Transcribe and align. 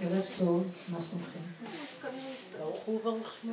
ערב 0.00 0.26
טוב. 0.38 0.72
מה 0.88 0.98
שלומכם? 1.00 1.40
ברוך 2.58 2.84
הוא 2.84 3.00
וברוך 3.00 3.32
שמו. 3.42 3.52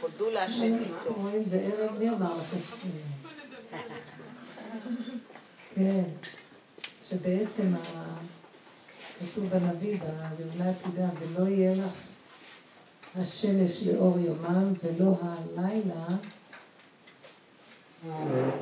הודו 0.00 0.30
להשם 0.30 0.74
איתו. 0.74 1.10
אתם 1.10 1.20
רואים, 1.20 1.44
זה 1.44 1.60
ערב, 1.60 1.98
מי 1.98 2.10
אמר 2.10 2.36
לכם? 2.36 2.56
כן, 5.74 6.04
שבעצם 7.02 7.74
כתוב 9.20 9.48
בנביא, 9.48 9.98
בגאולה 9.98 10.70
עתידה, 10.70 11.08
ולא 11.20 11.48
יהיה 11.48 11.86
לך 11.86 12.13
השמש 13.16 13.82
לאור 13.82 14.18
יומם, 14.18 14.72
ולא 14.84 15.14
הלילה 15.22 16.06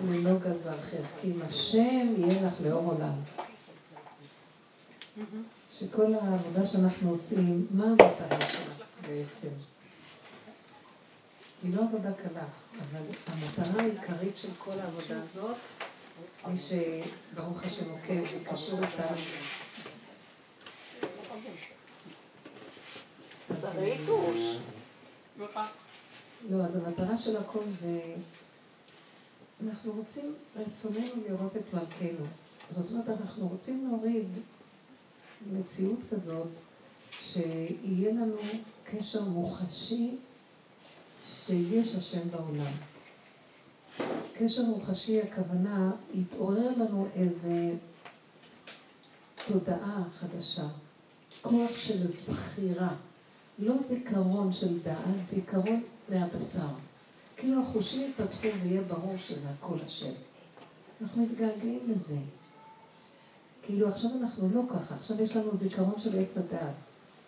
ללא 0.09 0.39
גזרכך, 0.39 1.13
כי 1.21 1.33
השם 1.45 2.15
יהיה 2.19 2.47
לך 2.47 2.55
לאור 2.65 2.93
עולם. 2.93 3.15
שכל 5.73 6.15
העבודה 6.15 6.67
שאנחנו 6.67 7.11
עושים, 7.11 7.67
מה 7.71 7.85
המטרה 7.85 8.49
שלה 8.49 8.75
בעצם? 9.09 9.49
היא 11.63 11.77
לא 11.77 11.83
עבודה 11.83 12.13
קלה, 12.13 12.45
אבל 12.81 13.03
המטרה 13.27 13.83
העיקרית 13.83 14.39
של 14.39 14.49
כל 14.59 14.79
העבודה 14.81 15.23
הזאת, 15.23 15.57
מי 16.47 16.55
שברוך 16.57 17.65
השם 17.65 17.91
עוקב 17.91 18.37
וקשור 18.37 18.81
איתנו 18.83 19.17
לא, 26.51 26.65
אז 26.65 26.77
המטרה 26.77 27.19
של 27.19 27.37
הכל 27.37 27.65
זה, 27.69 28.15
אנחנו 29.67 29.93
רוצים, 29.93 30.35
רצוננו 30.57 31.23
לראות 31.29 31.57
את 31.57 31.75
מלכנו. 31.75 32.27
זאת 32.77 32.93
אומרת, 32.93 33.09
אנחנו 33.21 33.49
רוצים 33.49 33.89
להוריד 33.89 34.29
מציאות 35.53 35.99
כזאת, 36.11 36.49
שיהיה 37.21 38.13
לנו 38.13 38.37
קשר 38.85 39.25
מוחשי 39.25 40.17
שיש 41.25 41.95
השם 41.95 42.31
בעולם. 42.31 42.73
קשר 44.35 44.65
מוחשי, 44.65 45.21
הכוונה, 45.23 45.91
יתעורר 46.15 46.71
לנו 46.71 47.09
איזה 47.15 47.75
תודעה 49.47 50.05
חדשה, 50.11 50.67
כוח 51.43 51.77
של 51.77 52.07
זכירה. 52.07 52.95
לא 53.65 53.83
זיכרון 53.83 54.53
של 54.53 54.79
דעת, 54.83 55.27
זיכרון 55.27 55.83
מהבשר. 56.09 56.67
כאילו 57.37 57.63
החושים 57.63 58.11
יתפתחו 58.11 58.49
ויהיה 58.63 58.83
ברור 58.83 59.17
שזה 59.19 59.49
הכל 59.49 59.77
השם. 59.87 60.13
אנחנו 61.03 61.23
מתגעגעים 61.23 61.81
לזה. 61.89 62.17
כאילו 63.63 63.89
עכשיו 63.89 64.11
אנחנו 64.21 64.49
לא 64.55 64.63
ככה, 64.71 64.95
עכשיו 64.95 65.23
יש 65.23 65.37
לנו 65.37 65.57
זיכרון 65.57 65.99
של 65.99 66.19
עץ 66.19 66.39
הדעת, 66.39 66.75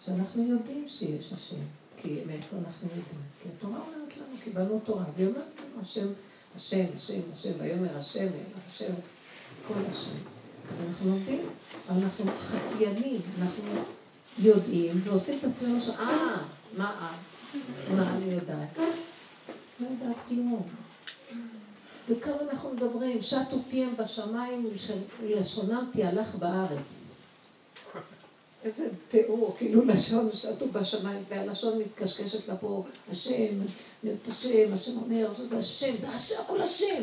שאנחנו 0.00 0.42
יודעים 0.42 0.88
שיש 0.88 1.32
השם. 1.32 1.60
כי 1.96 2.22
מאיפה 2.26 2.56
אנחנו 2.56 2.88
יודעים? 2.88 3.20
כי 3.42 3.48
התורה 3.48 3.78
אומרת 3.78 4.16
לנו, 4.16 4.36
קיבלנו 4.44 4.80
תורה, 4.84 5.04
והיא 5.16 5.28
אומרת 5.28 5.60
לנו, 5.60 5.82
השם, 5.82 6.06
השם, 6.56 6.84
השם, 6.96 7.20
השם, 7.32 7.50
ויאמר 7.58 7.98
השם, 7.98 8.26
השם, 8.68 8.92
כל 9.68 9.74
השם. 9.90 10.16
אנחנו 10.88 11.10
לומדים, 11.10 11.40
אנחנו 11.88 12.24
חטיינים, 12.38 13.20
אנחנו 13.38 13.64
יודעים 14.38 15.00
ועושים 15.04 15.38
את 15.38 15.44
עצמנו 15.44 15.82
ש... 15.82 15.88
אה, 15.88 16.36
מה 16.76 16.94
את? 16.94 17.58
מה 17.94 18.16
אני 18.16 18.34
יודעת? 18.34 18.78
לא 19.80 19.86
יודעת 19.90 20.16
כלום. 20.28 20.68
וכמה 22.08 22.36
אנחנו 22.50 22.74
מדברים, 22.74 23.22
שטו 23.22 23.58
פיהם 23.70 23.94
בשמיים 23.96 24.68
ולשונם 25.22 25.90
תהלך 25.92 26.34
בארץ. 26.34 27.14
איזה 28.64 28.88
תיאור, 29.08 29.54
כאילו 29.58 29.84
לשון 29.84 30.30
שטו 30.34 30.68
בשמיים, 30.72 31.22
והלשון 31.28 31.78
מתקשקשת 31.78 32.48
לה 32.48 32.56
פה, 32.56 32.84
השם, 33.10 33.60
את 34.04 34.28
השם, 34.28 34.72
השם 34.74 34.96
אומר, 34.96 35.32
זה 35.48 35.58
השם, 35.58 35.98
זה 35.98 36.08
השם, 36.08 36.34
הכל 36.40 36.62
השם. 36.62 37.02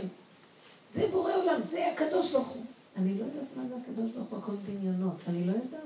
זה 0.94 1.08
בורא 1.12 1.36
עולם, 1.36 1.62
זה 1.64 1.91
הקדוש 1.94 2.31
ברוך 2.31 2.47
הוא. 2.47 2.64
אני 2.97 3.18
לא 3.20 3.24
יודעת 3.24 3.44
מה 3.56 3.64
זה 3.68 3.75
הקדוש 3.84 4.12
ברוך 4.12 4.30
הוא, 4.30 4.40
הכל 4.40 4.52
דמיונות, 4.66 5.16
אני 5.28 5.44
לא 5.47 5.52
יודעת. 5.52 5.81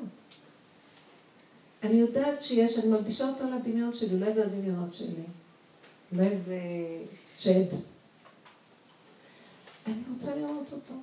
אני 1.86 1.96
יודעת 1.96 2.44
שיש, 2.44 2.80
אני 2.80 2.88
מלבישה 2.88 3.30
אותו 3.30 3.44
לדמיון 3.56 3.96
שלי, 3.96 4.14
אולי 4.14 4.34
זה 4.34 4.46
הדמיונות 4.46 4.96
שלי. 4.96 5.24
אולי 6.12 6.38
זה 6.38 6.60
שד. 7.38 7.66
אני 9.88 10.02
רוצה 10.14 10.36
לראות 10.36 10.74
אותו. 10.74 10.94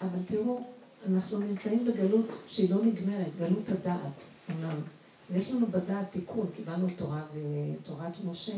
אבל 0.00 0.18
תראו, 0.26 0.64
אנחנו 1.08 1.38
נמצאים 1.38 1.84
בגלות 1.84 2.42
שהיא 2.46 2.74
לא 2.74 2.84
נגמרת, 2.84 3.36
גלות 3.38 3.68
הדעת, 3.68 4.12
אמנם. 4.50 4.80
ויש 5.30 5.50
לנו 5.50 5.66
בדעת 5.66 6.12
תיקון, 6.12 6.46
קיבלנו 6.56 6.86
תורה 6.96 7.22
ותורת 7.32 8.12
משה. 8.24 8.56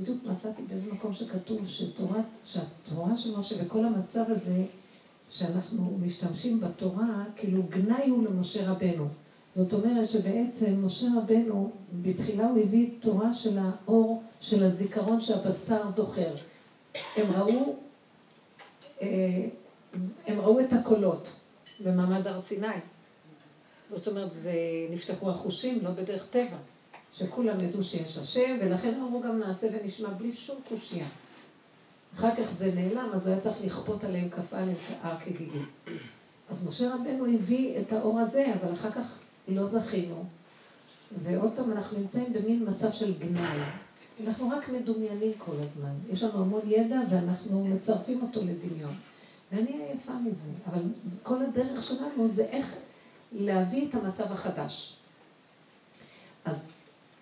בדיוק 0.00 0.24
מצאתי 0.26 0.62
באיזה 0.62 0.92
מקום 0.92 1.14
שכתוב 1.14 1.68
שתורת, 1.68 2.24
שהתורה 2.44 3.16
של 3.16 3.36
משה 3.36 3.64
וכל 3.64 3.84
המצב 3.84 4.24
הזה 4.28 4.64
שאנחנו 5.30 5.98
משתמשים 6.02 6.60
בתורה, 6.60 7.24
כאילו 7.36 7.62
גנאי 7.62 8.08
הוא 8.08 8.24
למשה 8.24 8.70
רבנו. 8.70 9.08
זאת 9.56 9.72
אומרת 9.72 10.10
שבעצם 10.10 10.86
משה 10.86 11.06
רבנו, 11.16 11.70
בתחילה 12.02 12.46
הוא 12.46 12.58
הביא 12.58 12.90
תורה 13.00 13.34
של 13.34 13.58
האור, 13.58 14.22
של 14.40 14.64
הזיכרון 14.64 15.20
שהבשר 15.20 15.88
זוכר. 15.88 16.34
הם 17.16 17.32
ראו, 17.32 17.76
אה, 19.02 19.08
הם 20.26 20.40
ראו 20.40 20.60
את 20.60 20.72
הקולות 20.72 21.40
במעמד 21.80 22.26
הר 22.26 22.40
סיני. 22.40 22.66
זאת 23.90 24.08
אומרת, 24.08 24.32
זה 24.32 24.52
נפתחו 24.90 25.30
החושים, 25.30 25.78
לא 25.82 25.90
בדרך 25.90 26.26
טבע, 26.30 26.56
שכולם 27.14 27.60
ידעו 27.60 27.84
שיש 27.84 28.18
השם, 28.18 28.56
ולכן 28.60 28.94
אמרו 28.94 29.20
גם 29.20 29.38
נעשה 29.38 29.66
ונשמע 29.72 30.08
בלי 30.08 30.32
שום 30.32 30.56
קושייה. 30.68 31.06
אחר 32.14 32.36
כך 32.36 32.50
זה 32.50 32.74
נעלם, 32.74 33.10
אז 33.14 33.26
הוא 33.26 33.34
היה 33.34 33.42
צריך 33.42 33.64
לכפות 33.64 34.04
עליהם 34.04 34.30
כ"א 34.30 34.64
הר 35.02 35.20
כגיגים. 35.20 35.66
אז 36.48 36.68
משה 36.68 36.94
רבנו 36.94 37.26
הביא 37.34 37.78
את 37.80 37.92
האור 37.92 38.20
הזה, 38.20 38.46
אבל 38.54 38.72
אחר 38.72 38.90
כך 38.90 39.25
לא 39.48 39.66
זכינו. 39.66 40.24
ועוד 41.22 41.52
פעם, 41.56 41.72
אנחנו 41.72 41.98
נמצאים 41.98 42.32
במין 42.32 42.64
מצב 42.68 42.92
של 42.92 43.18
גנאי. 43.18 43.58
אנחנו 44.26 44.48
רק 44.48 44.68
מדומיינים 44.68 45.32
כל 45.38 45.56
הזמן. 45.60 45.94
יש 46.12 46.22
לנו 46.22 46.40
המון 46.40 46.62
ידע 46.66 47.00
ואנחנו 47.10 47.64
מצרפים 47.64 48.22
אותו 48.22 48.40
לדמיון. 48.42 48.94
ואני 49.52 49.82
עייפה 49.82 50.12
מזה. 50.12 50.50
אבל 50.66 50.82
כל 51.22 51.42
הדרך 51.42 51.84
שלנו 51.84 52.28
זה 52.28 52.44
איך 52.44 52.76
להביא 53.32 53.88
את 53.88 53.94
המצב 53.94 54.32
החדש. 54.32 54.96
אז, 56.44 56.70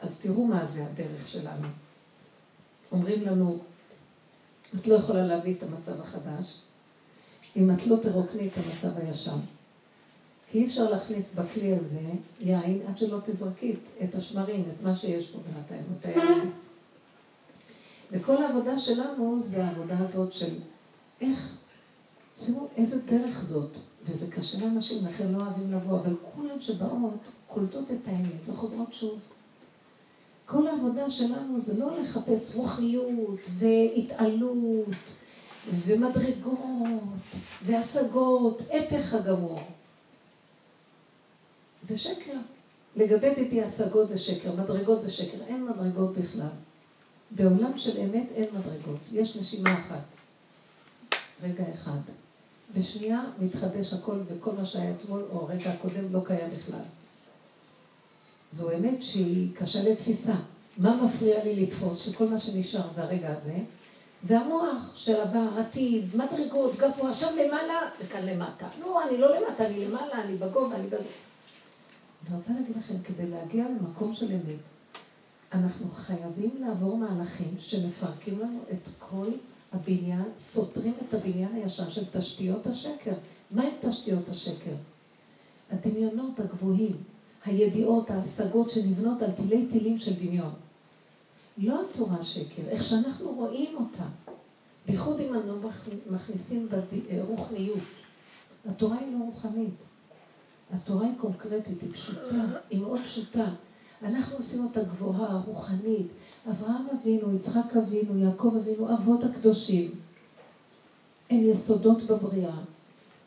אז 0.01 0.21
תראו 0.21 0.47
מה 0.47 0.67
זה 0.67 0.87
הדרך 0.87 1.29
שלנו. 1.29 1.69
אומרים 2.93 3.23
לנו, 3.23 3.59
את 4.81 4.87
לא 4.87 4.95
יכולה 4.95 5.27
להביא 5.27 5.55
את 5.55 5.63
המצב 5.63 6.01
החדש 6.01 6.61
אם 7.57 7.71
את 7.71 7.87
לא 7.87 7.97
תרוקני 8.03 8.49
את 8.49 8.53
המצב 8.59 8.99
הישן. 8.99 9.39
כי 10.55 10.61
אי 10.61 10.67
אפשר 10.67 10.91
להכניס 10.91 11.35
בכלי 11.35 11.77
הזה 11.77 12.01
יין 12.41 12.83
עד 12.89 12.99
שלא 12.99 13.19
תזרקי 13.25 13.77
את 14.05 14.15
השמרים, 14.15 14.65
את 14.77 14.83
מה 14.83 14.97
שיש 14.97 15.31
פה 15.31 15.39
את 15.67 16.07
היין. 16.07 16.51
וכל 18.13 18.43
העבודה 18.43 18.79
שלנו 18.79 19.39
זה 19.39 19.65
העבודה 19.65 19.99
הזאת 19.99 20.33
של 20.33 20.55
איך, 21.21 21.59
תראו 22.35 22.69
איזה 22.77 23.03
דרך 23.03 23.45
זאת, 23.45 23.79
וזה 24.05 24.31
קשה 24.31 24.61
לאנשים, 24.61 25.07
לכן 25.07 25.33
לא 25.33 25.39
אוהבים 25.39 25.73
לבוא, 25.73 25.99
אבל 25.99 26.15
כולם 26.35 26.61
שבאות 26.61 27.33
קולטות 27.47 27.91
את 27.91 28.09
האמת 28.09 28.49
וחוזרות 28.49 28.95
שוב. 28.95 29.19
כל 30.47 30.67
העבודה 30.67 31.11
שלנו 31.11 31.61
זה 31.61 31.81
לא 31.81 32.01
לחפש 32.01 32.55
רוחיות 32.55 33.49
והתעלות 33.59 34.97
ומדרגות, 35.75 36.59
והשגות, 37.63 38.63
הפך 38.71 39.15
הגמור. 39.15 39.61
זה 41.85 41.99
שקר. 41.99 42.39
לגבי 42.97 43.35
דידי 43.35 43.63
השגות 43.63 44.09
זה 44.09 44.19
שקר, 44.19 44.53
מדרגות 44.53 45.03
זה 45.03 45.11
שקר, 45.11 45.39
אין 45.47 45.65
מדרגות 45.65 46.19
בכלל. 46.19 46.47
בעולם 47.31 47.79
של 47.79 48.01
אמת 48.01 48.27
אין 48.35 48.49
מדרגות, 48.53 49.01
יש 49.13 49.37
נשימה 49.37 49.79
אחת. 49.79 50.05
רגע 51.43 51.65
אחד. 51.75 51.99
בשנייה 52.75 53.25
מתחדש 53.39 53.93
הכל 53.93 54.17
וכל 54.29 54.53
מה 54.53 54.65
שהיה 54.65 54.95
אתמול 54.95 55.23
או 55.33 55.41
הרגע 55.41 55.71
הקודם 55.71 56.13
לא 56.13 56.21
קיים 56.25 56.51
בכלל. 56.51 56.85
זו 58.51 58.71
אמת 58.71 59.03
שהיא 59.03 59.55
קשה 59.55 59.83
לתפיסה. 59.83 60.35
מה 60.77 61.03
מפריע 61.05 61.45
לי 61.45 61.67
לתפוס 61.67 61.99
שכל 61.99 62.29
מה 62.29 62.39
שנשאר 62.39 62.93
זה 62.95 63.03
הרגע 63.03 63.33
הזה? 63.37 63.59
זה 64.23 64.41
המוח 64.41 64.97
של 64.97 65.21
עבר, 65.21 65.49
עתיד, 65.59 66.17
מדרגות, 66.17 66.77
גבוה, 66.77 67.15
שם 67.15 67.37
למעלה 67.37 67.81
וכאן 68.01 68.27
למטה. 68.27 68.67
לא, 68.81 69.09
אני 69.09 69.19
לא 69.19 69.37
למטה, 69.37 69.67
אני 69.67 69.85
למעלה, 69.85 70.25
אני 70.25 70.37
בגובה, 70.37 70.77
אני 70.77 70.87
בזה. 70.87 71.09
אני 72.29 72.37
רוצה 72.37 72.53
להגיד 72.53 72.77
לכם, 72.77 72.95
כדי 73.05 73.31
להגיע 73.31 73.67
למקום 73.69 74.15
של 74.15 74.33
אמת, 74.33 74.61
אנחנו 75.53 75.91
חייבים 75.91 76.51
לעבור 76.61 76.97
מהלכים 76.97 77.55
שמפרקים 77.59 78.39
לנו 78.39 78.61
את 78.73 78.89
כל 78.99 79.29
הבניין, 79.73 80.25
סותרים 80.41 80.95
את 81.09 81.15
הבניין 81.15 81.55
הישן 81.55 81.91
של 81.91 82.05
תשתיות 82.13 82.67
השקר. 82.67 83.15
מה 83.51 83.63
עם 83.63 83.71
תשתיות 83.81 84.29
השקר? 84.29 84.75
הדמיונות 85.71 86.41
הגבוהים, 86.41 86.97
הידיעות, 87.45 88.11
ההשגות 88.11 88.71
שנבנות 88.71 89.23
על 89.23 89.31
תילי 89.31 89.67
תילים 89.67 89.99
של 89.99 90.15
דמיון. 90.15 90.53
לא 91.59 91.83
התורה 91.91 92.23
שקר, 92.23 92.63
איך 92.69 92.83
שאנחנו 92.83 93.33
רואים 93.33 93.77
אותה. 93.77 94.05
בייחוד 94.87 95.21
אם 95.21 95.35
אנו 95.35 95.61
מכניסים 96.11 96.69
ברוחניות. 96.69 97.79
התורה 98.67 98.99
היא 98.99 99.13
לא 99.13 99.25
רוחנית. 99.25 99.75
התורה 100.75 101.07
היא 101.07 101.15
קונקרטית, 101.19 101.83
היא 101.83 101.93
פשוטה, 101.93 102.45
היא 102.71 102.81
מאוד 102.81 103.01
פשוטה. 103.05 103.47
אנחנו 104.03 104.37
עושים 104.37 104.65
אותה 104.65 104.83
גבוהה, 104.83 105.41
רוחנית. 105.47 106.07
אברהם 106.51 106.87
אבינו, 107.01 107.35
יצחק 107.35 107.77
אבינו, 107.77 108.19
יעקב 108.19 108.55
אבינו, 108.57 108.95
אבות 108.95 109.25
הקדושים. 109.25 109.91
הם 111.31 111.45
יסודות 111.45 112.03
בבריאה. 112.03 112.57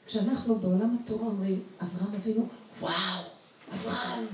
כשאנחנו 0.06 0.56
בעולם 0.56 0.98
התורה 1.04 1.26
אומרים, 1.26 1.64
אברהם 1.82 2.16
אבינו, 2.16 2.46
וואו, 2.82 3.24
אברהם, 3.74 4.26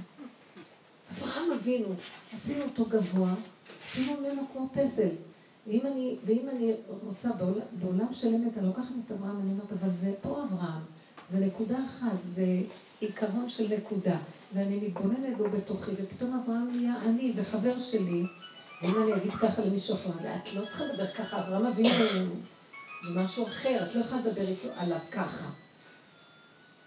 אברהם 1.11 1.51
אבינו, 1.51 1.87
עשינו 2.33 2.63
אותו 2.63 2.85
גבוה, 2.85 3.33
עשינו 3.87 4.21
ממנו 4.21 4.41
כמו 4.53 4.67
טסל. 4.73 5.09
ואם 5.67 5.81
אני, 5.85 6.17
ואם 6.25 6.49
אני 6.49 6.73
רוצה, 7.03 7.29
בעולם, 7.33 7.65
בעולם 7.81 8.13
של 8.13 8.35
אמת, 8.35 8.57
אני 8.57 8.67
לוקחת 8.67 8.93
את 9.05 9.11
אברהם, 9.11 9.39
אני 9.39 9.51
אומרת, 9.51 9.71
אבל 9.71 9.93
זה 9.93 10.13
פה 10.21 10.43
אברהם, 10.43 10.81
זה 11.29 11.45
נקודה 11.45 11.85
אחת, 11.85 12.21
זה 12.21 12.45
עיקרון 12.99 13.49
של 13.49 13.67
נקודה. 13.77 14.17
ואני 14.53 14.77
מתבוננת 14.77 15.37
בו 15.37 15.49
בתוכי, 15.49 15.91
ופתאום 15.91 16.41
אברהם 16.43 16.75
נהיה 16.75 16.95
אני 17.01 17.33
וחבר 17.35 17.79
שלי, 17.79 18.23
ואם 18.81 19.03
אני 19.03 19.13
אגיד 19.15 19.31
ככה 19.31 19.65
למישהו 19.65 19.95
אחר, 19.95 20.09
את 20.35 20.53
לא 20.53 20.65
צריכה 20.65 20.85
לדבר 20.85 21.07
ככה, 21.07 21.39
אברהם 21.39 21.65
אבינו 21.65 21.89
זה 23.07 23.19
משהו 23.19 23.47
אחר, 23.47 23.87
את 23.87 23.95
לא 23.95 24.01
יכולה 24.01 24.21
לדבר 24.21 24.53
עליו 24.75 24.99
ככה. 25.11 25.49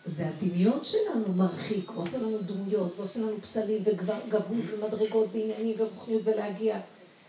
זה 0.04 0.28
הדמיון 0.28 0.78
שלנו 0.82 1.32
מרחיק, 1.34 1.90
ועושה 1.90 2.18
לנו 2.18 2.38
דמויות, 2.38 2.92
ועושה 2.96 3.20
לנו 3.20 3.42
פסלים, 3.42 3.82
וגבהות, 3.84 4.64
ומדרגות, 4.70 5.28
ועניינים, 5.32 5.76
ורוחניות, 5.78 6.22
ולהגיע. 6.24 6.80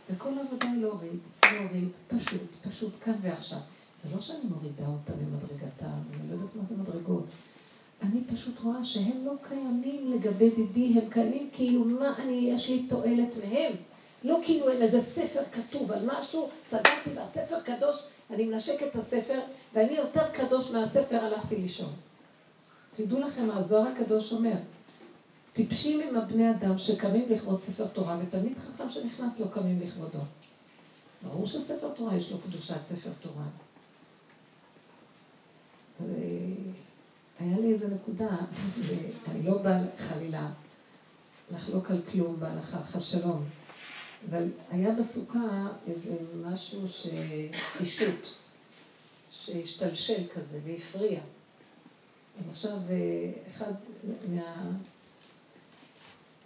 וכל 0.10 0.30
העבודה 0.38 0.68
היא 0.68 0.82
להוריד, 0.82 1.20
להוריד, 1.46 1.90
פשוט, 2.08 2.42
פשוט 2.62 2.94
כאן 3.02 3.14
ועכשיו. 3.22 3.60
זה 3.98 4.10
לא 4.16 4.22
שאני 4.22 4.40
מורידה 4.44 4.88
אותה 4.88 5.14
ממדרגתם, 5.16 5.86
אני 5.86 6.30
לא 6.30 6.34
יודעת 6.34 6.56
מה 6.56 6.64
זה 6.64 6.78
מדרגות. 6.78 7.26
אני 8.02 8.24
פשוט 8.24 8.60
רואה 8.60 8.86
שהם 8.86 9.26
לא 9.26 9.34
קיימים 9.48 10.12
לגבי 10.12 10.50
דידי, 10.50 11.00
הם 11.00 11.10
קיימים 11.10 11.50
כאילו 11.54 11.86
מה 11.86 12.16
אני, 12.18 12.52
יש 12.54 12.70
לי 12.70 12.84
תועלת 12.90 13.38
מהם. 13.44 13.74
לא 14.24 14.40
כאילו 14.44 14.70
הם 14.70 14.82
איזה 14.82 15.02
ספר 15.02 15.42
כתוב 15.52 15.92
על 15.92 16.06
משהו, 16.06 16.50
סגרתי 16.68 17.10
והספר 17.16 17.60
קדוש, 17.62 17.98
אני 18.32 18.46
מנשק 18.46 18.84
את 18.84 18.96
הספר, 18.96 19.40
ואני 19.74 19.98
יותר 19.98 20.32
קדוש 20.32 20.72
מהספר 20.72 21.26
הלכתי 21.26 21.56
לישון. 21.56 21.94
תדעו 22.96 23.20
לכם 23.20 23.48
מה 23.48 23.58
הזוהר 23.58 23.88
הקדוש 23.88 24.32
אומר. 24.32 24.56
טיפשים 25.54 26.02
הם 26.02 26.16
הבני 26.16 26.52
אדם 26.52 26.78
שקמים 26.78 27.30
לכבוד 27.30 27.62
ספר 27.62 27.88
תורה, 27.88 28.18
ותלמיד 28.22 28.58
חכם 28.58 28.90
שנכנס 28.90 29.40
לא 29.40 29.46
קמים 29.46 29.80
לכבודו. 29.82 30.20
ברור 31.24 31.46
שספר 31.46 31.90
תורה 31.90 32.16
יש 32.16 32.32
לו 32.32 32.38
קדושת 32.38 32.86
ספר 32.86 33.10
תורה. 33.22 33.46
היה 37.40 37.60
לי 37.60 37.72
איזה 37.72 37.96
נקודה, 37.96 38.30
אני 39.32 39.44
לא 39.44 39.58
באה 39.58 39.82
חלילה 39.98 40.50
לחלוק 41.52 41.92
על 41.92 42.02
כלום 42.12 42.40
בהלכה, 42.40 42.84
חס 42.84 43.04
שלום, 43.04 43.46
אבל 44.30 44.50
היה 44.70 44.96
בסוכה 44.96 45.68
איזה 45.88 46.18
משהו 46.44 46.88
שקישוט, 46.88 48.28
שהשתלשל 49.32 50.24
כזה 50.36 50.60
והפריע. 50.66 51.20
אז 52.40 52.50
עכשיו 52.50 52.78
אה, 52.90 53.32
אחד 53.50 53.74
מה... 54.36 54.72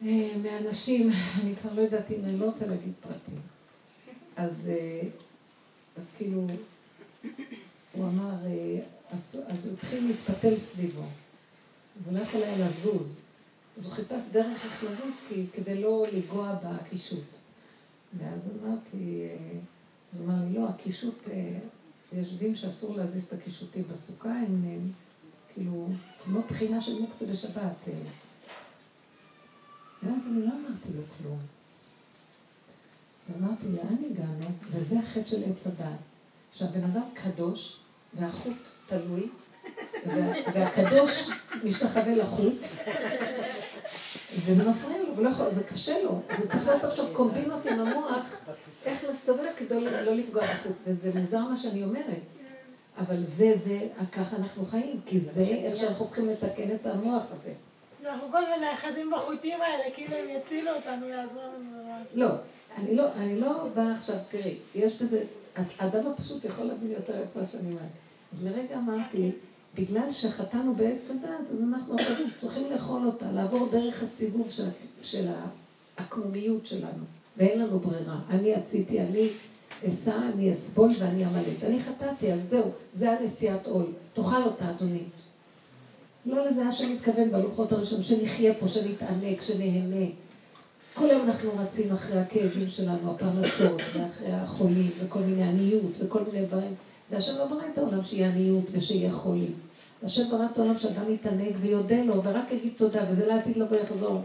אה, 0.05 0.29
מהאנשים, 0.43 1.09
אני 1.43 1.55
כבר 1.55 1.73
לא 1.73 1.81
יודעת 1.81 2.11
אם 2.11 2.25
אני 2.25 2.37
לא 2.37 2.45
רוצה 2.45 2.67
להגיד 2.67 2.93
פרטים, 3.01 3.39
אז, 4.35 4.71
אה, 4.73 5.09
אז 5.97 6.15
כאילו, 6.17 6.47
הוא 7.93 8.05
אמר, 8.05 8.35
אז, 9.11 9.45
הוא 9.65 9.73
התחיל 9.73 10.07
להתפתל 10.07 10.57
סביבו, 10.57 11.03
והוא 12.03 12.17
לא 12.17 12.23
יכול 12.23 12.43
היה 12.43 12.67
לזוז. 12.67 13.31
אז 13.77 13.85
הוא 13.85 13.93
חיפש 13.93 14.25
דרך 14.31 14.65
איך 14.65 14.83
לזוז 14.83 15.13
כי, 15.29 15.45
כדי 15.53 15.81
לא 15.81 16.05
לנגוע 16.11 16.55
בקישוט. 16.63 17.23
ואז 18.17 18.39
אמרתי, 18.61 19.27
הוא 20.13 20.25
אמר 20.25 20.43
לי, 20.43 20.53
לא, 20.53 20.69
הקישוט, 20.69 21.27
יש 22.13 22.33
דין 22.33 22.55
שאסור 22.55 22.97
להזיז 22.97 23.25
את 23.25 23.33
הקישוטים 23.33 23.83
בסוכה, 23.91 24.29
הם, 24.29 24.45
הם 24.45 24.91
כאילו, 25.53 25.87
כמו 26.23 26.41
בחינה 26.49 26.81
של 26.81 27.01
מוקצה 27.01 27.25
בשבת. 27.25 27.87
ואז 30.03 30.27
אני 30.27 30.41
לא 30.41 30.51
אמרתי 30.51 30.89
לו 30.95 31.03
כלום. 31.17 31.39
ואמרתי, 33.29 33.65
לאן 33.67 34.11
הגענו? 34.11 34.45
וזה 34.71 34.99
החטא 34.99 35.27
של 35.27 35.43
עץ 35.43 35.67
הדת. 35.67 35.99
שהבן 36.53 36.83
אדם 36.83 37.03
קדוש, 37.13 37.80
והחוט 38.13 38.57
תלוי, 38.87 39.29
והקדוש 40.53 41.29
משתחווה 41.63 42.15
לחוט, 42.15 42.53
וזה 44.45 44.69
מפריע 44.69 44.97
לו, 44.97 45.17
ולא 45.17 45.29
יכול, 45.29 45.51
זה 45.51 45.63
קשה 45.63 46.03
לו, 46.03 46.09
הוא 46.09 46.47
צריך 46.51 46.67
לעשות 46.67 46.89
עכשיו 46.91 47.05
קומבינות 47.13 47.65
עם 47.65 47.79
המוח, 47.79 48.45
איך 48.85 49.03
להסתובב 49.03 49.45
כדי 49.57 49.81
לא 49.81 50.13
לפגוע 50.13 50.43
בחוט, 50.53 50.81
וזה 50.87 51.19
מוזר 51.19 51.39
מה 51.39 51.57
שאני 51.57 51.83
אומרת. 51.83 52.21
אבל 52.97 53.23
זה, 53.23 53.51
זה, 53.55 53.79
ככה 54.13 54.35
אנחנו 54.35 54.65
חיים, 54.65 55.01
כי 55.05 55.19
זה 55.19 55.43
איך 55.43 55.75
שאנחנו 55.75 56.07
צריכים 56.07 56.29
לתקן 56.29 56.75
את 56.75 56.85
המוח 56.85 57.23
הזה. 57.31 57.53
אנחנו 58.05 58.31
כל 58.31 58.37
הזמן 58.37 58.61
נאחזים 58.61 59.11
בחוטים 59.17 59.61
האלה, 59.61 59.83
כאילו 59.93 60.15
הם 60.15 60.25
יצילו 60.29 60.71
אותנו, 60.75 61.09
יעזרו 61.09 61.41
לנו. 61.41 62.03
לא, 62.13 62.27
לא, 62.89 63.13
אני 63.15 63.39
לא 63.39 63.67
באה 63.75 63.93
עכשיו, 63.93 64.15
תראי, 64.29 64.57
יש 64.75 65.01
בזה, 65.01 65.23
האדם 65.55 66.07
הפשוט 66.07 66.45
יכול 66.45 66.65
להבין 66.65 66.91
יותר 66.91 67.23
את 67.23 67.35
מה 67.35 67.45
שאני 67.45 67.69
אומרת. 67.69 67.91
אז 68.33 68.45
לרגע 68.45 68.77
אמרתי, 68.77 69.31
בגלל 69.75 70.11
שחטאנו 70.11 70.75
בעץ 70.75 71.11
הדת, 71.11 71.51
אז 71.51 71.63
אנחנו 71.63 71.95
צריכים 72.37 72.71
לאכול 72.71 73.05
אותה, 73.05 73.31
לעבור 73.31 73.69
דרך 73.71 74.03
הסיבוב 74.03 74.51
של, 74.51 74.67
של 75.03 75.27
העקמומיות 75.97 76.67
שלנו, 76.67 77.03
ואין 77.37 77.59
לנו 77.59 77.79
ברירה. 77.79 78.19
אני 78.29 78.53
עשיתי, 78.53 79.01
אני 79.01 79.29
אשא, 79.89 80.15
אני 80.33 80.53
אסבול 80.53 80.89
ואני 80.99 81.25
אמלט. 81.25 81.63
אני 81.63 81.79
חטאתי, 81.79 82.33
אז 82.33 82.49
זהו, 82.49 82.71
זה 82.93 83.11
הנשיאת 83.11 83.67
עול. 83.67 83.85
תאכל 84.13 84.43
אותה, 84.43 84.69
אדוני. 84.69 85.03
לא 86.25 86.45
לזה 86.45 86.67
השם 86.67 86.93
מתכוון 86.93 87.31
בלוחות 87.31 87.71
הראשונים, 87.71 88.03
שנחיה 88.03 88.53
פה, 88.53 88.67
שנתענק, 88.67 89.41
שנהנה. 89.41 90.05
כל 90.93 91.09
היום 91.09 91.29
אנחנו 91.29 91.51
רצים 91.57 91.91
אחרי 91.93 92.19
הכאבים 92.19 92.67
שלנו, 92.67 93.11
הפרנסות, 93.11 93.81
ואחרי 93.93 94.31
החולים, 94.31 94.91
וכל 94.99 95.19
מיני 95.19 95.43
עניות, 95.43 95.97
וכל 95.99 96.19
מיני 96.23 96.45
דברים. 96.45 96.75
והשם 97.11 97.37
לא 97.37 97.45
ברא 97.45 97.63
את 97.73 97.77
העולם 97.77 98.03
שיהיה 98.03 98.29
עניות 98.29 98.65
ושיהיה 98.71 99.11
חולים. 99.11 99.53
השם 100.03 100.29
ברא 100.29 100.45
את 100.53 100.57
העולם 100.57 100.77
שאדם 100.77 101.11
יתענג 101.11 101.55
ויודה 101.59 102.03
לו, 102.03 102.23
ורק 102.23 102.51
יגיד 102.51 102.73
תודה, 102.77 103.05
וזה 103.09 103.27
לעתיד 103.27 103.57
לבוא 103.57 103.77
יחזור 103.77 104.21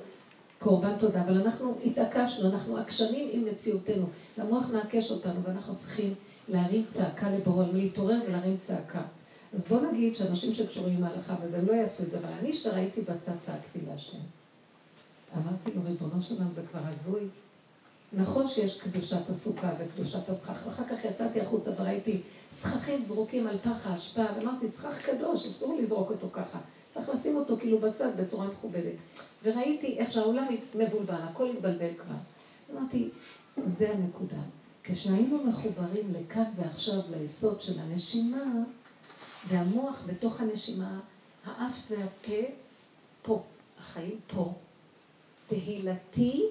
קורבן 0.59 0.97
תודה. 0.99 1.23
אבל 1.23 1.41
אנחנו 1.41 1.75
התעקשנו, 1.85 2.51
אנחנו 2.51 2.77
עקשנים 2.77 3.29
עם 3.33 3.45
מציאותנו. 3.45 4.07
המוח 4.37 4.71
מעקש 4.73 5.11
אותנו, 5.11 5.43
ואנחנו 5.45 5.77
צריכים 5.77 6.15
להרים 6.49 6.85
צעקה 6.91 7.31
לבורא, 7.31 7.65
להתעורר 7.73 8.19
ולהרים 8.29 8.57
צעקה. 8.57 9.03
אז 9.55 9.65
בוא 9.69 9.81
נגיד 9.81 10.17
שאנשים 10.17 10.55
שקשורים 10.55 10.97
עם 10.97 11.05
ההלכה 11.05 11.35
וזה 11.43 11.63
לא 11.63 11.73
יעשו 11.73 12.03
את 12.03 12.11
זה, 12.11 12.19
אבל 12.19 12.29
אני 12.41 12.55
שראיתי 12.55 13.01
בצד 13.01 13.39
צעקתי 13.41 13.79
להשם. 13.87 14.19
אמרתי 15.37 15.71
לו, 15.75 15.83
ריבונו 15.85 16.23
שלם, 16.23 16.53
זה 16.53 16.63
כבר 16.71 16.81
הזוי. 16.85 17.29
נכון 18.13 18.49
שיש 18.49 18.81
קדושת 18.81 19.31
הסוכה 19.31 19.73
וקדושת 19.81 20.29
הסכך, 20.29 20.67
ואחר 20.67 20.85
כך 20.89 21.05
יצאתי 21.05 21.41
החוצה 21.41 21.71
וראיתי 21.79 22.21
סככים 22.51 23.03
זרוקים 23.03 23.47
על 23.47 23.59
פח 23.59 23.87
האשפה, 23.87 24.25
ואמרתי, 24.37 24.69
סכך 24.69 25.07
קדוש, 25.07 25.47
אסור 25.47 25.79
לזרוק 25.79 26.11
אותו 26.11 26.29
ככה. 26.33 26.59
צריך 26.91 27.09
לשים 27.09 27.37
אותו 27.37 27.57
כאילו 27.57 27.79
בצד 27.79 28.21
בצורה 28.21 28.47
מכובדת. 28.49 28.95
וראיתי 29.45 29.99
איך 29.99 30.13
שהעולם 30.13 30.47
מבולבל, 30.75 31.15
הכל 31.15 31.51
התבלבל 31.51 31.95
כבר. 31.99 32.15
אמרתי, 32.75 33.11
זה 33.65 33.91
הנקודה. 33.91 34.41
כשהיינו 34.85 35.45
מחוברים 35.45 36.13
לכאן 36.13 36.45
ועכשיו, 36.57 37.01
ליסוד 37.11 37.63
של 37.63 37.81
הנשימה, 37.81 38.45
והמוח 39.49 40.05
בתוך 40.07 40.41
הנשימה, 40.41 41.01
האף 41.45 41.91
והפה 41.91 42.49
פה, 43.23 43.43
החיים 43.81 44.19
פה. 44.27 44.53
תהילתי, 45.47 46.47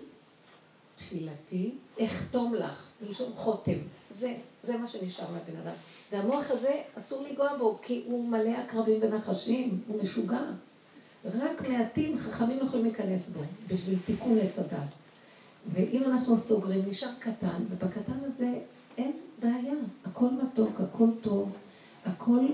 תפילתי, 0.96 1.72
אחתום 2.04 2.56
לך, 2.56 2.90
בלשון 3.02 3.32
חותם. 3.36 3.78
זה, 4.12 4.36
זה 4.64 4.78
מה 4.78 4.88
שנשאר 4.88 5.32
מהבן 5.32 5.58
אדם. 5.62 5.74
והמוח 6.12 6.52
הזה, 6.52 6.82
אסור 6.98 7.28
לנגוע 7.28 7.58
בו, 7.58 7.80
כי 7.82 8.04
הוא 8.08 8.28
מלא 8.28 8.50
עקרבים 8.50 9.00
ונחשים, 9.02 9.82
הוא 9.88 10.04
משוגע. 10.04 10.42
רק 11.26 11.68
מעטים 11.70 12.18
חכמים 12.18 12.60
יכולים 12.64 12.86
להיכנס 12.86 13.30
בו, 13.30 13.42
בשביל 13.68 14.00
תיקון 14.06 14.40
עץ 14.40 14.60
הדת. 14.60 14.80
ואם 15.68 16.04
אנחנו 16.04 16.38
סוגרים, 16.38 16.84
נשאר 16.88 17.10
קטן, 17.20 17.64
ובקטן 17.70 18.24
הזה 18.24 18.60
אין 18.98 19.12
בעיה. 19.42 19.74
הכל 20.06 20.28
מתוק, 20.44 20.82
הכל 20.82 21.08
טוב, 21.22 21.56
הכל 22.06 22.46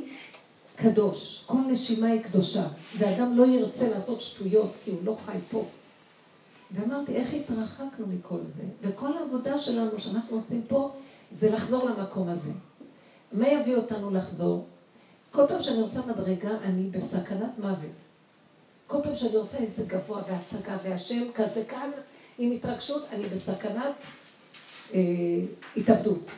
קדוש. 0.76 1.44
כל 1.46 1.58
נשימה 1.68 2.08
היא 2.08 2.22
קדושה. 2.22 2.68
ואדם 2.98 3.38
לא 3.38 3.46
ירצה 3.46 3.90
לעשות 3.90 4.22
שטויות, 4.22 4.72
כי 4.86 4.92
הוא 4.92 5.00
לא 5.04 5.16
חי 5.16 5.38
פה. 5.52 5.66
ואמרתי, 6.74 7.16
איך 7.16 7.34
התרחקנו 7.34 8.08
מכל 8.08 8.40
זה? 8.44 8.64
וכל 8.82 9.18
העבודה 9.18 9.60
שלנו 9.60 10.00
שאנחנו 10.00 10.36
עושים 10.36 10.64
פה, 10.68 10.92
זה 11.32 11.52
לחזור 11.52 11.90
למקום 11.90 12.30
הזה. 12.30 12.52
מה 13.32 13.48
יביא 13.48 13.76
אותנו 13.76 14.12
לחזור? 14.12 14.68
כל 15.32 15.48
פעם 15.48 15.62
שאני 15.62 15.82
רוצה 15.82 16.02
מדרגה, 16.06 16.58
אני 16.64 16.90
בסכנת 16.90 17.60
מוות. 17.60 17.96
כל 18.88 18.98
פעם 19.04 19.16
שאני 19.16 19.38
רוצה 19.38 19.58
איזה 19.58 19.86
גבוה 19.88 20.22
והשגה 20.28 20.78
והשם 20.84 21.32
כזה 21.36 21.66
כאן, 21.66 21.92
עם 22.38 22.52
התרגשות, 22.52 23.06
אני 23.12 23.24
בסכנת 23.30 23.96
אה, 24.94 25.00
התאבדות. 25.78 26.32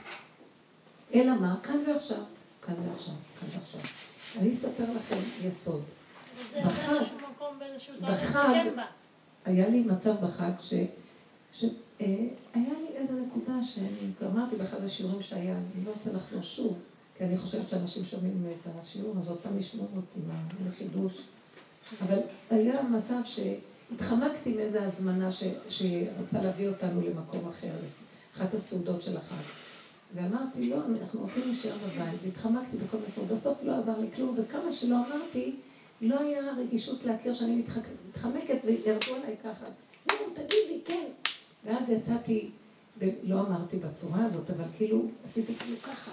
אלא 1.14 1.36
מה? 1.36 1.56
כאן 1.64 1.84
ועכשיו. 1.88 2.24
כאן 2.66 2.76
ועכשיו, 2.90 3.16
כאן 3.40 3.60
ועכשיו. 3.60 3.82
אני 4.42 4.54
אספר 4.54 4.84
לכם 4.98 5.18
יסוד. 5.42 5.84
בחג, 6.66 7.04
בחג, 8.02 8.66
היה 9.46 9.70
לי 9.70 9.84
מצב 9.84 10.26
בחג 10.26 10.52
ש... 10.60 10.74
ש... 11.54 11.66
אה, 12.02 12.08
היה 12.54 12.74
לי 12.80 12.96
איזו 12.96 13.20
נקודה 13.26 13.64
שאני 13.64 14.30
אמרתי 14.32 14.56
באחד 14.56 14.84
השיעורים 14.84 15.22
שהיה, 15.22 15.56
אני 15.56 15.86
לא 15.86 15.92
רוצה 15.92 16.14
לחזור 16.14 16.42
שוב, 16.42 16.78
כי 17.18 17.24
אני 17.24 17.38
חושבת 17.38 17.70
שאנשים 17.70 18.06
שומעים 18.06 18.46
את 18.62 18.68
השיעור, 18.82 19.16
אז 19.22 19.30
עוד 19.30 19.40
פעם 19.40 19.60
ישמעו 19.60 19.88
אותי 19.96 20.20
מהחידוש. 20.64 21.22
אבל 22.02 22.20
היה 22.50 22.84
מצב 22.84 23.20
שהתחמקתי 23.26 24.56
מאיזו 24.56 24.80
הזמנה 24.80 25.32
ש... 25.32 25.44
שרצה 25.70 26.44
להביא 26.44 26.68
אותנו 26.68 27.02
למקום 27.02 27.48
אחר, 27.48 27.72
אחת 28.38 28.54
הסעודות 28.54 29.02
של 29.02 29.18
החג. 29.18 29.44
ואמרתי, 30.16 30.70
לא, 30.70 30.78
אנחנו 31.02 31.22
רוצים 31.22 31.44
להישאר 31.46 31.76
בבית, 31.86 32.20
והתחמקתי 32.24 32.78
בכל 32.78 32.98
מיני 32.98 33.12
צורות. 33.12 33.32
בסוף 33.32 33.64
לא 33.64 33.78
עזר 33.78 34.00
לי 34.00 34.12
כלום, 34.12 34.36
וכמה 34.38 34.72
שלא 34.72 34.96
אמרתי, 34.96 35.56
לא 36.04 36.20
היה 36.20 36.54
רגישות 36.58 37.06
להכיר 37.06 37.34
שאני 37.34 37.56
מתחמקת, 37.56 38.58
וירדו 38.66 39.16
עליי 39.16 39.36
ככה. 39.44 39.66
נו, 40.12 40.16
תגידי, 40.34 40.82
כן. 40.86 41.08
ואז 41.66 41.90
יצאתי, 41.90 42.50
לא 43.24 43.40
אמרתי 43.40 43.78
בצורה 43.78 44.26
הזאת, 44.26 44.52
אבל 44.52 44.66
כאילו, 44.78 45.06
עשיתי 45.26 45.56
כאילו 45.56 45.78
ככה. 45.84 46.12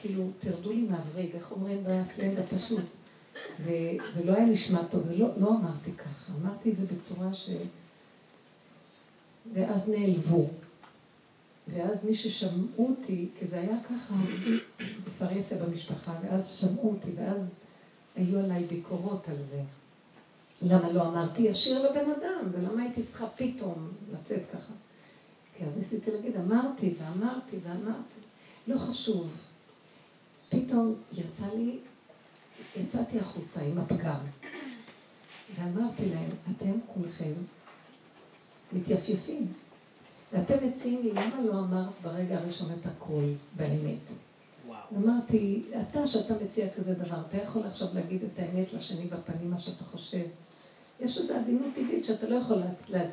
כאילו, 0.00 0.24
תרדו 0.38 0.72
לי 0.72 0.88
מהווריד, 0.88 1.34
איך 1.34 1.52
אומרים 1.52 1.84
בסלנד 1.86 2.38
הפשוט. 2.38 2.84
וזה 3.60 4.24
לא 4.24 4.32
היה 4.32 4.46
נשמע 4.46 4.82
טוב, 4.90 5.10
לא, 5.10 5.28
לא 5.36 5.48
אמרתי 5.48 5.92
ככה, 5.92 6.32
אמרתי 6.42 6.70
את 6.70 6.78
זה 6.78 6.86
בצורה 6.86 7.34
ש... 7.34 7.50
ואז 9.52 9.90
נעלבו. 9.90 10.48
ואז 11.68 12.06
מי 12.06 12.14
ששמעו 12.14 12.66
אותי, 12.78 13.28
כי 13.38 13.46
זה 13.46 13.60
היה 13.60 13.76
ככה 13.84 14.14
בפרהסיה 15.06 15.64
במשפחה, 15.64 16.12
ואז 16.22 16.48
שמעו 16.48 16.90
אותי, 16.90 17.10
ואז 17.16 17.65
היו 18.16 18.38
עליי 18.38 18.64
ביקורות 18.64 19.28
על 19.28 19.42
זה. 19.42 19.62
למה 20.62 20.92
לא 20.92 21.08
אמרתי 21.08 21.42
ישיר 21.42 21.90
לבן 21.90 22.10
אדם, 22.10 22.50
ולמה 22.52 22.82
הייתי 22.82 23.02
צריכה 23.02 23.26
פתאום 23.26 23.92
לצאת 24.12 24.42
ככה? 24.52 24.72
כי 25.54 25.64
אז 25.64 25.78
ניסיתי 25.78 26.10
להגיד, 26.10 26.36
אמרתי 26.36 26.94
ואמרתי 26.98 27.56
ואמרתי. 27.64 28.20
לא 28.66 28.78
חשוב. 28.78 29.32
פתאום 30.48 30.94
יצא 31.12 31.46
לי, 31.54 31.78
יצאתי 32.76 33.18
החוצה 33.18 33.60
עם 33.62 33.78
הפגם, 33.78 34.18
ואמרתי 35.58 36.08
להם, 36.08 36.30
אתם 36.56 36.78
כולכם 36.94 37.32
מתייפייפים. 38.72 39.52
ואתם 40.32 40.66
מציעים 40.66 41.02
לי, 41.02 41.12
למה 41.12 41.42
לא 41.44 41.52
אמרת 41.58 41.92
ברגע 42.02 42.38
הראשון 42.38 42.68
את 42.80 42.86
הכל 42.86 43.24
באמת? 43.56 44.25
אמרתי, 44.96 45.62
אתה, 45.80 46.06
שאתה 46.06 46.34
מציע 46.44 46.66
כזה 46.76 46.94
דבר, 46.94 47.16
אתה 47.28 47.36
יכול 47.36 47.62
עכשיו 47.66 47.88
להגיד 47.94 48.22
את 48.22 48.38
האמת 48.38 48.72
לשני 48.72 49.06
בפנים, 49.06 49.50
מה 49.50 49.58
שאתה 49.58 49.84
חושב. 49.84 50.26
יש 51.00 51.18
איזו 51.18 51.34
עדינות 51.34 51.74
טבעית 51.74 52.04
שאתה 52.04 52.28
לא 52.28 52.36
יכול 52.36 52.58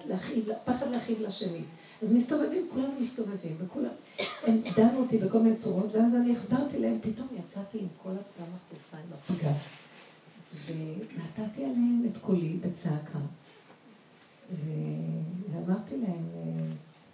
להכאיב, 0.05 0.45
פחד 0.65 0.91
להכאיב 0.91 1.21
לשני. 1.21 1.61
אז 2.01 2.13
מסתובבים, 2.13 2.67
כולנו 2.69 2.99
מסתובבים, 2.99 3.57
וכולם, 3.59 3.91
הם 4.43 4.61
דנו 4.75 4.99
אותי 4.99 5.17
בכל 5.17 5.39
מיני 5.39 5.55
צורות, 5.55 5.89
ואז 5.93 6.15
אני 6.15 6.31
החזרתי 6.31 6.79
להם, 6.79 6.99
פתאום 7.01 7.27
יצאתי 7.39 7.79
עם 7.79 7.87
כל 8.03 8.09
הפגם 8.09 8.53
החוצה, 8.53 8.97
עם 8.97 9.13
הפגם. 9.13 9.53
ונתתי 10.65 11.63
עליהם 11.63 12.03
את 12.11 12.17
קולי 12.17 12.53
בצעקה. 12.53 13.19
ואמרתי 14.51 15.97
להם, 15.97 16.25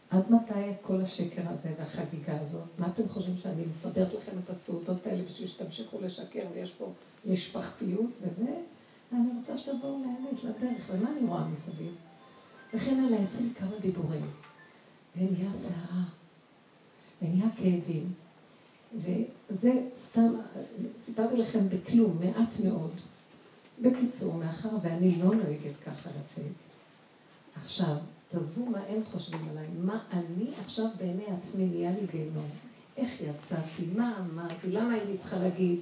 עד 0.10 0.32
מתי 0.32 0.74
כל 0.82 1.02
השקר 1.02 1.42
הזה 1.50 1.74
והחגיגה 1.80 2.40
הזאת? 2.40 2.68
מה 2.78 2.88
אתם 2.88 3.08
חושבים 3.10 3.38
שאני 3.38 3.66
מסדרת 3.66 4.14
לכם 4.14 4.32
את 4.46 4.50
הסעודות 4.50 5.08
האלה 5.08 5.24
בשביל 5.24 5.48
שתמשיכו 5.48 6.02
לשקר 6.02 6.46
ויש 6.54 6.72
פה 6.72 6.92
משפחתיות 7.26 8.10
וזה? 8.22 8.56
אני 9.14 9.30
רוצה 9.40 9.58
שתבואו 9.58 10.02
לאמת, 10.04 10.44
לדרך, 10.44 10.90
ומה 10.92 11.10
אני 11.12 11.28
רואה 11.28 11.48
מסביב? 11.48 11.96
וכן 12.74 13.04
הלאה, 13.04 13.20
לי 13.20 13.54
כמה 13.58 13.80
דיבורים. 13.82 14.26
ונהיה 15.16 15.54
סערה, 15.54 16.04
ונהיה 17.22 17.46
כאבים. 17.56 18.14
וזה 18.96 19.88
סתם, 19.98 20.34
סיפרתי 21.02 21.38
לכם 21.38 21.70
בכלום, 21.70 22.20
מעט 22.20 22.60
מאוד. 22.66 22.92
בקיצור, 23.82 24.34
מאחר 24.34 24.70
ואני 24.82 25.16
לא 25.16 25.36
נוהגת 25.36 25.78
ככה 25.86 26.10
לצאת, 26.20 26.56
עכשיו, 27.56 27.96
תעזבו 28.30 28.66
מה 28.66 28.80
הם 28.80 29.02
חושבים 29.12 29.50
עליי, 29.50 29.68
מה 29.80 30.04
אני 30.14 30.50
עכשיו 30.66 30.86
בעיני 30.98 31.26
עצמי 31.26 31.66
נהיה 31.66 31.92
לי 31.92 32.08
גיהנום. 32.12 32.50
איך 32.98 33.22
יצאתי, 33.22 33.86
מה 33.96 34.20
אמרתי, 34.20 34.72
למה 34.72 34.94
הייתי 34.94 35.18
צריכה 35.18 35.38
להגיד, 35.38 35.80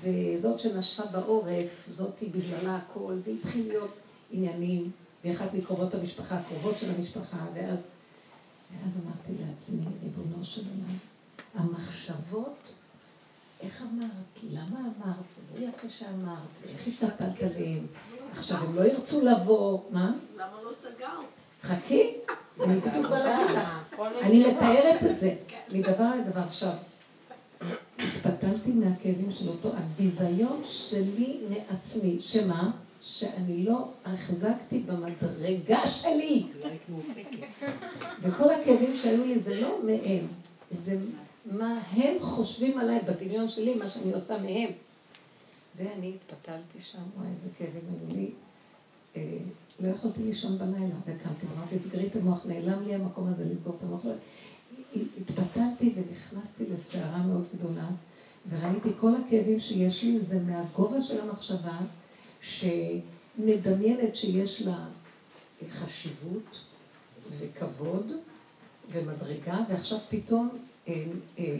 וזאת 0.00 0.60
שנשפה 0.60 1.06
בעורף, 1.06 1.88
זאתי 1.90 2.26
בגללה 2.26 2.76
הכל, 2.76 3.18
והתחיל 3.24 3.68
להיות 3.68 3.94
עניינים, 4.30 4.90
ואחת 5.24 5.54
מקרובות 5.54 5.94
המשפחה, 5.94 6.42
קרובות 6.48 6.78
של 6.78 6.94
המשפחה, 6.94 7.46
ואז, 7.54 7.88
ואז 8.82 9.04
אמרתי 9.04 9.42
לעצמי, 9.42 9.84
ריבונו 10.02 10.44
של 10.44 10.62
עולם, 10.68 10.96
המחשבות, 11.54 12.74
איך 13.60 13.82
אמרת? 13.82 14.52
למה 14.52 14.80
אמרת? 14.80 15.28
זה 15.28 15.42
לא 15.60 15.68
יפה 15.68 15.88
שאמרת, 15.90 16.62
איך 16.68 16.86
התנפלת 16.86 17.42
עליהם? 17.42 17.86
עכשיו 18.32 18.58
הם 18.58 18.74
לא 18.74 18.82
ירצו 18.82 19.26
לבוא, 19.26 19.80
מה? 19.90 20.12
למה 20.36 20.62
לא 20.64 20.72
סגרת? 20.72 21.39
חכי, 21.62 22.14
אני 22.64 22.80
בדיוק 22.80 23.06
באה 23.06 23.24
להגיד 23.24 23.56
לך. 23.56 24.00
אני 24.22 24.46
מתארת 24.46 25.04
את 25.10 25.18
זה, 25.18 25.34
מדבר 25.72 26.10
לדבר. 26.14 26.40
עכשיו, 26.40 26.72
התפתלתי 27.98 28.72
מהכאבים 28.72 29.30
של 29.30 29.48
אותו 29.48 29.72
הביזיון 29.76 30.62
שלי 30.64 31.40
מעצמי, 31.50 32.20
שמה? 32.20 32.70
שאני 33.02 33.64
לא 33.64 33.88
החזקתי 34.04 34.78
במדרגה 34.80 35.86
שלי. 35.86 36.46
וכל 38.20 38.50
הכאבים 38.50 38.96
שהיו 38.96 39.24
לי 39.24 39.38
זה 39.38 39.60
לא 39.60 39.78
מהם, 39.84 40.26
זה 40.70 40.98
מה 41.46 41.80
הם 41.92 42.14
חושבים 42.20 42.78
עליי 42.78 43.00
בדמיון 43.00 43.48
שלי, 43.48 43.74
מה 43.74 43.90
שאני 43.90 44.12
עושה 44.12 44.38
מהם. 44.38 44.70
ואני 45.76 46.12
התפתלתי 46.14 46.78
שם, 46.80 46.98
וואי, 47.16 47.28
איזה 47.32 47.48
כאבים 47.58 47.82
היו 47.90 48.16
לי. 48.16 48.30
לא 49.80 49.88
יכולתי 49.88 50.22
לישון 50.22 50.58
בלילה, 50.58 50.94
וקמתי, 51.06 51.46
אמרתי, 51.56 51.78
תסגרי 51.78 52.06
את 52.06 52.16
המוח, 52.16 52.46
נעלם 52.46 52.82
לי 52.86 52.94
המקום 52.94 53.28
הזה 53.28 53.44
לסגור 53.44 53.74
את 53.78 53.82
המוח. 53.82 54.00
התפתלתי 54.94 55.94
ונכנסתי 55.96 56.64
לסערה 56.72 57.18
מאוד 57.18 57.46
גדולה, 57.54 57.88
וראיתי 58.48 58.90
כל 58.96 59.12
הכאבים 59.14 59.60
שיש 59.60 60.04
לי, 60.04 60.20
זה 60.20 60.42
מהגובה 60.42 61.00
של 61.00 61.20
המחשבה, 61.20 61.78
שמדמיינת 62.40 64.16
שיש 64.16 64.62
לה 64.62 64.86
חשיבות, 65.70 66.64
וכבוד 67.38 68.12
ומדרגה, 68.92 69.58
ועכשיו 69.68 69.98
פתאום 70.08 70.48
אה, 70.88 71.04
אה, 71.38 71.56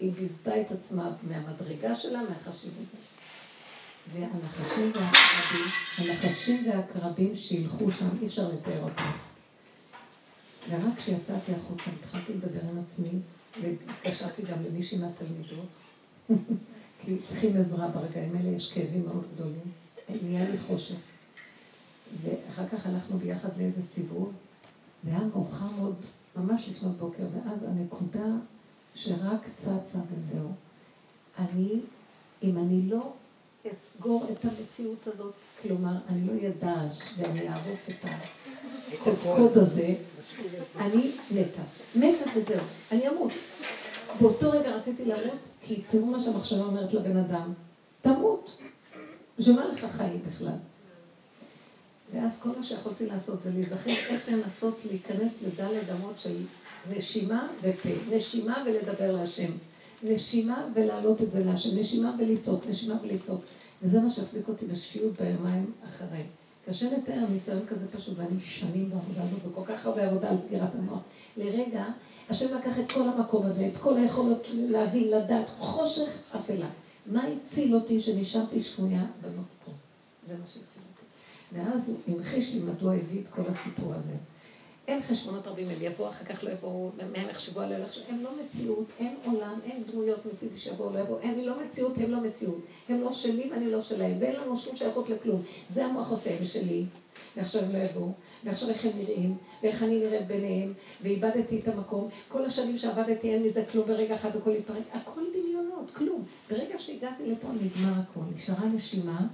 היא 0.00 0.12
ביזתה 0.12 0.60
את 0.60 0.70
עצמה 0.70 1.12
מהמדרגה 1.22 1.94
שלה, 1.94 2.22
מהחשיבות. 2.22 2.86
והנחשים 4.12 4.92
והקרבים, 4.94 5.66
הנחשים 5.98 6.70
והקרבים 6.70 7.36
שילכו 7.36 7.90
שם, 7.90 8.08
אי 8.20 8.26
אפשר 8.26 8.48
לתאר 8.48 8.82
אותם. 8.82 9.10
ורק 10.70 10.96
כשיצאתי 10.96 11.52
החוצה 11.54 11.90
התחלתי 12.00 12.32
לדבר 12.32 12.60
עם 12.70 12.78
עצמי, 12.78 13.08
והתקשרתי 13.62 14.42
גם 14.42 14.64
למישהי 14.64 14.98
מהתלמידות, 14.98 15.68
כי 17.00 17.18
צריכים 17.24 17.56
עזרה 17.56 17.88
ברגעים 17.88 18.36
האלה, 18.36 18.48
יש 18.48 18.72
כאבים 18.72 19.04
מאוד 19.04 19.24
גדולים. 19.34 19.72
נהיה 20.22 20.50
לי 20.50 20.58
חושך. 20.58 20.96
ואחר 22.22 22.68
כך 22.68 22.86
הלכנו 22.86 23.18
ביחד 23.18 23.56
לאיזה 23.56 23.82
סיבוב, 23.82 24.32
זה 25.02 25.10
היה 25.10 25.20
מאוחר 25.34 25.70
מאוד, 25.78 25.94
ממש 26.36 26.68
לפנות 26.68 26.98
בוקר, 26.98 27.22
ואז 27.34 27.64
הנקודה 27.64 28.26
שרק 28.94 29.48
צצה 29.56 29.98
וזהו. 30.14 30.52
אני, 31.38 31.80
אם 32.42 32.58
אני 32.58 32.88
לא 32.88 33.12
אסגור 33.72 34.26
את 34.32 34.44
המציאות 34.44 35.06
הזאת, 35.06 35.34
כלומר, 35.62 35.94
אני 36.08 36.26
לא 36.26 36.32
ידעש 36.32 37.00
ואני 37.18 37.48
אערוף 37.48 37.88
את 37.88 38.04
הקודקוד 38.92 39.58
הזה, 39.58 39.94
אני 40.76 41.10
מתה. 41.30 41.62
מתה 41.94 42.30
וזהו, 42.36 42.64
אני 42.92 43.08
אמות. 43.08 43.32
באותו 44.20 44.50
רגע 44.50 44.76
רציתי 44.76 45.04
למות, 45.04 45.48
כי 45.60 45.82
תראו 45.88 46.06
מה 46.06 46.20
שהמחשבה 46.20 46.64
אומרת 46.64 46.94
לבן 46.94 47.16
אדם, 47.16 47.52
תמות. 48.02 48.58
בשביל 49.38 49.56
מה 49.56 49.68
לך 49.68 49.84
חיים 49.84 50.22
בכלל? 50.28 50.56
ואז 52.12 52.42
כל 52.42 52.50
מה 52.58 52.64
שיכולתי 52.64 53.06
לעשות 53.06 53.42
זה 53.42 53.50
להיזכר 53.54 53.90
איך 53.90 54.28
לנסות 54.28 54.82
להיכנס 54.90 55.42
לדלת 55.42 55.90
אמות 55.90 56.20
של 56.20 56.36
נשימה 56.90 57.48
ופה, 57.62 57.88
נשימה 58.10 58.64
ולדבר 58.66 59.12
להשם, 59.12 59.52
נשימה 60.02 60.68
ולהעלות 60.74 61.22
את 61.22 61.32
זה 61.32 61.44
להשם, 61.44 61.78
נשימה 61.78 62.14
ולצעוק, 62.18 62.64
נשימה 62.70 62.94
ולצעוק. 63.02 63.40
וזה 63.82 64.00
מה 64.00 64.10
שהחזיק 64.10 64.48
אותי 64.48 64.66
בשפיות 64.66 65.20
ביומיים 65.20 65.72
אחרי. 65.88 66.22
קשה 66.68 66.98
לתאר 66.98 67.24
ניסיון 67.30 67.66
כזה 67.66 67.88
פשוט, 67.92 68.18
ואני 68.18 68.40
שנים 68.40 68.90
בעבודה 68.90 69.22
הזאת, 69.22 69.46
וכל 69.46 69.64
כך 69.64 69.86
הרבה 69.86 70.06
עבודה 70.06 70.30
על 70.30 70.38
סגירת 70.38 70.74
המוח. 70.74 70.98
לרגע, 71.36 71.84
השם 72.30 72.58
לקח 72.58 72.78
את 72.78 72.92
כל 72.92 73.08
המקום 73.08 73.46
הזה, 73.46 73.66
את 73.66 73.76
כל 73.76 73.96
היכולות 73.96 74.48
להבין, 74.54 75.10
לדעת, 75.10 75.50
חושך 75.58 76.34
אפלה. 76.36 76.68
מה 77.06 77.24
הציל 77.24 77.74
אותי 77.74 78.00
שנשארתי 78.00 78.60
שבויה 78.60 79.06
במקום? 79.22 79.74
זה 80.26 80.34
מה 80.36 80.44
שהציל 80.46 80.82
אותי. 80.92 81.06
ואז 81.52 81.88
הוא 82.06 82.16
המחיש 82.16 82.54
לי 82.54 82.60
מדוע 82.60 82.94
הביא 82.94 83.20
את 83.20 83.28
כל 83.28 83.42
הסיפור 83.48 83.94
הזה. 83.94 84.14
אין 84.88 85.02
חשבונות 85.02 85.46
רבים, 85.46 85.68
הם 85.68 85.76
יבואו, 85.80 86.10
אחר 86.10 86.24
כך 86.24 86.44
לא 86.44 86.50
יבואו, 86.50 86.90
הם 87.00 87.30
יחשבו 87.30 87.60
עליהם, 87.60 87.82
הם 88.08 88.22
לא 88.22 88.30
מציאות, 88.44 88.84
אין 88.98 89.14
עולם, 89.24 89.58
אין 89.64 89.82
דמויות 89.92 90.26
מצידי 90.26 90.58
שיבואו, 90.58 90.92
לא 90.92 90.98
יבואו, 90.98 91.20
אני 91.22 91.46
לא 91.46 91.62
מציאות, 91.62 91.98
הם 91.98 92.10
לא 92.10 92.20
מציאות. 92.20 92.64
הם 92.88 93.00
לא 93.00 93.12
שלי 93.12 93.50
ואני 93.50 93.70
לא 93.70 93.82
שלהם, 93.82 94.16
ואין 94.20 94.36
לנו 94.36 94.56
שום 94.56 94.76
שייכות 94.76 95.10
לכלום. 95.10 95.42
זה 95.68 95.86
המוח 95.86 96.10
עושה, 96.10 96.38
הם 96.38 96.46
שלי, 96.46 96.84
ועכשיו 97.36 97.62
הם 97.62 97.72
לא 97.72 97.78
יבואו, 97.78 98.12
ועכשיו 98.44 98.68
איך 98.68 98.84
הם 98.84 98.92
נראים, 98.96 99.36
ואיך 99.62 99.82
אני 99.82 99.98
נראית 99.98 100.26
ביניהם, 100.26 100.72
ואיבדתי 101.02 101.60
את 101.60 101.68
המקום. 101.68 102.08
כל 102.28 102.44
השנים 102.44 102.78
שעבדתי 102.78 103.34
אין 103.34 103.42
מזה 103.42 103.64
כלום, 103.72 103.86
ברגע 103.86 104.14
אחד 104.14 104.36
הכל 104.36 104.50
התפרק, 104.50 104.82
הכל 104.92 105.22
דמיונות, 105.30 105.90
כלום. 105.94 106.24
ברגע 106.50 106.74
שהגעתי 106.78 107.26
לפה 107.26 107.48
נגמר 107.48 107.92
הכל, 108.00 108.20
נשארה 108.34 108.66
נשימה, 108.66 109.26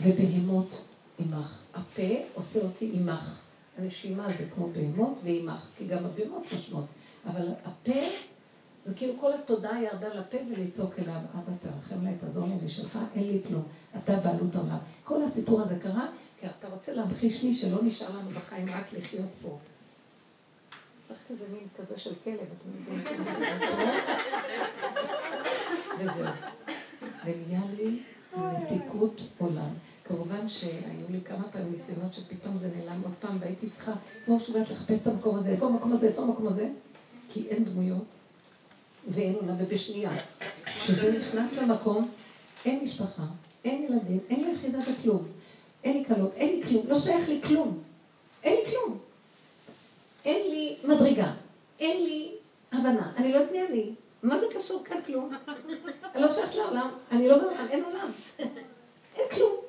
ובהמות 0.00 0.84
עמך. 1.18 1.62
הפה 1.74 2.14
עושה 2.34 2.60
אותי 2.60 2.90
עמך. 2.94 3.47
הנשימה 3.78 4.32
זה 4.32 4.44
כמו 4.54 4.68
בהמות 4.68 5.18
ועימך, 5.24 5.68
כי 5.76 5.86
גם 5.86 6.04
הבהמות 6.04 6.52
נושמות. 6.52 6.84
אבל 7.26 7.48
הפה, 7.64 8.00
זה 8.84 8.94
כאילו 8.94 9.14
כל 9.20 9.34
התודעה 9.34 9.82
ירדה 9.82 10.14
לפה 10.14 10.36
ולצעוק 10.50 10.98
אליו, 10.98 11.20
אבא 11.34 11.52
תרחם 11.60 12.06
לי, 12.06 12.14
תעזור 12.20 12.46
לי, 12.46 12.52
אני 12.60 12.68
שלך, 12.68 12.98
אין 13.14 13.28
לי 13.28 13.42
כלום. 13.48 13.62
אתה 13.96 14.16
בעלות 14.16 14.54
העולם. 14.54 14.78
כל 15.04 15.22
הסיפור 15.22 15.60
הזה 15.60 15.78
קרה, 15.78 16.06
כי 16.40 16.46
אתה 16.46 16.68
רוצה 16.68 16.92
להמחיש 16.92 17.42
לי 17.42 17.54
שלא 17.54 17.82
נשאר 17.82 18.18
לנו 18.18 18.30
בחיים 18.30 18.70
רק 18.70 18.92
לחיות 18.92 19.28
פה. 19.42 19.58
צריך 21.02 21.20
כזה 21.28 21.44
מין 21.52 21.68
כזה 21.78 21.98
של 21.98 22.12
כלב, 22.24 22.34
אתם 22.34 22.92
יודעים. 22.92 23.04
וזהו. 25.98 26.32
ונהיה 27.24 27.60
לי 27.76 28.02
מתיקות 28.34 29.22
עולם. 29.38 29.70
כמובן 30.08 30.48
שהיו 30.48 31.06
לי 31.10 31.20
כמה 31.24 31.48
פעמים 31.52 31.72
ניסיונות 31.72 32.14
שפתאום 32.14 32.56
זה 32.56 32.70
נעלם 32.76 33.02
עוד 33.02 33.14
פעם, 33.20 33.36
והייתי 33.40 33.70
צריכה, 33.70 33.92
כמו 34.24 34.36
משוגעת 34.36 34.70
לחפש 34.70 35.06
את 35.06 35.12
המקום 35.12 35.36
הזה, 35.36 35.50
איפה 35.50 35.66
המקום 35.66 35.92
הזה, 35.92 36.08
איפה 36.08 36.22
המקום 36.22 36.46
הזה, 36.46 36.70
כי 37.30 37.48
אין 37.48 37.64
דמויות 37.64 38.04
ואין 39.08 39.34
עולם, 39.34 39.54
ובשנייה, 39.58 40.10
כשזה 40.76 41.18
נכנס 41.18 41.58
למקום, 41.58 42.10
אין 42.64 42.84
משפחה, 42.84 43.24
אין 43.64 43.82
ילדים, 43.82 44.20
אין 44.30 44.44
לי 44.44 44.54
אחיזה 44.54 44.78
בכלום, 44.92 45.24
אין 45.84 45.98
לי 45.98 46.04
כלות, 46.04 46.34
אין 46.34 46.60
לי 46.60 46.66
כלום, 46.66 46.86
לא 46.88 47.00
שייך 47.00 47.28
לי 47.28 47.40
כלום, 47.42 47.78
אין 48.42 48.56
לי 48.56 48.70
כלום. 48.70 48.98
אין 50.24 50.50
לי 50.50 50.76
מדרגה, 50.84 51.32
אין 51.80 52.04
לי 52.04 52.34
הבנה, 52.72 53.12
אני 53.16 53.32
לא 53.32 53.38
יודעת 53.38 53.52
מי 53.52 53.66
אני, 53.66 53.94
מה 54.22 54.38
זה 54.38 54.46
קשור 54.54 54.84
כאן 54.84 54.96
כלום? 55.06 55.32
אני 56.14 56.22
לא 56.22 56.32
שייכת 56.32 56.54
לעולם, 56.54 56.90
אני 57.12 57.28
לא 57.28 57.38
בעולם, 57.38 57.66
אין 57.70 57.84
עולם. 57.84 58.10
אין 59.16 59.28
כלום. 59.34 59.67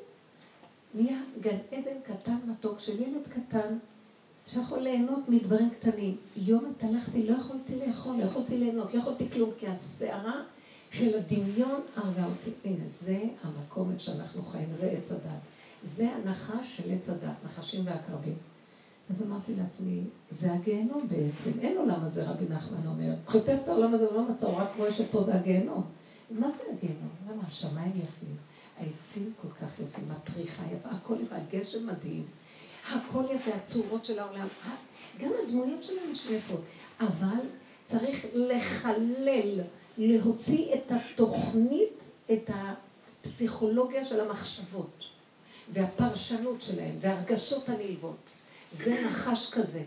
נהיה 0.93 1.17
גן 1.41 1.57
עדן 1.71 2.01
קטן 2.03 2.37
מתוק 2.47 2.79
של 2.79 3.01
ילד 3.01 3.27
קטן 3.27 3.77
שיכול 4.47 4.79
ליהנות 4.79 5.29
מדברים 5.29 5.69
קטנים. 5.69 6.17
יום 6.35 6.65
התהלכתי, 6.71 7.27
לא 7.27 7.35
יכולתי 7.35 7.75
לאכול, 7.87 8.15
לא 8.15 8.23
יכולתי 8.23 8.57
ליהנות, 8.57 8.93
לא 8.93 8.99
יכולתי 8.99 9.29
כלום, 9.29 9.49
כי 9.57 9.67
הסערה 9.67 10.43
של 10.91 11.17
הדמיון 11.17 11.81
הרגה 11.95 12.25
אותי. 12.25 12.51
הנה, 12.65 12.83
זה 12.87 13.19
המקום 13.43 13.91
איך 13.91 14.01
שאנחנו 14.01 14.43
חיים, 14.43 14.73
זה 14.73 14.91
עץ 14.91 15.11
הדת. 15.11 15.39
זה 15.83 16.09
הנחש 16.15 16.77
של 16.77 16.91
עץ 16.91 17.09
הדת, 17.09 17.45
נחשים 17.45 17.85
ועקרבים. 17.85 18.35
אז 19.09 19.23
אמרתי 19.23 19.55
לעצמי, 19.55 20.01
זה 20.31 20.53
הגיהנום 20.53 21.07
בעצם, 21.07 21.51
אין 21.59 21.77
עולם 21.77 22.03
הזה, 22.03 22.29
רבי 22.29 22.45
נחמן 22.49 22.87
אומר. 22.87 23.13
חיפש 23.27 23.59
את 23.63 23.67
העולם 23.67 23.93
הזה, 23.93 24.05
הוא 24.05 24.15
לא 24.15 24.29
מצא, 24.29 24.45
הוא 24.45 24.55
רק 24.55 24.69
רואה 24.77 24.93
שפה 24.93 25.23
זה 25.23 25.35
הגיהנום. 25.35 25.83
מה 26.31 26.49
זה 26.49 26.63
הגיהנום? 26.73 27.09
למה? 27.29 27.43
השמיים 27.47 27.91
יפים, 27.95 28.35
העצים 28.79 29.33
כל 29.41 29.47
כך 29.51 29.79
יפים, 29.79 30.11
הפריחה 30.11 30.63
יפה, 30.73 30.89
הכל 30.89 31.15
יפה, 31.25 31.35
הגשם 31.35 31.87
מדהים, 31.87 32.25
הכל 32.91 33.23
יפה, 33.31 33.51
הצורות 33.55 34.05
של 34.05 34.19
העולם, 34.19 34.47
גם 35.19 35.31
הדמויות 35.43 35.83
שלהם 35.83 36.37
יפות, 36.37 36.61
אבל 36.99 37.45
צריך 37.87 38.25
לחלל, 38.33 39.61
להוציא 39.97 40.73
את 40.73 40.91
התוכנית, 40.91 42.03
את 42.31 42.49
הפסיכולוגיה 42.49 44.05
של 44.05 44.19
המחשבות, 44.19 45.03
והפרשנות 45.73 46.61
שלהם, 46.61 46.95
והרגשות 47.01 47.69
הנלוות. 47.69 48.17
זה 48.77 49.01
נחש 49.01 49.53
כזה. 49.53 49.83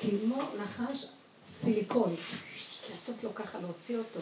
כמו 0.00 0.42
נחש 0.62 1.06
סיליקון. 1.44 2.14
לעשות 2.90 3.24
לו 3.24 3.34
ככה, 3.34 3.60
להוציא 3.60 3.96
אותו. 3.96 4.20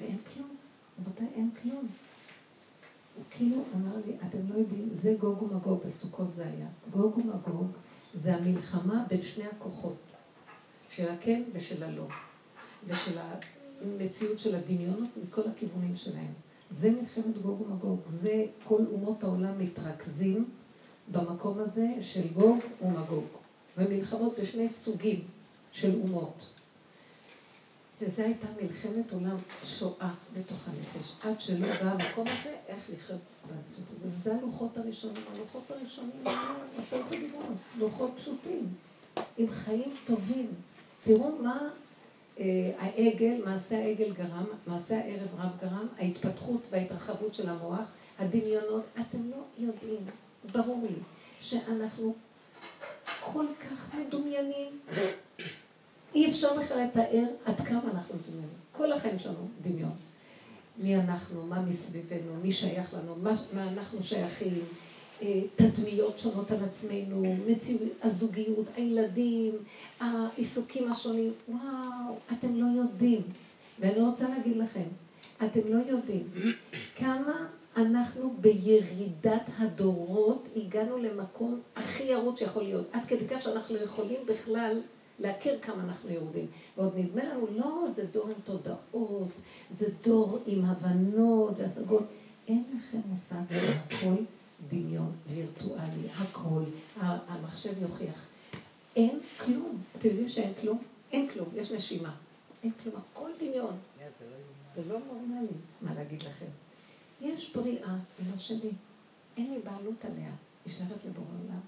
ואין 0.00 0.18
כלום. 0.34 0.56
רבותיי, 1.00 1.26
אין 1.36 1.50
כלום. 1.62 1.88
הוא 3.20 3.26
כאילו 3.30 3.64
אמר 3.74 3.96
לי, 4.06 4.16
אתם 4.28 4.38
לא 4.52 4.58
יודעים, 4.58 4.88
זה 4.92 5.14
גוג 5.20 5.42
ומגוג, 5.42 5.80
בסוכות 5.86 6.34
זה 6.34 6.46
היה. 6.46 6.66
גוג 6.90 7.18
ומגוג 7.18 7.66
זה 8.14 8.36
המלחמה 8.36 9.04
בין 9.08 9.22
שני 9.22 9.44
הכוחות, 9.44 9.96
של 10.90 11.08
הכן 11.08 11.42
ושל 11.52 11.84
הלא, 11.84 12.06
ושל 12.86 13.18
המציאות 13.82 14.40
של 14.40 14.54
הדמיונות 14.54 15.08
מכל 15.22 15.42
הכיוונים 15.48 15.96
שלהם. 15.96 16.32
זה 16.70 16.90
מלחמת 16.90 17.38
גוג 17.42 17.60
ומגוג, 17.60 18.00
זה 18.06 18.44
כל 18.64 18.82
אומות 18.92 19.24
העולם 19.24 19.58
מתרכזים 19.58 20.50
במקום 21.12 21.58
הזה 21.58 21.88
של 22.00 22.28
גוג 22.32 22.58
ומגוג, 22.82 23.26
ומלחמות 23.78 24.38
בשני 24.40 24.68
סוגים 24.68 25.20
של 25.72 26.00
אומות. 26.02 26.59
וזו 28.00 28.22
הייתה 28.22 28.46
מלחמת 28.62 29.12
עולם 29.12 29.36
שואה 29.64 30.10
בתוך 30.38 30.68
הנפש, 30.68 31.12
עד 31.22 31.40
שלא 31.40 31.66
בא 31.68 31.90
המקום 31.90 32.26
הזה, 32.26 32.56
איך 32.68 32.90
לחיות 32.92 33.20
בעצות 33.42 33.86
הזאת. 33.88 34.00
וזה 34.06 34.34
הלוחות 34.34 34.78
הראשונים. 34.78 35.22
הלוחות 35.34 35.70
הראשונים 35.70 36.10
היו 36.24 36.36
עשרת 36.78 37.06
הדיברות, 37.06 37.44
לוחות 37.78 38.10
פשוטים, 38.16 38.68
עם 39.38 39.50
חיים 39.50 39.94
טובים. 40.04 40.46
תראו 41.04 41.38
מה 41.42 41.68
אה, 42.38 42.44
העגל, 42.78 43.42
מעשה 43.44 43.78
העגל 43.78 44.12
גרם, 44.12 44.46
מעשה 44.66 44.98
הערב 44.98 45.28
רב 45.38 45.50
גרם, 45.60 45.86
ההתפתחות 45.98 46.68
וההתרחבות 46.70 47.34
של 47.34 47.48
המוח, 47.48 47.94
הדמיונות, 48.18 48.84
אתם 49.00 49.30
לא 49.30 49.44
יודעים. 49.58 50.00
ברור 50.52 50.86
לי 50.90 50.98
שאנחנו 51.40 52.14
כל 53.20 53.46
כך 53.60 53.94
מדומיינים, 53.94 54.80
אי 56.14 56.30
אפשר 56.30 56.58
בכלל 56.58 56.84
לתאר 56.84 57.24
עד 57.44 57.60
כמה 57.60 57.82
אנחנו 57.94 58.14
מדומיינים. 58.14 58.54
כל 58.72 58.92
החיים 58.92 59.18
שלנו 59.18 59.48
דמיון. 59.62 59.92
מי 60.78 60.96
אנחנו, 60.96 61.46
מה 61.46 61.60
מסביבנו, 61.60 62.32
מי 62.42 62.52
שייך 62.52 62.94
לנו, 62.94 63.16
מה, 63.16 63.32
מה 63.52 63.68
אנחנו 63.68 64.04
שייכים, 64.04 64.64
אה, 65.22 65.40
תדמיות 65.56 66.18
שונות 66.18 66.50
על 66.50 66.64
עצמנו, 66.64 67.36
מציאות, 67.46 67.92
הזוגיות, 68.02 68.66
הילדים, 68.76 69.52
העיסוקים 70.00 70.92
השונים. 70.92 71.32
וואו, 71.48 72.16
אתם 72.32 72.56
לא 72.56 72.80
יודעים. 72.80 73.22
ואני 73.80 74.00
רוצה 74.00 74.28
להגיד 74.28 74.56
לכם, 74.56 74.88
אתם 75.44 75.60
לא 75.68 75.78
יודעים 75.86 76.28
כמה 76.96 77.46
אנחנו 77.76 78.34
בירידת 78.40 79.50
הדורות 79.58 80.48
הגענו 80.56 80.98
למקום 80.98 81.60
הכי 81.76 82.02
ירוד 82.02 82.38
שיכול 82.38 82.62
להיות. 82.62 82.86
עד 82.92 83.02
כדי 83.08 83.28
כך 83.28 83.42
שאנחנו 83.42 83.76
יכולים 83.76 84.26
בכלל 84.26 84.80
להכיר 85.20 85.58
כמה 85.62 85.82
אנחנו 85.82 86.10
יהודים. 86.10 86.46
ועוד 86.76 86.96
נדמה 86.96 87.24
לנו, 87.24 87.46
לא, 87.56 87.90
זה 87.90 88.06
דור 88.06 88.26
עם 88.26 88.40
תודעות, 88.44 89.28
זה 89.70 89.86
דור 90.04 90.38
עם 90.46 90.64
הבנות 90.64 91.60
והשגות. 91.60 92.04
אין 92.48 92.64
לכם 92.78 92.98
מושג 93.06 93.42
שהכל 93.48 94.14
דמיון 94.68 95.12
וירטואלי, 95.26 96.08
הכל, 96.16 96.62
המחשב 97.00 97.82
יוכיח. 97.82 98.28
אין 98.96 99.20
כלום. 99.38 99.82
אתם 99.98 100.08
יודעים 100.08 100.28
שאין 100.28 100.52
כלום? 100.60 100.82
אין 101.12 101.28
כלום, 101.28 101.48
יש 101.54 101.72
נשימה. 101.72 102.14
אין 102.62 102.72
כלום, 102.82 102.94
הכל 102.96 103.30
דמיון. 103.40 103.76
זה 104.74 104.82
לא 104.88 104.98
נורמלי, 105.06 105.52
מה 105.82 105.94
להגיד 105.94 106.22
לכם. 106.22 106.46
יש 107.20 107.56
בריאה, 107.56 107.96
היא 108.18 108.26
לא 108.32 108.38
שלי. 108.38 108.72
אין 109.36 109.52
לי 109.52 109.58
בעלות 109.64 110.04
עליה. 110.04 110.32
היא 110.64 110.74
שייכת 110.74 111.04
לבורא 111.04 111.26
עולם. 111.44 111.60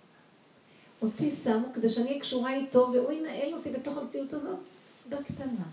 אותי 1.03 1.31
שמו 1.31 1.73
כדי 1.75 1.91
שאני 1.91 2.09
אהיה 2.09 2.21
קשורה 2.21 2.55
איתו, 2.55 2.89
והוא 2.93 3.13
ינהל 3.13 3.55
אותי 3.55 3.71
בתוך 3.71 3.99
המציאות 3.99 4.35
הזאת, 4.35 4.59
בקטנה. 5.09 5.65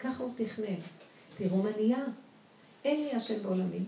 ככה 0.00 0.24
הוא 0.24 0.32
תכנן. 0.36 0.74
תראו 1.36 1.56
מה 1.56 1.70
נהיה. 1.76 2.04
אין 2.84 3.00
לי 3.00 3.12
השם 3.12 3.42
בעולמי. 3.42 3.78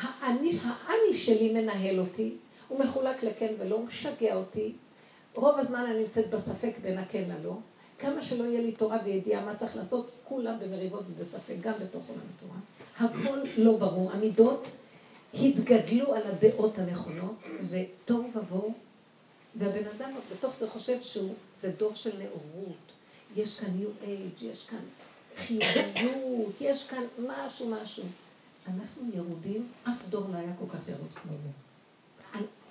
האני, 0.00 0.58
האני 0.62 1.14
שלי 1.14 1.52
מנהל 1.52 2.00
אותי, 2.00 2.34
הוא 2.68 2.80
מחולק 2.80 3.22
לכן 3.22 3.54
ולא, 3.58 3.82
משגע 3.82 4.34
אותי. 4.34 4.72
רוב 5.34 5.58
הזמן 5.58 5.80
אני 5.80 6.02
נמצאת 6.02 6.30
בספק 6.30 6.72
בין 6.82 6.98
הכן 6.98 7.24
ללא. 7.30 7.56
כמה 7.98 8.22
שלא 8.22 8.44
יהיה 8.44 8.60
לי 8.60 8.72
תורה 8.72 8.98
וידיעה 9.04 9.44
מה 9.44 9.54
צריך 9.54 9.76
לעשות, 9.76 10.10
כולם 10.24 10.54
במריבות 10.60 11.02
ובספק, 11.10 11.54
גם 11.60 11.72
בתוך 11.82 12.02
עולם 12.08 12.20
התורה. 12.36 12.58
הכל 12.98 13.48
לא 13.56 13.76
ברור. 13.76 14.12
המידות 14.12 14.68
התגדלו 15.34 16.14
על 16.14 16.22
הדעות 16.26 16.78
הנכונות, 16.78 17.34
ותוהו 17.70 18.30
ובוהו, 18.34 18.72
והבן 19.58 19.88
אדם 19.96 20.10
בתוך 20.32 20.56
זה 20.58 20.70
חושב 20.70 21.02
שהוא, 21.02 21.34
זה 21.58 21.72
דור 21.72 21.94
של 21.94 22.18
נאורות. 22.18 22.76
יש 23.36 23.60
כאן 23.60 23.70
ניו 23.70 23.88
אייג', 24.02 24.42
יש 24.42 24.66
כאן 24.66 24.84
חיוביות, 25.36 26.60
יש 26.60 26.90
כאן 26.90 27.04
משהו 27.26 27.70
משהו. 27.70 28.04
אנחנו 28.66 29.02
ירודים, 29.14 29.68
אף 29.84 30.08
דור 30.08 30.28
לא 30.28 30.36
היה 30.36 30.52
כל 30.58 30.78
כך 30.78 30.88
ירוד 30.88 31.10
כמו 31.14 31.32
זה. 31.38 31.48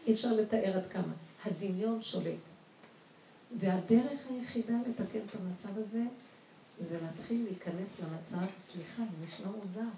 אי 0.08 0.14
אפשר 0.14 0.34
לתאר 0.34 0.78
עד 0.78 0.88
כמה. 0.88 1.14
הדמיון 1.46 2.02
שולט. 2.02 2.40
והדרך 3.60 4.28
היחידה 4.30 4.74
לתקן 4.90 5.20
את 5.20 5.36
המצב 5.36 5.78
הזה, 5.78 6.04
זה 6.80 7.00
להתחיל 7.02 7.44
להיכנס 7.44 8.00
למצב, 8.00 8.46
סליחה, 8.60 9.04
זה 9.10 9.18
נשמע 9.26 9.48
מוזר. 9.64 9.90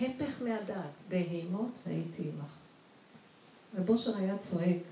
הפך 0.00 0.42
מהדעת, 0.42 0.92
בהימות 1.08 1.72
הייתי 1.86 2.22
עמך. 2.22 2.52
ובושר 3.74 4.16
היה 4.16 4.38
צועק, 4.38 4.82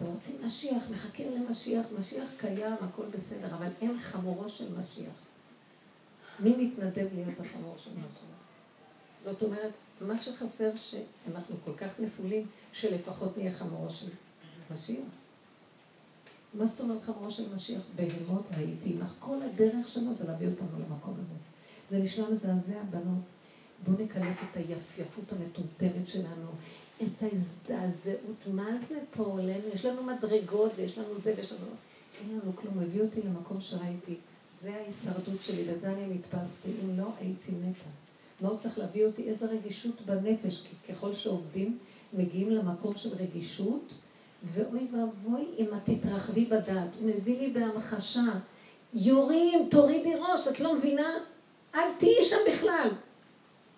אתם 0.00 0.08
רוצים 0.08 0.46
משיח, 0.46 0.90
מחכים 0.90 1.32
למשיח, 1.32 1.86
משיח 1.98 2.30
קיים, 2.36 2.74
הכל 2.80 3.02
בסדר, 3.10 3.54
אבל 3.54 3.68
אין 3.80 3.98
חמורו 3.98 4.48
של 4.48 4.78
משיח. 4.78 5.14
מי 6.38 6.56
מתנדב 6.56 7.08
להיות 7.14 7.40
החמור 7.40 7.74
של 7.78 7.90
משיח? 7.90 8.40
זאת 9.24 9.42
אומרת, 9.42 9.72
מה 10.00 10.18
שחסר 10.18 10.70
שאנחנו 10.76 11.56
כל 11.64 11.72
כך 11.76 12.00
נפולים, 12.00 12.46
שלפחות 12.72 13.38
נהיה 13.38 13.54
חמורו 13.54 13.90
של 13.90 14.08
משיח. 14.70 15.04
מה 16.54 16.66
זאת 16.66 16.80
אומרת 16.80 17.02
חמורו 17.02 17.30
של 17.30 17.54
משיח? 17.54 17.82
בהמות 17.96 18.46
ראיתי 18.56 18.98
לך. 18.98 19.14
כל 19.18 19.36
הדרך 19.42 19.88
שלו 19.88 20.14
זה 20.14 20.28
להביא 20.28 20.48
אותנו 20.48 20.78
למקום 20.88 21.16
הזה. 21.20 21.36
זה 21.88 21.98
נשמע 21.98 22.30
מזעזע, 22.30 22.82
בנות. 22.90 23.24
בואו 23.84 24.04
נקלף 24.04 24.42
את 24.42 24.56
היפייפות 24.56 25.32
המטומטמת 25.32 26.08
שלנו, 26.08 26.50
את 27.02 27.22
ההזדעזעות. 27.22 28.46
מה 28.52 28.70
זה 28.88 28.98
פה 29.16 29.22
עולנו? 29.22 29.68
יש 29.74 29.84
לנו 29.84 30.02
מדרגות 30.02 30.72
ויש 30.76 30.98
לנו 30.98 31.20
זה 31.22 31.34
ויש 31.36 31.52
לנו... 31.52 31.66
אין 32.20 32.38
לנו 32.38 32.56
כלום. 32.56 32.78
הביא 32.78 33.02
אותי 33.02 33.22
למקום 33.22 33.60
שראיתי. 33.60 34.16
זה 34.60 34.74
ההישרדות 34.74 35.42
שלי, 35.42 35.64
לזה 35.64 35.92
אני 35.92 36.14
נתפסתי. 36.14 36.70
אם 36.84 36.98
לא, 36.98 37.06
הייתי 37.20 37.52
מתה. 37.52 38.48
הוא 38.48 38.58
צריך 38.58 38.78
להביא 38.78 39.06
אותי? 39.06 39.28
איזה 39.28 39.46
רגישות 39.46 40.00
בנפש, 40.00 40.62
כי 40.62 40.92
ככל 40.92 41.14
שעובדים, 41.14 41.78
מגיעים 42.12 42.50
למקום 42.50 42.96
של 42.96 43.14
רגישות, 43.14 43.92
ואוי 44.44 44.86
ואבוי 44.92 45.44
אם 45.58 45.66
את 45.76 45.90
תתרחבי 45.90 46.46
בדעת. 46.46 46.88
הוא 47.00 47.08
מביא 47.08 47.38
לי 47.38 47.52
בהמחשה, 47.52 48.24
יורים, 48.94 49.68
תורידי 49.70 50.14
ראש, 50.14 50.48
את 50.48 50.60
לא 50.60 50.74
מבינה? 50.74 51.12
אל 51.74 51.92
תהיי 51.98 52.24
שם 52.24 52.36
בכלל. 52.52 52.90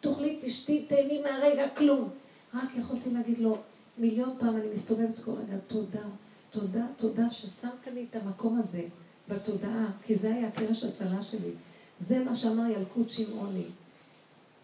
תאכלי, 0.00 0.38
תשתי, 0.42 0.87
תהני 0.88 1.22
מהרגע, 1.22 1.68
כלום. 1.68 2.08
רק 2.54 2.76
יכולתי 2.76 3.10
להגיד 3.10 3.38
לו, 3.38 3.58
מיליון 3.98 4.36
פעם 4.40 4.56
אני 4.56 4.74
מסתובבת 4.74 5.18
כל 5.24 5.30
רגע, 5.30 5.58
תודה, 5.66 6.04
תודה, 6.50 6.86
תודה 6.96 7.30
ששמת 7.30 7.86
לי 7.94 8.06
את 8.10 8.16
המקום 8.16 8.58
הזה 8.58 8.82
בתודעה, 9.28 9.86
כי 10.04 10.16
זה 10.16 10.34
היה 10.34 10.50
קרש 10.50 10.84
הצלה 10.84 11.22
שלי. 11.22 11.50
זה 11.98 12.24
מה 12.24 12.36
שאמר 12.36 12.70
ילקוט 12.70 13.10
שמעוני. 13.10 13.66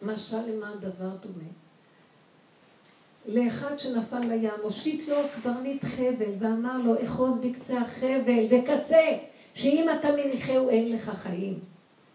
משל 0.02 0.50
למה 0.50 0.72
הדבר 0.72 1.16
דומה? 1.16 1.48
לאחד 3.26 3.78
שנפל 3.78 4.20
לים, 4.20 4.50
הושיט 4.62 5.08
לו 5.08 5.16
קברניט 5.36 5.84
חבל 5.84 6.34
ואמר 6.38 6.78
לו, 6.78 7.04
אחוז 7.04 7.40
בקצה 7.40 7.80
החבל, 7.80 8.46
בקצה, 8.50 9.18
שאם 9.54 9.88
אתה 9.98 10.08
מניחהו 10.16 10.68
אין 10.68 10.92
לך 10.92 11.10
חיים. 11.10 11.58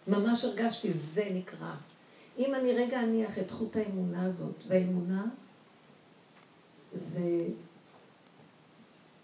ממש 0.08 0.46
הרגשתי, 0.46 0.94
זה 0.94 1.30
נקרא. 1.34 1.74
אם 2.38 2.56
אני 2.56 2.72
רגע 2.74 3.04
אניח 3.04 3.40
את 3.40 3.52
חוט 3.52 3.76
האמונה 3.76 4.26
הזאת, 4.26 4.64
והאמונה 4.68 5.26
זה 6.94 7.48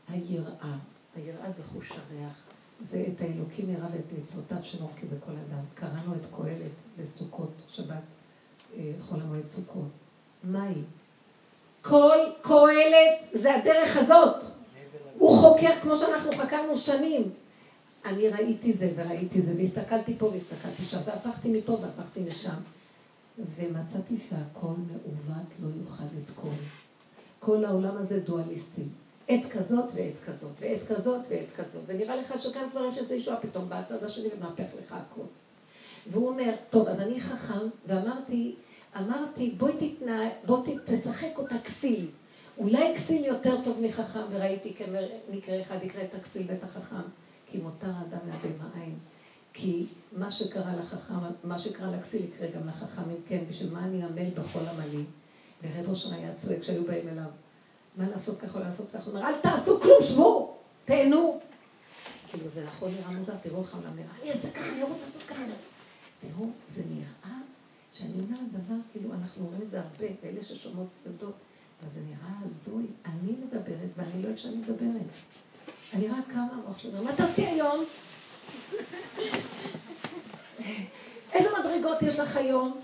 היראה. 0.07 0.77
היראה 1.15 1.51
זה 1.51 1.63
חוש 1.63 1.91
הריח. 1.91 2.47
זה 2.81 3.05
את 3.07 3.21
האלוקים 3.21 3.69
ירא 3.69 3.87
ואת 3.93 4.19
מצוותיו 4.19 4.57
שלו, 4.63 4.87
כי 4.97 5.07
זה 5.07 5.19
כל 5.19 5.31
אדם. 5.31 5.63
קראנו 5.73 6.15
את 6.15 6.25
קהלת 6.35 6.71
בסוכות, 6.97 7.51
שבת, 7.69 7.95
אה, 8.77 8.91
חול 8.99 9.21
המועד 9.21 9.47
סוכות. 9.47 9.87
מהי? 10.43 10.81
כל 11.81 12.17
קהלת 12.41 13.19
זה 13.33 13.55
הדרך 13.55 13.97
הזאת. 13.97 14.43
הוא 15.17 15.37
חוקר 15.37 15.75
כמו 15.81 15.97
שאנחנו 15.97 16.31
חקרנו 16.31 16.77
שנים. 16.77 17.31
אני 18.05 18.29
ראיתי 18.29 18.73
זה 18.73 18.93
וראיתי 18.95 19.41
זה, 19.41 19.57
והסתכלתי 19.57 20.15
פה 20.19 20.25
והסתכלתי 20.25 20.85
שם, 20.85 20.99
והפכתי 21.05 21.57
מפה 21.57 21.71
והפכתי 21.71 22.23
משם. 22.29 22.55
ומצאתי 23.55 24.15
שהכל 24.29 24.73
מעוות 24.87 25.47
לא 25.59 25.67
יוכל 25.81 26.03
לתקון. 26.17 26.55
כל 27.39 27.65
העולם 27.65 27.97
הזה 27.97 28.19
דואליסטי. 28.19 28.87
עת 29.27 29.51
כזאת 29.51 29.91
ועת 29.95 30.13
כזאת, 30.25 30.51
ועת 30.59 30.87
כזאת 30.87 31.21
ועת 31.29 31.47
כזאת. 31.57 31.81
ונראה 31.85 32.15
לך 32.15 32.33
שכאן 32.41 32.69
כבר 32.71 32.85
יש 32.85 32.97
איזה 32.97 33.15
ישועה 33.15 33.39
פתאום 33.39 33.69
בצד 33.69 34.03
השני 34.03 34.29
ומהפך 34.37 34.67
לך 34.81 34.93
הכל. 34.93 35.25
והוא 36.11 36.29
אומר, 36.29 36.53
טוב, 36.69 36.87
אז 36.87 36.99
אני 36.99 37.21
חכם, 37.21 37.67
ואמרתי, 37.87 38.55
אמרתי, 38.97 39.55
בואי 39.57 39.73
תתנא, 39.95 40.29
בואי 40.45 40.75
תשחק 40.85 41.37
אותה 41.37 41.59
כסיל. 41.59 42.09
אולי 42.57 42.95
כסיל 42.95 43.25
יותר 43.25 43.63
טוב 43.63 43.81
מחכם, 43.81 44.19
וראיתי 44.31 44.75
כמקרה 44.75 45.61
אחד 45.61 45.83
יקרא 45.83 46.03
את 46.03 46.15
הכסיל 46.15 46.45
ואת 46.47 46.63
החכם, 46.63 47.01
כי 47.47 47.57
מותר 47.57 47.87
האדם 47.87 48.29
מהבהמה 48.29 48.69
עין. 48.75 48.95
כי 49.53 49.85
מה 50.11 50.31
שקרה 50.31 50.75
לחכם, 50.79 51.15
מה 51.43 51.59
שקרה 51.59 51.91
לכסיל 51.91 52.25
יקרה 52.25 52.47
גם 52.47 52.67
לחכמים, 52.67 53.17
כן, 53.27 53.43
בשביל 53.49 53.73
מה 53.73 53.83
אני 53.83 54.03
עמל 54.03 54.29
בכל 54.29 54.59
עמלי? 54.59 55.03
ורב 55.63 55.89
ראשון 55.89 56.13
היה 56.13 56.35
צועק 56.35 56.61
כשהיו 56.61 56.83
באים 56.83 57.09
אליו, 57.09 57.29
מה 57.95 58.09
לעשות 58.09 58.39
ככה 58.39 58.59
או 58.59 58.63
לעשות 58.63 58.87
ככה? 58.93 59.05
הוא 59.05 59.17
אומר, 59.17 59.27
אל 59.27 59.41
תעשו 59.41 59.81
כלום, 59.81 60.03
שבו, 60.03 60.57
תהנו. 60.85 61.39
כאילו, 62.27 62.49
זה 62.49 62.65
נכון 62.65 62.91
נראה 62.91 63.11
מוזר, 63.11 63.33
תראו 63.41 63.61
איך 63.61 63.75
העולם 63.75 63.95
נראה, 63.95 64.11
אני 64.21 64.31
אעשה 64.31 64.51
ככה, 64.51 64.69
אני 64.69 64.83
רוצה 64.83 65.05
לעשות 65.05 65.23
ככה. 65.27 65.41
תראו, 66.19 66.49
זה 66.69 66.83
נראה 66.89 67.37
שאני 67.91 68.13
אומרת 68.13 68.51
דבר, 68.51 68.75
כאילו, 68.91 69.13
אנחנו 69.13 69.45
אומרים 69.45 69.61
את 69.61 69.71
זה 69.71 69.79
הרבה, 69.79 70.05
ואלה 70.23 70.43
ששומעות 70.43 70.87
יודעות, 71.05 71.35
אבל 71.81 71.89
זה 71.89 72.01
נראה 72.01 72.33
הזוי. 72.45 72.85
אני 73.05 73.31
מדברת, 73.31 73.89
ואני 73.97 74.23
לא 74.23 74.29
איך 74.29 74.37
שאני 74.37 74.55
מדברת. 74.55 75.01
אני 75.93 76.07
רק 76.07 76.27
קמה, 76.27 76.47
המוח 76.51 76.77
שלי 76.77 76.99
מה 77.03 77.15
תעשי 77.15 77.45
היום? 77.45 77.85
איזה 81.33 81.49
מדרגות 81.59 82.01
יש 82.01 82.19
לך 82.19 82.37
היום? 82.37 82.79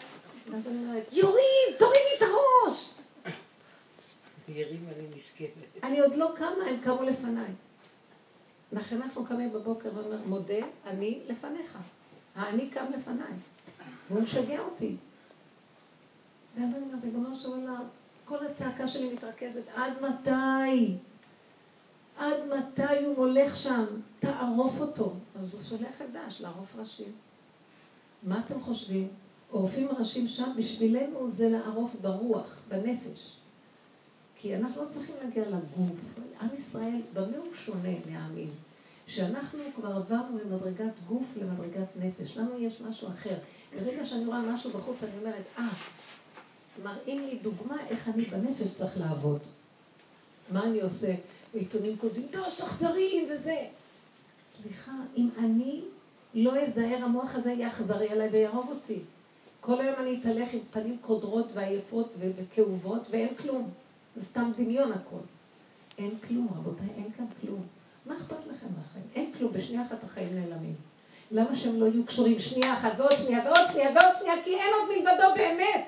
ואז 0.52 0.68
אני 0.68 0.78
אומרת, 0.78 1.14
יורים, 1.14 1.78
תורידי 1.80 2.00
את 2.18 2.22
הראש! 2.22 2.96
ירים 4.48 4.88
אני 4.96 5.16
נשקפת. 5.16 5.84
אני 5.84 6.00
עוד 6.00 6.16
לא 6.16 6.32
קמה, 6.36 6.66
הם 6.70 6.80
קמו 6.84 7.04
לפניי. 7.04 7.52
לכן 8.72 9.02
אנחנו 9.02 9.26
קמים 9.26 9.54
בבוקר 9.54 9.90
ואומר, 9.94 10.18
מודה, 10.26 10.66
אני 10.86 11.20
לפניך. 11.28 11.78
האני 12.36 12.70
קם 12.70 12.86
לפניי. 12.98 13.34
והוא 14.10 14.22
משגע 14.22 14.60
אותי. 14.60 14.98
ואז 16.56 16.76
אני 16.76 16.84
אומרת, 16.84 17.04
ריבונו 17.04 17.36
של 17.36 17.50
עולם, 17.50 17.84
כל 18.26 18.46
הצעקה 18.46 18.88
שלי 18.88 19.14
מתרכזת, 19.14 19.64
עד 19.76 19.94
מתי? 20.02 20.96
עד 22.18 22.40
מתי 22.58 23.06
הוא 23.06 23.16
מולך 23.16 23.56
שם? 23.56 23.86
תערוף 24.20 24.82
אותו. 24.82 25.14
אז 25.40 25.54
הוא 25.54 25.62
שולח 25.62 26.02
את 26.02 26.12
דש 26.12 26.42
לערוף 26.42 26.76
ראשים. 26.76 27.12
מה 28.24 28.42
אתם 28.46 28.62
חושבים? 28.62 29.08
עורפים 29.52 29.88
ראשים 30.00 30.28
שם, 30.28 30.52
בשבילנו 30.58 31.30
זה 31.30 31.50
לערוף 31.50 31.96
ברוח, 32.02 32.64
בנפש. 32.70 33.36
כי 34.36 34.56
אנחנו 34.56 34.84
לא 34.84 34.90
צריכים 34.90 35.16
להגיע 35.24 35.50
לגוף. 35.50 36.20
עם 36.42 36.48
ישראל, 36.58 37.02
במה 37.14 37.38
הוא 37.38 37.54
שונה 37.54 37.94
מהעמים? 38.10 38.50
שאנחנו 39.08 39.60
כבר 39.76 39.96
עברנו 39.96 40.40
ממדרגת 40.46 40.94
גוף 41.08 41.38
למדרגת 41.42 41.88
נפש. 41.96 42.38
לנו 42.38 42.60
יש 42.60 42.82
משהו 42.82 43.08
אחר. 43.08 43.36
ברגע 43.76 44.06
שאני 44.06 44.26
רואה 44.26 44.42
משהו 44.42 44.70
בחוץ, 44.72 45.04
אני 45.04 45.12
אומרת, 45.20 45.44
אה, 45.58 45.70
מראים 46.84 47.22
לי 47.26 47.40
דוגמה 47.40 47.88
איך 47.90 48.10
אני 48.10 48.26
בנפש 48.26 48.76
צריך 48.76 49.00
לעבוד. 49.00 49.40
מה 50.52 50.64
אני 50.64 50.82
עושה? 50.82 51.16
בעיתונים 51.54 51.98
כותבים, 51.98 52.28
דוש, 52.32 52.62
אכזרי 52.62 53.28
וזה. 53.32 53.68
סליחה, 54.50 54.92
אם 55.18 55.30
אני 55.38 55.82
לא 56.34 56.60
אזהר, 56.64 57.04
המוח 57.04 57.36
הזה 57.36 57.52
יהיה 57.52 57.68
אכזרי 57.68 58.10
עליי 58.10 58.30
ויהרוג 58.30 58.70
אותי. 58.70 59.00
כל 59.66 59.82
היום 59.82 59.96
אני 60.00 60.20
אתהלך 60.22 60.54
עם 60.54 60.60
פנים 60.72 60.98
קודרות 61.02 61.48
ועייפות 61.54 62.14
וכאובות 62.20 63.08
ואין 63.10 63.36
כלום. 63.36 63.70
זה 64.16 64.26
סתם 64.26 64.52
דמיון 64.58 64.92
הכל. 64.92 65.24
אין 65.98 66.18
כלום, 66.28 66.48
רבותיי, 66.58 66.88
אין 66.98 67.12
כאן 67.18 67.26
כלום. 67.42 67.68
מה 68.06 68.16
אכפת 68.16 68.48
לכם 68.48 68.68
מהחיים? 68.78 69.06
אין 69.16 69.32
כלום, 69.38 69.54
בשנייה 69.54 69.84
אחת 69.84 70.04
החיים 70.04 70.36
נעלמים. 70.36 70.76
למה 71.32 71.56
שהם 71.56 71.80
לא 71.80 71.86
יהיו 71.86 72.06
קשורים 72.06 72.40
שנייה 72.40 72.74
אחת 72.74 72.92
ועוד 72.98 73.16
שנייה 73.18 73.46
ועוד 73.46 73.68
שנייה 73.72 73.90
ועוד 73.96 74.16
שנייה? 74.18 74.44
כי 74.44 74.56
אין 74.56 74.74
עוד 74.74 74.90
מלבדו 74.90 75.36
באמת. 75.36 75.88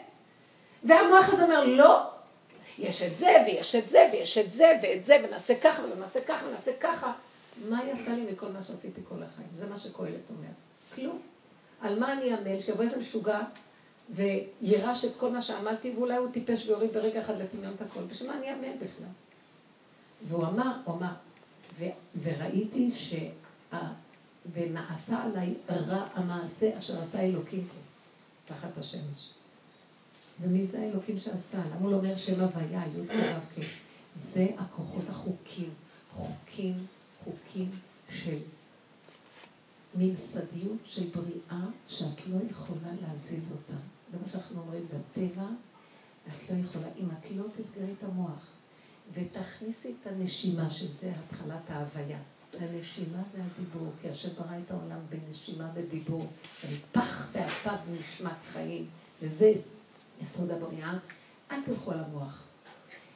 והמוח 0.84 1.34
הזה 1.34 1.44
אומר, 1.44 1.66
לא, 1.66 2.10
יש 2.80 3.02
את 3.02 3.18
זה 3.18 3.34
ויש 3.46 3.76
את 3.76 3.90
זה 3.90 4.10
ויש 4.14 4.38
את 4.38 4.54
זה 4.54 4.80
ואת 4.84 5.06
זה 5.06 5.18
ונעשה 5.28 5.60
ככה 5.60 5.84
ונעשה 5.96 6.22
ככה 6.22 6.48
ונעשה 6.48 6.72
ככה. 6.80 7.14
מה 7.70 7.82
יצא 7.86 8.12
לי 8.12 8.32
מכל 8.32 8.48
מה 8.48 8.64
שעשיתי 8.64 9.02
כל 9.10 9.24
החיים? 9.24 9.50
זה 9.56 9.70
מה 9.70 9.78
שקהלת 9.80 10.30
אומר. 10.30 10.50
כלום. 10.96 11.20
על 11.82 12.00
מה 12.00 12.14
אני 12.14 12.34
אעמל? 12.34 12.62
שיבוא 12.62 12.84
איזה 12.84 13.00
משוגע 13.00 13.40
וירש 14.10 15.06
את 15.06 15.12
כל 15.18 15.32
מה 15.32 15.42
שעמלתי, 15.42 15.96
ואולי 15.98 16.18
הוא 16.18 16.32
טיפש 16.32 16.68
ויוריד 16.68 16.94
ברגע 16.94 17.22
אחד 17.22 17.42
לטמיון 17.42 17.74
את 17.74 17.82
הכל. 17.82 18.04
בשביל 18.04 18.30
מה 18.32 18.38
אני 18.38 18.50
אעמל 18.50 18.76
בכלל? 18.76 19.08
והוא 20.28 20.48
אמר, 20.48 20.72
הוא 20.86 20.96
אמר, 20.96 21.14
ו, 21.80 21.86
וראיתי 22.24 22.92
שה... 22.92 23.30
ונעשה 24.54 25.24
עליי 25.24 25.54
רע 25.70 26.08
המעשה 26.14 26.80
אשר 26.80 27.02
עשה 27.02 27.22
אלוקים 27.22 27.68
פה, 27.68 28.54
תחת 28.54 28.78
השמש. 28.78 29.30
ומי 30.42 30.66
זה 30.66 30.80
האלוקים 30.80 31.20
שעשה? 31.20 31.58
למה 31.58 31.80
הוא 31.80 31.92
לא 31.92 31.98
אומר 31.98 32.18
שם 32.18 32.42
הוויה, 32.42 32.84
י' 32.88 33.08
כו' 33.08 33.62
זה 34.14 34.48
הכוחות 34.58 35.10
החוקים, 35.10 35.70
חוקים, 36.12 36.86
חוקים 37.24 37.72
של 38.10 38.38
ממסדיות 39.96 40.78
של 40.86 41.04
בריאה 41.16 41.68
שאת 41.88 42.28
לא 42.28 42.40
יכולה 42.50 42.92
להזיז 43.02 43.52
אותה. 43.52 43.78
זה 44.12 44.18
מה 44.22 44.28
שאנחנו 44.28 44.62
אומרים, 44.62 44.86
זה 44.90 44.98
הטבע, 44.98 45.48
את 46.28 46.50
לא 46.50 46.56
יכולה, 46.56 46.88
אם 47.00 47.06
את 47.12 47.32
לא 47.32 47.44
תסגרי 47.56 47.94
את 48.00 48.04
המוח 48.04 48.52
ותכניסי 49.14 49.96
את 50.02 50.08
הנשימה, 50.08 50.72
שזה 50.72 51.12
התחלת 51.26 51.70
ההוויה, 51.70 52.20
הנשימה 52.60 53.24
והדיבור, 53.34 53.92
כי 54.02 54.10
השם 54.10 54.30
ברא 54.38 54.58
את 54.66 54.72
העולם 54.72 55.00
בנשימה 55.10 55.72
ודיבור, 55.74 56.28
ופח 56.70 57.32
באפיו 57.34 57.78
ונשמת 57.88 58.32
חיים, 58.52 58.88
וזה 59.22 59.54
יסוד 60.22 60.52
הבריאה, 60.52 60.94
אל 61.52 61.62
תלכו 61.66 61.92
על 61.92 62.00
המוח. 62.00 62.48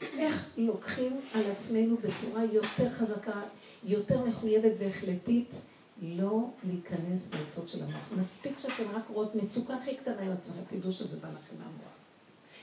איך 0.02 0.50
לוקחים 0.58 1.22
על 1.34 1.52
עצמנו 1.52 1.98
בצורה 1.98 2.44
יותר 2.46 2.92
חזקה, 2.92 3.42
יותר 3.84 4.26
מחויבת 4.26 4.72
והחלטית, 4.80 5.56
לא 6.02 6.50
להיכנס 6.64 7.30
ביסוד 7.30 7.70
של 7.70 7.84
המוח. 7.84 8.12
מספיק 8.18 8.60
שאתם 8.60 8.84
רק 8.94 9.04
רואות 9.10 9.36
מצוקה 9.36 9.74
הכי 9.74 9.96
קטנה 9.96 10.22
עם 10.22 10.32
עצמכם, 10.32 10.62
תדעו 10.68 10.92
שזה 10.92 11.18
בא 11.18 11.28
לכם 11.28 11.56
מהמוח. 11.60 11.92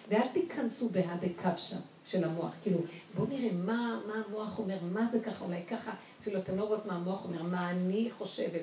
ואל 0.09 0.29
תיכנסו 0.33 0.89
בהדה 0.89 1.29
קפשה 1.37 1.77
של 2.07 2.25
המוח, 2.25 2.55
כאילו, 2.63 2.79
בואו 3.17 3.29
נראה 3.29 3.53
מה, 3.53 4.01
מה 4.07 4.23
המוח 4.27 4.59
אומר, 4.59 4.79
מה 4.93 5.07
זה 5.07 5.25
ככה, 5.25 5.45
אולי 5.45 5.63
ככה, 5.71 5.93
אפילו 6.21 6.39
אתם 6.39 6.57
לא 6.57 6.65
רואות 6.65 6.87
מה 6.87 6.95
המוח 6.95 7.25
אומר, 7.25 7.43
מה 7.43 7.71
אני 7.71 8.09
חושבת. 8.11 8.63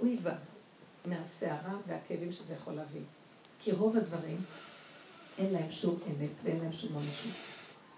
אוי 0.00 0.18
ואבוי, 0.22 0.40
מהסערה 1.04 1.76
והכאבים 1.86 2.32
שזה 2.32 2.54
יכול 2.54 2.74
להביא. 2.74 3.00
כי 3.60 3.72
רוב 3.72 3.96
הדברים, 3.96 4.36
אין 5.38 5.52
להם 5.52 5.72
שום 5.72 5.98
אמת 6.06 6.30
ואין 6.44 6.60
להם 6.60 6.72
שום 6.72 6.92
ממשות. 6.92 7.32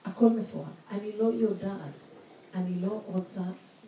הכל 0.05 0.29
מפורט. 0.29 0.67
אני 0.91 1.19
לא 1.19 1.25
יודעת, 1.25 1.93
אני 2.55 2.81
לא 2.81 3.01
רוצה 3.07 3.43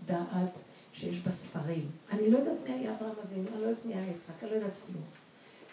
דעת 0.07 0.59
שיש 1.00 1.20
בה 1.20 1.32
ספרים. 1.32 1.90
אני 2.11 2.30
לא 2.30 2.38
יודעת 2.38 2.56
מי 2.68 2.74
היה 2.74 2.96
אברהם 2.96 3.14
אבינו, 3.24 3.48
אני 3.54 3.62
לא 3.62 3.66
יודעת 3.66 3.84
מי 3.84 3.94
היה 3.94 4.11
יצחק, 4.11 4.42
אני 4.42 4.50
לא 4.50 4.56
יודעת 4.56 4.74
כלום. 4.87 5.02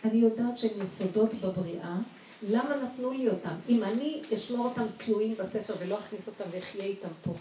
אני 0.06 0.20
יודעת 0.20 0.58
שהם 0.58 0.84
יסודות 0.84 1.34
בבריאה, 1.34 1.98
למה 2.44 2.76
נתנו 2.84 3.12
לי 3.12 3.30
אותם? 3.30 3.56
אם 3.70 3.84
אני 3.84 4.22
אשמור 4.36 4.66
אותם 4.66 4.86
תלויים 4.98 5.36
בספר 5.38 5.74
ולא 5.80 6.00
אכניס 6.00 6.28
אותם 6.28 6.44
ואחיה 6.52 6.84
איתם 6.84 7.08
פה. 7.24 7.34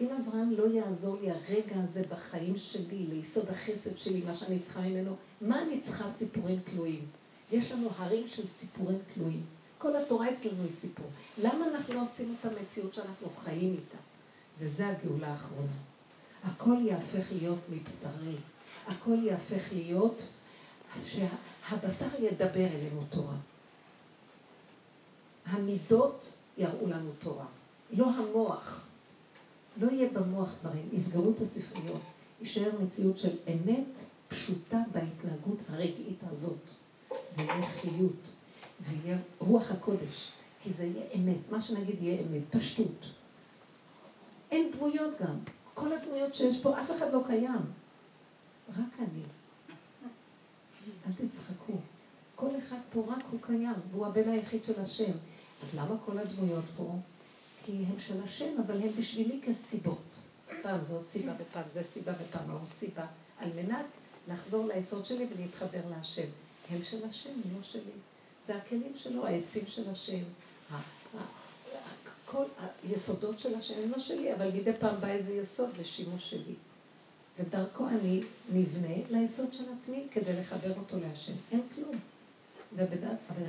אם 0.00 0.08
אברהם 0.20 0.50
לא 0.50 0.66
יעזור 0.66 1.16
לי 1.20 1.30
הרגע 1.30 1.76
הזה 1.84 2.02
בחיים 2.10 2.58
שלי, 2.58 3.06
ליסוד 3.08 3.48
החסד 3.48 3.98
שלי, 3.98 4.22
מה 4.26 4.34
שאני 4.34 4.58
צריכה 4.58 4.80
ממנו, 4.80 5.16
מה 5.40 5.62
אני 5.62 5.80
צריכה 5.80 6.10
סיפורים 6.10 6.58
תלויים? 6.64 7.06
יש 7.52 7.72
לנו 7.72 7.88
הרים 7.96 8.28
של 8.28 8.46
סיפורים 8.46 8.98
תלויים. 9.14 9.42
כל 9.78 9.96
התורה 9.96 10.30
אצלנו 10.30 10.62
היא 10.62 10.72
סיפור. 10.72 11.06
למה 11.42 11.68
אנחנו 11.68 11.94
לא 11.94 12.02
עושים 12.02 12.34
את 12.40 12.46
המציאות 12.46 12.94
שאנחנו 12.94 13.28
חיים 13.36 13.72
איתה? 13.72 13.98
וזה 14.58 14.88
הגאולה 14.88 15.28
האחרונה. 15.28 15.93
הכל 16.44 16.76
יהפך 16.80 17.32
להיות 17.32 17.58
מבשרי. 17.70 18.36
הכל 18.86 19.16
יהפך 19.22 19.72
להיות 19.72 20.28
שהבשר 21.04 22.08
ידבר 22.18 22.66
אלינו 22.66 23.02
תורה. 23.10 23.36
המידות 25.46 26.38
יראו 26.58 26.86
לנו 26.86 27.10
תורה, 27.18 27.46
לא 27.90 28.10
המוח. 28.10 28.86
לא 29.76 29.90
יהיה 29.90 30.10
במוח 30.12 30.58
דברים, 30.60 30.88
יסגרו 30.92 31.30
את 31.30 31.40
הספריות. 31.40 32.00
יישאר 32.40 32.70
מציאות 32.82 33.18
של 33.18 33.36
אמת 33.48 33.98
פשוטה 34.28 34.78
בהתנהגות 34.92 35.58
הרגעית 35.68 36.18
הזאת. 36.30 36.60
ויהיה 37.36 37.66
חיות, 37.66 38.32
ויהיה 38.80 39.18
רוח 39.38 39.70
הקודש, 39.70 40.30
כי 40.62 40.72
זה 40.72 40.84
יהיה 40.84 41.04
אמת. 41.14 41.50
מה 41.50 41.62
שנגיד 41.62 42.02
יהיה 42.02 42.22
אמת, 42.22 42.42
פשטות. 42.50 43.06
אין 44.50 44.72
דמויות 44.72 45.14
גם. 45.20 45.38
כל 45.74 45.92
הדמויות 45.92 46.34
שיש 46.34 46.62
פה, 46.62 46.82
אף 46.82 46.90
אחד 46.90 47.12
לא 47.12 47.20
קיים. 47.26 47.60
רק 48.68 48.98
אני. 48.98 49.22
אל 51.06 51.12
תצחקו. 51.26 51.72
כל 52.34 52.50
אחד 52.58 52.76
פה 52.92 53.04
רק 53.08 53.24
הוא 53.30 53.40
קיים, 53.42 53.74
והוא 53.92 54.06
הבן 54.06 54.28
היחיד 54.28 54.64
של 54.64 54.80
השם. 54.80 55.12
אז 55.62 55.78
למה 55.78 55.94
כל 56.06 56.18
הדמויות 56.18 56.64
פה? 56.76 56.96
כי 57.64 57.72
הם 57.72 58.00
של 58.00 58.22
השם, 58.24 58.60
אבל 58.66 58.82
הם 58.82 58.88
בשבילי 58.98 59.40
כסיבות. 59.46 60.02
פעם 60.62 60.84
זאת 60.84 61.08
סיבה 61.08 61.32
ופעם 61.38 61.64
זה 61.70 61.82
סיבה 61.82 62.12
ופעם 62.20 62.50
ההוא 62.50 62.66
סיבה, 62.66 63.06
על 63.38 63.50
מנת 63.56 63.86
לחזור 64.28 64.68
ליסוד 64.68 65.06
שלי 65.06 65.26
ולהתחבר 65.34 65.80
להשם. 65.90 66.28
הם 66.70 66.84
של 66.84 67.08
השם, 67.08 67.30
לא 67.56 67.62
שלי. 67.62 67.92
זה 68.46 68.56
הכלים 68.56 68.92
שלו, 68.96 69.26
העצים 69.26 69.64
של 69.66 69.90
השם. 69.90 70.22
כל 72.34 72.44
היסודות 72.82 73.40
של 73.40 73.54
השם 73.54 73.74
הם 73.84 73.90
לא 73.90 73.98
שלי, 73.98 74.34
אבל 74.34 74.50
מדי 74.54 74.72
פעם 74.80 75.00
בא 75.00 75.08
איזה 75.08 75.34
יסוד 75.34 75.78
לשימוש 75.78 76.30
שלי. 76.30 76.54
ודרכו 77.38 77.88
אני 77.88 78.22
נבנה 78.52 78.94
ליסוד 79.10 79.54
של 79.54 79.64
עצמי 79.78 80.06
כדי 80.10 80.32
לחבר 80.40 80.78
אותו 80.78 80.96
להשם. 81.00 81.32
אין 81.52 81.62
כלום. 81.74 81.98
והבן 82.76 83.06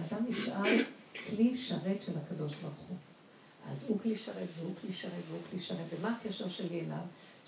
אדם 0.10 0.26
נשאר 0.28 0.64
כלי 1.28 1.58
שרת 1.58 2.02
של 2.02 2.12
הקדוש 2.18 2.56
ברוך 2.56 2.90
הוא. 2.90 2.98
אז 3.72 3.86
הוא 3.88 4.00
כלי 4.00 4.18
שרת 4.18 4.48
והוא 4.60 4.74
כלי 4.82 4.94
שרת 4.94 5.12
והוא 5.30 5.42
כלי 5.50 5.60
שרת. 5.60 5.86
ומה 6.00 6.18
הקשר 6.18 6.50
שלי 6.50 6.80
אליו? 6.80 6.98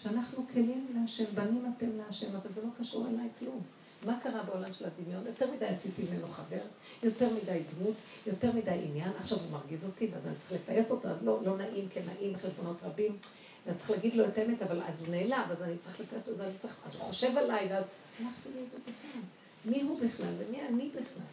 שאנחנו 0.03 0.47
כלים 0.53 0.87
להשם, 0.95 1.25
בנים 1.33 1.73
אתם 1.77 1.97
להשם, 1.97 2.35
אבל 2.35 2.53
זה 2.55 2.61
לא 2.61 2.69
קשור 2.79 3.07
אליי 3.07 3.27
כלום. 3.39 3.61
מה 4.05 4.19
קרה 4.23 4.43
בעולם 4.43 4.73
של 4.73 4.85
הדמיון? 4.85 5.27
יותר 5.27 5.51
מדי 5.51 5.65
עשיתי 5.65 6.03
ממנו 6.11 6.27
חבר, 6.27 6.61
יותר 7.03 7.29
מדי 7.29 7.61
דמות, 7.75 7.95
יותר 8.27 8.51
מדי 8.51 8.81
עניין. 8.89 9.11
עכשיו 9.19 9.37
הוא 9.37 9.51
מרגיז 9.51 9.85
אותי, 9.85 10.11
ואז 10.13 10.27
אני 10.27 10.35
צריך 10.35 10.51
לפייס 10.51 10.91
אותו, 10.91 11.07
אז 11.07 11.27
לא, 11.27 11.39
לא 11.43 11.57
נעים, 11.57 11.89
כן 11.89 12.01
נעים, 12.05 12.37
חשבונות 12.37 12.83
רבים. 12.83 13.17
ואני 13.65 13.77
צריך 13.77 13.91
להגיד 13.91 14.15
לו 14.15 14.27
את 14.27 14.37
האמת, 14.37 14.61
אבל 14.61 14.81
אז 14.81 15.01
הוא 15.01 15.09
נעלב, 15.09 15.51
אז 15.51 15.63
אני 15.63 15.77
צריך 15.77 15.99
לפייס 15.99 16.29
אותו, 16.29 16.43
צריך, 16.61 16.79
אז 16.85 16.95
הוא 16.95 17.01
חושב 17.01 17.37
עליי, 17.37 17.67
ואז 17.69 17.83
הלכתי 18.19 18.49
לאיבוד 18.55 18.81
בכלל. 18.81 19.21
מי 19.65 19.81
הוא 19.81 19.99
בכלל 19.99 20.33
ומי 20.37 20.61
אני 20.67 20.89
בכלל? 20.89 21.23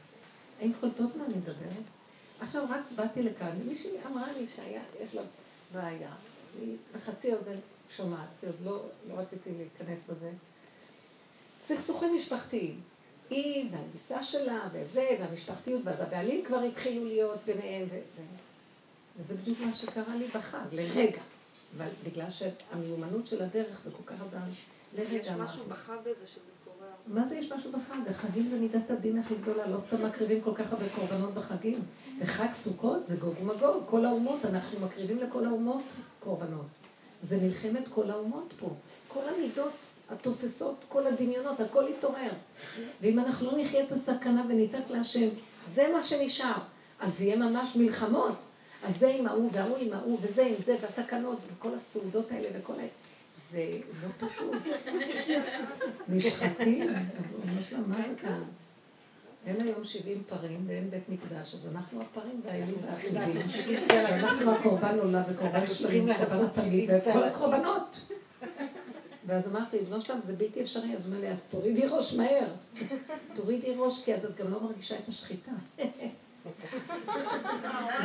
האם 0.61 0.73
קולטות 0.81 1.17
מה 1.17 1.25
אני 1.25 1.35
מדברת? 1.35 1.85
עכשיו 2.41 2.65
רק 2.69 2.85
באתי 2.97 3.23
לכאן, 3.23 3.59
מישהי 3.67 3.91
אמרה 4.07 4.33
לי 4.33 4.47
שהיה, 4.57 4.83
יש 5.05 5.15
לה 5.15 5.23
בעיה. 5.73 6.15
היא 6.61 6.77
בחצי 6.97 7.35
אוזן 7.35 7.59
שומעת, 7.97 8.29
כי 8.41 8.47
עוד 8.47 8.57
לא, 8.65 8.83
לא 9.09 9.15
רציתי 9.15 9.51
להיכנס 9.57 10.11
בזה. 10.11 10.31
סכסוכים 11.65 12.17
משפחתיים. 12.17 12.81
היא 13.31 13.71
והגיסה 13.73 14.25
שלה 14.25 14.69
וזה, 14.73 15.17
והמשפחתיות, 15.21 15.83
ואז 15.85 16.01
הבעלים 16.01 16.45
כבר 16.45 16.61
התחילו 16.61 17.05
להיות 17.05 17.41
ביניהם. 17.47 17.89
ו... 17.91 17.99
וזה 19.19 19.37
בדיוק 19.37 19.61
מה 19.61 19.73
שקרה 19.73 20.17
לי 20.17 20.27
בחג, 20.35 20.65
לרגע. 20.73 21.21
אבל 21.77 21.87
בגלל 22.05 22.31
שהמיומנות 22.31 23.27
של 23.27 23.43
הדרך 23.43 23.81
זה 23.81 23.91
כל 23.91 24.03
כך 24.07 24.23
עזר 24.29 24.39
לי. 24.47 24.53
לרגע 25.03 25.17
יש. 25.17 25.29
משהו 25.29 25.65
בחג 25.65 25.97
הזה 26.07 26.27
שזה 26.27 26.51
קורה. 26.65 26.87
מה 27.07 27.27
זה 27.27 27.37
יש 27.37 27.53
משהו 27.53 27.73
בחג? 27.73 27.97
החגים 28.11 28.49
זה 28.49 28.61
מידת 28.61 28.91
הדין 28.91 29.19
הכי 29.19 29.35
גדולה, 29.35 29.67
לא 29.67 29.79
סתם 29.79 30.07
מקריבים 30.07 30.41
כל 30.41 30.55
כך 30.55 30.73
הרבה 30.73 30.89
קורבנות 30.89 31.35
בחגים. 31.35 31.83
וחג 32.21 32.53
סוכות 32.53 33.07
זה 33.07 33.17
גוג 33.17 33.35
ומגוג, 33.41 33.85
כל 33.91 34.05
האומות, 34.05 34.45
אנחנו 34.45 34.81
מקריבים 34.81 35.19
לכל 35.19 35.45
האומות 35.45 35.85
קורבנות. 36.21 36.67
זה 37.23 37.41
מלחמת 37.43 37.89
כל 37.89 38.11
האומות 38.11 38.53
פה. 38.61 38.75
כל 39.09 39.29
המידות 39.29 39.73
התוססות, 40.15 40.85
כל 40.89 41.07
הדמיונות, 41.07 41.61
הכל 41.61 41.85
יתעורר. 41.89 42.31
ואם 43.01 43.19
אנחנו 43.19 43.51
לא 43.51 43.59
נחיה 43.59 43.85
את 43.85 43.93
הסכנה 43.93 44.45
ונצעק 44.49 44.91
להשם, 44.91 45.29
זה 45.75 45.89
מה 45.93 46.05
שנשאר. 46.05 46.59
אז 47.01 47.23
יהיה 47.23 47.37
ממש 47.37 47.77
מלחמות. 47.77 48.35
אז 48.85 48.99
זה 48.99 49.09
עם 49.09 49.27
ההוא, 49.27 49.51
וההוא 49.53 49.77
עם 49.77 49.93
ההוא, 49.93 50.19
וזה 50.23 50.43
עם 50.43 50.55
זה, 50.59 50.77
והסכנות, 50.81 51.39
וכל 51.53 51.75
הסעודות 51.75 52.33
האלה, 52.33 52.49
וכל 52.59 52.73
ה... 52.73 52.85
זה 53.39 53.65
לא 54.03 54.29
פשוט. 54.29 54.53
נשחטים, 56.09 56.87
ממש 57.45 57.73
לא, 57.73 57.79
מה 57.87 57.97
זה 58.09 58.15
כאן? 58.23 58.43
אין 59.47 59.61
היום 59.61 59.85
70 59.85 60.23
פרים 60.29 60.65
ואין 60.67 60.91
בית 60.91 61.09
מקדש, 61.09 61.55
אז 61.55 61.69
אנחנו 61.75 62.03
הפרים 62.03 62.41
והאלים 62.45 62.75
והחידים. 62.87 63.23
ואנחנו 63.89 64.53
הקורבן 64.53 64.99
עולה 64.99 65.23
וקורבן 65.29 65.67
שלמים, 65.67 66.17
קורבן 66.17 66.45
התמיד, 66.45 66.91
וכל 66.91 67.23
הקורבנות. 67.23 67.97
ואז 69.27 69.49
אמרתי, 69.49 69.79
לבנו 69.79 70.01
שלם 70.01 70.21
זה 70.23 70.33
בלתי 70.33 70.63
אפשרי, 70.63 70.97
אז 70.97 71.07
הוא 71.07 71.15
אומר 71.15 71.27
לי, 71.27 71.33
אז 71.33 71.49
תורידי 71.51 71.87
ראש 71.87 72.15
מהר. 72.15 72.49
תורידי 73.37 73.75
ראש, 73.77 74.05
כי 74.05 74.15
אז 74.15 74.25
את 74.25 74.37
גם 74.37 74.53
לא 74.53 74.61
מרגישה 74.61 74.99
את 74.99 75.09
השחיטה. 75.09 75.53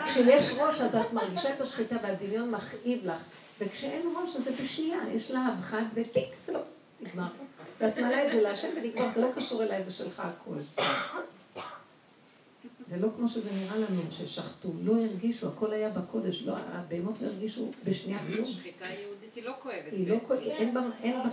כשיש 0.06 0.56
ראש 0.60 0.82
אז 0.82 0.96
את 0.96 1.14
מרגישה 1.14 1.54
את 1.56 1.62
השחיטה 1.62 1.96
והדמיון 2.04 2.52
מכאיב 2.52 3.06
לך, 3.06 3.30
וכשאין 3.60 4.14
ראש 4.22 4.36
אז 4.36 4.44
זה 4.44 4.52
בשנייה, 4.62 5.00
יש 5.12 5.32
להב 5.32 5.62
חד 5.62 5.84
וטיק, 5.94 6.30
ולא, 6.48 6.60
נגמר. 7.02 7.28
ואת 7.80 7.98
מעלה 7.98 8.28
את 8.28 8.32
זה 8.32 8.42
להשם 8.42 8.68
ונגמר, 8.76 9.08
זה 9.16 9.22
לא 9.22 9.32
קשור 9.36 9.64
אליי, 9.64 9.84
זה 9.84 9.92
שלך 9.92 10.20
הכול. 10.20 10.58
זה 12.90 12.98
לא 12.98 13.08
כמו 13.16 13.30
שזה 13.30 13.50
נראה 13.54 13.78
לנו, 13.78 14.02
ששחטו, 14.12 14.70
לא 14.84 14.94
הרגישו, 14.94 15.48
הכל 15.48 15.74
היה 15.74 15.90
בקודש, 15.90 16.44
לא, 16.44 16.56
הבהמות 16.58 17.22
לא 17.22 17.28
הרגישו 17.28 17.72
בשנייה 17.84 18.20
כלום. 18.28 18.50
היא 19.40 19.46
לא 19.48 19.54
כואבת. 19.62 19.92
היא 19.92 20.08
לא. 20.10 20.18
כואבת, 20.28 20.42
אין 20.42 20.74
בה- 20.74 20.82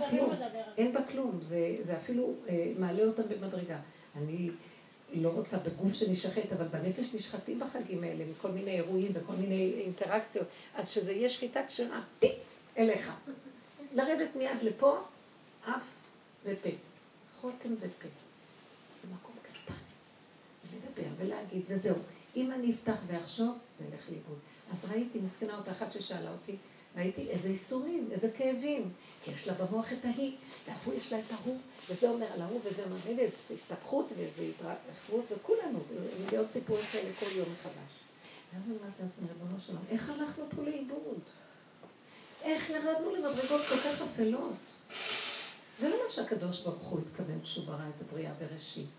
כלום. 0.09 0.31
אין 0.77 0.93
בה 0.93 1.03
כלום, 1.11 1.39
זה 1.43 1.75
זה 1.81 1.97
אפילו 1.97 2.33
אה, 2.49 2.71
מעלה 2.79 3.03
אותם 3.03 3.23
במדרגה. 3.29 3.79
אני 4.15 4.49
לא 5.13 5.29
רוצה 5.29 5.57
בגוף 5.59 5.93
שנשחט, 5.93 6.51
אבל 6.53 6.67
בנפש 6.67 7.15
נשחטים 7.15 7.59
בחגים 7.59 8.03
האלה, 8.03 8.23
מכל 8.31 8.51
מיני 8.51 8.71
אירועים 8.71 9.11
וכל 9.13 9.33
מיני 9.33 9.73
אינטראקציות. 9.81 10.47
אז 10.75 10.89
שזה 10.89 11.11
יהיה 11.11 11.29
שחיטה 11.29 11.59
כשרה, 11.67 12.01
טיק, 12.19 12.31
אליך. 12.77 13.13
לרדת 13.93 14.35
מיד 14.35 14.63
לפה, 14.63 14.97
אף 15.69 15.83
ופה. 16.45 16.69
חותם 17.41 17.73
ופה. 17.79 18.07
זה 19.01 19.07
מקום 19.13 19.35
קטן. 19.43 19.73
לדבר 20.73 21.07
ולהגיד, 21.17 21.61
וזהו. 21.67 21.95
אם 22.35 22.51
אני 22.51 22.71
אפתח 22.73 22.97
ואחשוב, 23.07 23.57
נלך 23.81 24.09
לאיבוד. 24.09 24.37
אז 24.71 24.91
ראיתי, 24.91 25.19
מסכנה 25.19 25.57
אותה 25.57 25.71
אחת 25.71 25.93
ששאלה 25.93 26.31
אותי, 26.31 26.55
ראיתי 26.97 27.29
איזה 27.29 27.49
ייסורים, 27.49 28.09
איזה 28.11 28.31
כאבים. 28.37 28.91
כי 29.23 29.31
יש 29.31 29.47
לה 29.47 29.53
במוח 29.53 29.93
את 29.93 30.05
ההיא, 30.05 30.35
וההוא 30.67 30.93
יש 30.93 31.13
לה 31.13 31.19
את 31.19 31.31
ההוא, 31.31 31.57
וזה 31.89 32.09
אומר 32.09 32.27
על 32.33 32.41
ההוא, 32.41 32.59
וזה 32.63 32.83
אומר, 32.83 32.95
ואיזה 33.05 33.35
הסתבכות 33.53 34.07
ואיזה 34.17 34.43
התרחבות, 34.43 35.25
וכולנו, 35.31 35.79
מיליון 36.25 36.45
סיפורים 36.49 36.85
כאלה 36.91 37.09
כל 37.19 37.25
יום 37.35 37.47
מחדש. 37.59 37.93
ואז 38.53 38.63
אני 38.67 38.75
אומרת 38.77 38.93
לעצמי, 39.03 39.27
ריבונו 39.27 39.61
שלום, 39.61 39.81
איך 39.89 40.09
הלכנו 40.09 40.45
פה 40.55 40.63
לאיבוד? 40.63 41.19
איך 42.41 42.69
ירדנו 42.69 43.15
למדרגות 43.15 43.61
כל 43.69 43.77
כך 43.77 44.01
אפלות? 44.01 44.53
זה 45.79 45.89
לא 45.89 45.95
מה 46.05 46.11
שהקדוש 46.11 46.61
ברוך 46.61 46.87
הוא 46.87 46.99
התכוון 46.99 47.41
כשהוא 47.41 47.65
ברא 47.65 47.89
את 47.95 48.01
הבריאה 48.01 48.33
בראשית. 48.33 48.89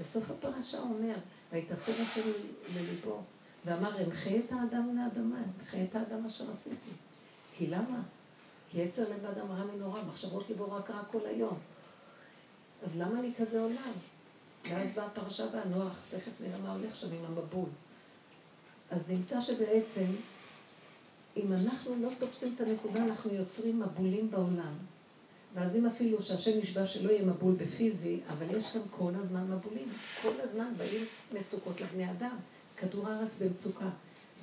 בסוף 0.00 0.30
הפרשה 0.30 0.78
הוא 0.78 0.98
אומר, 0.98 1.14
ויתעצב 1.52 1.92
השם 2.02 2.30
לליבו, 2.74 3.22
ואמר, 3.64 4.04
אמחה 4.04 4.30
את 4.30 4.52
האדם 4.52 4.88
מן 4.92 4.98
האדמה, 4.98 5.36
אמחה 5.60 5.76
את 5.82 5.94
האדם 5.96 6.26
אשר 6.26 6.50
עשיתי. 6.50 6.90
כי 7.56 7.66
למה? 7.66 8.02
כי 8.70 8.80
יצר 8.80 9.02
לב 9.02 9.24
האדם 9.24 9.52
רע 9.52 9.64
מנורא, 9.64 10.02
מחשבות 10.02 10.48
ליבו 10.48 10.72
רק 10.72 10.90
רע 10.90 11.02
כל 11.10 11.26
היום. 11.26 11.58
אז 12.82 13.00
למה 13.00 13.20
אני 13.20 13.32
כזה 13.38 13.60
עולם? 13.60 13.92
ואז 14.70 14.92
באה 14.94 15.06
הפרשה 15.06 15.46
והנוח, 15.52 15.98
תכף 16.10 16.32
נראה 16.40 16.58
מה 16.58 16.72
הולך 16.72 16.96
שם 16.96 17.06
עם 17.12 17.24
המבול. 17.24 17.68
אז 18.90 19.10
נמצא 19.10 19.42
שבעצם, 19.42 20.06
אם 21.36 21.52
אנחנו 21.52 21.96
לא 22.00 22.10
תופסים 22.18 22.54
את 22.56 22.60
הנקודה, 22.60 23.04
אנחנו 23.04 23.34
יוצרים 23.34 23.80
מבולים 23.80 24.30
בעולם. 24.30 24.72
ואז 25.54 25.76
אם 25.76 25.86
אפילו 25.86 26.22
שהשם 26.22 26.58
נשבע 26.58 26.86
שלא 26.86 27.10
יהיה 27.10 27.24
מבול 27.24 27.54
בפיזי, 27.54 28.20
אבל 28.28 28.56
יש 28.56 28.76
גם 28.76 28.82
כל 28.90 29.14
הזמן 29.14 29.50
מבולים. 29.50 29.88
כל 30.22 30.40
הזמן 30.40 30.72
באים 30.76 31.04
מצוקות 31.32 31.80
לבני 31.80 32.10
אדם. 32.10 32.36
כדור 32.76 33.08
הארץ 33.08 33.42
במצוקה. 33.42 33.88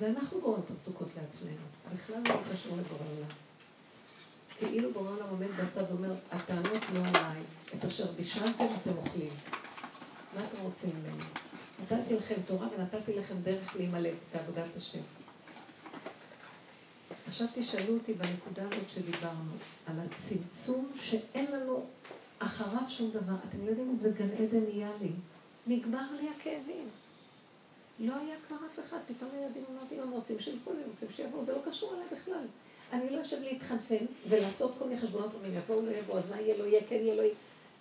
זה 0.02 0.10
אנחנו 0.10 0.40
גורמים 0.40 0.62
את 0.64 0.70
המצוקות 0.70 1.08
לעצמנו. 1.16 1.66
בכלל 1.94 2.22
לא 2.24 2.34
קשור 2.52 2.76
לבורא 2.76 3.00
עולם. 3.00 3.28
כאילו 4.58 4.92
בורא 4.92 5.10
עולם 5.10 5.28
עומד 5.30 5.46
בצד 5.46 5.82
ואומר, 5.90 6.14
הטענות 6.30 6.82
לא 6.94 7.00
עליי, 7.00 7.42
את 7.74 7.84
אשר 7.84 8.12
בישלתם 8.12 8.64
אתם 8.82 8.96
אוכלים. 8.96 9.32
מה 10.36 10.44
אתם 10.44 10.62
רוצים 10.62 10.90
ממני? 10.90 11.24
נתתי 11.82 12.14
לכם 12.14 12.34
תורה 12.46 12.68
ונתתי 12.76 13.12
לכם 13.16 13.34
דרך 13.42 13.76
להימלט 13.76 14.14
בעבודת 14.34 14.76
השם. 14.76 15.00
עכשיו 17.28 17.46
תשאלו 17.54 17.94
אותי 17.94 18.14
בנקודה 18.14 18.62
הזאת 18.62 18.90
שדיברנו, 18.90 19.52
על 19.86 19.96
הצמצום 20.00 20.92
שאין 20.96 21.52
לנו 21.52 21.86
אחריו 22.38 22.82
שום 22.88 23.10
דבר. 23.10 23.36
אתם 23.48 23.64
לא 23.64 23.70
יודעים 23.70 23.90
איזה 23.90 24.10
גן 24.18 24.30
עדן 24.30 24.64
נהיה 24.64 24.90
לי. 25.00 25.12
נגמר 25.66 26.06
לי 26.20 26.28
הכאבים. 26.36 26.88
לא 28.02 28.12
היה 28.16 28.34
כבר 28.48 28.56
אף 28.56 28.80
אחד, 28.86 28.98
פתאום 29.08 29.30
הילדים 29.34 29.64
אמרתי, 29.72 30.00
הם 30.00 30.10
רוצים 30.10 30.38
שילכו, 30.38 30.70
הם 30.70 30.76
רוצים 30.90 31.08
שיבואו, 31.16 31.42
זה 31.42 31.52
לא 31.52 31.58
קשור 31.70 31.94
אליי 31.94 32.20
בכלל. 32.20 32.44
אני 32.92 33.10
לא 33.10 33.18
יושב 33.18 33.42
להתחנפן 33.42 34.04
ולעשות 34.28 34.74
כל 34.78 34.84
מיני 34.84 35.00
חשבונות, 35.00 35.30
אם 35.34 35.56
יבואו, 35.56 35.86
לא 35.86 35.90
יבואו, 35.90 36.18
אז 36.18 36.30
מה 36.30 36.40
יהיה, 36.40 36.58
לא 36.58 36.64
יהיה, 36.64 36.80
כן 36.88 36.96
יהיה, 36.96 37.14
לא 37.14 37.22
יהיה. 37.22 37.34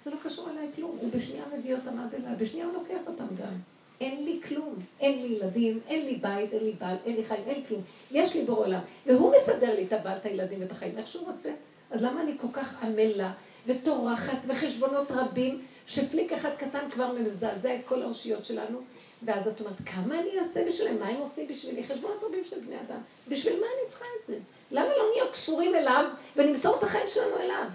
זה 0.04 0.12
לא 0.12 0.16
קשור 0.24 0.50
אליי 0.50 0.70
כלום, 0.76 0.98
הוא 1.02 1.10
בשנייה 1.16 1.44
מביא 1.58 1.76
אותם 1.76 2.00
עד 2.00 2.16
אליי, 2.16 2.36
בשנייה 2.36 2.66
הוא 2.66 2.74
לוקח 2.74 3.08
אותם 3.08 3.28
גם. 3.36 3.54
אין 4.02 4.26
לי 4.26 4.42
כלום, 4.48 4.76
אין 5.00 5.22
לי 5.22 5.28
ילדים, 5.28 5.80
אין 5.88 6.06
לי 6.06 6.16
בית, 6.16 6.54
אין 6.54 6.64
לי 6.64 6.72
בעל, 6.72 6.96
אין 7.06 7.16
לי 7.16 7.26
חיים, 7.26 7.44
אין 7.48 7.56
לי 7.56 7.68
כלום. 7.68 7.82
יש 8.12 8.36
לי 8.36 8.44
בורא 8.46 8.66
עולם, 8.66 8.80
והוא 9.06 9.34
מסדר 9.38 9.76
לי 9.76 9.86
את 9.86 9.94
הבעל, 9.94 10.18
את 10.18 10.26
הילדים 10.26 10.62
ואת 10.62 10.72
החיים, 10.72 10.98
איך 10.98 11.08
שהוא 11.08 11.32
רוצה. 11.32 11.52
אז 11.92 12.04
למה 12.04 12.22
אני 12.22 12.38
כל 12.38 12.48
כך 12.54 12.84
עמלה 12.84 13.32
וטורחת 13.68 14.38
וחשבונות 14.48 15.12
רבים, 15.12 15.62
שפליק 15.88 16.34
אחד 16.34 16.50
קטן 16.58 16.90
כבר 16.92 17.12
מזעזע 17.12 17.76
את 17.76 17.82
כל 17.86 18.02
האושיות 18.02 18.46
שלנו? 18.46 18.82
ואז 19.24 19.48
את 19.48 19.60
אומרת, 19.62 19.82
כמה 19.86 20.20
אני 20.20 20.40
אעשה 20.40 20.68
בשבילם? 20.68 21.00
מה 21.00 21.08
הם 21.08 21.18
עושים 21.18 21.48
בשבילי? 21.48 21.84
חשבונות 21.84 22.24
רבים 22.24 22.44
של 22.50 22.60
בני 22.60 22.76
אדם. 22.76 23.02
בשביל 23.28 23.54
מה 23.60 23.66
אני 23.66 23.90
צריכה 23.90 24.06
את 24.22 24.28
זה? 24.28 24.38
למה 24.72 24.90
לא 24.98 25.04
נהיה 25.14 25.32
קשורים 25.32 25.76
אליו 25.76 26.06
ונמסור 26.36 26.78
את 26.78 26.84
החיים 26.84 27.10
שלנו 27.10 27.38
אליו? 27.40 27.66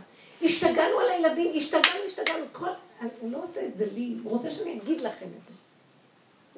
השתגענו 0.42 1.00
על 1.00 1.10
הילדים, 1.10 1.52
השתגענו, 1.56 2.04
השתגענו. 2.06 2.44
כל... 2.52 2.66
הוא 3.20 3.32
לא 3.32 3.44
עושה 3.44 3.66
את 3.66 3.76
זה 3.76 3.86
לי, 3.92 4.16
הוא 4.24 4.32
רוצה 4.32 4.50
שאני 4.50 4.78
אגיד 4.82 5.00
לכם 5.00 5.26
את 5.26 5.48
זה. 5.48 5.54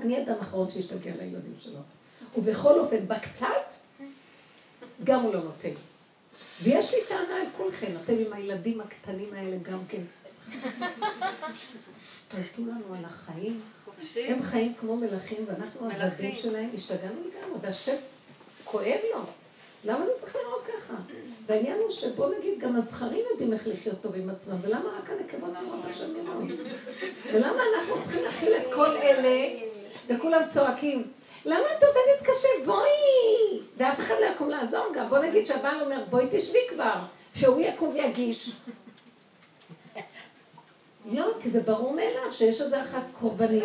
אני 0.02 0.22
אדם 0.22 0.40
אחרון 0.40 0.70
שהשתגע 0.70 1.12
על 1.12 1.20
הילדים 1.20 1.54
שלו. 1.60 1.80
ובכל 2.36 2.80
אופן, 2.80 3.08
בקצת, 3.08 3.74
גם 5.04 5.20
הוא 5.20 5.34
לא 5.34 5.40
נותן. 5.40 5.68
ויש 6.62 6.94
לי 6.94 7.00
טענה 7.08 7.36
על 7.40 7.46
כולכם, 7.56 7.92
אתם 8.04 8.12
עם 8.26 8.32
הילדים 8.32 8.80
הקטנים 8.80 9.34
האלה 9.34 9.56
גם 9.62 9.78
כן. 9.88 10.02
תלתו 12.28 12.62
לנו 12.62 12.94
על 12.98 13.04
החיים. 13.04 13.60
הם 14.16 14.42
חיים 14.42 14.74
כמו 14.74 14.96
מלכים, 14.96 15.44
ואנחנו. 15.46 15.90
העבדים 15.90 16.34
שלהם, 16.34 16.70
השתגענו 16.74 17.20
לגמרי, 17.20 17.58
והשם 17.60 17.96
כואב 18.64 19.00
לו. 19.14 19.20
למה 19.84 20.06
זה 20.06 20.12
צריך 20.18 20.36
לראות 20.36 20.64
ככה? 20.64 20.94
והעניין 21.46 21.78
הוא 21.78 21.90
שבוא 21.90 22.34
נגיד, 22.38 22.60
גם 22.60 22.76
הזכרים 22.76 23.24
יודעים 23.30 23.52
איך 23.52 23.68
לחיות 23.68 24.00
טוב 24.02 24.14
עם 24.14 24.30
עצמם, 24.30 24.56
ולמה 24.62 24.98
רק 24.98 25.10
הנקבות 25.10 25.50
נראות 25.62 25.84
עכשיו 25.88 26.08
נראות? 26.08 26.58
ולמה 27.32 27.62
אנחנו 27.76 28.02
צריכים 28.02 28.24
להכיל 28.24 28.52
את 28.52 28.74
כל 28.74 28.96
אלה, 28.96 29.48
וכולם 30.08 30.42
צועקים, 30.50 31.06
למה 31.44 31.64
את 31.78 31.84
עובדת 31.84 32.22
קשה? 32.22 32.48
בואי! 32.66 33.60
ואף 33.76 34.00
אחד 34.00 34.14
לא 34.20 34.26
יקום 34.26 34.50
לעזור 34.50 34.86
גם. 34.94 35.08
בוא 35.08 35.18
נגיד 35.18 35.46
שהבעל 35.46 35.80
אומר, 35.80 36.04
בואי 36.10 36.28
תשבי 36.32 36.58
כבר, 36.68 36.94
שהוא 37.34 37.60
יקום 37.60 37.94
ויגיש. 37.94 38.52
לא, 41.10 41.32
כי 41.40 41.48
זה 41.48 41.62
ברור 41.62 41.92
מאליו 41.92 42.32
שיש 42.32 42.60
איזה 42.60 42.82
אחת 42.82 43.02
קורבנית 43.12 43.64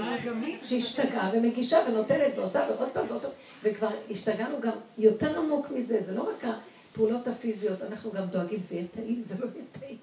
שהשתגעה 0.64 1.32
ומגישה 1.34 1.78
ונותנת 1.88 2.34
ועושה 2.36 2.68
ועוד 2.70 2.90
פעם 2.94 3.06
ועוד 3.10 3.22
פעם, 3.22 3.32
וכבר 3.64 3.90
השתגענו 4.10 4.62
גם 4.62 4.74
יותר 4.98 5.40
עמוק 5.40 5.72
מזה, 5.72 6.02
זה 6.02 6.16
לא 6.16 6.22
רק 6.22 6.46
הפעולות 6.92 7.28
הפיזיות, 7.28 7.82
אנחנו 7.82 8.12
גם 8.12 8.26
דואגים, 8.26 8.62
זה 8.62 8.76
יהיה 8.76 8.88
טעים, 8.88 9.22
זה 9.22 9.46
לא 9.46 9.52
יהיה 9.54 9.66
טעים. 9.80 9.98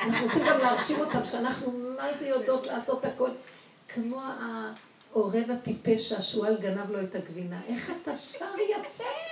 אנחנו 0.00 0.26
רוצים 0.26 0.46
גם 0.46 0.58
להרשים 0.58 1.00
אותם 1.00 1.20
שאנחנו 1.30 1.72
מה 1.96 2.18
זה 2.18 2.28
יודעות 2.28 2.66
לעשות 2.66 3.04
הכל. 3.04 3.30
כמו 3.88 4.20
העורב 5.12 5.50
הטיפש 5.50 6.08
שהשועל 6.08 6.56
גנב 6.60 6.90
לו 6.90 7.02
את 7.02 7.14
הגבינה, 7.14 7.60
איך 7.68 7.92
אתה 8.02 8.18
שר 8.18 8.44
יפה! 8.70 9.27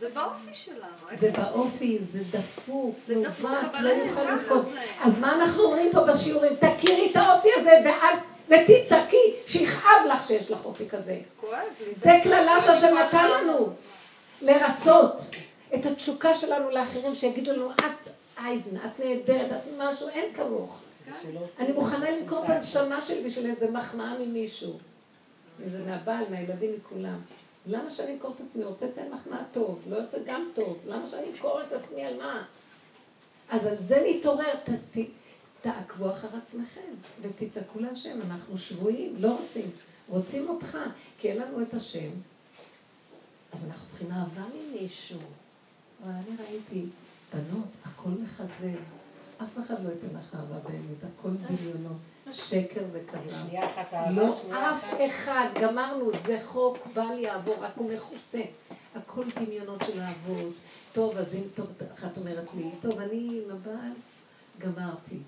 זה 0.00 0.08
באופי 0.14 0.54
שלנו. 0.54 1.18
זה 1.20 1.30
באופי, 1.30 1.98
זה 2.00 2.20
דפוק, 2.30 2.96
זה 3.06 3.14
דפוק, 3.22 3.50
מעוות, 3.50 3.80
לא 3.80 3.88
יוכל 3.88 4.22
לתקוף. 4.22 4.72
זה. 4.72 4.80
אז 5.04 5.20
מה 5.20 5.34
אנחנו 5.34 5.62
אומרים 5.62 5.92
פה 5.92 6.04
בשיעורים? 6.04 6.52
תכירי 6.56 7.10
את 7.10 7.16
האופי 7.16 7.48
הזה. 7.56 7.90
ותצעקי, 8.48 9.34
שיכאב 9.46 10.06
לך 10.08 10.28
שיש 10.28 10.50
לך 10.50 10.64
אופי 10.64 10.88
כזה. 10.88 11.20
זה 11.90 12.12
קללה 12.22 12.60
שהשם 12.60 12.96
נתן 12.98 13.30
לנו. 13.30 13.72
לרצות 14.42 15.20
את 15.74 15.86
התשוקה 15.86 16.34
שלנו 16.34 16.70
לאחרים, 16.70 17.14
שיגידו 17.14 17.52
לנו, 17.52 17.70
את 17.70 18.08
אייזן, 18.38 18.76
את 18.76 19.00
נהדרת, 19.04 19.52
את 19.52 19.72
משהו, 19.78 20.08
אין 20.08 20.34
כמוך. 20.34 20.80
אני 21.58 21.72
מוכנה 21.72 22.10
למכור 22.10 22.44
את 22.44 22.50
הנשמה 22.50 23.02
שלי 23.02 23.24
בשביל 23.28 23.50
איזה 23.50 23.70
מחמאה 23.70 24.18
ממישהו. 24.18 24.78
אם 25.64 25.68
זה 25.68 25.78
מהבעל, 25.86 26.24
מהילדים, 26.30 26.70
מכולם. 26.76 27.18
למה 27.66 27.90
שאני 27.90 28.12
אמכור 28.12 28.34
את 28.36 28.40
עצמי? 28.40 28.64
רוצה 28.64 28.86
לתת 28.86 29.02
מחמאה 29.12 29.42
טוב, 29.52 29.80
לא 29.86 29.96
יוצא 29.96 30.18
גם 30.26 30.48
טוב. 30.54 30.78
למה 30.86 31.08
שאני 31.08 31.30
אמכור 31.30 31.62
את 31.62 31.72
עצמי 31.72 32.04
על 32.04 32.18
מה? 32.18 32.44
אז 33.50 33.66
על 33.66 33.76
זה 33.78 34.02
להתעורר, 34.02 34.54
ת, 34.64 34.70
ת, 34.70 34.98
תעקבו 35.62 36.10
אחר 36.10 36.28
עצמכם 36.42 36.94
ותצעקו 37.22 37.78
להשם, 37.80 38.22
אנחנו 38.22 38.58
שבויים, 38.58 39.16
לא 39.18 39.38
רוצים. 39.40 39.70
רוצים 40.08 40.48
אותך, 40.48 40.78
כי 41.18 41.30
אין 41.30 41.38
לנו 41.38 41.62
את 41.62 41.74
השם. 41.74 42.10
אז 43.52 43.68
אנחנו 43.68 43.88
צריכים 43.88 44.12
אהבה 44.12 44.42
ממישהו. 44.54 45.20
אבל 46.04 46.12
אני 46.12 46.36
ראיתי, 46.48 46.86
בנות, 47.34 47.68
הכל 47.84 48.10
מחזר. 48.10 48.78
אף 49.42 49.58
אחד 49.58 49.84
לא 49.84 49.90
ייתן 49.90 50.18
לך 50.18 50.34
אהבה 50.34 50.58
באמת, 50.58 51.04
שקר 52.50 52.80
וכזב. 52.92 53.36
שנייה 53.42 53.66
אחת 53.66 53.94
אהבה, 53.94 54.22
לא 54.22 54.38
שנייה 54.42 54.74
אף. 54.74 54.84
אחד, 55.06 55.48
גמרנו, 55.60 56.10
זה 56.26 56.38
חוק, 56.44 56.78
בל 56.94 57.18
יעבור, 57.18 57.56
רק 57.60 57.72
הוא 57.74 57.92
מכוסה. 57.92 58.42
הכל 58.94 59.24
דמיונות 59.36 59.84
של 59.84 60.00
אהבות. 60.00 60.54
טוב, 60.92 61.16
אז 61.16 61.34
אם 61.34 61.42
טוב, 61.54 61.66
אחת 61.94 62.18
אומרת 62.18 62.54
לי, 62.54 62.70
טוב, 62.80 63.00
אני 63.00 63.40
עם 63.44 63.50
הבעל, 63.50 63.92
גמרתי. 64.58 65.18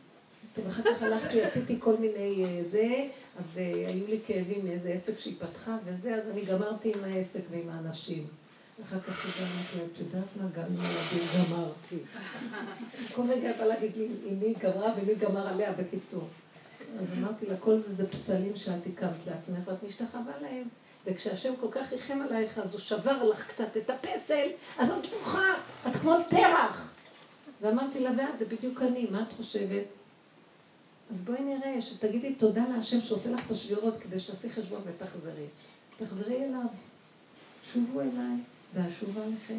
טוב, 0.54 0.66
אחר 0.66 0.82
כך 0.82 1.02
הלכתי, 1.02 1.42
עשיתי 1.42 1.80
כל 1.80 1.96
מיני 1.96 2.44
אה, 2.44 2.64
זה, 2.64 3.06
אז 3.38 3.58
אה, 3.58 3.88
היו 3.88 4.06
לי 4.06 4.20
כאבים 4.26 4.66
מאיזה 4.66 4.92
עסק 4.92 5.18
שהיא 5.18 5.36
פתחה 5.38 5.76
וזה, 5.84 6.14
אז 6.14 6.28
אני 6.28 6.44
גמרתי 6.44 6.92
עם 6.94 7.04
העסק 7.04 7.42
ועם 7.50 7.68
האנשים. 7.68 8.26
אחר 8.82 9.00
כך 9.00 9.24
היא 9.24 9.32
אמרתי 9.46 9.78
לה, 9.78 9.84
את 9.92 9.98
יודעת 9.98 10.36
מה, 10.36 10.48
גם 10.54 10.62
עם 10.62 10.84
ילדים 10.84 11.28
גמרתי. 11.38 11.96
כל 13.14 13.22
רגע 13.30 13.52
בא 13.58 13.64
להגיד 13.64 13.96
לי 13.96 14.08
עם 14.26 14.40
מי 14.40 14.54
גמרה 14.54 14.94
ומי 14.96 15.14
גמר 15.14 15.48
עליה, 15.48 15.72
בקיצור. 15.72 16.28
אז 17.02 17.12
אמרתי 17.18 17.46
לה, 17.46 17.56
כל 17.56 17.78
זה 17.78 17.94
זה 17.94 18.10
פסלים 18.10 18.56
שאת 18.56 18.86
הקמת 18.86 19.26
לעצמך 19.26 19.58
ואת 19.64 19.82
משתחווה 19.82 20.38
להם. 20.40 20.68
וכשהשם 21.06 21.54
כל 21.60 21.66
כך 21.70 21.92
ריחם 21.92 22.18
עלייך, 22.22 22.58
אז 22.58 22.72
הוא 22.72 22.80
שבר 22.80 23.24
לך 23.24 23.48
קצת 23.48 23.76
את 23.76 23.90
הפסל, 23.90 24.48
אז 24.78 24.90
את 24.90 25.10
בוכה, 25.10 25.54
את 25.88 25.96
כמו 25.96 26.16
תרח. 26.30 26.94
ואמרתי 27.60 28.00
לה, 28.00 28.10
ואת, 28.16 28.38
זה 28.38 28.44
בדיוק 28.44 28.82
אני, 28.82 29.06
מה 29.10 29.22
את 29.22 29.32
חושבת? 29.32 29.84
אז 31.10 31.24
בואי 31.24 31.40
נראה, 31.40 31.82
שתגידי 31.82 32.34
תודה 32.34 32.64
להשם 32.76 33.00
שעושה 33.00 33.30
לך 33.30 33.46
את 33.46 33.50
השבירות 33.50 33.98
כדי 33.98 34.20
שתעשי 34.20 34.50
חשבון 34.50 34.80
ותחזרי. 34.86 35.46
תחזרי 35.98 36.44
אליו. 36.44 36.66
שובו 37.64 38.00
אליי 38.00 38.36
ואשובה 38.74 39.24
עליכם. 39.24 39.58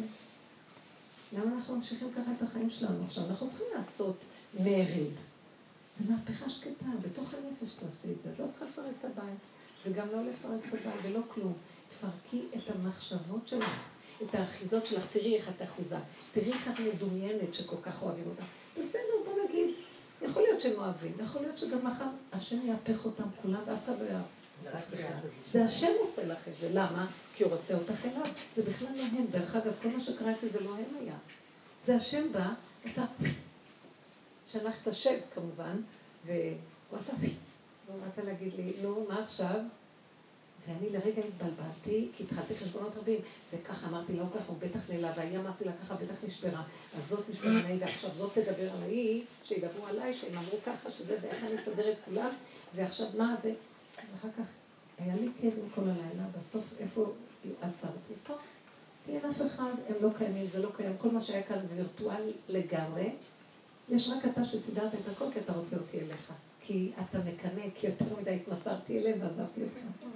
למה 1.32 1.56
אנחנו 1.56 1.76
ממשיכים 1.76 2.08
ככה 2.16 2.30
את 2.36 2.42
החיים 2.42 2.70
שלנו 2.70 3.04
עכשיו? 3.04 3.24
אנחנו 3.30 3.50
צריכים 3.50 3.66
לעשות 3.76 4.16
מרד. 4.60 5.31
זה 5.96 6.04
מהפכה 6.12 6.50
שקטה, 6.50 6.86
בתוך 7.02 7.34
הנפש 7.34 7.74
תעשי 7.74 8.12
את 8.12 8.22
זה. 8.22 8.32
את 8.32 8.38
לא 8.38 8.46
צריכה 8.46 8.64
לפרק 8.64 8.94
את 9.00 9.04
הבית, 9.04 9.38
וגם 9.86 10.06
לא 10.12 10.22
לפרק 10.22 10.60
את 10.68 10.74
הבית 10.74 11.00
ולא 11.02 11.20
כלום. 11.34 11.52
תפרקי 11.88 12.42
את 12.56 12.70
המחשבות 12.70 13.48
שלך, 13.48 13.90
את 14.22 14.34
האחיזות 14.34 14.86
שלך. 14.86 15.06
תראי 15.12 15.36
איך 15.36 15.48
את 15.48 15.62
אחוזה. 15.62 15.96
תראי 16.32 16.52
איך 16.52 16.68
את 16.68 16.80
מדומיינת 16.80 17.54
שכל 17.54 17.76
כך 17.82 18.02
אוהבים 18.02 18.24
אותה. 18.28 18.42
בסדר, 18.80 19.02
בוא 19.24 19.34
נגיד, 19.48 19.74
יכול 20.22 20.42
להיות 20.42 20.60
שהם 20.60 20.78
אוהבים, 20.78 21.12
יכול 21.24 21.42
להיות 21.42 21.58
שגם 21.58 21.86
מחר 21.86 22.08
השם 22.32 22.66
יהפך 22.66 23.04
אותם 23.04 23.24
כולם 23.42 23.60
ואף 23.66 23.84
אחד 23.84 24.00
לא 24.00 24.04
יאהב. 24.04 24.22
זה 25.50 25.64
השם 25.64 25.92
עושה 26.00 26.26
לך 26.26 26.48
את 26.48 26.52
זה, 26.60 26.68
למה? 26.72 27.06
כי 27.36 27.44
הוא 27.44 27.52
רוצה 27.52 27.74
אותך 27.74 28.06
אליו. 28.06 28.26
זה 28.54 28.62
בכלל 28.62 28.88
לא 28.96 29.02
הם. 29.02 29.26
דרך 29.30 29.56
אגב, 29.56 29.72
כל 29.82 29.88
מה 29.88 30.00
שקרה 30.00 30.32
אצלי 30.32 30.48
זה 30.48 30.60
לא 30.60 30.70
הם 30.70 30.96
היה. 31.00 31.14
זה 31.82 31.96
השם 31.96 32.32
בא, 32.32 32.48
עשה 32.84 33.04
שלח 34.52 34.82
את 34.82 34.88
השם 34.88 35.14
כמובן, 35.34 35.80
והוא 36.26 36.98
עשה 36.98 37.12
והוא 37.86 38.00
רצה 38.06 38.24
להגיד 38.24 38.54
לי, 38.54 38.72
נו, 38.82 39.06
מה 39.08 39.22
עכשיו? 39.22 39.60
ואני 40.66 40.90
לרגע 40.90 41.22
התבלבלתי, 41.28 42.08
כי 42.12 42.24
התחלתי 42.24 42.56
חשבונות 42.56 42.96
רבים. 42.96 43.20
זה 43.50 43.58
ככה, 43.58 43.88
אמרתי 43.88 44.16
לו 44.16 44.24
ככה, 44.30 44.48
הוא 44.48 44.56
בטח 44.58 44.90
נעלב, 44.90 45.12
והיא 45.16 45.38
אמרתי 45.38 45.64
לה 45.64 45.72
ככה, 45.82 45.94
בטח 45.94 46.24
נשברה. 46.24 46.62
אז 46.98 47.08
זאת 47.08 47.30
נשברה 47.30 47.52
מהיא, 47.52 47.80
ועכשיו 47.80 48.10
זאת 48.16 48.32
תדבר 48.34 48.72
על 48.72 48.82
ההיא, 48.82 49.24
שידברו 49.44 49.86
עליי, 49.86 50.14
שהם 50.14 50.38
אמרו 50.38 50.58
ככה, 50.66 50.90
שזה, 50.90 51.16
ואיך 51.22 51.44
אני 51.44 51.58
אסדר 51.58 51.92
את 51.92 51.96
כולם, 52.04 52.30
ועכשיו 52.74 53.06
מה, 53.16 53.36
ו... 53.44 53.48
ואחר 54.12 54.28
כך 54.38 54.50
היה 54.98 55.16
לי 55.16 55.28
כאבים 55.40 55.68
כל 55.74 55.82
הלילה, 55.82 56.24
בסוף 56.38 56.64
איפה 56.78 57.12
עצרתי? 57.62 58.14
פה. 58.26 58.34
כי 59.06 59.12
אין 59.12 59.30
אף 59.30 59.42
אחד, 59.42 59.72
הם 59.88 59.94
לא 60.00 60.08
קיימים, 60.18 60.46
זה 60.46 60.62
לא 60.62 60.68
קיים, 60.76 60.96
כל 60.98 61.10
מה 61.10 61.20
שהיה 61.20 61.42
כאן 61.42 61.58
וירטואל 61.68 62.30
לגמרי. 62.48 63.12
יש 63.88 64.10
רק 64.10 64.24
אתה 64.24 64.44
שסידרת 64.44 64.94
את 64.94 65.08
הכל 65.16 65.24
כי 65.32 65.38
אתה 65.38 65.52
רוצה 65.52 65.76
אותי 65.76 66.00
אליך. 66.00 66.32
כי 66.60 66.92
אתה 67.00 67.18
מקנא, 67.18 67.62
כי 67.74 67.86
יותר 67.86 68.04
מדי 68.20 68.30
התמסרתי 68.30 68.98
אליהם 68.98 69.18
ועזבתי 69.22 69.62
אותך. 69.62 70.08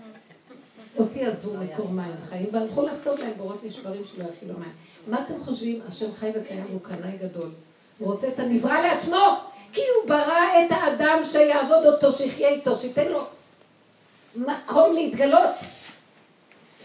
אותי 0.98 1.24
עזבו 1.24 1.58
מקור 1.64 1.88
מים 1.88 2.14
חיים, 2.24 2.46
והלכו 2.52 2.86
לחצות 2.86 3.18
להם 3.18 3.32
בורות 3.36 3.64
נשברים 3.64 4.02
שלא 4.04 4.24
יאכילו 4.24 4.58
מים. 4.58 4.72
מה 5.06 5.24
אתם 5.26 5.40
חושבים? 5.40 5.80
השם 5.88 6.12
חי 6.14 6.30
וקיים 6.34 6.64
והוא 6.68 6.80
קנאי 6.80 7.18
גדול. 7.18 7.50
הוא 7.98 8.12
רוצה 8.12 8.28
את 8.28 8.38
הנברא 8.38 8.80
לעצמו, 8.80 9.40
כי 9.72 9.80
הוא 9.80 10.08
ברא 10.08 10.66
את 10.66 10.70
האדם 10.70 11.22
שיעבוד 11.24 11.86
אותו, 11.86 12.12
שיחיה 12.12 12.48
איתו, 12.48 12.76
שייתן 12.76 13.08
לו 13.08 13.24
מקום 14.36 14.92
להתגלות. 14.94 15.54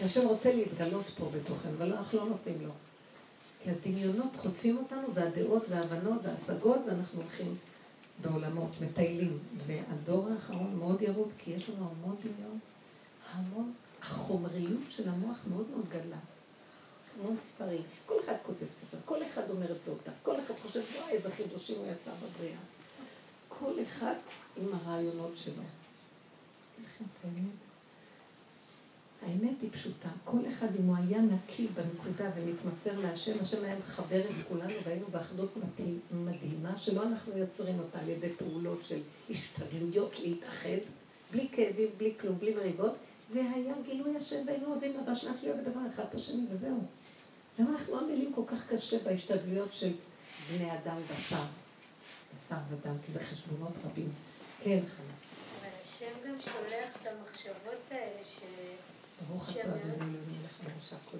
השם 0.04 0.28
רוצה 0.28 0.54
להתגלות 0.54 1.04
פה 1.18 1.30
בתוכן, 1.34 1.68
אבל 1.78 1.92
אנחנו 1.92 2.18
לא 2.18 2.24
נותנים 2.24 2.58
לו. 2.62 2.70
כי 3.62 3.70
הדמיונות 3.70 4.36
חוטפים 4.36 4.76
אותנו, 4.76 5.14
והדעות 5.14 5.68
וההבנות 5.68 6.20
וההשגות, 6.22 6.78
ואנחנו 6.86 7.20
הולכים 7.20 7.56
בעולמות, 8.22 8.70
מטיילים. 8.80 9.38
והדור 9.66 10.28
האחרון 10.28 10.76
מאוד 10.76 11.02
ירוד, 11.02 11.28
כי 11.38 11.50
יש 11.50 11.70
לנו 11.70 11.90
המון 11.90 12.16
דמיון, 12.20 12.58
המון, 13.32 13.72
החומריות 14.02 14.82
של 14.88 15.08
המוח 15.08 15.38
מאוד 15.50 15.66
מאוד 15.70 15.88
גדלה. 15.88 16.16
המון 17.20 17.36
ספרים. 17.38 17.82
כל 18.06 18.14
אחד 18.24 18.34
כותב 18.42 18.70
ספר, 18.70 18.96
כל 19.04 19.22
אחד 19.22 19.50
אומר 19.50 19.72
את 19.72 19.76
דעותיו, 19.86 20.12
כל 20.22 20.40
אחד 20.40 20.54
חושב, 20.54 20.80
וואי, 20.96 21.12
איזה 21.12 21.30
חידושים 21.30 21.78
הוא 21.78 21.86
יצא 21.86 22.10
בבריאה. 22.10 22.58
כל 23.48 23.72
אחד 23.82 24.14
עם 24.56 24.68
הרעיונות 24.72 25.36
שלו. 25.36 25.62
לכן, 26.80 27.04
האמת, 27.24 27.61
האמת 29.26 29.62
היא 29.62 29.70
פשוטה. 29.72 30.08
כל 30.24 30.38
אחד, 30.50 30.66
אם 30.80 30.86
הוא 30.86 30.96
היה 30.96 31.18
נקי 31.20 31.66
בנקודה 31.66 32.30
ומתמסר 32.36 33.00
להשם, 33.00 33.40
השם 33.40 33.64
היה 33.64 33.76
מחבר 33.78 34.20
את 34.20 34.46
כולנו 34.48 34.74
והיינו 34.84 35.06
באחדות 35.10 35.56
מדהימה, 36.10 36.78
שלא 36.78 37.02
אנחנו 37.02 37.38
יוצרים 37.38 37.78
אותה 37.78 37.98
על 37.98 38.08
ידי 38.08 38.32
פעולות 38.38 38.80
של 38.84 39.00
השתדלויות 39.30 40.20
להתאחד, 40.20 40.78
בלי 41.30 41.48
כאבים, 41.52 41.88
בלי 41.96 42.14
כלום, 42.20 42.38
בלי 42.38 42.54
מריבות, 42.54 42.94
והיה 43.32 43.74
גילוי 43.84 44.16
השם 44.16 44.42
והיינו 44.46 44.66
אוהבים 44.66 45.00
אבא 45.00 45.14
שלך 45.14 45.36
להיות 45.42 45.56
בדבר 45.58 45.80
אחד 45.86 46.04
את 46.10 46.14
השני 46.14 46.46
וזהו. 46.50 46.78
למה 47.58 47.70
אנחנו 47.70 47.98
עמלים 47.98 48.32
כל 48.32 48.42
כך 48.46 48.70
קשה 48.70 48.98
בהשתדלויות 49.04 49.74
של 49.74 49.92
בני 50.52 50.72
אדם 50.72 50.96
בשר, 51.10 51.44
בשר 52.34 52.56
ודם, 52.70 52.94
כי 53.06 53.12
זה 53.12 53.20
חשבונות 53.20 53.72
רבים. 53.84 54.08
כן, 54.62 54.80
חנה. 54.88 55.14
אבל 55.60 55.68
השם 55.84 56.28
גם 56.28 56.40
שולח 56.40 56.96
את 57.02 57.06
המחשבות 57.06 57.90
האלה 57.90 58.24
ש... 58.24 58.40
ברוך 59.28 59.50
אתה 59.50 59.60
אדוני 59.60 59.82
אלוהים 59.82 60.12
מלך 60.12 60.60
המושב 60.72 60.96
כל. 61.10 61.16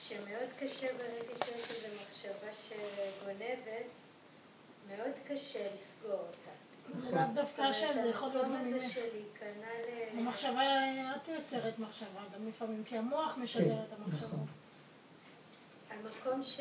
שמאוד 0.00 0.50
קשה 0.58 0.86
ברגע 0.92 1.34
שיש 1.44 1.70
איזו 1.70 1.96
מחשבה 1.96 2.52
שגונבת, 2.52 3.86
מאוד 4.88 5.14
קשה 5.28 5.74
לסגור 5.74 6.12
אותה. 6.12 6.50
זה 7.00 7.16
לאו 7.16 7.22
דווקא 7.34 7.62
השם, 7.62 7.92
זה 7.94 8.08
יכול 8.08 8.28
להיות 8.28 8.44
גם 8.44 8.70
ממך. 8.70 8.82
של. 8.82 9.00
המחשבה, 10.18 10.62
את 11.16 11.28
יוצרת 11.28 11.78
מחשבה 11.78 12.20
גם 12.34 12.48
לפעמים, 12.48 12.84
כי 12.84 12.98
המוח 12.98 13.38
משדר 13.38 13.64
כן, 13.64 13.82
את 13.88 13.92
המחשבה. 13.98 14.26
נכון. 14.26 14.46
המקום 15.90 16.44
ש... 16.44 16.60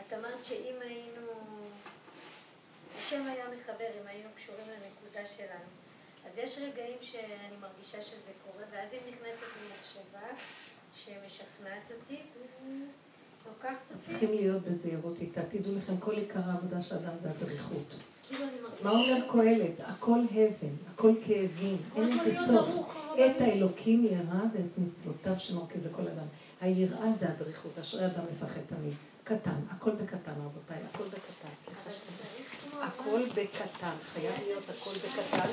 את 0.00 0.12
אמרת 0.12 0.44
שאם 0.44 0.74
היינו... 0.80 1.21
השם 3.06 3.26
היה 3.26 3.44
מחבר, 3.56 3.90
אם 4.02 4.06
היינו 4.06 4.28
קשורים 4.36 4.66
לנקודה 4.66 5.28
שלנו. 5.36 5.68
אז 6.26 6.32
יש 6.38 6.58
רגעים 6.58 6.98
שאני 7.00 7.56
מרגישה 7.60 8.02
שזה 8.02 8.32
קורה, 8.44 8.64
ואז 8.72 8.88
היא 8.92 9.00
נכנסת 9.00 9.46
למחשבה 9.62 10.26
שמשכנעת 10.94 11.82
אותי, 11.90 12.20
לוקחת 13.46 13.76
אותי, 13.90 14.00
צריכים 14.00 14.34
להיות 14.34 14.62
בזהירות 14.62 15.20
איתה. 15.20 15.42
תדעו 15.42 15.74
לכם, 15.74 15.96
כל 15.96 16.12
עיקר 16.12 16.40
העבודה 16.44 16.82
של 16.82 16.94
האדם 16.94 17.18
זה 17.18 17.30
הדריכות. 17.30 17.94
כאילו. 18.28 18.46
מה 18.82 18.90
אומר 18.90 19.28
קהלת? 19.32 19.80
הכל 19.80 20.20
הבל, 20.30 20.74
הכל 20.94 21.12
כאבים, 21.26 21.76
אין 21.96 22.18
לזה 22.18 22.46
סוף. 22.46 22.94
את 23.14 23.18
אני. 23.18 23.44
האלוקים 23.44 24.04
ירא 24.04 24.42
ואת 24.54 24.78
מצוותיו 24.78 25.40
זה 25.80 25.90
כל 25.92 26.08
אדם. 26.08 26.26
היראה 26.60 27.12
זה 27.12 27.28
הדריכות, 27.28 27.78
אשרי 27.78 28.06
אדם 28.06 28.24
מפחד 28.32 28.60
תמיד. 28.66 28.94
קטן, 29.24 29.60
הכל 29.70 29.90
בקטן 29.90 30.32
רבותיי, 30.44 30.78
הכל 30.92 31.04
בקטן, 31.04 31.48
סליחה. 31.64 31.90
הכל 32.82 33.22
בקטן, 33.34 33.96
חייב 34.12 34.34
להיות 34.46 34.64
הכל 34.68 34.90
בקטן. 34.94 35.48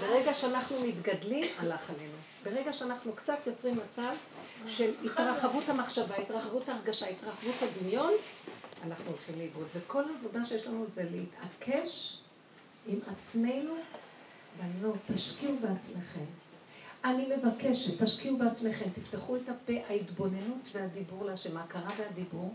ברגע 0.00 0.34
שאנחנו 0.34 0.80
מתגדלים, 0.80 1.46
הלך 1.58 1.90
עלינו. 1.90 2.16
ברגע 2.44 2.72
שאנחנו 2.72 3.12
קצת 3.12 3.46
יוצרים 3.46 3.76
מצב 3.76 4.14
של 4.68 4.92
התרחבות 5.04 5.68
המחשבה, 5.68 6.16
התרחבות 6.16 6.68
ההרגשה, 6.68 7.06
התרחבות 7.08 7.54
הדמיון, 7.62 8.12
אנחנו 8.86 9.10
הולכים 9.10 9.38
לאיבוד. 9.38 9.66
וכל 9.74 10.02
העבודה 10.14 10.44
שיש 10.44 10.66
לנו 10.66 10.86
זה 10.86 11.04
להתעקש 11.10 12.18
עם 12.86 12.98
עצמנו, 13.06 13.74
בנות, 14.60 14.96
תשקיעו 15.06 15.56
בעצמכם. 15.60 16.24
אני 17.04 17.28
מבקשת, 17.36 18.02
תשקיעו 18.02 18.36
בעצמכם, 18.36 18.90
תפתחו 18.90 19.36
את 19.36 19.48
הפה, 19.48 19.72
ההתבוננות 19.88 20.68
והדיבור 20.72 21.24
להשם, 21.24 21.56
ההכרה 21.56 21.90
והדיבור. 21.96 22.54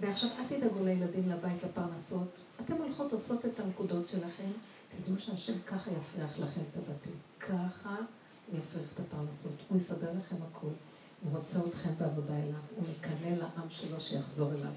ועכשיו 0.00 0.30
אל 0.38 0.44
תדאגו 0.48 0.84
לילדים, 0.84 1.30
לבית, 1.30 1.64
לפרנסות. 1.64 2.28
אתן 2.60 2.72
הולכות, 2.72 3.12
עושות 3.12 3.46
את 3.46 3.60
הנקודות 3.60 4.08
שלכם, 4.08 4.50
תדעו 4.96 5.18
שהשם 5.18 5.58
ככה 5.66 5.90
יפריח 5.90 6.38
לכם 6.38 6.60
את 6.70 6.76
הבתים. 6.76 7.12
ככה 7.40 7.96
הוא 8.50 8.58
יפריח 8.58 8.92
את 8.94 9.00
הפרנסות. 9.00 9.52
הוא 9.68 9.78
יסדר 9.78 10.12
לכם 10.18 10.36
הכול. 10.50 10.72
הוא 11.22 11.38
רוצה 11.38 11.58
אתכם 11.68 11.90
בעבודה 11.98 12.34
אליו. 12.36 12.60
הוא 12.76 12.84
מקנא 12.90 13.28
לעם 13.28 13.70
שלו 13.70 14.00
שיחזור 14.00 14.52
אליו. 14.52 14.72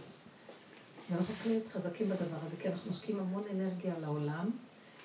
ואנחנו 1.09 1.34
צריכים 1.34 1.51
להיות 1.51 1.67
חזקים 1.71 2.09
בדבר 2.09 2.38
הזה, 2.45 2.57
כי 2.57 2.69
אנחנו 2.69 2.91
משקיעים 2.91 3.19
המון 3.19 3.43
אנרגיה 3.51 3.95
על 3.95 4.03
העולם, 4.03 4.49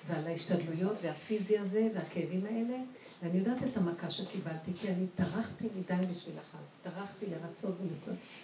ועל 0.07 0.27
ההשתדלויות, 0.27 0.97
והפיזי 1.01 1.57
הזה, 1.57 1.89
והכאבים 1.95 2.45
האלה, 2.45 2.77
ואני 3.23 3.37
יודעת 3.37 3.57
את 3.63 3.77
המכה 3.77 4.11
שקיבלתי, 4.11 4.73
כי 4.73 4.89
אני 4.89 5.07
טרחתי 5.15 5.67
מדי 5.75 6.07
בשביל 6.11 6.35
אחד. 6.39 6.63
טרחתי 6.83 7.25
לרצות 7.25 7.75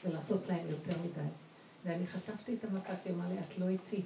ולעשות, 0.05 0.47
להם 0.49 0.69
יותר 0.69 0.93
מדי. 1.03 1.29
ואני 1.86 2.07
חטפתי 2.07 2.53
את 2.53 2.63
המכה, 2.71 2.93
כי 3.03 3.09
אמר 3.09 3.29
לי, 3.29 3.36
את 3.39 3.59
לא 3.59 3.67
איתי. 3.67 4.01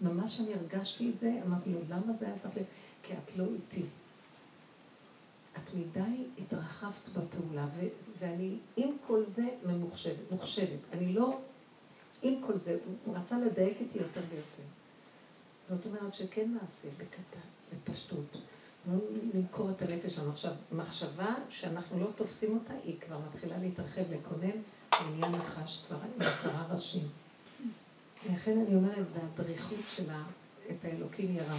ממש 0.00 0.40
אני 0.40 0.54
הרגשתי 0.54 1.10
את 1.10 1.18
זה, 1.18 1.40
אמרתי 1.46 1.72
לו, 1.72 1.80
למה 1.88 2.12
זה 2.12 2.26
היה 2.26 2.38
צריך 2.38 2.56
להיות? 2.56 2.68
כי 3.02 3.12
את 3.12 3.36
לא 3.36 3.44
איתי. 3.44 3.84
את 5.56 5.74
מדי 5.74 6.24
התרחבת 6.38 7.08
בפעולה, 7.08 7.66
ו- 7.76 7.88
ואני 8.18 8.56
עם 8.76 8.96
כל 9.06 9.22
זה 9.28 9.48
ממוחשבת, 9.66 10.30
מוחשבת. 10.30 10.78
אני 10.92 11.12
לא, 11.12 11.38
עם 12.22 12.42
כל 12.46 12.58
זה, 12.58 12.78
הוא 13.04 13.16
רצה 13.16 13.38
לדייק 13.38 13.80
איתי 13.80 13.98
יותר 13.98 14.20
ויותר. 14.30 14.62
זאת 15.68 15.86
אומרת 15.86 16.14
שכן 16.14 16.56
נעשה 16.62 16.88
בקטן, 16.90 17.48
בפשטות. 17.72 18.36
לא 18.86 18.98
נמכור 19.34 19.70
את 19.70 19.82
הנפש 19.82 20.14
שלנו. 20.14 20.30
עכשיו, 20.30 20.52
מחשבה 20.72 21.34
שאנחנו 21.50 22.00
לא 22.00 22.06
תופסים 22.16 22.54
אותה, 22.54 22.74
היא 22.84 23.00
כבר 23.00 23.18
מתחילה 23.28 23.58
להתרחב, 23.58 24.02
לקונן, 24.10 24.60
עניין 25.00 25.32
נחש 25.32 25.84
כבר 25.86 25.96
עם 25.96 26.22
עשרה 26.28 26.66
ראשים. 26.70 27.08
לכן 28.26 28.58
אני 28.66 28.74
אומרת, 28.74 29.08
זה 29.08 29.20
הדריכות 29.22 29.84
שלה, 29.88 30.22
את 30.70 30.84
האלוקים 30.84 31.34
ירא. 31.34 31.56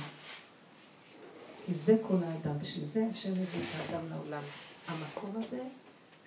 כי 1.66 1.74
זה 1.74 1.98
כל 2.02 2.18
האדם, 2.24 2.60
בשביל 2.60 2.86
זה 2.86 3.08
השם 3.12 3.32
הביא 3.32 3.44
את 3.44 3.80
האדם 3.80 4.10
לעולם. 4.10 4.44
המקום 4.88 5.36
הזה, 5.36 5.64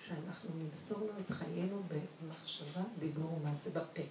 שאנחנו 0.07 0.49
נמסור 0.57 0.99
לו 0.99 1.13
את 1.25 1.31
חיינו 1.31 1.81
במחשבה, 1.87 2.81
דיבור 2.99 3.33
ומעשה 3.33 3.69
בפה, 3.69 4.01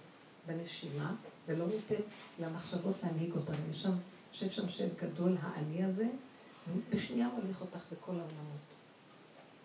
בנשימה, 0.47 1.15
ולא 1.47 1.65
ניתן 1.67 2.03
למחשבות 2.39 2.95
להנהיג 3.03 3.33
אותנו. 3.35 3.69
יש 3.71 3.83
שם, 3.83 3.93
יושב 4.33 4.51
שם 4.51 4.69
שם 4.69 4.87
גדול, 5.01 5.35
האני 5.41 5.83
הזה, 5.83 6.07
בשנייה 6.89 7.27
הוא 7.27 7.39
הוליך 7.41 7.61
אותך 7.61 7.85
בכל 7.91 8.11
העולמות. 8.11 8.63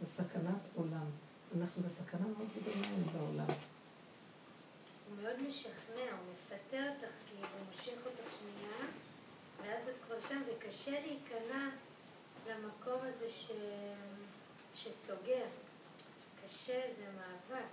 זה 0.01 0.07
סכנת 0.07 0.63
עולם. 0.75 1.07
אנחנו 1.59 1.83
בסכנה 1.83 2.27
מאוד 2.27 2.49
גדולה 2.57 2.89
בעולם. 3.13 3.47
הוא 5.09 5.17
מאוד 5.23 5.43
משכנע, 5.49 6.11
הוא 6.11 6.33
מפתה 6.49 6.77
אותך, 6.77 7.13
כאילו, 7.29 7.47
הוא 7.59 7.67
מושך 7.73 8.07
אותך 8.07 8.39
שנייה, 8.39 8.91
ואז 9.63 9.89
את 9.89 9.95
כבר 10.07 10.29
שם, 10.29 10.43
וקשה 10.47 10.91
להיכנע 10.91 11.69
למקום 12.49 12.99
הזה 13.03 13.29
ש... 13.29 13.51
שסוגר. 14.75 15.45
קשה, 16.45 16.81
זה 16.97 17.05
מאבק. 17.17 17.65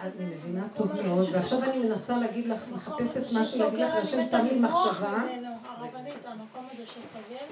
אני 0.00 0.24
מבינה 0.24 0.68
טוב 0.76 1.02
מאוד, 1.02 1.28
ועכשיו 1.32 1.64
אני 1.64 1.78
מנסה 1.78 2.16
להגיד 2.16 2.46
לך, 2.46 2.68
מחפשת 2.68 3.32
משהו 3.40 3.64
להגיד 3.64 3.80
לך, 3.80 3.94
והשם 3.94 4.24
שם 4.24 4.46
לי 4.46 4.60
מחשבה. 4.60 5.22
הרבנית, 5.64 6.24
המקום 6.24 6.68
הזה 6.72 6.86
שסוגר, 6.86 7.46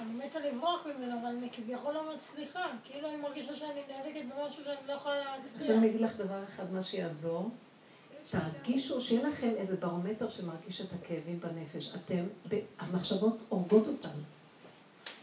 אני 0.00 0.26
מתה 0.26 0.38
לברוח 0.38 0.86
ממנו, 0.86 1.20
אבל 1.20 1.28
אני 1.28 1.50
כביכול 1.52 1.94
לא 1.94 2.14
מצליחה. 2.14 2.66
כאילו 2.84 3.08
אני 3.08 3.16
מרגישה 3.16 3.56
שאני 3.56 3.82
נאבקת 3.88 4.24
במשהו 4.24 4.64
שאני 4.64 4.86
לא 4.86 4.92
יכולה 4.92 5.18
להצליח. 5.18 5.60
עכשיו 5.60 5.76
אני 5.76 5.90
אגיד 5.90 6.00
לך 6.00 6.16
דבר 6.16 6.44
אחד, 6.44 6.72
מה 6.72 6.82
שיעזור. 6.82 7.50
תרגישו, 8.40 9.02
שיהיה 9.02 9.28
לכם 9.28 9.50
איזה 9.56 9.76
ברומטר 9.76 10.30
שמרגיש 10.30 10.80
את 10.80 10.86
הכאבים 10.92 11.40
בנפש. 11.40 11.94
אתם, 11.94 12.24
המחשבות 12.78 13.38
הורגות 13.48 13.86
אותנו. 13.86 14.22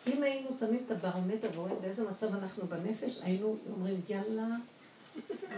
אם 0.07 0.23
היינו 0.23 0.53
שמים 0.53 0.83
את 0.85 0.91
הברומטר 0.91 1.49
ורואים 1.53 1.75
באיזה 1.81 2.09
מצב 2.09 2.35
אנחנו 2.35 2.67
בנפש, 2.67 3.19
היינו 3.21 3.57
אומרים, 3.71 4.01
יאללה, 4.09 4.47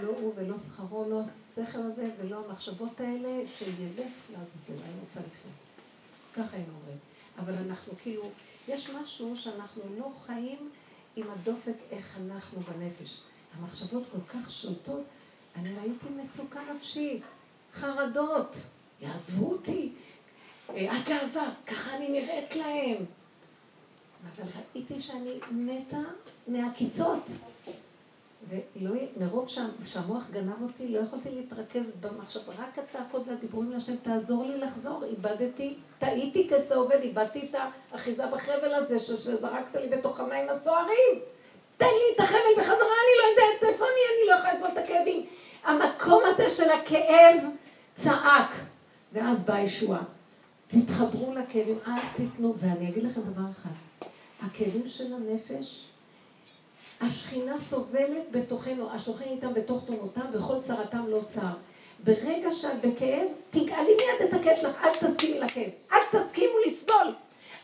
לא 0.01 0.10
הוא 0.18 0.34
ולא 0.36 0.60
שכרו, 0.60 1.10
לא 1.10 1.22
השכל 1.22 1.82
הזה 1.82 2.10
ולא 2.20 2.45
המחשבות 2.45 2.99
האלה, 2.99 3.47
שילך 3.58 4.12
לעזאזל, 4.32 4.74
אני 4.74 4.99
רוצה 5.06 5.20
לחיות. 5.20 5.54
ככה 6.34 6.58
היינו 6.58 6.74
אומרים. 6.82 6.97
אבל 7.39 7.54
אנחנו 7.54 7.93
כאילו, 8.01 8.30
יש 8.68 8.89
משהו 8.89 9.38
שאנחנו 9.38 9.82
לא 9.97 10.12
חיים 10.20 10.70
עם 11.16 11.32
הדופק 11.32 11.78
איך 11.91 12.18
אנחנו 12.26 12.60
בנפש. 12.60 13.22
המחשבות 13.58 14.08
כל 14.12 14.38
כך 14.39 14.51
שולטות, 14.51 15.04
אני 15.56 15.70
ראיתי 15.76 16.08
מצוקה 16.10 16.60
נפשית, 16.76 17.24
חרדות, 17.74 18.57
יעזבו 19.01 19.51
אותי, 19.51 19.91
אה, 20.69 20.88
הגאווה, 20.91 21.49
ככה 21.67 21.95
אני 21.95 22.09
נראית 22.09 22.55
להם. 22.55 23.05
אבל 24.36 24.47
ראיתי 24.76 25.01
שאני 25.01 25.39
מתה 25.51 25.97
מהקיצות. 26.47 27.30
ולא, 28.49 28.91
מרוב 29.17 29.49
שה, 29.49 29.65
שהמוח 29.86 30.30
גנב 30.32 30.61
אותי, 30.61 30.88
לא 30.88 30.99
יכולתי 30.99 31.30
להתרכז 31.30 31.95
במחשבה, 31.99 32.53
רק 32.59 32.80
הצעקות 32.80 33.28
והדיבורים 33.28 33.71
להשם, 33.71 33.95
תעזור 33.95 34.45
לי 34.45 34.57
לחזור, 34.57 35.03
איבדתי, 35.03 35.78
טעיתי 35.99 36.49
כסעובד, 36.49 36.99
איבדתי 37.01 37.49
את 37.49 37.55
האחיזה 37.91 38.28
בחבל 38.28 38.74
הזה 38.74 38.99
שזרקת 38.99 39.76
לי 39.76 39.89
בתוך 39.89 40.19
המים 40.19 40.49
הסוערים. 40.49 41.19
תן 41.78 41.86
לי 41.86 42.15
את 42.15 42.19
החבל 42.19 42.53
בחזרה, 42.57 42.76
אני 42.78 43.13
לא 43.19 43.30
יודעת 43.30 43.74
איפה 43.74 43.86
אני, 43.86 44.01
אני 44.17 44.30
לא 44.30 44.36
יכולה 44.36 44.53
לסבול 44.53 44.69
את 44.71 44.78
הכאבים. 44.78 45.26
המקום 45.63 46.24
הזה 46.26 46.49
של 46.49 46.69
הכאב 46.69 47.43
צעק, 47.95 48.55
ואז 49.13 49.45
באה 49.45 49.61
ישועה. 49.61 50.01
תתחברו 50.67 51.33
לכאבים, 51.33 51.79
אל 51.87 51.99
תיתנו, 52.15 52.53
ואני 52.57 52.89
אגיד 52.89 53.03
לכם 53.03 53.21
דבר 53.21 53.51
אחד, 53.51 53.69
הכאבים 54.41 54.83
של 54.87 55.13
הנפש, 55.13 55.85
השכינה 57.01 57.61
סובלת 57.61 58.31
בתוכנו, 58.31 58.91
השוכן 58.91 59.29
איתם 59.29 59.53
בתוך 59.53 59.85
תומותם, 59.85 60.25
וכל 60.33 60.61
צרתם 60.63 61.07
לא 61.07 61.21
צר. 61.27 61.53
ברגע 62.03 62.53
שאת 62.53 62.81
בכאב, 62.81 63.27
תגאלי 63.49 63.91
מיד 63.91 64.29
את 64.29 64.33
הכאב 64.33 64.57
שלך, 64.61 64.83
אל 64.83 65.07
תסכימי 65.07 65.39
לכאב. 65.39 65.69
אל 65.91 65.99
תסכימו 66.11 66.53
לסבול. 66.67 67.13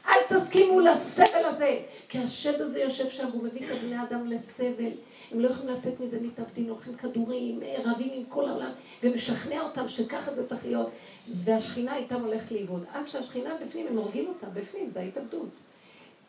אל 0.07 0.19
תסכימו 0.30 0.80
לסבל 0.80 1.45
הזה. 1.45 1.80
כי 2.10 2.18
השד 2.18 2.62
הזה 2.62 2.82
יושב 2.82 3.10
שם, 3.10 3.28
הוא 3.34 3.43
מביא 3.43 3.68
את 3.68 3.72
הבני 3.72 4.03
אדם 4.03 4.28
לסבל. 4.28 4.91
הם 5.32 5.39
לא 5.39 5.49
יכולים 5.49 5.76
לצאת 5.76 5.99
מזה 5.99 6.22
מתאבדים, 6.22 6.68
לוקחים 6.68 6.95
כדורים, 6.95 7.60
רבים 7.86 8.12
עם 8.14 8.24
כל 8.26 8.49
העולם, 8.49 8.72
ומשכנע 9.03 9.62
אותם 9.62 9.89
שככה 9.89 10.34
זה 10.34 10.47
צריך 10.47 10.66
להיות. 10.66 10.89
והשכינה 11.28 11.97
איתם 11.97 12.22
הולכת 12.22 12.51
לאיבוד. 12.51 12.86
עד 12.93 13.10
שהשכינה 13.10 13.55
בפנים, 13.66 13.88
הם 13.88 13.97
הורגים 13.97 14.28
אותה 14.28 14.47
בפנים, 14.49 14.89
זה 14.89 14.99
ההתאבדות. 14.99 15.49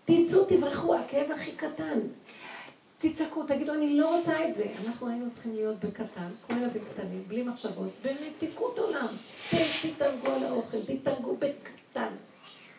תצאו, 0.04 0.44
תברחו, 0.44 0.94
הכאב 0.94 1.30
הכי 1.30 1.52
קטן. 1.52 1.98
תצעקו, 2.98 3.42
תגידו, 3.42 3.74
אני 3.74 3.96
לא 3.96 4.16
רוצה 4.16 4.48
את 4.48 4.54
זה. 4.54 4.66
אנחנו 4.86 5.08
היינו 5.08 5.30
צריכים 5.32 5.54
להיות 5.54 5.84
בקטן, 5.84 6.30
כמו 6.46 6.56
ילדים 6.56 6.82
קטנים, 6.84 7.24
בלי 7.28 7.42
מחשבות, 7.42 7.90
במתיקות 8.02 8.78
עולם. 8.78 9.06
תתענגו 9.82 10.26
על 10.26 10.44
האוכל, 10.44 10.78
תתענגו 10.86 11.36
בקטן. 11.36 12.14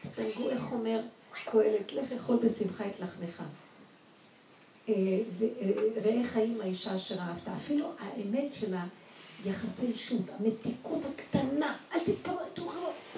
תתענגו, 0.02 0.50
איך 0.50 0.72
אומר 0.72 1.02
קהלת, 1.46 1.94
לך 1.94 2.12
אכול 2.12 2.38
בשמחה 2.38 2.88
את 2.88 3.00
לחמך. 3.00 3.44
אה, 4.90 4.94
ראה 6.06 6.26
חיים 6.26 6.62
האישה 6.62 6.96
אשר 6.96 7.20
אהבת. 7.20 7.48
אפילו 7.48 7.92
האמת 8.00 8.54
של 8.54 8.76
היחסי 9.44 9.88
אישות, 9.88 10.26
המתיקות 10.40 11.02
הקטנה, 11.14 11.76
אל 11.94 12.00
תתפרטו 12.00 12.72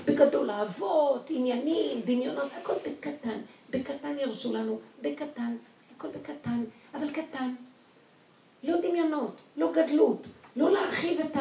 בגדול, 0.06 0.52
אהבות, 0.52 1.30
עניינים, 1.30 2.02
דמיונות, 2.02 2.52
הכל 2.62 2.74
בקטן. 2.74 3.40
בקטן 3.70 4.16
ירשו 4.20 4.54
לנו, 4.54 4.80
בקטן. 5.02 5.56
הכל 5.96 6.08
בקטן, 6.08 6.64
אבל 6.94 7.10
קטן. 7.12 7.56
לא 8.64 8.82
דמיונות, 8.82 9.42
לא 9.58 9.72
גדלות, 9.72 10.28
לא 10.56 10.72
להרחיב 10.72 11.20
את 11.20 11.38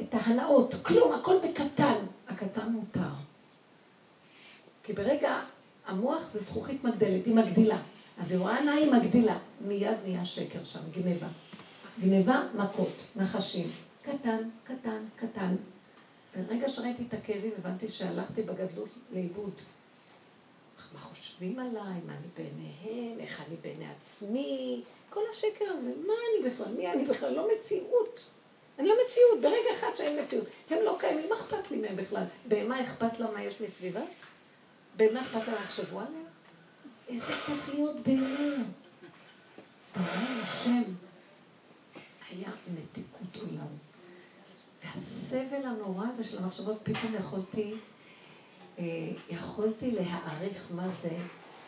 את 0.00 0.14
ההנאות, 0.14 0.74
כלום, 0.74 1.12
הכל 1.12 1.36
בקטן. 1.38 1.94
הקטן 2.28 2.68
מותר. 2.72 3.14
כי 4.82 4.92
ברגע, 4.92 5.40
המוח 5.94 6.28
זה 6.28 6.40
זכוכית 6.40 6.84
מגדלת, 6.84 7.26
היא 7.26 7.34
מגדילה. 7.34 7.78
אז 8.20 8.30
היא 8.30 8.38
רואה 8.38 8.58
עיניים 8.58 8.92
מגדילה, 8.92 9.38
מיד 9.60 9.96
נהיה 10.04 10.24
שקר 10.24 10.64
שם, 10.64 10.80
גניבה. 10.90 11.26
גניבה, 12.00 12.42
מכות, 12.54 12.92
נחשים. 13.16 13.70
קטן, 14.02 14.48
קטן, 14.64 15.04
קטן. 15.16 15.54
ברגע 16.48 16.68
שראיתי 16.68 17.04
את 17.08 17.14
הכאבים, 17.14 17.50
הבנתי 17.58 17.88
שהלכתי 17.88 18.42
בגדלות 18.42 18.88
לאיבוד. 19.12 19.52
מה 20.94 21.00
חושבים 21.00 21.58
עליי, 21.58 22.00
מה 22.06 22.12
אני 22.12 22.28
בעיניהם, 22.36 23.20
איך 23.20 23.44
אני 23.48 23.56
בעיני 23.62 23.86
עצמי, 23.98 24.82
כל 25.10 25.20
השקר 25.30 25.64
הזה, 25.68 25.92
מה 26.06 26.14
אני 26.14 26.50
בכלל, 26.50 26.72
מי 26.76 26.92
אני 26.92 27.04
בכלל, 27.04 27.34
לא 27.34 27.48
מציאות. 27.58 28.20
אני 28.78 28.88
לא 28.88 28.94
מציאות, 29.06 29.40
ברגע 29.40 29.74
אחד 29.74 29.88
שאין 29.96 30.24
מציאות. 30.24 30.46
הם 30.70 30.78
לא 30.84 30.96
קיימים, 31.00 31.28
מה 31.28 31.36
אכפת 31.36 31.70
לי 31.70 31.80
מהם 31.80 31.96
בכלל? 31.96 32.24
בהמה 32.48 32.82
אכפת 32.82 33.20
לה 33.20 33.30
מה 33.30 33.42
יש 33.42 33.60
מסביבה? 33.60 34.00
בהמה 34.96 35.22
אכפת 35.22 35.48
לה 35.48 35.54
יחשבו 35.54 36.00
עליה? 36.00 36.20
איזה 37.08 37.34
כיף 37.46 37.68
להיות 37.68 37.96
בהמה. 38.06 38.64
בהמה 39.96 40.42
השם 40.42 40.82
היה 42.30 42.48
מתיקות 42.74 43.36
עולם. 43.36 43.66
והסבל 44.84 45.66
הנורא 45.66 46.06
הזה 46.08 46.24
של 46.24 46.42
המחשבות, 46.42 46.80
פתאום 46.82 47.14
יכולתי, 47.14 47.74
אה, 48.78 48.84
יכולתי 49.30 49.90
להעריך 49.90 50.68
מה 50.74 50.88
זה 50.88 51.16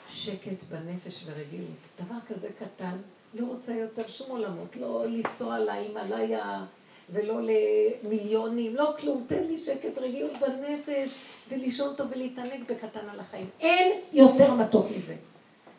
שקט 0.09 0.64
בנפש 0.64 1.24
ורגילות. 1.27 2.05
דבר 2.05 2.16
כזה 2.29 2.49
קטן, 2.59 2.99
לא 3.35 3.47
רוצה 3.47 3.72
יותר 3.72 4.09
שום 4.09 4.31
עולמות, 4.31 4.77
לא 4.77 5.07
לנסוע 5.07 5.59
להימאליה 5.59 6.64
ולא 7.11 7.41
למיליונים, 7.43 8.75
לא 8.75 8.95
כלום, 9.01 9.25
תן 9.29 9.45
לי 9.45 9.59
שקט, 9.59 9.99
רגיעות 9.99 10.33
בנפש, 10.41 11.21
ולישון 11.49 11.95
טוב 11.97 12.07
ולהתענג 12.11 12.65
בקטן 12.69 13.09
על 13.13 13.21
החיים. 13.21 13.49
אין 13.61 13.93
יותר 14.13 14.55
מתוק 14.55 14.87
מזה. 14.97 15.15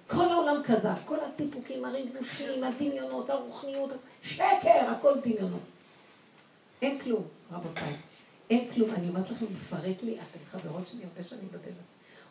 כל 0.07 0.29
העולם 0.29 0.61
כזב, 0.63 0.95
כל 1.05 1.19
הסיפוקים, 1.19 1.85
הריגושים, 1.85 2.63
הדמיונות, 2.63 3.29
הרוחניות, 3.29 3.91
שקר, 4.23 4.89
הכל 4.89 5.13
דמיונות. 5.23 5.61
אין 6.81 6.99
כלום, 6.99 7.23
רבותיי. 7.51 7.93
אין 8.49 8.69
כלום. 8.69 8.89
אני 8.89 9.09
אומרת 9.09 9.31
לכם, 9.31 9.45
הוא 9.45 9.53
מפרק 9.53 10.03
לי, 10.03 10.13
אתם 10.13 10.59
חברות 10.59 10.87
שלי 10.87 11.01
הרבה 11.03 11.29
שנים 11.29 11.47
בדרך. 11.51 11.73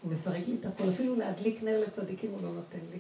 הוא 0.03 0.13
מפרק 0.13 0.49
לי 0.49 0.57
את 0.61 0.67
הכל, 0.67 0.89
אפילו 0.89 1.17
להדליק 1.17 1.63
נר 1.63 1.81
לצדיקים 1.81 2.31
הוא 2.31 2.43
לא 2.43 2.49
נותן 2.49 2.79
לי. 2.93 2.99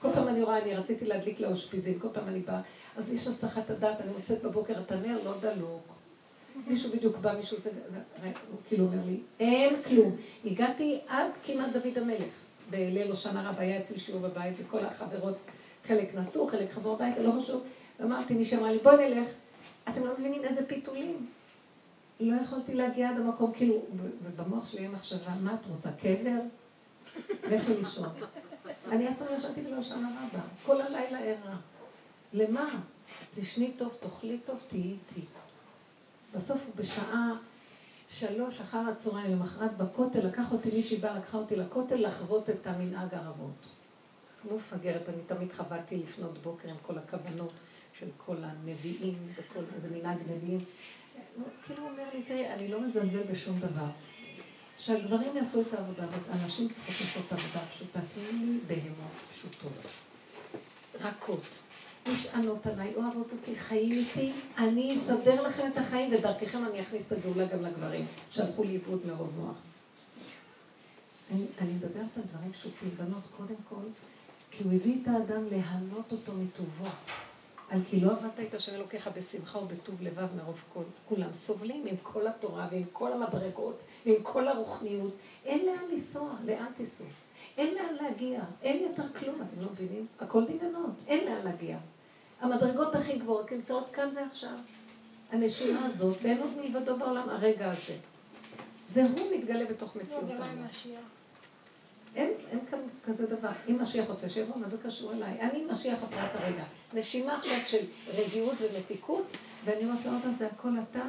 כל 0.00 0.08
פעם 0.14 0.28
אני 0.28 0.42
רואה, 0.42 0.62
אני 0.62 0.74
רציתי 0.74 1.06
להדליק 1.06 1.40
לאושפיזין, 1.40 1.98
כל 1.98 2.08
פעם 2.12 2.28
אני 2.28 2.40
באה, 2.40 2.60
אז 2.96 3.14
יש 3.14 3.26
הסחת 3.26 3.70
הדעת, 3.70 4.00
אני 4.00 4.12
מוצאת 4.12 4.42
בבוקר 4.42 4.80
את 4.80 4.92
הנר 4.92 5.18
לא 5.24 5.32
דלוק. 5.40 5.82
מישהו 6.66 6.92
בדיוק 6.92 7.16
בא, 7.16 7.36
מישהו 7.38 7.56
זה, 7.60 7.70
הוא 8.22 8.58
כאילו 8.68 8.84
אומר 8.84 8.98
לי, 9.06 9.20
אין 9.40 9.82
כלום. 9.82 10.16
הגעתי 10.44 11.00
עד 11.08 11.30
כמעט 11.44 11.72
דוד 11.72 11.98
המלך. 11.98 12.32
בליל 12.70 13.10
הושענא 13.10 13.48
רב 13.48 13.54
היה 13.58 13.80
אצלי 13.80 13.98
שיעור 13.98 14.20
בבית, 14.20 14.56
וכל 14.60 14.84
החברות, 14.84 15.36
חלק 15.84 16.14
נסעו, 16.14 16.46
חלק 16.48 16.72
חזרו 16.72 16.94
הביתה, 16.94 17.22
לא 17.22 17.32
חשוב. 17.40 17.64
ואמרתי, 18.00 18.34
מי 18.34 18.44
שאמרה 18.44 18.72
לי, 18.72 18.78
בואי 18.78 19.10
נלך. 19.10 19.28
אתם 19.88 20.06
לא 20.06 20.12
מבינים 20.18 20.44
איזה 20.44 20.66
פיתולים. 20.66 21.26
לא 22.20 22.40
יכולתי 22.42 22.74
להגיע 22.74 23.10
עד 23.10 23.16
המקום, 23.16 23.52
כאילו, 23.52 23.82
ובמוח 24.24 24.70
שלי 24.70 24.88
מחשבה, 24.88 25.34
מה 25.40 25.54
את 25.54 25.66
רוצה, 25.70 25.90
קבר? 25.92 26.40
לכי 27.50 27.74
לישון. 27.74 28.08
אני 28.88 29.08
אף 29.08 29.18
פעם 29.18 29.28
לא 29.30 29.36
ישנתי 29.36 29.66
ולא 29.66 29.80
ישנה 29.80 30.08
רבה. 30.08 30.42
כל 30.66 30.80
הלילה 30.80 31.18
ערה. 31.18 31.56
למה? 32.32 32.80
תשני 33.34 33.72
טוב, 33.78 33.96
תאכלי 34.00 34.38
טוב, 34.44 34.58
תהיי 34.68 34.82
איתי. 34.82 35.24
בסוף 36.34 36.70
בשעה 36.76 37.32
שלוש 38.10 38.60
אחר 38.60 38.78
הצהריים, 38.78 39.32
למחרת 39.32 39.76
בכותל, 39.76 40.26
לקח 40.26 40.52
אותי 40.52 40.70
מישהי 40.74 40.96
באה, 40.96 41.18
לקחה 41.18 41.38
אותי 41.38 41.56
לכותל 41.56 41.96
לחוות 41.96 42.50
את 42.50 42.66
המנהג 42.66 43.14
הערבות. 43.14 43.66
כמו 44.42 44.56
מפגרת, 44.56 45.08
אני 45.08 45.22
תמיד 45.26 45.52
חוויתי 45.52 45.96
לפנות 45.96 46.38
בוקר 46.38 46.68
עם 46.68 46.76
כל 46.82 46.98
הכוונות 46.98 47.52
של 47.98 48.06
כל 48.16 48.36
הנביאים, 48.42 49.32
וכל 49.36 49.62
איזה 49.76 49.88
מנהג 49.90 50.18
נביאים. 50.28 50.64
כאילו 51.66 51.82
הוא 51.82 51.90
אומר 51.90 52.04
לי, 52.14 52.22
תראי, 52.22 52.48
אני 52.48 52.68
לא 52.68 52.80
מזלזל 52.80 53.32
בשום 53.32 53.60
דבר. 53.60 53.86
שהגברים 54.80 55.36
יעשו 55.36 55.60
את 55.60 55.74
העבודה 55.74 56.04
הזאת, 56.04 56.20
הנשים 56.28 56.68
צריכות 56.68 56.94
לעשות 57.00 57.22
את 57.26 57.32
העבודה 57.32 57.60
הפשוטה. 57.60 58.00
תהיו 58.08 58.32
לי 58.32 58.58
בהמות 58.66 59.12
פשוטות, 59.32 59.72
רכות, 61.00 61.62
נשענות 62.08 62.66
עליי, 62.66 62.94
אוהבות 62.94 63.32
אותי, 63.32 63.56
חיים 63.56 63.92
איתי, 63.92 64.32
אני 64.58 64.96
אסדר 64.96 65.42
לכם 65.42 65.68
את 65.72 65.78
החיים, 65.78 66.14
ודרככם 66.14 66.66
אני 66.70 66.80
אכניס 66.80 67.12
את 67.12 67.18
הגאולה 67.18 67.46
גם 67.46 67.62
לגברים, 67.62 68.06
שהלכו 68.30 68.64
לאיבוד 68.64 69.06
מרוב 69.06 69.32
מוח. 69.38 69.56
אני, 71.32 71.46
אני 71.60 71.72
מדברת 71.72 72.16
על 72.16 72.22
דברים 72.32 72.52
פשוטים, 72.52 72.90
בנות, 72.96 73.22
קודם 73.36 73.54
כל, 73.68 73.82
כי 74.50 74.64
הוא 74.64 74.72
הביא 74.72 75.02
את 75.02 75.08
האדם 75.08 75.44
להנות 75.50 76.12
אותו 76.12 76.32
מטובו. 76.32 76.88
על 77.70 77.80
כי 77.90 78.00
לא 78.00 78.12
עבדת 78.12 78.40
את 78.48 78.54
השם 78.54 78.74
אלוקיך 78.74 79.10
בשמחה 79.16 79.58
ובטוב 79.58 80.02
לבב 80.02 80.26
מרוב 80.36 80.64
כל. 80.72 80.82
כולם 81.08 81.32
סובלים 81.32 81.86
עם 81.86 81.96
כל 82.02 82.26
התורה 82.26 82.68
ועם 82.70 82.84
כל 82.92 83.12
המדרגות 83.12 83.78
ועם 84.06 84.22
כל 84.22 84.48
הרוחניות. 84.48 85.12
אין 85.44 85.66
לאן 85.66 85.84
לנסוע, 85.92 86.30
לאן 86.44 86.72
תיסעו? 86.76 87.06
אין 87.56 87.74
לאן 87.74 87.94
להגיע, 88.00 88.40
אין 88.62 88.82
יותר 88.82 89.02
כלום, 89.18 89.42
אתם 89.42 89.62
לא 89.62 89.68
מבינים? 89.72 90.06
הכל 90.20 90.44
דמיונות, 90.44 90.90
אין 91.06 91.24
לאן 91.24 91.44
להגיע. 91.44 91.78
המדרגות 92.40 92.94
הכי 92.94 93.18
גבוהות 93.18 93.52
נמצאות 93.52 93.90
כאן 93.92 94.08
ועכשיו. 94.16 94.56
הנשימה 95.32 95.86
הזאת, 95.86 96.16
ואין 96.22 96.38
עוד 96.38 96.50
מלבדו 96.56 96.96
בעולם, 96.96 97.28
הרגע 97.28 97.72
הזה. 97.72 97.96
זה 98.86 99.04
הוא 99.04 99.36
מתגלה 99.36 99.64
בתוך 99.70 99.96
מציאות 99.96 100.24
לא, 100.24 100.32
העולם. 100.32 100.66
אין, 102.14 102.32
אין 102.50 102.60
כאן 102.70 102.78
כזה 103.04 103.26
דבר. 103.26 103.50
אם 103.68 103.82
משיח 103.82 104.10
רוצה 104.10 104.30
שיבוא, 104.30 104.56
מה 104.56 104.68
זה 104.68 104.82
קשור 104.82 105.12
אליי? 105.12 105.40
אני 105.40 105.64
משיח 105.64 106.02
הפרט 106.02 106.30
הרגע. 106.34 106.64
נשימה 106.94 107.36
אחת 107.36 107.68
של 107.68 107.86
רגיעות 108.06 108.54
ומתיקות, 108.60 109.36
ואני 109.64 109.84
אומרת 109.84 110.04
לו, 110.04 110.10
אבא, 110.16 110.32
זה 110.32 110.46
הכל 110.46 110.72
אתה? 110.90 111.02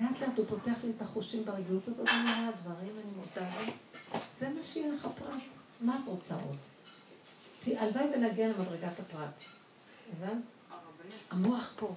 לאט 0.00 0.20
לאט 0.20 0.38
הוא 0.38 0.46
פותח 0.48 0.84
לי 0.84 0.92
את 0.96 1.02
החושים 1.02 1.44
ברגיעות 1.44 1.88
הזאת, 1.88 2.08
אני 2.08 2.24
רואה 2.24 2.50
דברים, 2.62 2.96
אני 3.04 3.12
מודה 3.16 3.50
לי. 3.60 3.72
זה 4.38 4.50
משיח 4.60 5.04
הפרט. 5.04 5.42
מה 5.80 5.98
את 6.02 6.08
רוצה 6.08 6.34
עוד? 6.34 6.56
הלוואי 7.66 8.04
ונגיע 8.14 8.48
למדרגת 8.48 9.00
הפרט. 9.00 9.44
הבנת? 10.12 10.42
המוח 11.30 11.72
פה. 11.76 11.94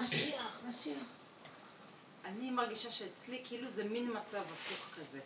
משיח, 0.00 0.64
משיח. 0.68 1.02
אני 2.24 2.50
מרגישה 2.50 2.90
שאצלי 2.90 3.40
כאילו 3.44 3.68
זה 3.70 3.84
מין 3.84 4.10
מצב 4.10 4.38
הפוך 4.38 4.88
כזה. 5.00 5.18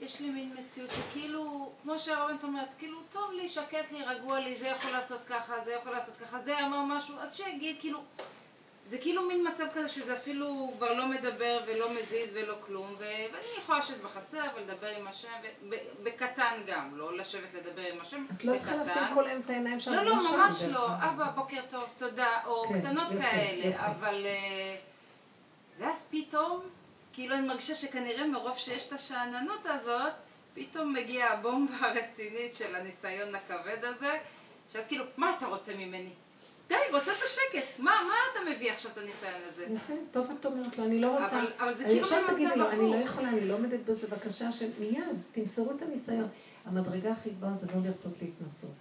יש 0.00 0.20
לי 0.20 0.30
מין 0.30 0.56
מציאות 0.58 0.90
שכאילו, 0.90 1.72
כמו 1.82 1.98
שהאורנט 1.98 2.44
אומרת, 2.44 2.74
כאילו, 2.78 2.98
טוב 3.12 3.32
לי, 3.32 3.48
שקט 3.48 3.92
לי, 3.92 4.04
רגוע 4.04 4.40
לי, 4.40 4.56
זה 4.56 4.68
יכול 4.68 4.90
לעשות 4.90 5.20
ככה, 5.28 5.54
זה 5.64 5.72
יכול 5.72 5.92
לעשות 5.92 6.14
ככה, 6.16 6.40
זה 6.40 6.66
אמר 6.66 6.82
משהו, 6.82 7.14
אז 7.18 7.34
שיגיד, 7.34 7.76
כאילו, 7.80 8.00
זה 8.86 8.98
כאילו 8.98 9.22
מין 9.26 9.48
מצב 9.48 9.64
כזה 9.74 9.88
שזה 9.88 10.16
אפילו 10.16 10.72
כבר 10.76 10.92
לא 10.92 11.08
מדבר 11.08 11.60
ולא 11.66 11.90
מזיז 11.90 12.30
ולא 12.34 12.54
כלום, 12.66 12.94
ו... 12.98 13.04
ואני 13.32 13.46
יכולה 13.58 13.78
לשבת 13.78 14.00
בחצר 14.00 14.44
ולדבר 14.56 14.88
עם 14.88 15.06
השם, 15.08 15.28
ו... 15.70 15.74
בקטן 16.02 16.54
גם, 16.66 16.96
לא 16.96 17.16
לשבת 17.16 17.54
לדבר 17.54 17.82
עם 17.92 18.00
השם, 18.00 18.24
את 18.36 18.44
לא 18.44 18.58
צריכה 18.58 18.76
לשים 18.84 19.02
כל 19.14 19.26
היום 19.26 19.42
את 19.44 19.50
העיניים 19.50 19.80
שם. 19.80 19.92
לא, 19.92 20.02
לא, 20.02 20.16
ממש 20.16 20.62
לא. 20.62 20.86
אבא, 20.86 21.30
בוקר 21.34 21.60
טוב, 21.70 21.84
תודה, 21.96 22.40
או 22.46 22.64
כן, 22.68 22.80
קטנות 22.80 23.12
יפה, 23.12 23.22
כאלה, 23.22 23.64
יפה. 23.64 23.86
אבל... 23.86 24.26
אה, 24.26 24.76
ואז 25.78 26.06
פתאום... 26.10 26.60
כאילו 27.18 27.34
אני 27.34 27.46
מרגישה 27.46 27.74
שכנראה 27.74 28.26
מרוב 28.26 28.56
שיש 28.56 28.86
את 28.86 28.92
השאננות 28.92 29.66
הזאת, 29.66 30.12
פתאום 30.54 30.92
מגיעה 30.92 31.32
הבומבה 31.32 31.74
הרצינית 31.86 32.54
של 32.54 32.74
הניסיון 32.74 33.34
הכבד 33.34 33.84
הזה, 33.84 34.12
שאז 34.72 34.86
כאילו, 34.86 35.04
מה 35.16 35.34
אתה 35.38 35.46
רוצה 35.46 35.72
ממני? 35.74 36.10
די, 36.68 36.74
רוצה 36.92 37.12
את 37.12 37.22
השקט. 37.24 37.78
מה, 37.78 37.90
מה 38.08 38.14
אתה 38.32 38.50
מביא 38.50 38.72
עכשיו 38.72 38.90
את 38.90 38.98
הניסיון 38.98 39.40
הזה? 39.52 39.66
נכון, 39.74 39.96
טוב 40.10 40.30
את 40.40 40.46
אומרת 40.46 40.78
לו, 40.78 40.84
אני 40.84 41.00
לא 41.00 41.10
רוצה... 41.10 41.38
אבל, 41.38 41.46
אבל 41.58 41.78
זה 41.78 41.84
כאילו 41.84 42.08
במצב 42.08 42.60
הפוך. 42.60 42.72
אני 42.72 42.90
לא 42.90 42.96
יכולה, 42.96 43.28
אני 43.28 43.48
לא 43.48 43.54
עומדת 43.54 43.80
בזה, 43.80 44.06
בבקשה 44.06 44.52
שמיד, 44.52 44.98
תמסרו 45.32 45.72
את 45.76 45.82
הניסיון. 45.82 46.28
המדרגה 46.66 47.12
הכי 47.12 47.30
גבוהה 47.30 47.54
זה 47.54 47.66
לא 47.74 47.80
לרצות 47.84 48.22
להתנסות. 48.22 48.74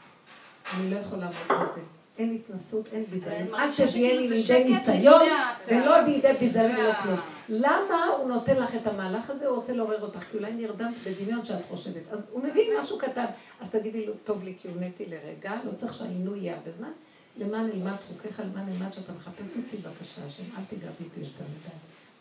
אני 0.75 0.91
לא 0.91 0.99
יכולה 0.99 1.21
לעמוד 1.21 1.67
בזה. 1.67 1.81
אין 2.17 2.35
התנסות, 2.35 2.89
אין 2.93 3.05
ביזיון. 3.05 3.55
אל 3.55 3.71
תביאי 3.71 4.17
לי 4.17 4.27
לידי 4.27 4.63
ניסיון, 4.63 5.21
ולא 5.67 5.99
לידי 5.99 6.33
ביזיון 6.39 6.75
ולא 6.75 6.93
כלום. 6.93 7.36
למה 7.49 8.05
הוא 8.05 8.29
נותן 8.29 8.61
לך 8.61 8.75
את 8.75 8.87
המהלך 8.87 9.29
הזה? 9.29 9.47
הוא 9.47 9.55
רוצה 9.55 9.73
לעורר 9.73 10.01
אותך, 10.01 10.23
כי 10.23 10.37
אולי 10.37 10.53
נרדמת 10.53 10.95
בדמיון 11.05 11.45
שאת 11.45 11.65
חושבת. 11.69 12.07
אז 12.11 12.29
הוא 12.31 12.43
מבין 12.43 12.79
משהו 12.79 12.97
קטן. 12.97 13.25
אז 13.61 13.75
תגידי 13.75 14.05
לו, 14.05 14.13
טוב 14.23 14.43
לי, 14.43 14.55
כי 14.61 14.67
הונאתי 14.67 15.05
לרגע, 15.05 15.55
לא 15.63 15.71
צריך 15.71 15.93
שהעינוי 15.93 16.39
יהיה 16.39 16.57
הרבה 16.57 16.71
זמן. 16.71 16.91
למען 17.37 17.67
נלמד 17.67 17.95
חוקיך, 18.07 18.39
למען 18.39 18.69
נלמד 18.69 18.93
שאתה 18.93 19.13
מחפש 19.13 19.57
אותי 19.57 19.77
בבקשה, 19.77 20.25
השם, 20.27 20.43
אל 20.57 20.63
תיגע 20.69 20.89
בי 20.99 21.21
יותר 21.21 21.43
מדי. 21.43 21.75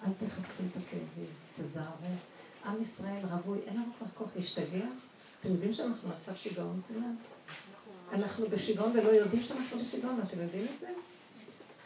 אל 0.06 0.26
תחפשו 0.26 0.62
את 0.62 0.76
הכאבים, 0.76 1.30
תזהרו. 1.58 1.86
עם 2.66 2.82
ישראל 2.82 3.22
רווי, 3.32 3.58
אין 3.66 3.76
לנו 3.76 3.92
כבר 3.98 4.06
כוח 4.14 4.28
להשתגע. 4.36 4.84
אתם 5.40 5.48
יודעים 5.48 5.74
שאנחנו 5.74 6.10
סף 6.18 6.36
שיגעון 6.36 6.80
כולם? 6.88 7.16
אנחנו 8.12 8.48
בשיגעון 8.48 8.90
ולא 8.94 9.10
יודעים 9.10 9.42
שאנחנו 9.42 9.78
בשיגעון, 9.78 10.20
אתם 10.28 10.42
יודעים 10.42 10.66
את 10.74 10.80
זה? 10.80 10.88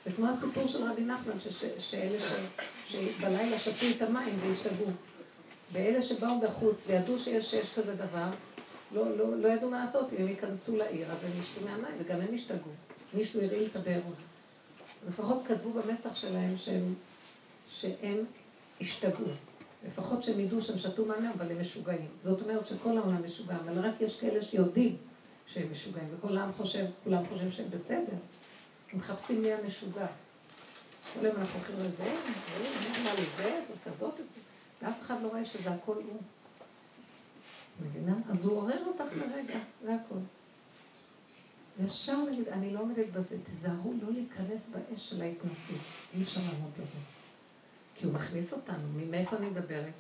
זה 0.05 0.13
כמו 0.13 0.27
הסיפור 0.27 0.69
של 0.69 0.85
רבי 0.85 1.05
נחמן, 1.05 1.33
שאלה 1.79 2.19
שבלילה 2.89 3.59
שתו 3.59 3.87
את 3.97 4.03
המים 4.03 4.39
והשתגעו. 4.43 4.87
ואלה 5.73 6.03
שבאו 6.03 6.41
בחוץ 6.41 6.87
וידעו 6.89 7.19
שיש, 7.19 7.51
שיש 7.51 7.75
כזה 7.75 7.95
דבר, 7.95 8.29
לא, 8.95 9.17
לא, 9.17 9.37
לא 9.37 9.49
ידעו 9.49 9.71
מה 9.71 9.85
לעשות, 9.85 10.13
אם 10.13 10.23
הם 10.23 10.29
ייכנסו 10.29 10.77
לעיר, 10.77 11.13
אז 11.13 11.25
הם 11.25 11.31
ישתו 11.41 11.61
מהמים, 11.65 11.95
וגם 11.99 12.21
הם 12.21 12.35
השתגעו. 12.35 12.73
מישהו 13.15 13.43
הרעיל 13.43 13.69
את 13.71 13.77
הבארות. 13.77 14.17
לפחות 15.09 15.43
כתבו 15.47 15.71
במצח 15.71 16.17
שלהם 16.17 16.57
שהם, 16.57 16.95
שהם 17.69 18.25
השתגעו. 18.81 19.27
לפחות 19.87 20.25
שהם 20.25 20.41
ידעו 20.41 20.63
שהם 20.63 20.79
שתו 20.79 21.07
מהמים, 21.07 21.31
אבל 21.31 21.51
הם 21.51 21.61
משוגעים. 21.61 22.09
זאת 22.25 22.43
אומרת 22.43 22.67
שכל 22.67 22.99
העולם 22.99 23.25
משוגע, 23.25 23.57
אבל 23.57 23.79
רק 23.79 24.01
יש 24.01 24.21
כאלה 24.21 24.43
שיודעים 24.43 24.97
שהם 25.47 25.73
משוגעים, 25.73 26.09
וכל 26.15 26.37
העם 26.37 26.53
חושב, 26.53 26.85
כולם 27.05 27.27
חושבים 27.29 27.53
שהם 27.53 27.67
בסדר. 27.71 28.17
מחפשים 28.95 29.43
מי 29.43 29.53
המשוגע. 29.53 30.07
כל 31.15 31.27
היום 31.27 31.37
אנחנו 31.37 31.59
הולכים 31.59 31.77
לזה, 31.85 32.15
מי 32.61 32.67
אמר 33.03 33.15
לי 33.15 33.27
זה, 33.37 33.61
זאת 33.69 33.77
כזאת, 33.85 34.15
ואף 34.83 35.03
אחד 35.03 35.23
לא 35.23 35.29
רואה 35.29 35.45
שזה 35.45 35.71
הכל 35.71 35.95
הוא. 35.95 36.21
מבינה? 37.83 38.15
אז 38.31 38.45
הוא 38.45 38.57
עורר 38.57 38.87
אותך 38.87 39.17
לרגע, 39.17 39.59
זה 39.85 39.95
הכל. 39.95 40.19
ישר 41.85 42.25
נגיד, 42.31 42.49
אני 42.49 42.73
לא 42.75 42.81
עומדת 42.81 43.13
בזה, 43.13 43.45
תיזהרו 43.45 43.95
לא 44.03 44.13
להיכנס 44.13 44.75
באש 44.75 45.11
של 45.11 45.23
ההתנסות. 45.23 45.79
אי 46.15 46.23
אפשר 46.23 46.41
לעמוד 46.41 46.71
בזה. 46.81 46.99
כי 47.95 48.07
הוא 48.07 48.15
מכניס 48.15 48.53
אותנו, 48.53 48.89
מאיפה 49.11 49.37
אני 49.37 49.51
מדברת? 49.51 49.93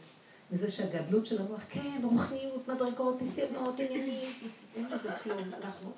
מזה 0.52 0.70
שהגדלות 0.70 1.26
של 1.26 1.42
המוח, 1.42 1.64
כן, 1.70 2.00
רוחניות, 2.02 2.68
מדרגות, 2.68 3.22
ניסיונות, 3.22 3.80
עניינים, 3.80 4.32
אין 4.76 4.90
לזה 4.90 5.12
כלום. 5.22 5.54
אנחנו, 5.54 5.92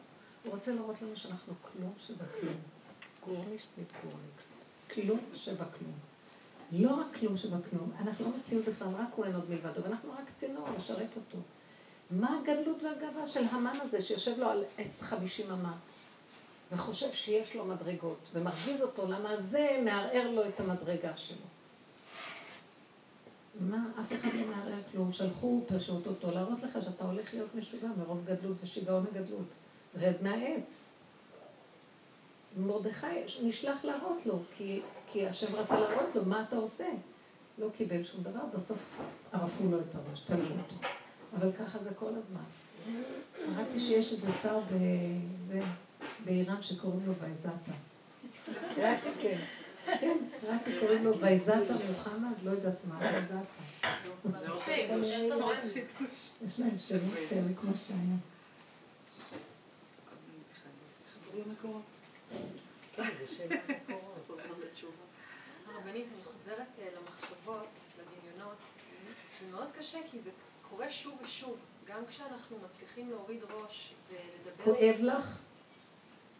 הוא 0.44 0.52
רוצה 0.52 0.74
להראות 0.74 1.02
לנו 1.02 1.16
שאנחנו 1.16 1.54
כלום 1.62 1.92
שבכלום. 1.98 2.54
גורנישט 3.26 3.68
מיט 3.78 3.88
גורניקס. 4.04 4.48
כלום 4.94 5.20
שבכלום. 5.34 5.92
לא 6.72 6.94
רק 6.94 7.16
כלום 7.20 7.36
שבכלום, 7.36 7.92
אנחנו 8.00 8.24
לא 8.24 8.36
מציאות 8.36 8.64
בכלל, 8.64 8.88
רק 8.98 9.08
הוא 9.16 9.24
אין 9.24 9.34
עוד 9.34 9.50
מלבדו, 9.50 9.84
ואנחנו 9.84 10.10
רק 10.10 10.30
צינור 10.36 10.68
לשרת 10.76 11.16
אותו. 11.16 11.38
מה 12.10 12.38
הגדלות 12.40 12.82
והגאווה 12.82 13.28
של 13.28 13.44
המן 13.50 13.78
הזה 13.82 14.02
שיושב 14.02 14.38
לו 14.38 14.48
על 14.48 14.64
עץ 14.78 15.02
חמישים 15.02 15.50
אמה 15.50 15.76
וחושב 16.72 17.12
שיש 17.12 17.56
לו 17.56 17.64
מדרגות 17.64 18.28
ומרגיז 18.32 18.82
אותו 18.82 19.06
למה 19.06 19.40
זה 19.40 19.80
מערער 19.84 20.30
לו 20.30 20.48
את 20.48 20.60
המדרגה 20.60 21.16
שלו. 21.16 21.46
מה, 23.60 23.84
אף 24.00 24.12
אחד 24.12 24.34
לא 24.34 24.46
מערער 24.46 24.82
כלום, 24.92 25.12
שלחו 25.12 25.60
פשוט 25.66 26.06
אותו 26.06 26.30
להראות 26.30 26.62
לך 26.62 26.78
שאתה 26.84 27.04
הולך 27.04 27.34
להיות 27.34 27.54
משוגע 27.54 27.88
מרוב 27.98 28.24
גדלות 28.24 28.56
ושיגעון 28.62 29.06
הגדלות. 29.06 29.46
רד 30.00 30.14
מהעץ. 30.22 31.01
מרדכי 32.56 33.06
נשלח 33.42 33.84
להראות 33.84 34.26
לו, 34.26 34.38
כי, 34.56 34.80
כי 35.12 35.26
השם 35.26 35.54
רצה 35.54 35.80
להראות 35.80 36.14
לו, 36.14 36.24
מה 36.24 36.44
אתה 36.48 36.56
עושה? 36.56 36.86
לא 37.58 37.68
קיבל 37.76 38.04
שום 38.04 38.22
דבר, 38.22 38.40
בסוף 38.54 39.00
ערפו 39.32 39.70
לו 39.70 39.80
את 39.80 39.94
הראש, 39.94 40.20
תלו 40.20 40.36
אותו. 40.36 40.76
אבל 41.38 41.52
ככה 41.52 41.78
זה 41.78 41.90
כל 41.94 42.14
הזמן. 42.16 42.42
קראתי 43.54 43.80
שיש 43.80 44.12
איזה 44.12 44.32
שר 44.32 44.60
באיראן 46.24 46.62
שקוראים 46.62 47.06
לו 47.06 47.12
וייזאטה. 47.20 47.72
קראתי, 48.74 49.08
כן. 49.22 49.38
כן, 50.00 50.16
קראתי, 50.40 50.70
קוראים 50.80 51.04
לו 51.04 51.18
וייזאטה 51.20 51.74
מוחמד, 51.88 52.34
לא 52.44 52.50
יודעת 52.50 52.76
מה, 52.88 52.98
וייזאטה. 52.98 53.62
יש 56.46 56.60
להם 56.60 56.78
שמות 56.78 57.18
כאלה 57.28 57.54
כמו 57.56 57.72
שהיה. 57.74 58.16
הרבנית, 65.66 66.06
אני 66.14 66.24
חוזרת 66.32 66.78
אה, 66.78 66.88
למחשבות, 66.96 67.68
לדמיונות. 67.98 68.56
זה 69.40 69.46
מאוד 69.50 69.68
קשה 69.78 69.98
כי 70.10 70.20
זה 70.20 70.30
קורה 70.70 70.90
שוב 70.90 71.18
ושוב, 71.22 71.56
גם 71.84 72.06
כשאנחנו 72.06 72.58
מצליחים 72.64 73.10
להוריד 73.10 73.42
ראש 73.44 73.94
ולדבר... 74.08 74.64
כואב 74.64 74.96
לך? 75.02 75.42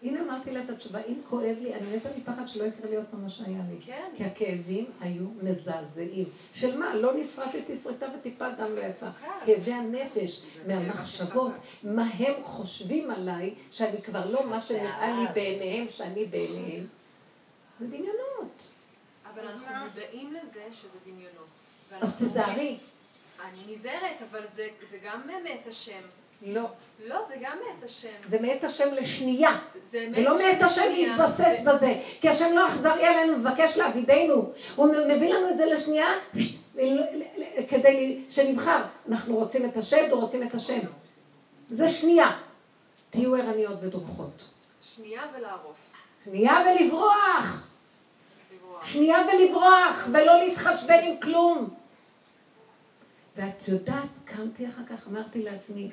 הנה 0.02 0.20
אמרתי 0.20 0.50
לה 0.50 0.62
את 0.64 0.70
התשובה, 0.70 0.98
אם 1.08 1.14
כואב 1.28 1.56
לי, 1.60 1.74
אני 1.74 1.96
מתה 1.96 2.08
מפחד 2.18 2.48
שלא 2.48 2.64
יקרה 2.64 2.90
לי 2.90 2.96
עוד 2.96 3.06
פעם 3.10 3.22
מה 3.22 3.30
שהיה 3.30 3.60
לי. 3.70 3.76
כן. 3.86 4.10
כי 4.16 4.24
הכאבים 4.24 4.90
היו 5.00 5.26
מזעזעים. 5.42 6.28
של 6.54 6.78
מה? 6.78 6.94
לא 6.94 7.14
נסרטתי 7.14 7.76
שריטה 7.76 8.06
וטיפה 8.18 8.50
דם 8.50 8.76
לא 8.76 8.80
יצא. 8.80 9.10
כאבי 9.46 9.72
הנפש, 9.72 10.42
מהמחשבות, 10.66 11.52
מה 11.82 12.08
הם 12.18 12.42
חושבים 12.42 13.10
עליי, 13.10 13.54
שאני 13.70 14.02
כבר 14.02 14.30
לא 14.30 14.46
מה 14.46 14.60
שנראה 14.60 15.20
לי 15.20 15.26
בעיניהם, 15.34 15.86
שאני 15.90 16.24
בעיניהם. 16.24 16.86
זה 17.80 17.86
דמיונות. 17.86 18.72
אבל 19.34 19.48
אנחנו 19.48 19.66
מודעים 19.86 20.34
לזה 20.34 20.62
שזה 20.72 20.98
דמיונות. 21.06 21.48
אז 22.00 22.16
תזהרי. 22.18 22.78
אני 23.44 23.74
נזהרת, 23.74 24.16
אבל 24.30 24.46
זה, 24.46 24.68
זה 24.90 24.98
גם 25.04 25.26
מאת 25.26 25.66
השם. 25.66 26.02
לא. 26.46 26.66
לא, 27.06 27.22
זה 27.28 27.34
גם 27.40 27.58
מאת 27.58 27.84
השם. 27.84 28.08
זה 28.26 28.42
מאת 28.42 28.64
השם 28.64 28.94
לשנייה. 28.94 29.58
זה 29.90 30.08
ולא 30.16 30.36
מאת 30.38 30.62
השם 30.62 30.92
להתבסס 30.92 31.62
זה... 31.62 31.72
בזה. 31.72 31.94
כי 32.20 32.28
השם 32.28 32.54
לא 32.54 32.68
אכזרי 32.68 33.06
עלינו, 33.06 33.38
מבקש 33.38 33.76
לעבידנו. 33.76 34.50
הוא 34.76 34.94
מביא 35.08 35.34
לנו 35.34 35.50
את 35.50 35.58
זה 35.58 35.66
לשנייה 35.66 36.08
כדי 37.68 38.24
שנבחר. 38.30 38.82
אנחנו 39.08 39.36
רוצים 39.36 39.68
את 39.68 39.76
השם, 39.76 40.10
או 40.10 40.20
רוצים 40.20 40.48
את 40.48 40.54
השם. 40.54 40.80
זה 41.70 41.88
שנייה. 41.88 42.30
תהיו 43.10 43.36
ערניות 43.36 43.78
ודרוכות. 43.82 44.48
שנייה 44.82 45.22
ולערוף. 45.36 45.92
שנייה 46.24 46.54
ולברוח. 46.66 47.68
שנייה 48.84 49.18
ולברוח, 49.28 50.08
ולא 50.12 50.38
להתחשבן 50.38 50.98
עם 51.04 51.16
כלום. 51.20 51.68
ואת 53.36 53.68
יודעת, 53.68 54.08
קמתי 54.24 54.68
אחר 54.68 54.82
כך, 54.90 55.08
אמרתי 55.08 55.42
לעצמי, 55.42 55.90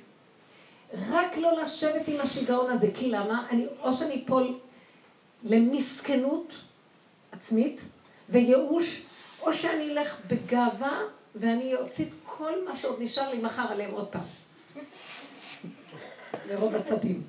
רק 0.94 1.38
לא 1.38 1.62
לשבת 1.62 2.08
עם 2.08 2.22
השיגעון 2.22 2.72
הזה, 2.72 2.88
כי 2.94 3.12
למה? 3.12 3.48
אני, 3.52 3.68
או 3.82 3.94
שאני 3.94 4.24
אפול 4.26 4.60
למסכנות 5.44 6.54
עצמית 7.32 7.82
וייאוש, 8.30 9.06
או 9.42 9.54
שאני 9.54 9.92
אלך 9.92 10.22
בגאווה 10.28 11.00
ואני 11.36 11.76
אוציא 11.76 12.06
את 12.06 12.12
כל 12.26 12.66
מה 12.66 12.78
שעוד 12.78 13.02
נשאר 13.02 13.34
לי 13.34 13.42
מחר 13.42 13.72
עליהם 13.72 13.92
עוד 13.92 14.08
פעם. 14.08 14.24
לרוב 16.50 16.76
עצבים. 16.76 17.24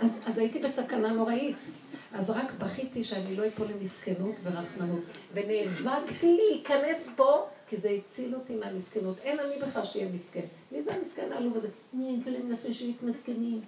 אז, 0.00 0.20
אז 0.26 0.38
הייתי 0.38 0.58
בסכנה 0.58 1.08
נוראית. 1.08 1.56
אז 2.14 2.30
רק 2.30 2.52
בכיתי 2.58 3.04
שאני 3.04 3.36
לא 3.36 3.46
אפול 3.46 3.66
למסכנות 3.66 4.34
ורחמנות. 4.42 5.00
ונאבקתי 5.34 6.38
להיכנס 6.50 7.08
בו 7.16 7.46
כי 7.68 7.76
זה 7.76 7.90
הציל 7.90 8.34
אותי 8.34 8.56
מהמסכנות. 8.56 9.16
אין 9.18 9.40
אני 9.40 9.58
בכלל 9.62 9.84
שיהיה 9.84 10.12
מסכן. 10.12 10.44
מי 10.72 10.82
זה 10.82 10.94
המסכן 10.94 11.32
העלוב 11.32 11.56
הזה? 11.56 11.68
אני 11.94 12.20
כל 12.24 12.30
מיני 12.30 12.44
נפש 12.44 12.78
שמתמצכנים. 12.80 13.60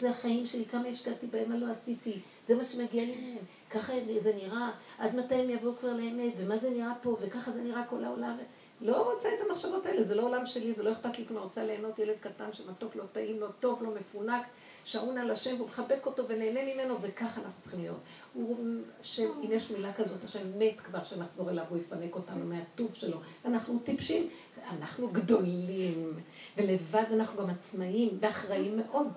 זה 0.00 0.10
החיים 0.10 0.46
שלי, 0.46 0.64
כמה 0.64 0.88
השקעתי 0.88 1.26
בהם, 1.26 1.48
מה 1.48 1.56
לא 1.56 1.72
עשיתי. 1.72 2.20
זה 2.48 2.54
מה 2.54 2.64
שמגיע 2.64 3.04
לי 3.04 3.16
מהם. 3.16 3.44
ככה 3.70 3.92
זה 4.22 4.32
נראה. 4.34 4.70
עד 4.98 5.16
מתי 5.16 5.34
הם 5.34 5.50
יבואו 5.50 5.76
כבר 5.80 5.92
לאמת, 5.92 6.32
ומה 6.38 6.58
זה 6.58 6.70
נראה 6.70 6.92
פה, 7.02 7.16
וככה 7.20 7.50
זה 7.50 7.62
נראה 7.62 7.84
כל 7.84 8.04
העולם. 8.04 8.36
לא 8.80 9.12
רוצה 9.12 9.28
את 9.28 9.46
המחשבות 9.48 9.86
האלה, 9.86 10.04
זה 10.04 10.14
לא 10.14 10.22
עולם 10.22 10.46
שלי, 10.46 10.72
זה 10.72 10.82
לא 10.82 10.92
אכפת 10.92 11.18
לי, 11.18 11.26
כלומר 11.26 11.42
רוצה 11.42 11.64
ליהנות 11.64 11.98
ילד 11.98 12.16
קטן 12.20 12.52
שמתוק 12.52 12.96
לא 12.96 13.04
טעים, 13.12 13.40
לא 13.40 13.46
טוב, 13.60 13.82
לא 13.82 13.90
מפונק, 13.94 14.42
שעון 14.84 15.18
על 15.18 15.30
השם, 15.30 15.54
והוא 15.56 15.68
מחבק 15.68 16.06
אותו 16.06 16.28
ונהנה 16.28 16.74
ממנו, 16.74 16.96
וככה 17.02 17.40
אנחנו 17.40 17.62
צריכים 17.62 17.80
להיות. 17.80 17.98
הוא, 18.34 18.56
שאם 19.02 19.50
יש 19.50 19.70
מילה 19.70 19.92
כזאת, 19.92 20.24
השם 20.24 20.58
מת 20.58 20.80
כבר 20.80 21.04
שנחזור 21.04 21.50
אליו, 21.50 21.64
הוא 21.68 21.78
יפנק 21.78 22.14
אותנו 22.14 22.44
מהטוב 22.44 22.94
שלו. 22.94 23.18
אנחנו 23.44 23.78
טיפשים, 23.78 24.28
אנחנו 24.70 25.08
גדולים, 25.08 26.20
ולבד 26.56 27.04
אנחנו 27.12 27.42
גם 27.42 27.50
עצמאים 27.50 28.18
ואחראים 28.20 28.76
מאוד, 28.76 29.12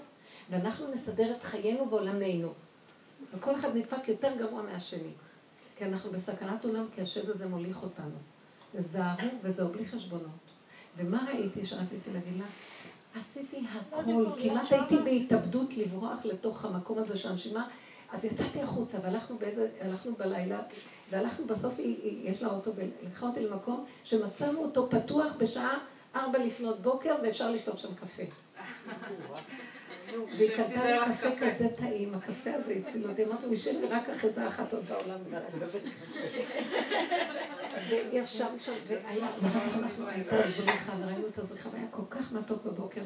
ואנחנו 0.49 0.91
נסדר 0.93 1.36
את 1.36 1.43
חיינו 1.43 1.89
ועולמנו. 1.89 2.53
וכל 3.34 3.55
אחד 3.55 3.76
נדפק 3.76 4.07
יותר 4.07 4.32
גרוע 4.38 4.62
מהשני. 4.62 5.12
כי 5.78 5.86
אנחנו 5.86 6.12
בסכנת 6.12 6.66
עולם, 6.66 6.86
כי 6.95 7.01
השד 7.01 7.30
הזה 7.30 7.47
מוליך 7.47 7.84
אותנו. 7.84 8.30
תזהרו, 8.78 9.30
וזהו 9.43 9.74
בלי 9.74 9.86
חשבונות. 9.86 10.30
ומה 10.97 11.26
ראיתי 11.28 11.65
שרציתי 11.65 12.13
להגיד 12.13 12.38
לה? 12.38 12.45
עשיתי 13.22 13.57
הכל, 13.72 14.26
כמעט 14.43 14.72
הייתי 14.72 14.97
בהתאבדות 14.97 15.78
לברוח 15.78 16.26
לתוך 16.26 16.65
המקום 16.65 16.97
הזה 16.97 17.17
של 17.17 17.30
הנשימה, 17.30 17.67
אז 18.11 18.26
יצאתי 18.26 18.61
החוצה 18.61 18.97
והלכנו 19.03 19.38
באיזה, 19.38 19.69
הלכנו 19.82 20.15
בלילה, 20.15 20.61
והלכנו 21.09 21.47
בסוף, 21.47 21.80
יש 22.24 22.43
לה 22.43 22.49
אוטו, 22.49 22.72
ולקחה 22.76 23.26
אותי 23.26 23.39
למקום 23.39 23.86
שמצאנו 24.03 24.59
אותו 24.59 24.89
פתוח 24.89 25.36
בשעה 25.36 25.80
ארבע 26.15 26.39
לפנות 26.39 26.82
בוקר 26.82 27.15
ואפשר 27.24 27.51
לשתות 27.51 27.80
שם 27.80 27.95
קפה. 27.95 28.24
והיא 30.38 30.55
קנתה 30.55 31.07
לי 31.07 31.15
קפה 31.15 31.30
כזה 31.39 31.69
טעים, 31.78 32.15
הקפה 32.15 32.53
הזה 32.53 32.76
הציל 32.88 33.09
אותי, 33.09 33.26
אמרתי, 33.26 33.45
הוא 33.45 33.53
ישב 33.53 33.82
לי 33.82 33.88
רק 33.88 34.09
אחיזה 34.09 34.47
אחת 34.47 34.74
עוד 34.74 34.86
בעולם. 34.86 35.19
וישבנו 37.89 38.59
שם, 38.59 38.73
והיה, 38.88 39.27
ואחר 39.41 39.69
כך 39.69 39.77
אנחנו, 39.77 40.07
הייתה 40.07 40.47
זריחה, 40.47 40.93
וראינו 40.99 41.27
את 41.27 41.39
הזריחה, 41.39 41.69
והיה 41.69 41.88
כל 41.91 42.05
כך 42.09 42.34
מתוק 42.34 42.65
בבוקר, 42.65 43.01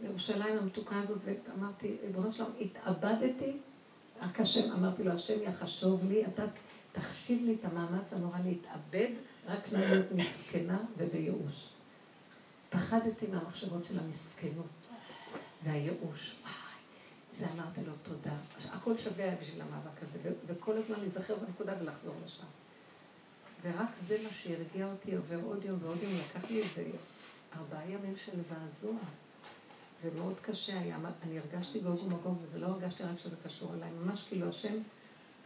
וירושלים 0.00 0.58
המתוקה 0.58 0.98
הזאת, 0.98 1.18
ואמרתי, 1.24 1.96
ריבונו 2.06 2.32
שלום, 2.32 2.50
התאבדתי, 2.60 3.52
רק 4.22 4.40
השם, 4.40 4.72
אמרתי 4.72 5.04
לו, 5.04 5.12
השם 5.12 5.42
יחשוב 5.42 6.10
לי, 6.10 6.26
אתה 6.26 6.44
תחשיב 6.92 7.44
לי 7.44 7.54
את 7.54 7.64
המאמץ 7.64 8.12
הנורא 8.12 8.38
להתאבד, 8.44 9.10
רק 9.46 9.72
להיות 9.72 10.12
מסכנה 10.12 10.78
ובייאוש. 10.96 11.68
פחדתי 12.70 13.26
מהמחשבות 13.26 13.84
של 13.84 13.98
המסכנות 13.98 14.66
והייאוש. 15.64 16.36
זה 17.32 17.46
אמרתי 17.54 17.80
לו 17.86 17.92
תודה. 18.02 18.34
הכל 18.72 18.98
שווה 18.98 19.34
בשביל 19.40 19.62
המאבק 19.62 20.02
הזה, 20.02 20.18
וכל 20.46 20.76
הזמן 20.76 21.00
להיזכר 21.00 21.34
בנקודה 21.36 21.72
ולחזור 21.80 22.14
לשם. 22.24 22.46
ורק 23.62 23.94
זה 23.94 24.22
מה 24.22 24.28
שהרגיע 24.32 24.86
אותי 24.92 25.16
עובר 25.16 25.40
עוד 25.44 25.64
יום 25.64 25.78
ועוד 25.82 26.02
יום, 26.02 26.12
לקח 26.14 26.50
לי 26.50 26.62
איזה 26.62 26.84
ארבעה 27.56 27.90
ימים 27.90 28.16
של 28.16 28.42
זעזוע. 28.42 28.94
זה 29.98 30.10
מאוד 30.16 30.40
קשה 30.40 30.80
היה, 30.80 30.98
אני 31.22 31.38
הרגשתי 31.38 31.80
גוג 31.80 32.02
ומגוג, 32.04 32.38
וזה 32.42 32.58
לא 32.58 32.66
הרגשתי 32.66 33.02
רק 33.02 33.18
שזה 33.18 33.36
קשור 33.44 33.74
אליי, 33.74 33.90
ממש 33.90 34.28
כאילו 34.28 34.48
השם 34.48 34.74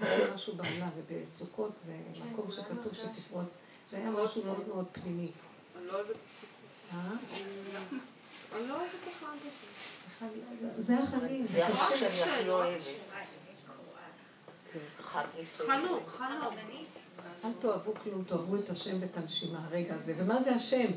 עושה 0.00 0.34
משהו 0.34 0.56
בעולם, 0.56 0.88
ובסוכות 0.96 1.72
זה 1.78 1.96
כן, 2.14 2.28
מקום 2.32 2.52
שכתוב 2.52 2.94
שתפרוץ, 2.94 3.58
זה 3.90 3.96
היה 3.96 4.10
משהו 4.10 4.44
מאוד 4.44 4.68
מאוד 4.68 4.86
פנימי. 4.92 5.32
אני 5.76 5.86
לא 5.86 5.92
אוהבת 5.92 6.10
את 6.10 6.16
סוכות. 6.40 6.92
אה? 6.92 7.10
אני 8.56 8.68
לא 8.68 8.74
אוהבת 8.74 8.90
את 9.02 9.08
החג 9.08 9.36
הזה. 10.60 10.82
זה 10.82 11.02
החגים, 11.02 11.44
זה 11.44 11.66
החג 11.66 11.96
שאני 11.96 12.22
הכי 12.22 12.48
אוהבת. 12.48 12.82
חנוק, 15.66 16.08
חנוק. 16.08 16.54
אל 17.44 17.52
תאהבו 17.60 17.94
כלום, 17.94 18.24
תאהבו 18.24 18.56
את 18.56 18.70
השם 18.70 18.96
ואת 19.00 19.16
הנשימה, 19.16 19.66
הרגע 19.66 19.94
הזה. 19.94 20.14
ומה 20.18 20.42
זה 20.42 20.54
השם? 20.54 20.92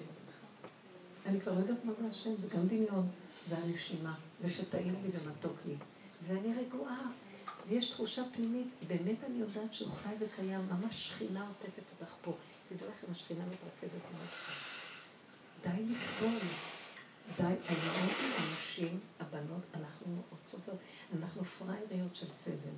אני 1.26 1.42
כבר 1.42 1.54
לא 1.54 1.60
יודעת 1.60 1.86
מה 1.86 1.94
זה 1.94 2.08
השם, 2.08 2.32
זה 2.42 2.48
גם 2.48 2.68
דמיון, 2.68 3.10
זה 3.48 3.58
הנשימה, 3.58 4.16
ושטעים 4.42 4.96
לי 5.04 5.10
ומתוק 5.14 5.58
לי. 5.66 5.76
ואני 6.24 6.54
רגועה, 6.54 7.12
ויש 7.68 7.90
תחושה 7.90 8.22
פנימית, 8.36 8.68
באמת 8.88 9.24
אני 9.30 9.40
יודעת 9.40 9.74
שהוא 9.74 9.92
חי 9.92 10.14
וקיים, 10.20 10.68
ממש 10.72 11.10
שכינה 11.10 11.48
עוטפת 11.48 11.84
אותך 11.92 12.14
פה. 12.22 12.34
תדעו 12.70 12.90
לכם, 12.90 13.12
השכינה 13.12 13.44
מתרכזת 13.46 14.02
מאוד. 14.14 14.28
די 15.64 15.84
לסבול. 15.84 16.40
די, 17.38 17.44
היום 17.44 18.10
הנשים, 18.38 19.00
הבנות, 19.20 19.62
אנחנו 19.74 20.22
רוצות, 20.32 20.62
אנחנו 21.20 21.46
פראייריות 21.46 22.16
של 22.16 22.28
סבל, 22.34 22.78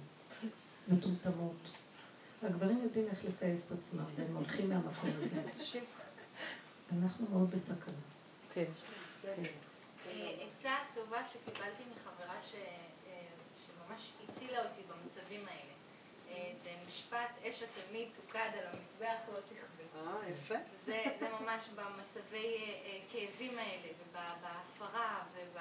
מטומטמות. 0.88 1.79
הגברים 2.44 2.84
יודעים 2.84 3.08
איך 3.08 3.26
לפייס 3.26 3.72
את 3.72 3.78
עצמם, 3.80 4.04
והם 4.16 4.36
הולכים 4.36 4.70
מהמקום 4.70 5.10
הזה. 5.18 5.42
אנחנו 6.98 7.28
מאוד 7.32 7.52
בסכנה. 7.52 7.96
כן. 8.54 8.66
אה, 10.08 10.36
עצה 10.52 10.76
טובה 10.94 11.22
שקיבלתי 11.28 11.84
מחברה 11.96 12.36
אה, 12.36 12.42
שממש 13.66 14.12
הצילה 14.30 14.60
אותי 14.60 14.82
במצבים 14.90 15.46
האלה. 15.48 15.74
אה, 16.30 16.52
זה 16.64 16.70
משפט 16.88 17.30
אש 17.50 17.64
התמיד 17.64 18.08
תוקד 18.16 18.50
על 18.60 18.66
המזבח 18.68 19.34
לא 19.34 19.40
תכבה. 19.40 20.12
אה, 20.12 20.30
יפה. 20.30 20.56
זה 20.86 21.28
ממש 21.42 21.70
במצבי 21.76 22.74
כאבים 23.12 23.60
האלה, 23.60 23.88
ובהפרה, 24.02 25.24
וב... 25.34 25.58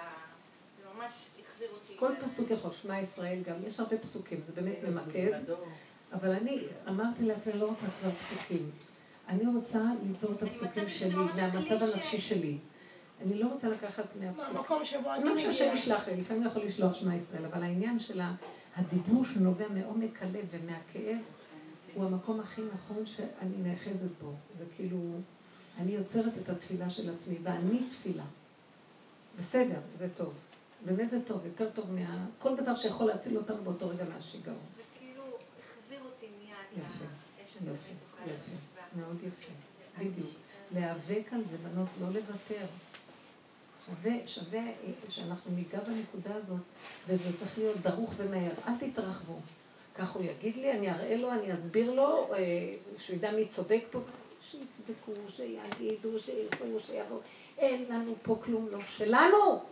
זה 0.79 0.85
ממש 0.95 1.13
החזיר 1.45 1.71
אותי. 1.71 1.97
כל 1.97 2.13
פסוק 2.25 2.51
יכול, 2.51 2.73
שמע 2.73 3.01
ישראל 3.01 3.43
גם, 3.43 3.55
יש 3.67 3.81
הרבה 3.81 3.99
פסוקים, 3.99 4.43
זה 4.43 4.53
באמת 4.53 4.79
ממקד. 4.83 5.41
אבל 6.13 6.31
אני 6.31 6.61
אמרתי 6.89 7.27
לעצמי, 7.27 7.53
אני 7.53 7.61
לא 7.61 7.67
רוצה 7.67 7.87
כבר 8.01 8.11
פסוקים. 8.19 8.71
אני 9.29 9.47
רוצה 9.55 9.85
ליצור 10.07 10.33
את 10.33 10.43
הפסוקים 10.43 10.89
שלי, 10.89 11.15
מהמצב 11.15 11.83
הנפשי 11.83 12.21
שלי. 12.21 12.59
אני 13.23 13.39
לא 13.39 13.47
רוצה 13.47 13.69
לקחת 13.69 14.17
מהפסוק. 14.21 14.55
מהמקום 14.55 14.85
שבו 14.85 15.15
אני... 15.15 15.25
מה 15.25 15.39
שהשם 15.39 15.71
ישלח 15.75 16.09
לי, 16.09 16.17
לפעמים 16.17 16.47
יכול 16.47 16.63
לשלוח 16.63 16.95
שמע 16.95 17.15
ישראל, 17.15 17.45
אבל 17.45 17.63
העניין 17.63 18.01
של 18.01 18.21
הדיבור 18.77 19.25
שנובע 19.25 19.69
מעומק 19.69 20.23
הלב 20.23 20.45
ומהכאב, 20.51 21.19
הוא 21.95 22.05
המקום 22.05 22.41
הכי 22.41 22.63
נכון 22.75 23.07
שאני 23.07 23.57
נאחזת 23.63 24.23
בו. 24.23 24.33
זה 24.59 24.65
כאילו, 24.77 24.99
אני 25.79 25.93
יוצרת 25.93 26.33
את 26.43 26.49
התפילה 26.49 26.91
של 26.91 27.15
עצמי, 27.15 27.39
ואני 27.43 27.79
תפילה. 27.91 28.25
בסדר, 29.41 29.79
זה 29.99 30.09
טוב. 30.15 30.33
באמת 30.85 31.11
זה 31.11 31.23
טוב, 31.23 31.47
יותר 31.47 31.71
טוב 31.71 31.93
מה... 31.93 32.27
כל 32.39 32.57
דבר 32.57 32.75
שיכול 32.75 33.07
להציל 33.07 33.37
אותנו 33.37 33.65
באותו 33.65 33.89
רגע 33.89 34.05
מהשיגעון. 34.15 34.78
יפה, 37.63 37.73
יפה, 37.73 38.33
יפה, 38.35 38.53
מאוד 38.97 39.17
יפה, 39.17 39.53
בדיוק. 39.99 40.31
להיאבק 40.75 41.33
על 41.33 41.43
זה, 41.47 41.59
בנות, 41.59 41.89
לא 42.01 42.07
לוותר. 42.09 42.67
שווה, 43.87 44.13
שווה 44.27 44.63
שאנחנו 45.09 45.51
ניגע 45.55 45.81
בנקודה 45.81 46.35
הזאת, 46.35 46.61
וזה 47.07 47.39
צריך 47.39 47.59
להיות 47.59 47.77
דרוך 47.77 48.15
ומהר. 48.17 48.53
אל 48.67 48.73
תתרחבו. 48.81 49.41
כך 49.95 50.13
הוא 50.13 50.23
יגיד 50.23 50.57
לי, 50.57 50.73
אני 50.73 50.91
אראה 50.91 51.17
לו, 51.17 51.33
אני 51.33 51.55
אסביר 51.55 51.93
לו, 51.93 52.35
אה, 52.35 52.39
שהוא 52.99 53.17
ידע 53.17 53.33
מי 53.33 53.49
צודק 53.49 53.81
פה. 53.91 54.01
שיצדקו, 54.43 55.13
שיגידו, 55.29 56.19
שילכו, 56.19 56.65
שיבואו. 56.87 57.21
אין 57.59 57.85
לנו 57.89 58.15
פה 58.23 58.41
כלום 58.45 58.69
לא 58.71 58.83
שלנו. 58.83 59.63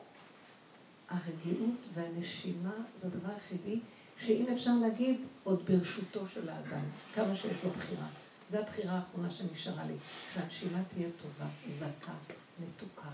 הרגיעות 1.08 1.88
והנשימה 1.94 2.74
זה 2.96 3.08
הדבר 3.08 3.32
היחידי 3.32 3.78
שאם 4.18 4.46
אפשר 4.52 4.70
להגיד, 4.82 5.20
עוד 5.44 5.62
ברשותו 5.68 6.26
של 6.26 6.48
האדם, 6.48 6.84
כמה 7.14 7.34
שיש 7.34 7.64
לו 7.64 7.70
בחירה. 7.70 8.06
זו 8.50 8.58
הבחירה 8.58 8.92
האחרונה 8.92 9.30
שנשארה 9.30 9.84
לי, 9.86 9.94
שהנשימה 10.34 10.78
תהיה 10.94 11.08
טובה, 11.22 11.46
זכה, 11.70 12.12
מתוקה, 12.60 13.08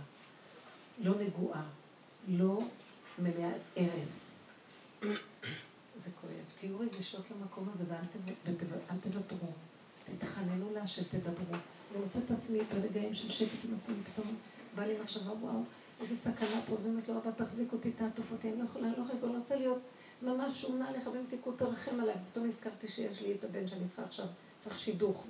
לא 0.99 1.15
נגועה, 1.21 1.63
לא 2.29 2.59
מלאה 3.19 3.51
הרס. 3.77 4.47
זה 5.97 6.11
כואב. 6.21 6.33
תהיו 6.59 6.79
רגישות 6.79 7.25
למקום 7.31 7.69
הזה 7.73 7.85
ואל 7.89 8.99
תוותרו. 9.03 9.49
תתחננו 10.05 10.73
להשם, 10.75 11.03
תדברו. 11.03 11.57
אני 11.93 12.05
מוצאת 12.05 12.23
את 12.27 12.31
עצמי 12.31 12.59
ברגעים 12.75 13.15
של 13.15 13.33
שקט 13.33 13.65
עם 13.65 13.75
עצמי, 13.79 13.95
פתאום 14.13 14.37
בא 14.75 14.87
לי 14.87 14.95
מחשבה, 15.03 15.33
וואו, 15.33 15.63
איזה 16.01 16.17
סכנה 16.17 16.61
פה, 16.69 16.77
זה 16.77 16.89
אומרת 16.89 17.09
לו, 17.09 17.19
אבא, 17.19 17.31
תחזיק 17.37 17.73
אותי, 17.73 17.93
תעטוף 17.93 18.33
אותי, 18.33 18.49
אני 18.51 18.59
לא 18.59 18.65
יכולה, 18.65 18.87
אני 18.89 18.97
לא 18.97 19.03
יכולה, 19.03 19.33
אני 19.33 19.41
רוצה 19.41 19.57
להיות 19.57 19.79
ממש 20.23 20.62
שונה 20.62 20.91
לך, 20.91 21.07
ואם 21.07 21.25
תיקחו 21.29 21.53
תרחם 21.53 22.01
עליי. 22.01 22.14
פתאום 22.33 22.49
הזכרתי 22.49 22.89
שיש 22.89 23.23
לי 23.23 23.35
את 23.35 23.45
הבן 23.45 23.68
שאני 23.68 23.89
צריכה 23.89 24.05
עכשיו, 24.05 24.27
צריך 24.59 24.81
שידוך. 24.81 25.27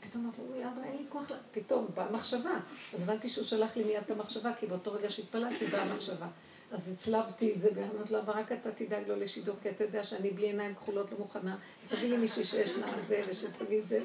פתאום 0.00 0.24
אמרתי 0.24 0.42
לו, 0.42 0.68
אבא, 0.68 0.84
אין 0.84 0.96
לי 0.96 1.04
כוח, 1.08 1.32
פתאום 1.52 1.86
באה 1.94 2.10
מחשבה. 2.10 2.50
אז 2.94 3.02
הבנתי 3.02 3.28
שהוא 3.28 3.44
שלח 3.44 3.76
לי 3.76 3.84
מיד 3.84 4.02
את 4.06 4.10
המחשבה, 4.10 4.52
כי 4.60 4.66
באותו 4.66 4.92
רגע 4.92 5.10
שהתפללתי 5.10 5.66
באה 5.66 5.82
המחשבה. 5.82 6.26
אז 6.72 6.92
הצלבתי 6.92 7.54
את 7.54 7.62
זה, 7.62 7.68
ואמרתי 7.74 8.12
לו, 8.12 8.20
אבל 8.20 8.32
רק 8.32 8.52
אתה 8.52 8.72
תדאג 8.72 9.08
לו 9.08 9.16
לשידור, 9.16 9.56
כי 9.62 9.70
אתה 9.70 9.84
יודע 9.84 10.04
שאני 10.04 10.30
בלי 10.30 10.46
עיניים 10.46 10.74
כחולות 10.74 11.12
לא 11.12 11.18
מוכנה. 11.18 11.56
תביא 11.88 12.08
לי 12.08 12.16
מישהי 12.16 12.44
שיש 12.44 12.70
לה 12.76 12.86
זה, 13.06 13.20
ושתביא 13.30 13.82
זה. 13.82 14.00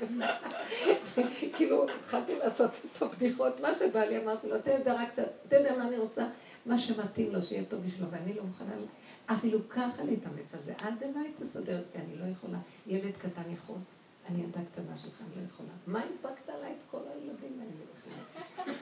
כאילו, 1.56 1.86
התחלתי 1.90 2.36
לעשות 2.40 2.72
את 2.98 3.02
הבדיחות, 3.02 3.60
מה 3.60 3.74
שבא 3.74 4.04
לי, 4.04 4.24
אמרתי 4.24 4.48
לו, 4.48 4.56
אתה 4.56 4.72
יודע 4.72 4.94
רק, 4.94 5.14
אתה 5.48 5.56
יודע 5.56 5.78
מה 5.78 5.88
אני 5.88 5.98
רוצה? 5.98 6.28
מה 6.66 6.80
שמתאים 6.80 7.34
לו, 7.34 7.44
שיהיה 7.44 7.64
טוב 7.66 7.86
בשבילו, 7.86 8.12
ואני 8.12 8.34
לא 8.34 8.44
מוכנה 8.44 8.76
אפילו 9.26 9.70
ככה 9.70 10.04
להתאמץ 10.04 10.56
על 10.56 10.64
זה. 10.64 10.74
עד 10.82 11.04
אליי 11.04 11.34
תסדר, 11.40 11.84
כי 11.92 11.98
אני 11.98 12.18
לא 12.18 12.26
יכולה. 12.26 12.58
ילד 12.88 13.14
קטן 13.22 13.52
יכול. 13.54 13.78
אני 14.30 14.44
ילדה 14.44 14.60
קטנה 14.72 14.98
שלך, 14.98 15.22
אני 15.22 15.42
לא 15.42 15.48
יכולה. 15.48 15.70
מה 15.88 16.00
הדבקת 16.00 16.50
עליי 16.50 16.72
את 16.72 16.92
כל 16.92 17.00
הילדים 17.14 17.60
האלה 17.60 17.72
בכלל? 17.94 18.74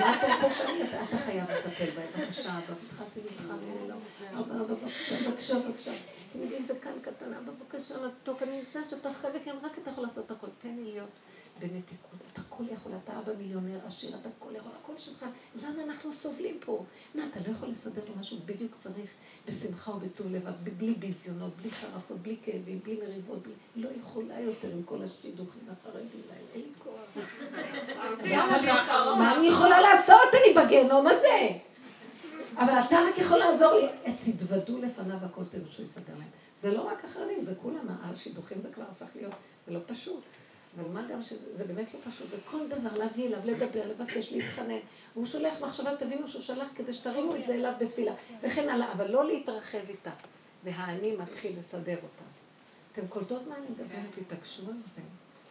מה 0.00 0.16
אתה 0.18 0.34
רוצה 0.34 0.54
שאני 0.54 0.82
אעשה? 0.82 1.04
אתה 1.04 1.16
חייב 1.16 1.50
לטפל 1.50 1.90
בהם, 1.90 2.08
בבקשה, 2.16 2.58
אבא, 2.58 2.74
התחלתי 2.86 3.20
להתחמם, 3.24 3.88
לא. 3.88 3.94
אבא, 4.40 4.54
אבא, 4.54 4.74
בבקשה, 4.74 5.28
בבקשה, 5.28 5.58
בבקשה. 5.58 5.92
אתם 6.30 6.42
יודעים, 6.42 6.64
זה 6.64 6.78
כאן 6.82 6.92
אבא, 7.32 7.52
בבקשה, 7.52 7.94
מתוק, 8.06 8.42
אני 8.42 8.62
יודעת 8.68 8.90
שאתה 8.90 9.08
כי 9.44 9.50
רק 9.62 9.78
אתה 9.78 9.90
יכול 9.90 10.04
לעשות 10.04 10.30
הכל. 10.30 10.46
תן 10.58 10.74
לי 10.76 10.92
להיות 10.92 11.10
במתיקות. 11.60 12.20
אתה 12.32 12.40
הכל 12.40 12.64
יכול, 12.72 12.92
אתה 13.04 13.18
אבא 13.18 13.32
מיליונר 13.38 13.78
עשיר, 13.86 14.16
אתה 14.20 14.28
הכל 14.38 14.56
יכול, 14.56 14.72
הכל 14.82 14.92
שלך. 14.98 15.26
למה 15.62 15.84
אנחנו 15.84 16.12
סובלים 16.12 16.58
פה? 16.64 16.84
מה, 17.14 17.22
אתה 17.30 17.40
לא 17.46 17.52
יכול 17.52 17.68
לסדר 17.68 18.02
לו 18.08 18.14
משהו 18.20 18.38
בדיוק 18.46 18.72
צריך 18.78 19.10
בשמחה 19.48 19.90
ובטוב 19.90 20.26
לבד, 20.32 20.52
בלי 20.78 20.94
ביזיונות, 20.94 21.56
בלי 21.56 21.70
חרפות, 21.70 22.18
בלי 22.18 22.36
כאבים, 22.44 22.80
בלי 22.84 22.98
מריבות, 23.06 23.42
בלי... 23.42 23.52
לא 23.76 23.88
יכולה 24.00 24.40
יותר 24.40 24.68
עם 24.72 24.82
כל 24.82 25.02
השידוכים 25.02 25.62
החרדים 25.70 26.22
האלה, 26.30 26.48
אין 26.54 26.62
לי 26.62 26.72
כוח. 26.78 27.24
מה 29.18 29.36
אני 29.36 29.46
יכולה 29.46 29.80
לעשות? 29.80 30.28
אני 30.32 30.64
בגיהנום 30.64 31.06
הזה. 31.06 31.58
אבל 32.56 32.72
אתה 32.86 32.96
רק 33.08 33.18
יכול 33.18 33.38
לעזור 33.38 33.72
לי. 33.72 34.14
תתוודו 34.20 34.78
לפניו 34.78 35.16
הכל 35.22 35.42
תראו 35.50 35.66
שהוא 35.70 35.86
יסדר 35.86 36.12
להם. 36.18 36.28
זה 36.58 36.72
לא 36.72 36.82
רק 36.82 37.04
החרדים, 37.04 37.42
זה 37.42 37.54
כולם, 37.54 37.86
השידוכים 38.02 38.62
זה 38.62 38.72
כבר 38.72 38.84
הפך 38.90 39.16
להיות, 39.16 39.32
זה 39.66 39.72
לא 39.72 39.78
פשוט. 39.86 40.22
אבל 40.76 40.90
מה 40.90 41.02
גם 41.12 41.22
שזה 41.22 41.64
באמת 41.64 41.94
לא 41.94 42.10
פשוט, 42.10 42.26
וכל 42.30 42.68
דבר 42.68 42.98
להביא 42.98 43.26
אליו, 43.26 43.38
לדבר, 43.44 43.88
לבקש, 43.88 44.32
להתחנן. 44.32 44.78
והוא 45.14 45.26
שולח 45.26 45.62
מחשבה, 45.62 45.96
תבינו 45.96 46.28
שהוא 46.28 46.42
שלח 46.42 46.68
כדי 46.74 46.94
שתרימו 46.94 47.36
את 47.36 47.46
זה 47.46 47.54
אליו 47.54 47.72
בתפילה, 47.80 48.12
וכן 48.42 48.68
הלאה, 48.68 48.92
אבל 48.92 49.10
לא 49.10 49.26
להתרחב 49.26 49.88
איתה. 49.88 50.10
והאני 50.64 51.16
מתחיל 51.16 51.58
לסדר 51.58 51.96
אותה. 51.96 52.24
אתם 52.92 53.08
קולטות 53.08 53.46
מה 53.46 53.56
אני 53.56 53.66
מדברת? 53.70 54.26
תתעקשו 54.26 54.62
על 54.68 54.76
זה. 54.94 55.02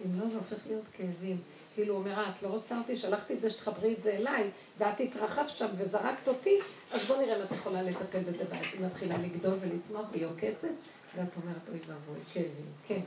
אם 0.05 0.19
לא, 0.19 0.29
זה 0.29 0.37
הופך 0.37 0.67
להיות 0.67 0.85
כאבים. 0.93 1.41
כאילו, 1.75 1.93
הוא 1.93 1.99
אומר, 1.99 2.19
אה, 2.19 2.29
את 2.29 2.43
לא 2.43 2.47
רוצה 2.47 2.77
אותי, 2.77 2.95
שלחתי 2.95 3.33
את 3.33 3.41
זה 3.41 3.49
שתחברי 3.49 3.93
את 3.93 4.03
זה 4.03 4.11
אליי, 4.11 4.49
ואת 4.77 4.99
התרחבת 4.99 5.49
שם 5.49 5.67
וזרקת 5.77 6.27
אותי, 6.27 6.59
אז 6.91 7.05
בוא 7.07 7.17
נראה 7.17 7.37
אם 7.37 7.43
את 7.43 7.51
יכולה 7.51 7.81
לטפל 7.81 8.19
בזה, 8.19 8.43
ואז 8.49 8.65
היא 8.73 8.85
מתחילה 8.85 9.17
לגדול 9.17 9.57
ולצמוח 9.61 10.05
והיא 10.11 10.25
עוקצת, 10.25 10.67
ואת 11.15 11.35
אומרת, 11.37 11.69
אוי 11.69 11.79
ואבוי, 11.87 12.19
כאבים, 12.33 12.71
כן. 12.87 12.99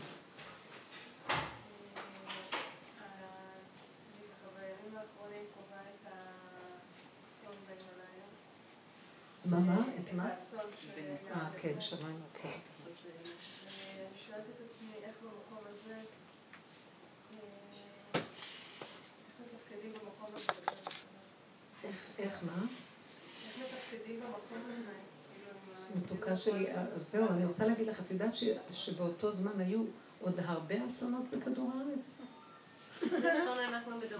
מה, 9.45 9.59
מה? 9.59 9.83
את 9.99 10.13
מה? 10.15 10.31
אה, 11.35 11.49
כן, 11.61 11.81
שמענו, 11.81 12.19
כן. 12.43 12.49
אני 12.49 12.59
שואלת 14.27 14.45
את 14.45 14.71
עצמי 14.71 14.89
איך 15.03 15.17
במקום 15.23 15.65
הזה, 15.73 15.95
איך 18.15 18.23
מתפקדים 19.55 19.93
במקום 19.93 20.31
הזה 20.35 20.47
בדרך 20.53 20.85
כלל? 20.85 21.05
איך, 21.85 21.97
איך, 22.19 22.45
מה? 22.45 22.63
איך 23.47 23.59
מתפקדים 23.59 24.21
במקום 24.21 24.59
הזה? 24.73 24.93
עם 25.95 26.01
מתוקה 26.03 26.37
שלי, 26.37 26.71
אה, 26.77 26.85
זהו, 26.99 27.29
אני 27.29 27.45
רוצה 27.47 27.67
להגיד 27.67 27.87
לך, 27.87 28.01
את 28.01 28.11
יודעת 28.11 28.37
ש- 28.37 28.45
שבאותו 28.73 29.33
זמן 29.33 29.61
היו 29.61 29.83
עוד 30.21 30.35
הרבה 30.45 30.87
אסונות 30.87 31.25
בכדור 31.31 31.71
הארץ? 31.75 32.21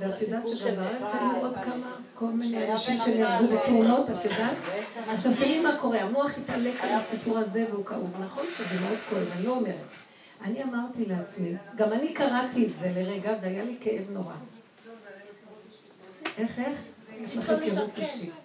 ואת 0.01 0.23
יודעת 0.23 0.45
נפאל. 0.45 0.79
היו 1.13 1.37
עוד 1.41 1.57
כמה, 1.57 1.97
כל 2.15 2.27
מיני 2.27 2.73
אנשים 2.73 2.99
שנהרגו. 3.05 3.57
בתאונות, 3.57 4.11
את 4.11 4.25
יודעת? 4.25 4.57
עכשיו 5.09 5.33
תראי 5.39 5.61
מה 5.61 5.77
קורה, 5.81 6.01
המוח 6.01 6.39
התעלק 6.39 6.75
על 6.81 6.93
הסיפור 6.93 7.39
הזה 7.39 7.67
והוא 7.71 7.85
כאוב. 7.85 8.17
נכון 8.21 8.45
שזה 8.57 8.81
מאוד 8.81 8.99
כואב, 9.11 9.27
אני 9.37 9.47
לא 9.47 9.53
אומרת. 9.53 9.75
אני 10.45 10.63
אמרתי 10.63 11.07
לעצמי, 11.07 11.53
גם 11.77 11.93
אני 11.93 12.15
קראתי 12.15 12.67
את 12.67 12.77
זה 12.77 12.93
לרגע 12.97 13.37
והיה 13.43 13.65
לי 13.65 13.77
כאב 13.81 14.11
נורא. 14.11 14.35
איך, 16.39 16.59
איך? 16.59 16.79
יש 17.21 17.37
לך 17.37 17.51
היכרות 17.51 17.99
אישית. 17.99 18.44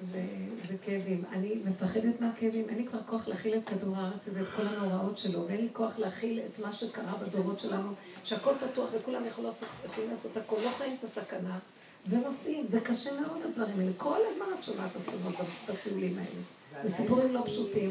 זה, 0.00 0.22
זה 0.64 0.78
כאבים. 0.78 1.24
אני 1.32 1.60
מפחדת 1.64 2.20
מהכאבים, 2.20 2.68
אין 2.68 2.78
לי 2.78 2.86
כבר 2.86 2.98
כוח 3.06 3.28
להכיל 3.28 3.54
את 3.54 3.68
כדור 3.68 3.96
הארץ 3.96 4.28
ואת 4.34 4.46
כל 4.56 4.62
המאורעות 4.66 5.18
שלו, 5.18 5.46
ואין 5.46 5.60
לי 5.60 5.68
כוח 5.72 5.98
להכיל 5.98 6.40
את 6.40 6.58
מה 6.58 6.72
שקרה 6.72 7.12
בדורות 7.20 7.60
שלנו, 7.60 7.92
שהכל 8.24 8.52
פתוח 8.60 8.88
וכולם 8.92 9.26
יכולים 9.26 9.50
לעשות, 9.50 9.68
יכולים 9.84 10.10
לעשות 10.10 10.36
הכל, 10.36 10.56
לא 10.64 10.70
חיים 10.70 10.96
את 10.98 11.04
הסכנה, 11.04 11.58
ונוסעים. 12.06 12.66
זה 12.66 12.80
קשה 12.80 13.20
מאוד 13.20 13.38
הדברים 13.44 13.80
האלה. 13.80 13.90
כל 13.96 14.18
הזמן 14.32 14.46
את 14.58 14.64
שומעת 14.64 14.96
אסונות 14.96 15.34
בטיולים 15.68 16.18
האלה, 16.18 16.84
וסיפורים 16.84 17.34
לא 17.34 17.42
פשוטים. 17.46 17.90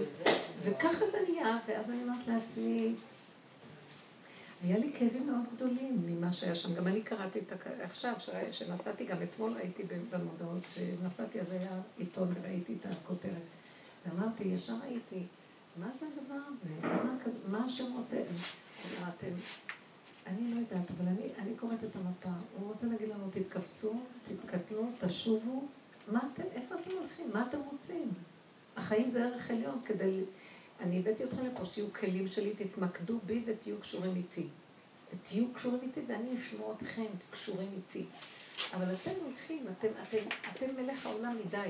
וככה 0.63 1.07
זה 1.07 1.17
נהיה, 1.29 1.57
ואז 1.67 1.89
אני 1.89 2.03
אומרת 2.03 2.27
לעצמי, 2.27 2.95
היה 4.63 4.77
לי 4.77 4.93
כאבים 4.99 5.27
מאוד 5.27 5.45
גדולים 5.55 6.03
ממה 6.07 6.31
שהיה 6.31 6.55
שם. 6.55 6.75
גם 6.75 6.87
אני 6.87 7.01
קראתי 7.01 7.39
את 7.39 7.51
הכ... 7.51 7.67
עכשיו, 7.67 8.13
שנסעתי, 8.51 9.05
גם 9.05 9.17
אתמול 9.23 9.53
ראיתי 9.53 9.83
במודעות, 10.09 10.63
שנסעתי 10.73 11.41
אז 11.41 11.53
היה 11.53 11.81
עיתון 11.97 12.33
וראיתי 12.35 12.77
את 12.81 12.85
הכותרת. 12.85 13.43
ואמרתי, 14.05 14.43
ישר 14.43 14.75
ראיתי, 14.83 15.23
מה 15.77 15.87
זה 15.99 16.05
הדבר 16.05 16.39
הזה? 16.47 16.73
למה, 16.83 17.17
מה 17.47 17.65
השם 17.65 17.93
רוצה? 17.97 18.23
אמרתם, 18.99 19.31
אני 20.27 20.53
לא 20.53 20.59
יודעת, 20.59 20.91
אבל 20.91 21.07
אני, 21.07 21.29
אני 21.39 21.55
קוראת 21.55 21.83
את 21.83 21.95
המפה. 21.95 22.39
הוא 22.59 22.67
רוצה 22.67 22.87
להגיד 22.87 23.09
לנו, 23.09 23.29
תתכווצו, 23.31 23.99
תתקטנו, 24.25 24.91
תשובו. 24.99 25.67
מה 26.07 26.19
אתם, 26.33 26.43
איפה 26.53 26.75
אתם 26.75 26.91
הולכים? 26.99 27.29
מה 27.33 27.47
אתם 27.49 27.57
רוצים? 27.71 28.09
החיים 28.77 29.09
זה 29.09 29.25
ערך 29.25 29.51
עליון 29.51 29.79
כדי... 29.85 30.23
אני 30.81 30.99
הבאתי 30.99 31.23
אתכם 31.23 31.45
לפה, 31.45 31.65
שתהיו 31.65 31.93
כלים 31.93 32.27
שלי, 32.27 32.53
תתמקדו 32.55 33.19
בי 33.25 33.43
ותהיו 33.45 33.79
קשורים 33.81 34.15
איתי. 34.15 34.47
ותהיו 35.13 35.53
קשורים 35.53 35.79
איתי 35.83 36.01
ואני 36.07 36.37
אשמור 36.37 36.75
אתכם 36.77 37.05
קשורים 37.31 37.69
איתי. 37.77 38.05
אבל 38.73 38.93
אתם 38.93 39.11
הולכים, 39.25 39.65
אתם, 39.79 39.87
אתם, 40.03 40.17
אתם 40.51 40.75
מלך 40.75 41.05
העולם 41.05 41.37
מדי. 41.45 41.69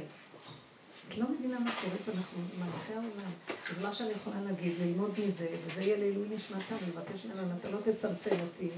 את 1.10 1.18
לא 1.18 1.26
מבינה 1.30 1.60
מה 1.60 1.72
קורה 1.82 1.98
פה, 2.06 2.12
אנחנו 2.12 2.40
מלכי 2.60 2.94
העולם. 2.94 3.32
אז 3.72 3.82
מה 3.82 3.94
שאני 3.94 4.12
יכולה 4.12 4.42
להגיד, 4.42 4.74
ללמוד 4.82 5.12
מזה, 5.28 5.48
וזה 5.66 5.82
יהיה 5.82 5.98
לעילוי 5.98 6.28
נשמתה, 6.30 6.76
ולבקש 6.86 7.26
ממנו, 7.26 7.56
אתה 7.60 7.70
לא 7.70 7.78
תצמצם 7.84 8.36
אותי. 8.42 8.70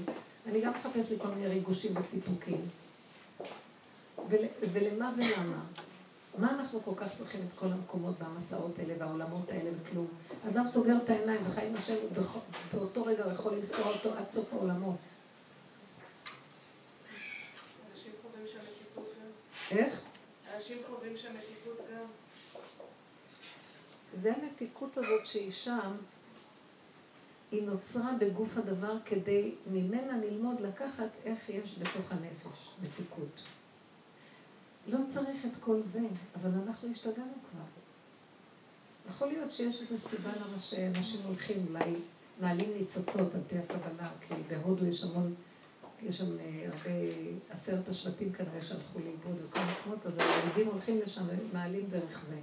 אני 0.46 0.60
גם 0.60 0.72
מחפש 0.78 1.12
לי 1.12 1.18
כל 1.18 1.28
מיני 1.28 1.48
ריגושים 1.48 1.96
וסיפוקים. 1.96 2.68
ול, 4.30 4.44
ולמה 4.72 5.12
ולמה? 5.16 5.62
מה 6.38 6.50
אנחנו 6.54 6.82
כל 6.82 6.94
כך 6.96 7.16
צריכים 7.16 7.40
את 7.48 7.58
כל 7.58 7.66
המקומות 7.66 8.14
והמסעות 8.18 8.78
האלה 8.78 8.94
והעולמות 8.98 9.48
האלה 9.50 9.70
וכלום? 9.82 10.06
אדם 10.48 10.68
סוגר 10.68 10.96
את 11.04 11.10
העיניים 11.10 11.40
וחי 11.46 11.66
עם 11.66 11.76
השם, 11.76 11.94
באותו 12.72 13.04
רגע 13.04 13.24
הוא 13.24 13.32
יכול 13.32 13.52
לנסוע 13.52 13.86
אותו 13.86 14.14
עד 14.16 14.30
סוף 14.30 14.52
העולמות. 14.52 14.96
איך? 19.70 20.02
אנשים 20.54 20.78
חווים 20.86 21.16
שם 21.16 21.28
מתיקות 21.34 21.78
גם. 21.92 22.06
זה 24.14 24.32
המתיקות 24.36 24.98
הזאת 24.98 25.26
שהיא 25.26 25.52
שם, 25.52 25.96
היא 27.52 27.62
נוצרה 27.62 28.12
בגוף 28.20 28.56
הדבר 28.56 28.94
כדי 29.04 29.54
ממנה 29.66 30.18
ללמוד 30.18 30.60
לקחת 30.60 31.08
איך 31.24 31.48
יש 31.48 31.78
בתוך 31.78 32.12
הנפש, 32.12 32.70
מתיקות. 32.82 33.42
לא 34.92 34.98
צריך 35.08 35.46
את 35.46 35.56
כל 35.60 35.82
זה, 35.82 36.00
אבל 36.34 36.50
אנחנו 36.66 36.88
השתגענו 36.92 37.32
כבר. 37.50 37.62
יכול 39.10 39.28
להיות 39.28 39.52
שיש 39.52 39.82
איזו 39.82 39.98
סיבה 39.98 40.30
למה 40.36 40.60
שאנשים 40.60 41.20
הולכים, 41.26 41.66
אולי 41.68 41.94
מעלים 42.40 42.70
ניצוצות 42.78 43.34
על 43.34 43.40
פי 43.48 43.58
הקבלה, 43.58 44.10
כי 44.28 44.34
בהודו 44.48 44.86
יש 44.86 45.04
המון, 45.04 45.34
יש 46.02 46.18
שם 46.18 46.36
הרבה, 46.66 46.90
עשרת 47.50 47.88
השבטים 47.88 48.32
כנראה 48.32 48.62
שהלכו 48.62 48.98
לאיבוד 48.98 49.44
וכל 49.44 49.60
המקומות, 49.60 50.06
אז 50.06 50.18
היהודים 50.18 50.66
הולכים 50.66 51.00
לשם 51.04 51.24
ומעלים 51.28 51.86
דרך 51.90 52.24
זה. 52.26 52.40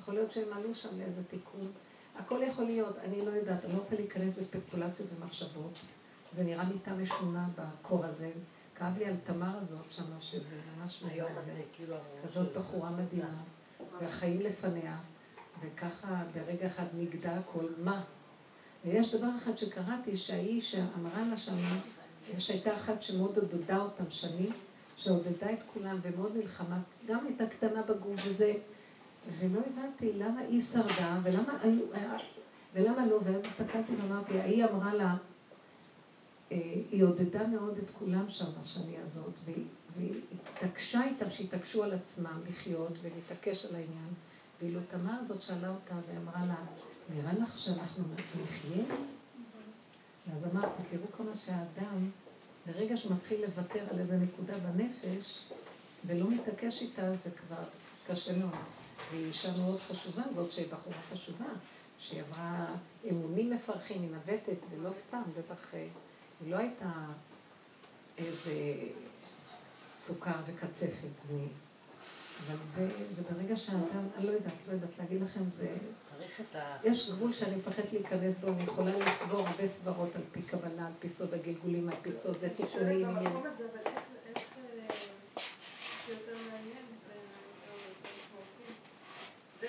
יכול 0.00 0.14
להיות 0.14 0.32
שהם 0.32 0.52
עלו 0.52 0.74
שם 0.74 0.98
לאיזה 0.98 1.24
תיקון. 1.24 1.70
הכל 2.18 2.40
יכול 2.42 2.64
להיות, 2.64 2.98
אני 2.98 3.24
לא 3.24 3.30
יודעת, 3.30 3.64
אני 3.64 3.72
לא 3.72 3.78
רוצה 3.78 3.96
להיכנס 3.96 4.38
בספקולציות 4.38 5.08
ומחשבות. 5.18 5.72
זה 6.32 6.44
נראה 6.44 6.64
מיטה 6.64 6.94
משונה 6.94 7.48
בקור 7.58 8.04
הזה. 8.04 8.30
כאב 8.76 8.98
לי 8.98 9.04
על 9.04 9.16
תמר 9.24 9.58
הזאת 9.60 9.84
שם, 9.90 10.20
שזה 10.20 10.56
ממש 10.76 11.02
מזעזע. 11.02 11.52
כזאת 12.28 12.52
בחורה 12.52 12.90
מדהימה, 12.90 13.42
והחיים 14.00 14.40
לפניה, 14.40 14.96
וככה 15.62 16.22
ברגע 16.34 16.66
אחד 16.66 16.84
נגדע 16.94 17.36
הכל. 17.36 17.66
מה? 17.78 18.02
ויש 18.84 19.14
דבר 19.14 19.28
אחד 19.38 19.56
שקראתי, 19.56 20.16
שהאיש 20.16 20.72
שאמרה 20.72 21.26
לה 21.30 21.36
שמה, 21.36 21.78
שהייתה 22.38 22.76
אחת 22.76 23.02
שמאוד 23.02 23.38
עודדה 23.38 23.78
אותם 23.78 24.10
שנים, 24.10 24.52
שעודדה 24.96 25.52
את 25.52 25.58
כולם 25.74 25.98
ומאוד 26.02 26.36
נלחמה, 26.36 26.78
גם 27.06 27.26
הייתה 27.26 27.46
קטנה 27.46 27.82
בגוף 27.82 28.20
וזה, 28.26 28.52
ולא 29.38 29.60
הבנתי 29.66 30.12
למה 30.12 30.40
היא 30.40 30.62
שרדה 30.62 31.18
ולמה, 31.22 31.58
ולמה 32.74 33.06
לא, 33.06 33.20
ואז 33.24 33.44
הסתכלתי 33.44 33.92
ואמרתי, 33.96 34.40
ההיא 34.40 34.64
אמרה 34.64 34.94
לה, 34.94 35.16
היא 36.50 37.04
עודדה 37.04 37.46
מאוד 37.46 37.78
את 37.78 37.90
כולם 37.98 38.30
שם 38.30 38.50
בשני 38.60 38.98
הזאת, 38.98 39.32
והיא 39.44 40.20
התעקשה 40.56 41.04
איתם 41.04 41.30
שיתעקשו 41.30 41.82
על 41.82 41.94
עצמם 41.94 42.40
לחיות 42.48 42.92
ולהתעקש 43.02 43.64
על 43.64 43.74
העניין. 43.74 44.14
ואילו 44.60 44.80
תמר 44.90 45.12
הזאת 45.20 45.42
שאלה 45.42 45.68
אותה 45.68 45.94
ואמרה 46.08 46.46
לה, 46.46 46.56
נראה 47.14 47.32
לך 47.32 47.58
שאנחנו 47.58 48.04
נחיה? 48.44 48.84
אז 50.32 50.44
אמרתי, 50.52 50.82
תראו 50.90 51.12
כמה 51.16 51.36
שהאדם, 51.36 52.10
ברגע 52.66 52.96
שהוא 52.96 53.12
מתחיל 53.12 53.40
לוותר 53.44 53.86
על 53.90 53.98
איזה 53.98 54.16
נקודה 54.16 54.58
בנפש, 54.58 55.48
ולא 56.06 56.30
מתעקש 56.30 56.82
איתה, 56.82 57.16
זה 57.16 57.30
כבר 57.30 57.64
קשה 58.06 58.38
מאוד. 58.38 58.54
והיא 59.10 59.26
אישה 59.26 59.56
מאוד 59.56 59.80
חשובה, 59.80 60.22
זאת 60.32 60.52
שהיא 60.52 60.66
בחורה 60.72 60.96
חשובה, 61.12 61.48
שהיא 61.98 62.20
עברה 62.20 62.66
אמונים 63.10 63.50
מפרכים, 63.50 64.02
היא 64.02 64.10
נווטת, 64.10 64.58
ולא 64.70 64.92
סתם, 64.92 65.22
בטח... 65.38 65.74
היא 66.40 66.50
לא 66.50 66.56
הייתה 66.56 66.92
איזה 68.18 68.52
סוכר 69.98 70.36
וקצפת, 70.46 71.08
אני... 71.30 71.46
אבל 72.46 72.56
זה, 72.68 72.88
זה 73.10 73.22
ברגע 73.22 73.56
שהאדם, 73.56 74.08
אני 74.16 74.26
לא 74.26 74.32
יודעת, 74.32 74.52
לא 74.68 74.72
יודעת 74.72 74.98
להגיד 74.98 75.22
לכם, 75.22 75.50
זה... 75.50 75.76
צריך 76.10 76.40
את 76.40 76.56
ה... 76.56 76.76
יש 76.84 77.10
גבול 77.10 77.32
שאני 77.32 77.56
מפחדת 77.56 77.92
להיכנס 77.92 78.44
בו, 78.44 78.52
אני 78.52 78.62
יכולה 78.62 78.98
לסבור 78.98 79.48
הרבה 79.48 79.68
סברות 79.68 80.16
על 80.16 80.22
פי 80.32 80.42
קבלה, 80.42 80.86
על 80.86 80.92
פי 81.00 81.08
סוד 81.08 81.34
הגלגולים, 81.34 81.88
על 81.88 81.94
פי 82.02 82.12
סוד 82.12 82.40
זה 82.40 82.48
תיקונים, 82.56 83.08
עניין. 83.08 83.32
זה 89.60 89.68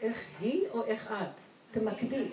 איך 0.00 0.30
היא 0.40 0.68
או 0.68 0.84
איך 0.84 1.12
את? 1.12 1.45
תמקדי. 1.80 2.30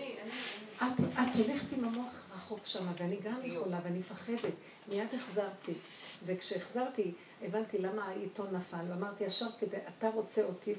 את, 0.78 1.00
את 1.14 1.36
הולכת 1.36 1.78
עם 1.78 1.86
המוח 1.86 2.30
רחוק 2.36 2.60
שם, 2.66 2.86
ואני 2.98 3.16
גם 3.24 3.40
יכולה, 3.44 3.80
ואני 3.84 4.00
מפחדת. 4.00 4.54
מיד 4.90 5.08
החזרתי. 5.14 5.74
וכשהחזרתי, 6.26 7.12
הבנתי 7.44 7.78
למה 7.78 8.06
העיתון 8.08 8.56
נפל, 8.56 8.86
ואמרתי 8.90 9.24
ישר 9.24 9.48
כדי, 9.60 9.78
אתה 9.98 10.10
רוצה 10.10 10.44
אותי, 10.44 10.74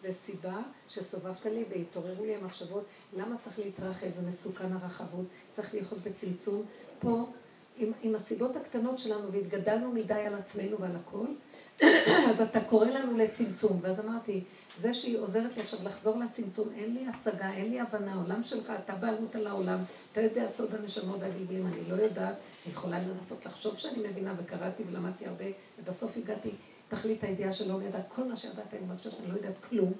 זה 0.00 0.12
סיבה 0.12 0.56
שסובבת 0.88 1.46
לי 1.46 1.64
והתעוררו 1.70 2.24
לי 2.24 2.34
המחשבות, 2.34 2.84
למה 3.16 3.38
צריך 3.38 3.58
להתרחב, 3.58 4.12
זה 4.12 4.28
מסוכן 4.28 4.72
הרחבות, 4.72 5.26
צריך 5.52 5.74
לאכול 5.74 5.98
בצמצום. 6.04 6.64
פה, 6.98 7.26
עם, 7.76 7.92
עם 8.02 8.14
הסיבות 8.14 8.56
הקטנות 8.56 8.98
שלנו, 8.98 9.32
והתגדלנו 9.32 9.92
מדי 9.92 10.14
על 10.14 10.34
עצמנו 10.34 10.78
ועל 10.78 10.96
הכל, 10.96 11.26
אז 12.30 12.40
אתה 12.40 12.60
קורא 12.60 12.86
לנו 12.86 13.18
לצמצום. 13.18 13.78
ואז 13.82 14.00
אמרתי, 14.00 14.44
זה 14.78 14.94
שהיא 14.94 15.18
עוזרת 15.18 15.56
לי 15.56 15.62
עכשיו 15.62 15.78
לחזור 15.84 16.18
לצמצום, 16.18 16.68
אין 16.76 16.94
לי 16.94 17.08
השגה, 17.08 17.52
אין 17.52 17.70
לי 17.70 17.80
הבנה, 17.80 18.14
העולם 18.14 18.42
שלך, 18.42 18.72
אתה 18.84 18.94
בעלות 18.94 19.34
על 19.34 19.46
העולם, 19.46 19.78
אתה 20.12 20.20
יודע 20.20 20.48
סוד 20.48 20.74
הנשמות 20.74 21.16
והגלגולים, 21.20 21.66
אני 21.66 21.90
לא 21.90 21.94
יודעת, 21.94 22.36
אני 22.64 22.72
יכולה 22.72 23.00
לנסות 23.00 23.46
לחשוב 23.46 23.78
שאני 23.78 24.08
מבינה, 24.08 24.34
וקראתי 24.38 24.82
ולמדתי 24.88 25.26
הרבה, 25.26 25.44
ובסוף 25.78 26.16
הגעתי, 26.16 26.50
תכלית 26.88 27.24
הידיעה 27.24 27.52
שלא 27.52 27.82
ידעת, 27.82 28.04
כל 28.08 28.24
מה 28.24 28.36
שידעתי, 28.36 28.76
אני 28.76 28.86
מרגישה 28.86 29.10
שאני 29.10 29.28
לא 29.30 29.36
יודעת 29.36 29.54
כלום. 29.68 29.92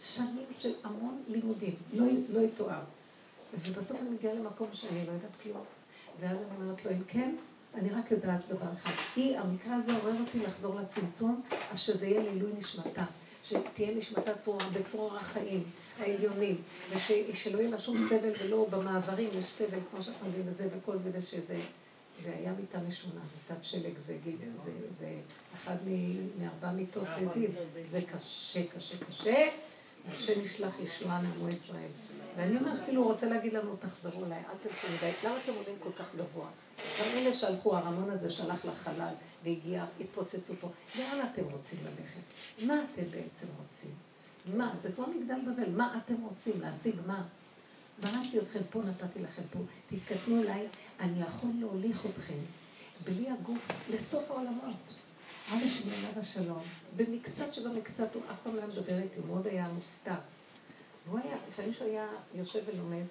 שנים 0.00 0.46
של 0.58 0.72
המון 0.84 1.22
לימודים, 1.28 1.74
לא, 1.92 2.06
לא 2.28 2.40
יתואר. 2.40 2.80
ובסוף 3.58 4.00
אני 4.02 4.10
מגיעה 4.10 4.34
למקום 4.34 4.68
שאני 4.72 5.06
לא 5.06 5.12
יודעת 5.12 5.30
כלום. 5.42 5.64
ואז 6.20 6.42
אני 6.42 6.50
אומרת 6.60 6.84
לו, 6.84 6.90
אם 6.90 7.04
כן, 7.08 7.34
אני 7.74 7.90
רק 7.90 8.10
יודעת 8.10 8.40
דבר 8.48 8.72
אחד. 8.74 8.92
היא, 9.16 9.38
המקרה 9.38 9.76
הזה 9.76 9.92
עורר 9.96 10.20
אותי 10.20 10.38
לחזור 10.38 10.80
לצמצום, 10.80 11.42
אז 11.72 11.78
שזה 11.78 12.06
יהיה 12.06 12.22
לעילוי 12.22 12.52
נשמתה. 12.58 13.04
שתהיה 13.48 13.94
נשמתה 13.94 14.38
צרורה, 14.38 14.64
בצרור 14.72 15.16
החיים 15.16 15.64
העליונים, 15.98 16.62
ושלא 16.90 17.58
יהיה 17.58 17.70
לה 17.70 17.78
שום 17.78 18.08
סבל 18.08 18.32
ולא 18.40 18.66
במעברים 18.70 19.30
יש 19.32 19.44
סבל, 19.44 19.78
כמו 19.90 20.02
שאנחנו 20.02 20.28
מבינים 20.28 20.48
את 20.48 20.56
זה 20.56 20.68
וכל 20.72 20.98
זה, 20.98 21.10
ושזה... 21.14 21.60
זה 22.22 22.34
היה 22.38 22.52
מיטה 22.60 22.78
משונה, 22.88 23.20
מיטת 23.20 23.64
שלג, 23.64 23.98
זה, 23.98 24.16
גיל, 24.24 24.36
זה, 24.56 24.72
זה 24.90 25.10
אחד 25.54 25.76
מארבע 26.38 26.72
מיטות 26.72 27.08
לדין, 27.22 27.50
זה 27.82 28.00
קשה, 28.00 28.60
קשה, 28.76 28.96
קשה, 29.08 29.48
השם 30.08 30.40
ישלח 30.42 30.72
ישועה 30.84 31.22
לעמו 31.22 31.48
ישראל. 31.48 31.90
ואני 32.38 32.56
אומרת, 32.56 32.84
כאילו, 32.84 33.02
הוא 33.02 33.10
רוצה 33.10 33.28
להגיד 33.28 33.52
לנו, 33.52 33.76
תחזרו 33.76 34.24
אליי, 34.24 34.38
אל 34.38 34.54
תלכו 34.62 34.86
מדי, 34.96 35.12
למה 35.24 35.36
אתם 35.44 35.52
עולים 35.52 35.78
כל 35.82 35.92
כך 35.98 36.14
גבוה? 36.14 36.48
גם 37.00 37.06
אלה 37.14 37.34
שהלכו, 37.34 37.76
הרמון 37.76 38.10
הזה 38.10 38.30
שלח 38.30 38.64
לחלל 38.64 39.12
והגיע, 39.44 39.84
התפוצצו 40.00 40.54
פה. 40.60 40.70
לאן 40.98 41.26
אתם 41.32 41.42
רוצים 41.52 41.78
ללכת? 41.84 42.20
מה 42.66 42.74
אתם 42.84 43.02
בעצם 43.10 43.46
רוצים? 43.58 43.90
מה? 44.46 44.74
זה 44.78 44.92
כמו 44.92 45.06
מגדל 45.06 45.40
בבל, 45.46 45.70
מה 45.76 45.98
אתם 46.04 46.14
רוצים? 46.22 46.60
להשיג 46.60 46.94
מה? 47.06 47.22
בראתי 48.02 48.38
אתכם 48.38 48.60
פה, 48.70 48.82
נתתי 48.82 49.22
לכם 49.22 49.42
פה. 49.50 49.58
תתקדמו 49.86 50.42
אליי, 50.42 50.66
אני 51.00 51.22
יכול 51.22 51.50
להוליך 51.60 52.06
אתכם 52.06 52.38
בלי 53.04 53.30
הגוף 53.30 53.70
לסוף 53.90 54.30
העולמות. 54.30 54.94
אבא 55.52 55.68
שלי 55.68 55.94
עליו 55.94 56.20
השלום, 56.20 56.62
במקצת 56.96 57.54
שבמקצת 57.54 58.14
הוא 58.14 58.22
אף 58.30 58.36
פעם 58.42 58.56
לא 58.56 58.66
מדבר 58.66 58.98
איתי, 58.98 59.20
הוא 59.20 59.26
מאוד 59.26 59.46
היה 59.46 59.68
מוסתר. 59.68 60.12
והוא 61.08 61.20
היה, 61.24 61.36
לפעמים 61.48 61.74
שהוא 61.74 61.88
היה 61.88 62.08
יושב 62.34 62.60
ולומד, 62.66 63.04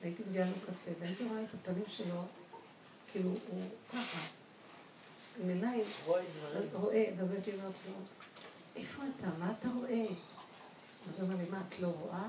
והייתי 0.00 0.22
מביאה 0.28 0.46
לו 0.46 0.54
קפה, 0.66 0.90
והייתי 1.00 1.24
רואה 1.24 1.42
את 1.42 1.48
הפנים 1.54 1.84
שלו, 1.88 2.22
כאילו, 3.12 3.30
הוא 3.30 3.62
ככה, 3.92 4.18
עם 5.42 5.48
עיניים, 5.48 5.84
רואה, 6.06 6.22
ואז 7.18 7.32
הייתי 7.32 7.52
אומרת 7.52 7.72
לו, 7.88 7.94
איפה 8.76 9.02
אתה? 9.16 9.26
מה 9.38 9.52
אתה 9.58 9.68
רואה? 9.68 10.06
אז 11.08 11.14
הוא 11.18 11.22
אומר 11.22 11.36
לי, 11.36 11.50
מה, 11.50 11.62
את 11.68 11.80
לא 11.80 11.88
רואה? 11.98 12.26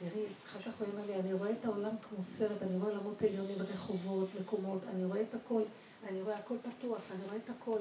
תראי, 0.00 0.24
אחר 0.46 0.62
כך 0.62 0.80
הוא 0.80 0.88
אומר 0.92 1.06
לי, 1.06 1.14
אני 1.14 1.32
רואה 1.32 1.50
את 1.50 1.64
העולם 1.64 1.96
כמו 2.02 2.24
סרט, 2.24 2.62
אני 2.62 2.78
רואה 2.78 2.92
עולמות 2.92 3.22
עליונים, 3.22 3.56
רחובות, 3.58 4.28
מקומות, 4.40 4.82
אני 4.94 5.04
רואה 5.04 5.22
את 5.22 5.34
הכל, 5.34 5.62
אני 6.08 6.22
רואה 6.22 6.38
הכל 6.38 6.54
פתוח, 6.58 7.00
אני 7.10 7.24
רואה 7.24 7.36
את 7.36 7.50
הכל. 7.50 7.78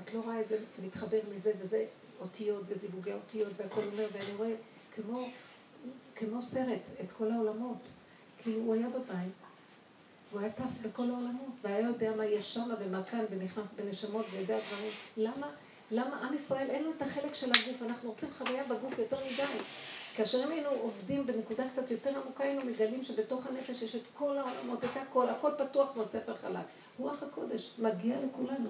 את 0.00 0.14
לא 0.14 0.20
רואה 0.20 0.40
את 0.40 0.48
זה 0.48 0.58
מתחבר 0.84 1.20
מזה 1.34 1.52
וזה, 1.60 1.86
אותיות 2.20 2.62
וזיווגי 2.68 3.12
אותיות 3.12 3.52
והכל 3.56 3.80
אומר, 3.92 4.06
ואני 4.12 4.34
רואה 4.34 4.54
כמו 4.94 5.28
כמו 6.16 6.42
סרט, 6.42 6.90
את 7.04 7.12
כל 7.12 7.30
העולמות. 7.30 7.88
כאילו 8.42 8.60
הוא 8.60 8.74
היה 8.74 8.88
בבית, 8.88 9.32
הוא 10.32 10.40
היה 10.40 10.52
טס 10.52 10.86
בכל 10.86 11.02
העולמות, 11.02 11.54
והיה 11.62 11.80
יודע 11.80 12.16
מה 12.16 12.24
יש 12.24 12.54
שם 12.54 12.68
ומה 12.80 13.04
כאן, 13.04 13.24
ונכנס 13.30 13.74
בנשמות 13.74 14.26
ויודע 14.30 14.58
דברים. 14.58 14.92
למה? 15.16 15.46
למה 15.90 16.26
עם 16.26 16.34
ישראל 16.34 16.70
אין 16.70 16.84
לו 16.84 16.90
את 16.96 17.02
החלק 17.02 17.34
של 17.34 17.50
הגוף? 17.50 17.82
אנחנו 17.82 18.10
רוצים 18.10 18.28
חוויה 18.38 18.64
בגוף 18.64 18.98
יותר 18.98 19.16
מדי. 19.24 19.58
כאשר 20.16 20.44
אם 20.44 20.50
היינו 20.50 20.68
עובדים 20.68 21.26
בנקודה 21.26 21.68
קצת 21.68 21.90
יותר 21.90 22.20
עמוקה, 22.20 22.44
היינו 22.44 22.64
מגלים 22.64 23.04
שבתוך 23.04 23.46
הנפש 23.46 23.82
יש 23.82 23.96
את 23.96 24.02
כל 24.14 24.38
העולמות, 24.38 24.84
את 24.84 24.96
הכל, 24.96 25.28
הכל 25.28 25.50
פתוח 25.58 25.92
כמו 25.92 26.04
ספר 26.04 26.36
חלק. 26.36 26.66
רוח 26.98 27.22
הקודש 27.22 27.74
מגיע 27.78 28.16
לכולנו. 28.26 28.68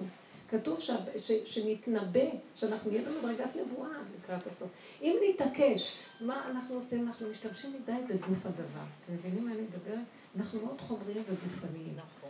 כתוב 0.53 0.81
ש... 0.81 0.91
ש... 1.17 1.31
שנתנבא, 1.45 2.29
שאנחנו 2.55 2.91
נהיה 2.91 3.09
במדרגת 3.09 3.55
נבואה 3.55 3.89
לקראת 4.19 4.47
הסוף. 4.47 4.69
אם 5.01 5.15
נתעקש, 5.29 5.97
מה 6.21 6.49
אנחנו 6.49 6.75
עושים? 6.75 7.07
אנחנו 7.07 7.29
משתמשים 7.29 7.73
מדי 7.73 8.13
בגוף 8.13 8.45
הדבר. 8.45 8.85
אתם 9.05 9.13
מבינים 9.13 9.45
מה 9.45 9.51
אני 9.51 9.61
מדברת? 9.61 10.05
אנחנו 10.37 10.65
מאוד 10.65 10.81
חומריים 10.81 11.23
וגופניים. 11.27 11.93
נכון. 11.95 12.29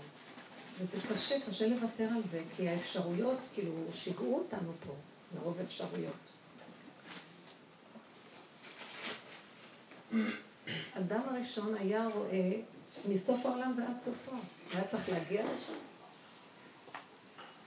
וזה 0.80 0.98
קשה, 1.14 1.36
קשה 1.50 1.68
לוותר 1.68 2.08
על 2.16 2.22
זה, 2.26 2.42
כי 2.56 2.70
האפשרויות, 2.70 3.40
כאילו, 3.54 3.72
שיגעו 3.94 4.36
אותנו 4.36 4.72
פה, 4.88 4.94
מרוב 5.36 5.58
אפשרויות. 5.66 6.14
אדם 10.94 11.22
הראשון 11.26 11.76
היה 11.80 12.08
רואה 12.08 12.52
מסוף 13.10 13.46
העולם 13.46 13.76
ועד 13.78 14.02
סופו. 14.02 14.32
היה 14.74 14.88
צריך 14.88 15.10
להגיע 15.10 15.46
לשם. 15.46 15.93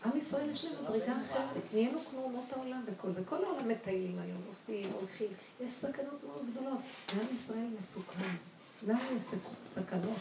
עם 0.07 0.17
ישראל 0.17 0.51
יש 0.51 0.65
להם 0.65 0.75
מדרגה 0.85 1.21
אחרת, 1.21 1.63
נהיינו 1.73 1.99
כמו 2.11 2.23
אומות 2.23 2.53
העולם 2.53 2.85
וכל 2.87 3.13
זה. 3.13 3.21
כל 3.25 3.45
העולם 3.45 3.69
מטיילים 3.69 4.19
היום, 4.19 4.41
עושים, 4.49 4.93
הולכים. 5.01 5.29
יש 5.61 5.75
סכנות 5.75 6.25
מאוד 6.27 6.43
גדולות. 6.53 6.79
ועם 7.17 7.35
ישראל 7.35 7.69
מסוכן. 7.79 8.37
למה 8.83 9.05
יש 9.17 9.23
סכנות? 9.65 10.19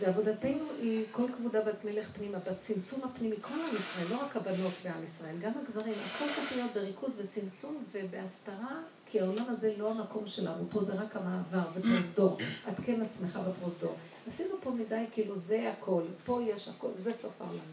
ועבודתנו 0.00 0.64
היא 0.80 1.04
כל 1.12 1.26
כבודה 1.36 1.60
בת 1.60 1.84
מלך 1.84 2.10
פנימה, 2.10 2.38
בצמצום 2.38 3.00
הפנימי, 3.04 3.36
כל 3.40 3.54
עם 3.54 3.76
ישראל, 3.76 4.06
לא 4.10 4.24
רק 4.24 4.36
הבנות 4.36 4.72
בעם 4.84 5.04
ישראל, 5.04 5.36
גם 5.38 5.52
הגברים, 5.62 5.94
הכל 6.06 6.24
צריך 6.36 6.52
להיות 6.52 6.70
בריכוז 6.74 7.20
וצמצום 7.20 7.84
ובהסתרה, 7.92 8.82
כי 9.06 9.20
העולם 9.20 9.44
הזה 9.48 9.74
לא 9.78 9.90
המקום 9.90 10.26
שלנו, 10.26 10.70
פה 10.70 10.84
זה 10.84 10.94
רק 10.94 11.16
המעבר, 11.16 11.72
זה 11.74 11.82
פרוזדור, 11.82 12.38
עדכן 12.66 13.02
עצמך 13.02 13.40
בפרוזדור. 13.48 13.94
עשינו 14.26 14.54
פה 14.62 14.70
מדי, 14.70 15.04
כאילו 15.12 15.38
זה 15.38 15.72
הכל, 15.72 16.02
פה 16.24 16.42
יש 16.42 16.68
הכל, 16.68 16.90
זה 16.96 17.14
סוף 17.14 17.42
העולם, 17.42 17.64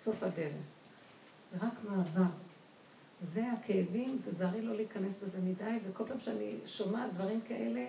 סוף 0.00 0.22
הדרך. 0.22 0.52
רק 1.60 1.72
מעבר. 1.84 2.30
זה 3.22 3.52
הכאבים, 3.52 4.18
תזהרי 4.24 4.62
לא 4.62 4.76
להיכנס 4.76 5.22
בזה 5.22 5.42
מדי, 5.42 5.78
וכל 5.88 6.04
פעם 6.08 6.20
שאני 6.20 6.54
שומעת 6.66 7.14
דברים 7.14 7.40
כאלה, 7.48 7.86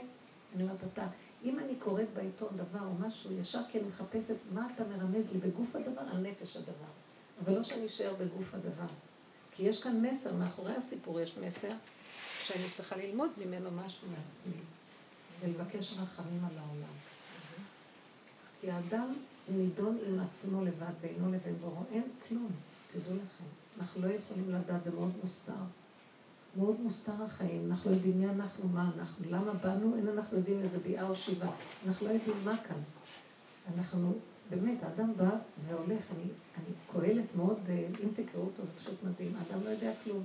אני 0.56 0.64
אומרת, 0.64 0.78
אתה, 0.94 1.08
אם 1.44 1.60
אני 1.60 1.76
קוראת 1.76 2.08
בעיתון 2.14 2.50
דבר 2.58 2.86
או 2.86 3.08
משהו, 3.08 3.32
ישר 3.34 3.62
כי 3.72 3.80
אני 3.80 3.88
מחפשת 3.88 4.36
מה 4.54 4.68
אתה 4.76 4.84
מרמז 4.84 5.34
לי 5.34 5.40
בגוף 5.40 5.76
הדבר, 5.76 6.02
על 6.02 6.18
נפש 6.18 6.58
הדבר. 6.58 6.92
אבל 7.44 7.56
לא 7.58 7.64
שאני 7.64 7.86
אשאר 7.86 8.14
בגוף 8.14 8.54
הדבר. 8.54 8.94
כי 9.52 9.64
יש 9.64 9.84
כאן 9.84 10.06
מסר, 10.06 10.36
מאחורי 10.36 10.76
הסיפור 10.76 11.20
יש 11.20 11.38
מסר, 11.38 11.72
שאני 12.44 12.64
צריכה 12.76 12.96
ללמוד 12.96 13.30
ממנו 13.38 13.72
משהו 13.72 14.08
מעצמי, 14.08 14.62
ולבקש 15.42 15.94
רחמים 15.94 16.46
על 16.46 16.58
העולם. 16.58 17.07
כי 18.68 18.72
האדם 18.72 19.14
נידון 19.50 19.98
עם 20.08 20.20
עצמו 20.20 20.66
לבד, 20.66 20.94
בינו 21.02 21.32
לבין 21.32 21.56
בורו, 21.62 21.84
אין 21.92 22.04
כלום, 22.28 22.50
תדעו 22.92 23.16
לכם. 23.16 23.44
אנחנו 23.80 24.02
לא 24.02 24.08
יכולים 24.08 24.50
לדעת, 24.50 24.84
זה 24.84 24.92
מאוד 24.92 25.12
מוסתר. 25.24 25.54
מאוד 26.58 26.80
מוסתר 26.82 27.24
החיים, 27.24 27.72
אנחנו 27.72 27.92
יודעים 27.92 28.20
מי 28.20 28.30
אנחנו, 28.30 28.70
מה 28.70 28.92
אנחנו, 28.98 29.26
למה 29.30 29.54
באנו, 29.54 29.96
אין 29.96 30.08
אנחנו 30.08 30.38
יודעים 30.38 30.60
איזה 30.62 30.80
ביאה 30.80 31.10
או 31.10 31.16
שיבה, 31.16 31.50
אנחנו 31.88 32.08
לא 32.08 32.12
יודעים 32.12 32.38
מה 32.46 32.58
כאן. 32.68 32.80
אנחנו, 33.76 34.14
באמת, 34.50 34.84
האדם 34.84 35.14
בא 35.18 35.30
והולך, 35.68 36.12
אני, 36.16 36.30
אני 36.58 36.74
קהלת 36.92 37.36
מאוד, 37.36 37.60
אה, 37.70 37.88
אם 38.04 38.10
תקראו 38.16 38.44
אותו 38.44 38.64
זה 38.64 38.72
פשוט 38.80 39.04
מדהים, 39.04 39.36
האדם 39.36 39.64
לא 39.64 39.70
יודע 39.70 39.92
כלום. 40.04 40.24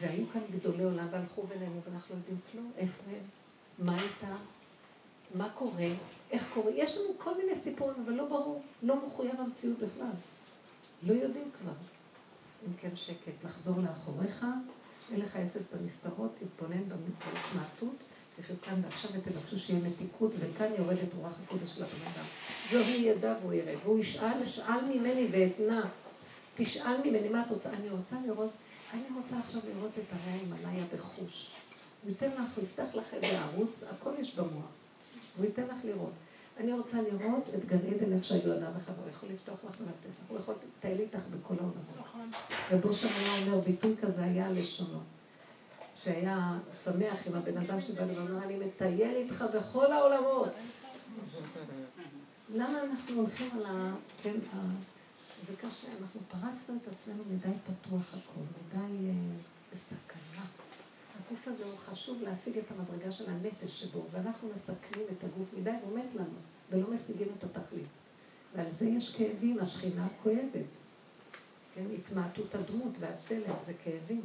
והיו 0.00 0.24
כאן 0.32 0.42
גדולי 0.52 0.84
עולם 0.84 1.06
והלכו 1.10 1.46
בינינו 1.46 1.80
ואנחנו 1.86 2.14
לא 2.14 2.20
יודעים 2.20 2.38
כלום, 2.52 2.70
איפה 2.76 3.02
הם, 3.10 3.86
מה 3.86 3.96
איתם, 4.02 4.36
מה 5.34 5.48
קורה, 5.54 5.88
איך 6.30 6.50
קורה, 6.54 6.72
יש 6.74 6.98
לנו 6.98 7.18
כל 7.18 7.36
מיני 7.36 7.56
סיפורים, 7.56 7.94
אבל 8.04 8.12
לא 8.12 8.28
ברור, 8.28 8.62
לא 8.82 9.06
מחויב 9.06 9.40
המציאות 9.40 9.78
בכלל. 9.78 10.14
לא 11.02 11.12
יודעים 11.12 11.50
כבר. 11.60 11.72
אם 12.66 12.72
כן 12.80 12.96
שקט, 12.96 13.44
לחזור 13.44 13.80
לאחוריך, 13.80 14.46
אין 15.12 15.20
לך 15.20 15.36
עסק 15.36 15.60
בנסתרות, 15.72 16.30
תתבונן 16.36 16.82
בהתמעטות, 16.88 17.96
תחיו 18.36 18.56
כאן 18.62 18.80
ועכשיו 18.84 19.10
ותבקשו 19.14 19.58
שיהיה 19.58 19.80
מתיקות, 19.80 20.32
וכאן 20.38 20.70
יורדת 20.78 21.14
רוח 21.14 21.40
הקודש 21.44 21.78
לבן 21.78 22.06
אדם. 22.14 22.24
והוא 22.70 23.00
ידע 23.00 23.36
והוא 23.42 23.52
יראה, 23.52 23.74
והוא 23.84 23.98
ישאל, 23.98 24.44
שאל 24.44 24.84
ממני 24.84 25.28
ואתנה. 25.32 25.88
תשאל 26.54 26.96
ממני 27.04 27.28
מה 27.28 27.42
את 27.46 27.50
רוצה. 27.50 27.70
אני 27.70 27.90
רוצה 27.90 28.16
לראות, 28.26 28.50
אני 28.94 29.02
רוצה 29.16 29.38
עכשיו 29.38 29.60
לראות 29.68 29.90
את 29.98 30.04
הרי 30.12 30.38
ההימאליה 30.38 30.84
בחוש. 30.94 31.54
הוא 32.02 32.10
ייתן 32.10 32.30
לך, 32.30 32.56
הוא 32.56 32.64
יפתח 32.64 32.94
לך 32.94 33.14
איזה 33.14 33.40
ערוץ, 33.40 33.84
הכל 33.84 34.10
יש 34.18 34.34
במוח. 34.34 34.83
הוא 35.36 35.44
ייתן 35.44 35.62
לך 35.62 35.84
לראות. 35.84 36.12
אני 36.56 36.72
רוצה 36.72 36.98
לראות 37.02 37.50
את 37.54 37.64
גן 37.64 37.78
עדן 37.78 38.12
איך 38.12 38.24
שהיו 38.24 38.52
אדם 38.52 38.70
וחבר, 38.76 39.02
הוא 39.02 39.10
יכול 39.10 39.28
לפתוח 39.28 39.58
לך 39.64 39.80
ולתת 39.80 40.04
לך, 40.04 40.28
הוא 40.28 40.38
יכול 40.38 40.54
לטייל 40.78 41.00
איתך 41.00 41.26
בכל 41.26 41.54
העולמות. 41.54 41.84
נכון. 42.00 42.30
ובושם 42.72 43.08
היה 43.08 43.46
אומר, 43.46 43.60
ביטוי 43.60 43.96
כזה 43.96 44.24
היה 44.24 44.50
לשונו. 44.50 44.98
שהיה 45.96 46.58
שמח 46.74 47.26
עם 47.26 47.34
הבן 47.34 47.58
אדם 47.58 47.80
שבא 47.80 48.02
ואמר, 48.02 48.44
אני 48.44 48.58
מטייל 48.58 49.16
איתך 49.16 49.44
בכל 49.54 49.92
העולמות. 49.92 50.52
למה 52.54 52.82
אנחנו 52.82 53.16
הולכים 53.16 53.50
על 53.56 53.66
ה... 53.66 53.94
כן, 54.22 54.36
ה... 54.54 54.56
זה 55.42 55.56
קשה, 55.56 55.88
אנחנו 56.00 56.20
פרסנו 56.28 56.76
את 56.82 56.88
עצמנו 56.88 57.22
מדי 57.30 57.48
פתוח 57.64 58.14
הכל, 58.14 58.40
מדי 58.40 59.10
uh, 59.10 59.72
בסכנה. 59.72 60.44
הגוף 61.26 61.48
הזה 61.48 61.64
הוא 61.64 61.78
חשוב 61.78 62.22
להשיג 62.22 62.58
את 62.58 62.64
המדרגה 62.70 63.12
של 63.12 63.30
הנפש 63.30 63.80
שבו, 63.80 64.06
ואנחנו 64.10 64.48
מסכנים 64.54 65.06
את 65.12 65.24
הגוף 65.24 65.54
מדי, 65.58 65.70
הוא 65.84 65.98
מת 65.98 66.14
לנו, 66.14 66.38
ולא 66.70 66.90
משיגים 66.90 67.28
את 67.38 67.44
התכלית. 67.44 67.88
ועל 68.54 68.70
זה 68.70 68.88
יש 68.88 69.16
כאבים, 69.16 69.58
השכינה 69.60 70.08
כואבת. 70.22 70.66
כן, 71.74 71.84
התמעטות 71.98 72.54
הדמות 72.54 72.92
והצלם 73.00 73.54
זה 73.60 73.74
כאבים. 73.74 74.22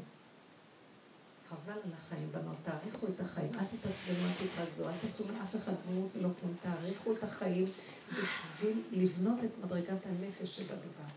חבל 1.50 1.74
על 1.74 1.92
החיים, 1.98 2.30
בנות, 2.32 2.56
תאריכו 2.64 3.08
את 3.08 3.20
החיים, 3.20 3.52
אל 3.54 3.66
תתעצבנו, 3.66 4.28
אל 4.28 4.48
תתרגזו, 4.48 4.90
אל 4.90 4.98
תעשו 5.02 5.24
מאף 5.34 5.56
אחד 5.56 5.74
דמות 5.88 6.10
ולא 6.16 6.30
כלום, 6.40 6.56
תאריכו 6.62 7.14
את 7.14 7.24
החיים 7.24 7.72
בשביל 8.12 8.82
לבנות 8.92 9.44
את 9.44 9.64
מדרגת 9.64 10.06
הנפש 10.06 10.58
שבדבר. 10.58 11.10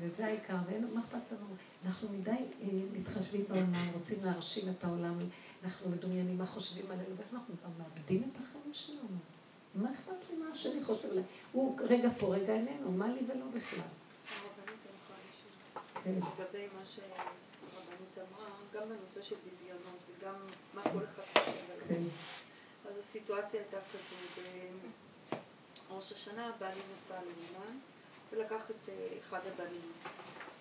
וזה 0.00 0.26
העיקר, 0.26 0.56
ואין, 0.66 0.94
מה 0.94 1.00
אכפת 1.00 1.32
לנו? 1.32 1.46
אנחנו 1.86 2.08
מדי 2.08 2.30
אה, 2.30 2.68
מתחשבים 2.92 3.44
בעולם, 3.48 3.90
רוצים 3.94 4.24
להרשים 4.24 4.72
את 4.78 4.84
העולם, 4.84 5.18
אנחנו 5.64 5.90
מדומיינים 5.90 6.38
מה 6.38 6.46
חושבים 6.46 6.90
עלינו, 6.90 7.16
ואנחנו 7.16 7.54
גם 7.64 7.70
מאבדים 7.78 8.30
את 8.32 8.40
החיים 8.40 8.74
שלנו. 8.74 9.18
מה 9.74 9.92
אכפת 9.92 10.30
לי 10.30 10.36
מה 10.36 10.50
השני 10.52 10.84
חושב 10.84 11.10
עליי? 11.10 11.24
הוא 11.52 11.78
רגע 11.80 12.08
פה, 12.18 12.34
רגע 12.34 12.54
איננו, 12.54 12.92
מה 12.92 13.08
לי 13.08 13.20
ולא 13.26 13.46
בכלל. 13.54 13.80
כן. 16.04 16.10
לגבי 16.10 16.66
מה 16.78 16.84
שהרבנית 16.84 18.18
אמרה, 18.18 18.50
גם 18.74 18.88
בנושא 18.88 19.22
של 19.22 19.36
ביזיונות 19.44 19.98
וגם 20.08 20.34
מה 20.74 20.82
כל 20.82 21.04
אחד 21.04 21.22
חושב 21.32 21.70
עליו. 21.74 21.86
כן. 21.88 22.02
אז 22.88 22.98
הסיטואציה 22.98 23.60
הייתה 23.60 23.76
כזו, 23.92 24.42
בראש 25.88 26.12
השנה 26.12 26.50
בעלי 26.58 26.80
נסע 26.94 27.14
לאומן 27.14 27.78
ולקח 28.32 28.70
את 28.70 28.88
אה, 28.88 29.08
אחד 29.20 29.40
הבנים. 29.46 29.92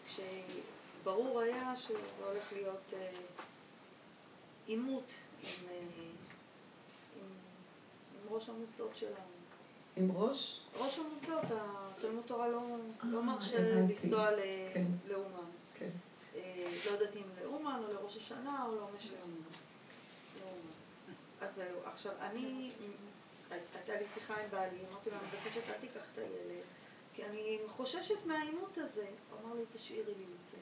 כשברור 0.06 1.39
היה 1.39 1.76
שזה 1.76 2.26
הולך 2.26 2.53
להיות 2.53 2.93
אה, 2.93 3.11
עימות 4.65 5.14
עם, 5.43 5.69
אה, 5.69 5.80
עם, 7.15 7.23
עם 8.14 8.34
ראש 8.34 8.49
המוסדות 8.49 8.95
שלנו. 8.95 9.15
עם 9.95 10.11
ראש? 10.11 10.60
ראש 10.77 10.99
המוסדות, 10.99 11.43
התלמוד 11.49 12.23
תורה 12.26 12.48
לא, 12.48 12.61
לא 13.03 13.23
מרשה 13.23 13.60
לנסוע 13.60 14.30
כן. 14.73 14.85
לאומן. 15.07 15.49
כן. 15.73 15.89
לא 16.85 16.91
יודעת 16.91 17.15
אם 17.15 17.43
לאומן 17.43 17.81
או 17.88 17.93
לראש 17.93 18.18
השנה 18.18 18.65
או 18.65 18.76
לא 18.76 18.88
משנה. 18.98 19.18
אז 21.41 21.56
זהו, 21.56 21.77
עכשיו 21.85 22.14
אני, 22.19 22.72
הייתה 23.49 23.95
לי 23.95 24.07
שיחה 24.14 24.41
עם 24.41 24.49
בעלי, 24.49 24.77
אמרתי 24.91 25.10
לו, 25.10 25.15
אני 25.18 25.26
מבקשת 25.27 25.61
אל 25.69 25.73
תיקח 25.81 26.02
את 26.14 26.18
הילד, 26.18 26.64
כי 27.13 27.25
אני 27.25 27.59
חוששת 27.67 28.25
מהעימות 28.25 28.77
הזה. 28.77 29.05
הוא 29.31 29.39
אמר 29.39 29.55
לי, 29.55 29.63
תשאירי 29.73 30.13
לי 30.17 30.23
את 30.23 30.51
זה. 30.51 30.57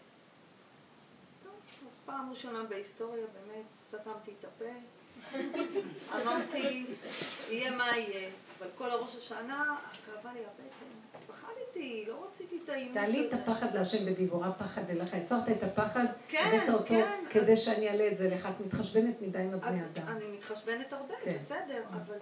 טוב, 1.43 1.53
אז 1.87 1.99
פעם 2.05 2.29
ראשונה 2.29 2.63
בהיסטוריה 2.63 3.25
באמת 3.27 3.65
סתמתי 3.77 4.33
את 4.39 4.45
הפה. 4.45 4.73
אמרתי, 6.21 6.85
יהיה 7.49 7.75
מה 7.75 7.97
יהיה. 7.97 8.29
אבל 8.59 8.67
כל 8.77 8.91
הראש 8.91 9.15
השנה, 9.15 9.77
כאבה 10.05 10.33
לי 10.33 10.39
הבטן. 10.45 11.23
פחדתי, 11.27 11.68
לא 12.07 12.27
רציתי 12.31 12.59
את 12.63 12.69
האימון 12.69 12.93
תעלי 12.93 13.27
את 13.27 13.33
הפחד 13.33 13.75
להשם 13.75 14.05
בדיבורה 14.05 14.51
פחד 14.51 14.81
אליך. 14.89 15.13
עצרת 15.13 15.49
את 15.49 15.63
הפחד, 15.63 16.05
כן, 16.27 16.43
הבאת 16.47 16.69
אותו 16.69 16.85
כן. 16.87 17.11
כדי 17.29 17.57
שאני 17.57 17.89
אעלה 17.89 18.07
את 18.07 18.17
זה 18.17 18.29
לך. 18.29 18.49
את 18.55 18.65
מתחשבנת 18.65 19.21
מדי 19.21 19.39
עם 19.39 19.53
הבני 19.53 19.81
אדם. 19.81 20.07
אני 20.07 20.25
מתחשבנת 20.37 20.93
הרבה, 20.93 21.13
כן. 21.23 21.33
בסדר, 21.35 21.81
אבל 21.93 22.15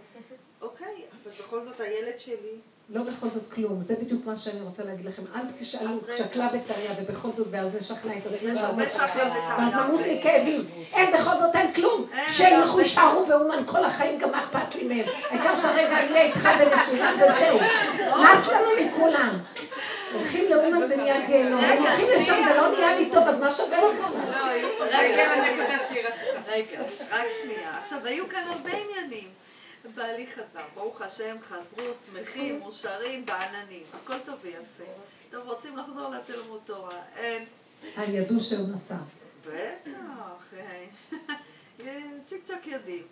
אוקיי, 0.62 1.06
אבל 1.24 1.32
בכל 1.40 1.64
זאת 1.64 1.80
הילד 1.80 2.20
שלי... 2.20 2.60
לא 2.90 3.04
בכל 3.04 3.30
זאת 3.30 3.54
כלום, 3.54 3.82
זה 3.82 3.96
בדיוק 3.96 4.26
מה 4.26 4.36
שאני 4.36 4.62
רוצה 4.62 4.84
להגיד 4.84 5.06
לכם. 5.06 5.24
אל 5.36 5.42
תשאלו, 5.58 6.00
שקלה 6.18 6.48
וטריה, 6.48 6.92
ובכל 7.02 7.30
זאת, 7.38 7.48
ואז 7.52 7.72
זה 7.72 7.84
שכנע 7.84 8.18
את 8.18 8.26
עצמנו. 8.26 8.78
ואז 9.58 9.74
נמות 9.74 10.02
מכאבים. 10.12 10.66
אין, 10.94 11.14
בכל 11.14 11.40
זאת 11.40 11.56
אין 11.56 11.74
כלום. 11.74 12.08
שילכו, 12.32 12.80
יישארו 12.80 13.26
באומן 13.26 13.64
כל 13.66 13.86
החיים, 13.86 14.20
גם 14.20 14.32
מה 14.32 14.40
אכפת 14.40 14.76
לי 14.76 14.88
מהם. 14.88 15.06
העיקר 15.30 15.58
שהרגע 15.58 15.98
יהיה 16.00 16.22
איתך 16.22 16.50
בנשימה 16.60 17.12
וזהו. 17.16 17.60
נס 18.24 18.48
לנו 18.48 18.88
מכולם. 18.88 19.38
הולכים 20.14 20.52
לאומן 20.52 20.92
ונהיה 20.92 21.28
גיהנום, 21.28 21.64
הם 21.64 21.84
הולכים 21.84 22.08
לשם 22.16 22.42
ולא 22.52 22.72
נהיה 22.72 22.96
לי 22.96 23.10
טוב, 23.14 23.28
אז 23.28 23.40
מה 23.40 23.52
שווה 23.52 23.78
לך? 23.94 24.16
לא, 24.32 24.48
רגע, 24.82 25.24
הנקודה 25.24 25.80
שהיא 25.80 26.08
רצתה. 26.08 26.52
רגע, 26.52 26.82
רק 27.12 27.26
שנייה. 27.42 27.78
עכשיו, 27.78 28.06
היו 28.06 28.30
כאן 28.30 28.44
הרבה 28.48 28.70
עניינים. 28.70 29.28
בעלי 29.96 30.28
חזר, 30.28 30.66
ברוך 30.74 31.02
השם, 31.02 31.36
חזרו, 31.42 31.94
שמחים, 32.06 32.60
מאושרים, 32.60 33.26
בעננים, 33.26 33.84
הכל 33.94 34.20
טוב 34.26 34.36
ויפה. 34.42 34.92
טוב, 35.32 35.48
רוצים 35.48 35.78
לחזור 35.78 36.10
לתלמוד 36.10 36.62
תורה, 36.66 37.02
אין. 37.16 37.46
הם 37.96 38.16
ידעו 38.16 38.40
שהוא 38.40 38.68
נסע. 38.74 38.98
בטח, 39.46 39.92
אה, 40.58 40.86
צ'יק 42.28 42.44
צ'ק 42.44 42.66
יודעים. 42.68 43.04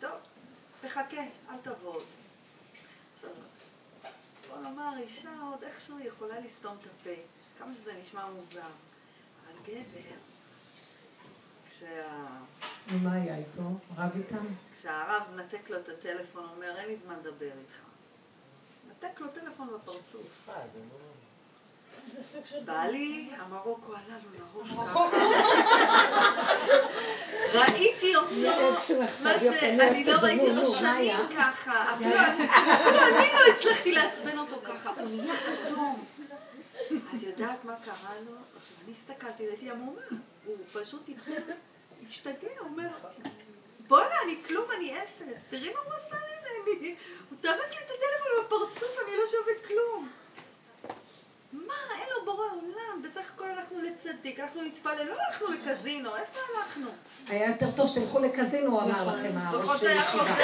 טוב, 0.00 0.10
תחכה, 0.80 1.22
אל 1.50 1.56
תבוא 1.62 2.00
עכשיו, 3.14 3.30
בוא 4.52 4.60
נאמר, 4.60 4.92
אישה 4.98 5.30
עוד 5.50 5.62
איכשהו 5.62 6.00
יכולה 6.00 6.40
לסתום 6.40 6.76
את 6.80 6.86
הפה, 6.86 7.20
כמה 7.58 7.74
שזה 7.74 7.92
נשמע 8.02 8.30
מוזר. 8.30 8.60
אבל 8.60 9.58
גבר... 9.66 10.16
כשה... 11.68 12.26
ומה 12.88 13.12
היה 13.12 13.36
איתו? 13.36 13.62
רב 13.96 14.12
איתם? 14.16 14.46
כשהרב 14.72 15.22
נתק 15.36 15.70
לו 15.70 15.78
את 15.78 15.88
הטלפון, 15.88 16.44
הוא 16.44 16.54
אומר, 16.54 16.76
אין 16.76 16.88
לי 16.88 16.96
זמן 16.96 17.14
לדבר 17.18 17.50
איתך. 17.60 17.82
נתק 18.90 19.20
לו 19.20 19.28
טלפון 19.28 19.68
בפרצוף. 19.74 20.48
בעלי, 22.64 23.30
המרוקו 23.38 23.92
עלה 23.92 24.16
לו 24.24 24.30
לראש 24.38 24.70
ככה. 24.70 25.08
ראיתי 27.54 28.16
אותו, 28.16 29.02
מה 29.22 29.38
שאני 29.38 30.04
לא 30.04 30.16
ראיתי 30.22 30.50
אותו 30.50 30.72
שנים 30.74 31.16
ככה. 31.36 31.94
אפילו 31.94 32.10
אני 32.10 33.28
לא 33.32 33.54
הצלחתי 33.54 33.92
לעצבן 33.92 34.38
אותו 34.38 34.56
ככה. 34.64 34.90
הוא 35.00 35.08
נהיה 35.08 35.34
אדום. 35.66 36.04
את 37.16 37.22
יודעת 37.22 37.64
מה 37.64 37.74
קרה 37.84 38.14
לו? 38.26 38.32
עכשיו, 38.56 38.76
אני 38.84 38.92
הסתכלתי, 38.92 39.48
ראיתי 39.48 39.70
המומה. 39.70 40.00
הוא 40.44 40.56
פשוט 40.72 41.10
השתגע, 42.08 42.48
הוא 42.58 42.68
אומר, 42.68 42.88
בואנה, 43.88 44.14
אני 44.24 44.36
כלום, 44.46 44.70
אני 44.76 44.98
אפס, 44.98 45.40
תראי 45.50 45.72
מה 45.74 45.80
הוא 45.84 45.92
עשה 45.94 46.16
ממני, 46.16 46.94
הוא 47.30 47.38
טרק 47.40 47.70
לי 47.70 47.76
את 47.78 47.90
הטלפון 47.90 48.44
בפרצוף, 48.44 48.96
אני 49.06 49.16
לא 49.16 49.22
שווה 49.26 49.68
כלום. 49.68 50.08
מה, 51.52 51.74
אין 51.98 52.08
לו 52.16 52.24
בורא 52.24 52.46
עולם, 52.50 53.02
בסך 53.04 53.32
הכל 53.34 53.50
הלכנו 53.50 53.80
לצדיק, 53.80 54.40
הלכנו 54.40 54.62
להתפלל, 54.62 55.06
לא 55.08 55.14
הלכנו 55.28 55.46
לקזינו, 55.48 56.16
איפה 56.16 56.38
הלכנו? 56.56 56.88
היה 57.28 57.50
יותר 57.50 57.70
טוב 57.76 57.88
שתלכו 57.88 58.18
לקזינו, 58.18 58.80
אמר 58.80 59.02
נכון. 59.02 59.20
לכם, 59.20 59.38
הראש 59.38 59.82
ישיבה. 59.82 60.36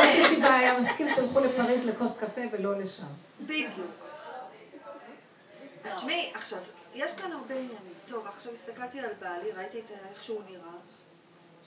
ראש 0.00 0.14
ישיבה 0.14 0.54
היה 0.54 0.80
מסכים 0.80 1.06
שתלכו 1.14 1.40
לפריז 1.40 1.86
לכוס 1.86 2.20
קפה 2.20 2.40
ולא 2.52 2.78
לשם. 2.78 3.06
בדיוק. 3.40 3.70
תשמעי, 5.96 6.32
עכשיו, 6.34 6.58
יש 6.94 7.14
כאן 7.14 7.32
הרבה 7.32 7.54
עניינים. 7.54 7.92
טוב, 8.08 8.26
עכשיו 8.26 8.52
הסתכלתי 8.52 9.00
על 9.00 9.10
בעלי, 9.20 9.52
ראיתי 9.52 9.82
איך 10.10 10.22
שהוא 10.24 10.40
נראה. 10.50 10.72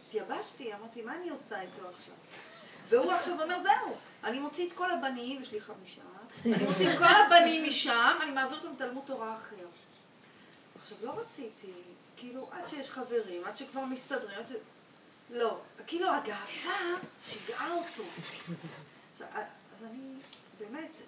התייבשתי, 0.07 0.73
אמרתי, 0.73 1.01
מה 1.01 1.15
אני 1.15 1.29
עושה 1.29 1.61
איתו 1.61 1.81
עכשיו? 1.95 2.13
והוא 2.89 3.11
עכשיו 3.11 3.41
אומר, 3.41 3.61
זהו, 3.61 3.95
אני 4.23 4.39
מוציא 4.39 4.67
את 4.67 4.73
כל 4.73 4.91
הבנים, 4.91 5.41
יש 5.41 5.51
לי 5.51 5.61
חמישה, 5.61 6.01
אני 6.45 6.63
מוציא 6.63 6.97
כל 6.99 7.03
הבנים 7.03 7.63
משם, 7.67 8.17
אני 8.21 8.31
מעביר 8.31 8.57
אותם 8.57 8.75
תלמוד 8.77 9.03
תורה 9.05 9.35
אחר. 9.35 9.65
עכשיו, 10.81 10.97
לא 11.01 11.19
רציתי, 11.19 11.71
כאילו, 12.17 12.49
עד 12.51 12.67
שיש 12.67 12.91
חברים, 12.91 13.45
עד 13.45 13.57
שכבר 13.57 13.85
מסתדרים, 13.85 14.39
עד 14.39 14.47
ש... 14.47 14.51
לא, 15.29 15.61
כאילו 15.87 16.09
הגאווה 16.09 16.99
שיגעה 17.29 17.73
אותו. 17.73 18.03
עכשיו, 19.13 19.27
אז 19.73 19.83
אני, 19.83 20.13
באמת, 20.59 21.01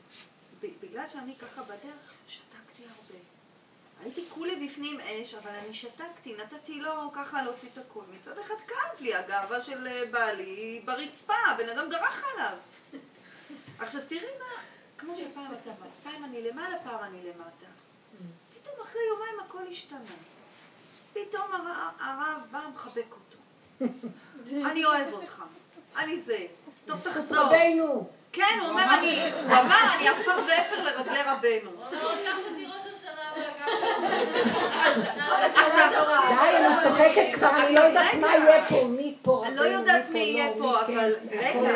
בגלל 0.81 1.07
שאני 1.07 1.35
ככה 1.35 1.63
בדרך, 1.63 2.13
שתקתי 2.27 2.83
הרבה. 2.83 3.19
הייתי 4.03 4.25
כולי 4.29 4.67
בפנים 4.67 4.99
אש, 4.99 5.33
אבל 5.33 5.51
אני 5.51 5.73
שתקתי, 5.73 6.35
נתתי 6.35 6.79
לו 6.79 7.11
ככה 7.13 7.41
להוציא 7.41 7.69
את 7.73 7.77
הכול. 7.77 8.03
מצד 8.19 8.37
אחד 8.37 8.55
כאב 8.67 9.01
לי, 9.01 9.15
הגאווה 9.15 9.61
של 9.61 9.87
אה, 9.87 10.05
בעלי 10.11 10.81
ברצפה, 10.85 11.33
בן 11.57 11.69
אדם 11.69 11.89
דרך 11.89 12.23
עליו. 12.33 12.57
עכשיו 13.79 14.01
תראי 14.07 14.29
מה, 14.39 14.61
כמו 14.97 15.15
שפעם 15.15 15.53
את 15.53 15.67
אמרת, 15.67 15.91
פעם 16.03 16.23
אני 16.23 16.41
למעלה, 16.41 16.75
פעם 16.83 17.03
אני 17.03 17.17
למטה. 17.23 17.65
פתאום 18.53 18.75
אחרי 18.83 19.01
יומיים 19.09 19.39
הכל 19.45 19.67
השתנה. 19.69 19.99
פתאום 21.13 21.51
הרב 21.99 22.41
בא 22.51 22.61
מחבק 22.73 23.11
אותו. 23.11 23.37
אני 24.71 24.85
אוהב 24.85 25.13
אותך. 25.13 25.43
אני 25.97 26.17
זה. 26.17 26.45
טוב, 26.85 26.99
תחזור. 26.99 27.37
רבנו. 27.37 28.09
כן, 28.31 28.57
הוא 28.61 28.69
אומר, 28.69 28.85
אני, 28.99 29.31
הוא 29.31 29.51
אמר, 29.51 29.95
אני 29.95 30.07
עפר 30.07 30.39
ואפר 30.47 30.83
לרגלי 30.83 31.21
רבנו. 31.23 31.71
עכשיו, 35.55 35.89
די, 36.29 36.57
אני 36.57 36.83
צוחקת 36.83 37.33
כבר, 37.33 37.49
אני 37.49 37.75
לא 37.75 37.79
יודעת 37.79 38.13
מה 38.13 38.27
יהיה 38.27 38.65
פה, 38.65 38.87
מי 38.87 39.17
פה, 39.21 39.43
אני 39.47 39.55
לא 39.55 39.61
יודעת 39.61 40.09
מי 40.09 40.19
יהיה 40.19 40.53
פה, 40.57 40.79
אבל 40.81 41.15
רגע, 41.31 41.71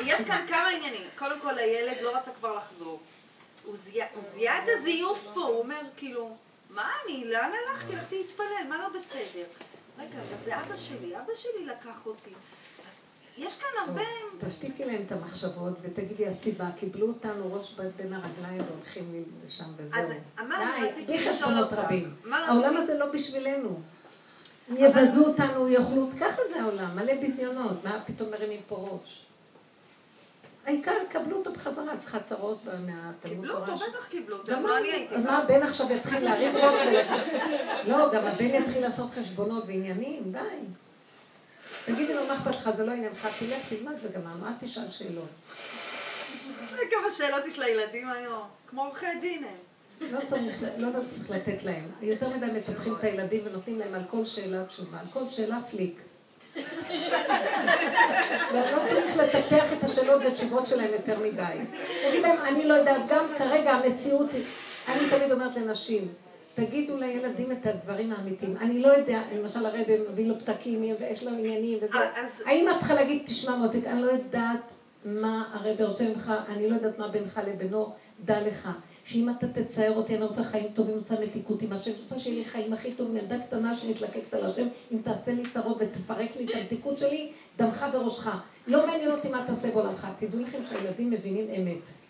יש 0.00 0.22
כאן 0.22 0.46
כמה 0.48 0.68
עניינים. 0.68 1.08
קודם 1.18 1.40
כל, 1.40 1.58
הילד 1.58 1.96
לא 2.00 2.16
רצה 2.16 2.30
כבר 2.30 2.56
לחזור. 2.56 3.00
הוא 3.64 3.76
זיהה 4.22 4.64
את 4.64 4.68
הזיוף 4.68 5.26
פה, 5.34 5.40
הוא 5.40 5.58
אומר, 5.58 5.80
כאילו, 5.96 6.36
מה 6.70 6.88
אני? 7.04 7.24
לאן 7.24 7.50
הלכתי? 7.68 7.96
לך 7.96 8.04
להתפלל, 8.12 8.66
מה 8.68 8.78
לא 8.78 8.88
בסדר? 8.88 9.44
רגע, 9.98 10.18
אבל 10.18 10.44
זה 10.44 10.56
אבא 10.56 10.76
שלי, 10.76 11.16
אבא 11.16 11.34
שלי 11.34 11.66
לקח 11.66 12.06
אותי. 12.06 12.30
יש 13.38 13.58
כאן 13.58 13.68
הרבה... 13.86 14.02
תשתיקי 14.48 14.84
להם 14.84 15.02
את 15.06 15.12
המחשבות 15.12 15.74
ותגידי 15.82 16.26
הסיבה, 16.26 16.68
קיבלו 16.78 17.08
אותנו 17.08 17.54
ראש 17.54 17.74
בין 17.96 18.12
הרגליים 18.12 18.62
והולכים 18.70 19.24
לשם 19.44 19.64
וזהו. 19.76 20.00
אז 20.00 20.08
די, 20.38 20.86
רציתי 20.88 21.06
בלי 21.06 21.16
לשאול 21.16 21.32
חשבונות 21.34 21.64
אותך, 21.72 21.78
רבים. 21.78 22.08
מה 22.24 22.38
העולם 22.38 22.64
רציתי- 22.76 22.82
הזה 22.82 22.98
לא 22.98 23.06
בשבילנו. 23.12 23.80
הם 24.68 24.76
יבזו 24.78 25.26
אותנו, 25.26 25.68
יאכלו, 25.68 26.08
ככה 26.20 26.42
זה 26.52 26.62
העולם, 26.62 26.96
מלא 26.96 27.14
ביזיונות, 27.20 27.84
מה 27.84 28.00
פתאום 28.06 28.30
מרימים 28.30 28.60
פה 28.68 28.88
ראש? 29.04 29.22
העיקר, 30.66 30.92
קבלו 31.10 31.36
אותו 31.36 31.52
בחזרה, 31.52 31.96
צריכה 31.96 32.18
צרות 32.20 32.58
מהתלמוד 32.64 33.16
קיבלו 33.46 33.52
תורה. 33.54 33.72
אותו, 33.72 33.84
ש- 33.84 33.88
בטח 33.88 34.06
קיבלו 34.08 34.36
אותו, 34.36 34.52
לא 34.52 34.78
אני, 34.78 34.88
הייתי. 34.92 35.14
אז 35.14 35.24
מה 35.24 35.38
הבן 35.38 35.62
עכשיו 35.62 35.92
יתחיל 35.92 36.24
להרים 36.24 36.56
ראש? 36.56 36.76
לא, 37.86 38.12
גם 38.12 38.26
הבן 38.26 38.44
יתחיל 38.54 38.82
לעשות 38.82 39.10
חשבונות 39.10 39.64
ועניינים, 39.66 40.22
די. 40.32 40.38
תגידי 41.86 42.14
לו, 42.14 42.26
מה 42.26 42.34
אכפת 42.34 42.50
לך, 42.50 42.70
זה 42.70 42.86
לא 42.86 42.92
עניינך, 42.92 43.28
תלך, 43.38 43.62
תלמד 43.68 43.94
וגמרנו, 44.02 44.46
אל 44.46 44.52
תשאל 44.60 44.90
שאלות. 44.90 45.28
כמה 46.90 47.10
שאלות 47.16 47.46
יש 47.46 47.58
לילדים 47.58 48.08
היום, 48.08 48.42
כמו 48.68 48.84
עורכי 48.84 49.06
דין 49.20 49.44
הם. 49.44 50.10
לא 50.12 50.20
צריך, 50.26 50.62
לא 50.78 50.88
צריך 51.10 51.30
לתת 51.30 51.64
להם. 51.64 51.90
יותר 52.02 52.36
מדי 52.36 52.46
מפתחים 52.46 52.94
את 52.98 53.04
הילדים 53.04 53.42
ונותנים 53.46 53.78
להם 53.78 53.94
על 53.94 54.02
כל 54.10 54.24
שאלה 54.24 54.64
תשובה. 54.64 54.98
על 55.00 55.06
כל 55.12 55.30
שאלה 55.30 55.62
פליק. 55.70 56.02
ולא 58.52 58.78
צריך 58.88 59.16
לטפח 59.16 59.72
את 59.72 59.84
השאלות 59.84 60.22
והתשובות 60.24 60.66
שלהם 60.66 60.92
יותר 60.92 61.18
מדי. 61.20 61.56
תגיד 62.08 62.22
להם, 62.22 62.38
אני 62.40 62.64
לא 62.64 62.74
יודעת, 62.74 63.02
גם 63.08 63.26
כרגע 63.38 63.72
המציאות 63.72 64.32
היא... 64.32 64.44
אני 64.88 65.10
תמיד 65.10 65.32
אומרת 65.32 65.56
לנשים, 65.56 66.08
תגידו 66.56 66.96
לילדים 66.96 67.52
את 67.52 67.66
הדברים 67.66 68.12
האמיתיים. 68.12 68.56
אני 68.56 68.82
לא 68.82 68.88
יודע, 68.88 69.22
למשל 69.34 69.66
הרב 69.66 69.86
מביא 70.12 70.28
לו 70.28 70.34
פתקים 70.40 70.80
ויש 71.00 71.24
לו 71.24 71.30
עניינים 71.30 71.78
וזה. 71.82 71.98
אה, 71.98 72.28
האם 72.46 72.68
את 72.70 72.78
צריכה 72.78 72.94
להגיד, 72.94 73.22
תשמע 73.26 73.56
מותק, 73.56 73.86
אני 73.86 74.02
לא 74.02 74.10
יודעת 74.10 74.72
מה 75.04 75.50
הרב 75.52 75.82
רוצה 75.82 76.08
ממך, 76.08 76.32
אני 76.48 76.70
לא 76.70 76.74
יודעת 76.74 76.98
מה 76.98 77.08
בינך 77.08 77.40
לבינו, 77.46 77.92
דע 78.24 78.46
לך. 78.46 78.68
שאם 79.04 79.30
אתה 79.30 79.46
תצייר 79.48 79.92
אותי, 79.92 80.16
אני 80.16 80.24
רוצה 80.24 80.44
חיים 80.44 80.68
טובים, 80.74 80.94
רוצה 80.98 81.14
מתיקות 81.22 81.62
עם 81.62 81.72
השם, 81.72 81.90
רוצה 82.02 82.18
שיהיה 82.18 82.38
לי 82.38 82.44
חיים 82.44 82.72
הכי 82.72 82.92
טובים, 82.92 83.16
ילדה 83.16 83.38
קטנה 83.38 83.74
שמתלקקת 83.74 84.34
על 84.34 84.46
השם, 84.46 84.66
אם 84.92 84.98
תעשה 85.04 85.32
לי 85.32 85.42
צרות 85.50 85.76
ותפרק 85.80 86.36
לי 86.36 86.44
את 86.44 86.50
המתיקות 86.54 86.98
שלי, 86.98 87.32
דמך 87.58 87.86
בראשך. 87.92 88.30
לא 88.66 88.86
מעניין 88.86 89.10
אותי 89.10 89.28
מה 89.28 89.44
תעשה 89.46 89.70
בעולמך. 89.70 90.08
תדעו 90.18 90.40
לכם 90.40 90.58
שהילדים 90.70 91.10
מבינים 91.10 91.46
אמת. 91.50 92.05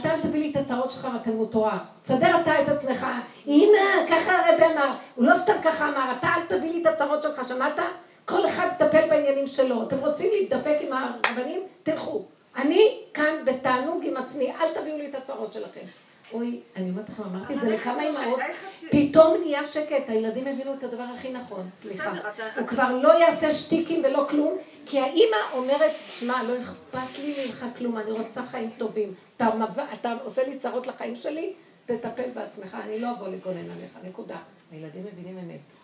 אתה 0.00 0.14
אל 0.14 0.20
תביא 0.20 0.40
לי 0.40 0.50
את 0.50 0.66
הצרות 0.66 0.90
שלך 0.90 1.04
מהתלמוד 1.04 1.48
תורה. 1.52 1.78
תסדר 2.02 2.40
אתה 2.42 2.62
את 2.62 2.68
עצמך. 2.68 3.06
הנה, 3.46 3.78
ככה 4.10 4.32
הרב 4.32 4.60
אמר. 4.62 4.94
הוא 5.14 5.24
לא 5.24 5.38
סתם 5.38 5.52
ככה 5.64 5.88
אמר, 5.88 6.12
אתה 6.18 6.28
אל 6.36 6.58
תביא 6.58 6.72
לי 6.72 6.82
את 6.82 6.86
הצרות 6.86 7.22
שלך, 7.22 7.40
שמעת? 7.48 7.78
כל 8.24 8.46
אחד 8.46 8.68
יטפל 8.74 9.08
בעניינים 9.10 9.46
שלו. 9.46 9.82
אתם 9.82 9.98
רוצים 9.98 10.30
להתדפק 10.32 10.76
עם 10.80 10.92
הרבנים? 10.92 11.60
תלכו. 11.82 12.24
אני 12.56 12.98
כאן 13.14 13.34
בתענוג 13.44 14.04
עם 14.06 14.16
עצמי, 14.16 14.52
אל 14.60 14.80
תביאו 14.80 14.98
לי 14.98 15.06
את 15.10 15.14
הצרות 15.14 15.52
שלכם. 15.52 15.80
אוי, 16.32 16.60
אני 16.76 16.90
אומרת 16.90 17.08
לכם, 17.08 17.22
אמרתי 17.22 17.54
את 17.54 17.60
זה 17.60 17.70
לכמה 17.70 18.08
את- 18.08 18.14
אמהות, 18.14 18.40
פתאום 18.90 19.36
נהיה 19.44 19.60
שקט, 19.72 20.08
הילדים 20.08 20.46
הבינו 20.46 20.74
את 20.74 20.84
הדבר 20.84 21.04
הכי 21.14 21.32
נכון, 21.32 21.68
סליחה. 21.74 22.12
הוא 22.58 22.66
כבר 22.66 22.92
לא 23.02 23.18
יעשה 23.18 23.54
שטיקים 23.54 24.02
ולא 24.04 24.26
כלום, 24.30 24.52
כי 24.86 25.00
האימא 25.00 25.36
אומרת, 25.52 25.90
שמע, 26.18 26.42
לא 26.42 26.54
אכפת 26.62 27.18
לי 27.18 27.34
ממך 27.46 27.66
כלום, 27.78 27.98
אני 27.98 28.10
רוצה 28.10 28.42
חיים 28.50 28.70
טובים. 28.78 29.14
אתה, 29.36 29.54
מב... 29.54 29.78
אתה 29.94 30.12
עושה 30.24 30.48
לי 30.48 30.58
צרות 30.58 30.86
לחיים 30.86 31.16
שלי, 31.16 31.54
תטפל 31.86 32.30
בעצמך, 32.34 32.76
אני 32.84 33.00
לא 33.00 33.10
אבוא 33.10 33.28
לגונן 33.28 33.70
עליך, 33.70 33.98
נקודה. 34.02 34.36
הילדים 34.70 35.04
מבינים 35.04 35.38
אמת. 35.38 35.74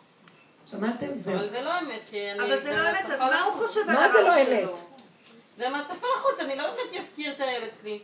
שמעתם? 0.66 1.18
זהו. 1.18 1.35
אבל 1.39 1.48
זה 1.48 1.62
לא 1.62 1.81
אמת, 1.81 2.01
כי 2.10 2.31
אני... 2.31 2.40
אבל 2.40 2.62
זה 2.62 2.77
לא 2.77 2.90
אמת, 2.90 3.05
אז 3.05 3.20
מה 3.20 3.43
הוא. 3.43 3.66
חושב 3.66 3.81
על 3.89 3.94
מה 3.94 4.12
זה 4.12 4.22
לא 4.22 4.32
הרב 4.32 4.48
אמת? 4.48 4.60
שלו? 4.60 4.77
זה 5.59 5.68
מהשפה 5.68 6.06
לחוץ, 6.16 6.40
אני 6.40 6.56
לא 6.56 6.64
באמת 6.74 7.05
אפקיר 7.05 7.32
את 7.32 7.40
הילד 7.40 7.70
שלי. 7.82 7.98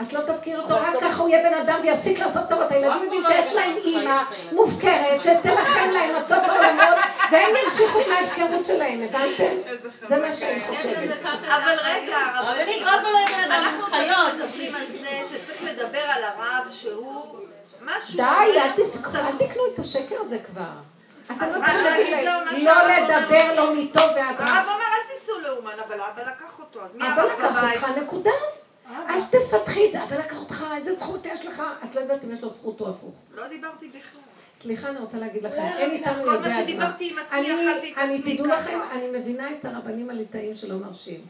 את 0.00 0.12
לא 0.12 0.20
תפקיר 0.20 0.60
אותו, 0.60 0.74
רק 0.74 0.94
ככה 1.00 1.22
הוא 1.22 1.28
יהיה 1.28 1.50
בן 1.50 1.58
אדם 1.58 1.80
ויפסיק 1.82 2.18
לעשות 2.18 2.48
צרות. 2.48 2.70
הילדים 2.70 3.22
לא 3.22 3.28
יהיה 3.28 3.54
להם 3.54 3.76
אימא. 3.76 4.22
מופקרת, 4.52 5.24
שתלחם 5.24 5.90
להם 5.90 6.16
עד 6.16 6.28
סוף 6.28 6.38
העולמות, 6.48 6.98
והם 7.32 7.50
ימשיכו 7.64 7.98
עם 7.98 8.12
ההפקרות 8.12 8.66
שלהם, 8.66 9.02
הבנתם? 9.02 9.72
זה 10.08 10.18
מה 10.26 10.34
שאני 10.34 10.60
חושבת. 10.60 11.10
אבל 11.46 11.74
רגע, 11.84 12.16
הרבנית 12.34 12.82
עוד 12.82 13.00
פעם 13.02 13.12
לא 13.12 13.18
יהיה 13.18 13.28
בן 13.28 13.52
אדם 13.52 13.64
אנחנו 13.64 13.82
חיות. 13.82 14.34
מדברים 14.34 14.74
על 14.74 14.82
זה 14.92 15.28
שצריך 15.28 15.62
לדבר 15.62 15.98
על 16.08 16.24
הרב 16.24 16.70
שהוא 16.70 17.36
משהו... 17.82 18.16
די, 18.16 18.58
אל 19.14 19.32
תקנו 19.38 19.62
את 19.74 19.78
השקר 19.78 20.16
הזה 20.20 20.38
כבר. 20.38 20.62
אתם 21.26 21.34
אז 21.40 21.52
לא 21.52 21.58
מה, 21.60 21.66
צריכים 21.66 22.24
לא 22.64 22.72
לדבר? 22.82 23.54
לא 23.54 23.74
מטוב 23.74 24.02
ועד 24.16 24.40
רע. 24.40 24.46
הרב 24.46 24.64
אומר 24.66 24.84
אל 24.84 25.14
תיסעו 25.14 25.40
לאומן, 25.40 25.72
אבל 25.88 26.00
אבא 26.00 26.22
לקח 26.22 26.58
אותו, 26.58 26.80
אז 26.84 26.94
מי 26.94 27.04
אבא 27.12 27.22
לקח? 27.22 27.64
אותך, 27.74 27.98
נקודה. 28.02 28.30
אל 29.08 29.20
תפתחי 29.30 29.86
את 29.86 29.92
זה, 29.92 30.02
אבא 30.04 30.16
לקח 30.18 30.40
אותך, 30.40 30.64
איזה 30.76 30.94
זכות 30.94 31.26
יש 31.26 31.46
לך? 31.46 31.62
את 31.90 31.94
לא 31.94 32.00
יודעת 32.00 32.24
אם 32.24 32.32
יש 32.32 32.42
לו 32.42 32.50
זכות 32.50 32.80
או 32.80 32.88
הפוך. 32.90 33.14
לא 33.34 33.48
דיברתי 33.48 33.88
בכלל. 33.88 34.20
סליחה, 34.56 34.88
אני 34.88 34.98
רוצה 34.98 35.18
להגיד 35.18 35.42
לכם, 35.42 35.62
אין 35.78 35.90
איתנו 35.90 36.14
כל 36.24 36.30
מה 36.30 36.34
יודע 36.36 36.48
מה. 36.48 36.54
שדיברתי 36.62 37.10
עם 37.10 37.16
עצמי, 37.18 37.38
אני- 37.40 37.70
אכלתי 37.72 37.92
את 37.92 37.98
אני, 37.98 38.18
עצמי 38.18 38.34
תדעו 38.36 38.46
ככה. 38.46 38.60
לכם, 38.60 38.78
אני 38.92 39.18
מבינה 39.20 39.48
את 39.52 39.64
הרבנים 39.64 40.10
הליטאים 40.10 40.54
שלא 40.56 40.76
מרשים. 40.76 41.20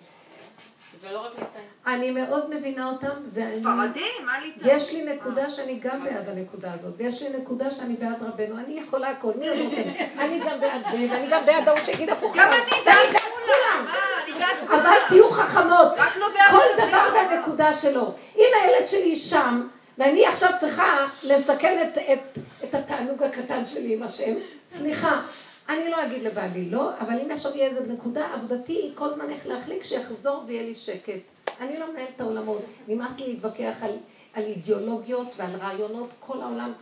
אני 1.86 2.10
מאוד 2.10 2.54
מבינה 2.54 2.90
אותם, 2.90 3.08
ואני... 3.32 3.60
ספרדים, 3.60 4.26
מה? 4.26 4.32
יש 4.64 4.92
לי 4.92 5.04
נקודה 5.14 5.50
שאני 5.50 5.78
גם 5.80 6.04
בעד 6.04 6.28
הנקודה 6.28 6.72
הזאת, 6.74 6.94
ויש 6.96 7.22
לי 7.22 7.38
נקודה 7.40 7.70
שאני 7.70 7.94
בעד 7.94 8.22
רבנו, 8.22 8.58
אני 8.58 8.80
יכולה 8.80 9.10
הכל, 9.10 9.32
מי 9.38 9.48
עוד 9.48 9.58
רוצה? 9.58 9.82
אני 10.18 10.40
גם 10.40 10.60
בעד 10.60 10.82
זה, 10.90 11.06
ואני 11.10 11.26
גם 11.30 11.46
בעד 11.46 11.68
ההוא 11.68 11.78
שיגיד 11.84 12.10
הפוך. 12.10 12.36
גם. 12.36 12.48
אני 12.52 12.60
בעד 12.84 13.12
בעד 13.12 13.22
כולם, 13.22 13.84
מה? 13.84 13.92
אני 14.24 14.32
בעד 14.38 14.68
אבל. 14.82 15.08
תהיו 15.08 15.30
חכמות. 15.30 15.98
לא 16.18 16.26
כל. 16.50 16.86
דבר 16.86 17.08
והנקודה 17.14 17.74
שלו. 17.74 18.12
אם 18.36 18.46
הילד 18.62 18.88
שלי 18.88 19.16
שם, 19.16 19.68
ואני 19.98 20.26
עכשיו 20.26 20.50
צריכה 20.60 21.06
לסכן 21.22 21.78
את, 21.82 21.98
את, 21.98 22.38
את 22.64 22.74
התענוג 22.74 23.22
הקטן 23.22 23.66
שלי 23.66 23.94
עם 23.94 24.02
השם, 24.02 24.34
סליחה, 24.70 25.20
אני 25.68 25.90
לא 25.90 26.04
אגיד 26.04 26.22
לבעלי 26.22 26.70
לא, 26.70 26.90
אבל 27.00 27.14
אם 27.24 27.30
עכשיו 27.30 27.56
יהיה 27.56 27.68
איזה 27.68 27.92
נקודה, 27.92 28.26
עבודתי 28.34 28.72
היא 28.72 28.92
כל 28.94 29.08
הזמן 29.10 29.30
איך 29.30 29.46
להחליק 29.46 29.84
שיחזור 29.84 30.44
ויהיה 30.46 30.62
לי 30.62 30.74
שקט. 30.74 31.20
אני 31.60 31.78
לא 31.78 31.92
מנהלת 31.92 32.08
את 32.16 32.20
העולמות, 32.20 32.62
נמאס 32.88 33.18
לי 33.20 33.26
להתווכח 33.26 33.82
על, 33.82 33.90
על 34.34 34.42
אידיאולוגיות 34.42 35.34
ועל 35.36 35.56
רעיונות, 35.60 36.08
כל 36.20 36.40
העולם 36.40 36.72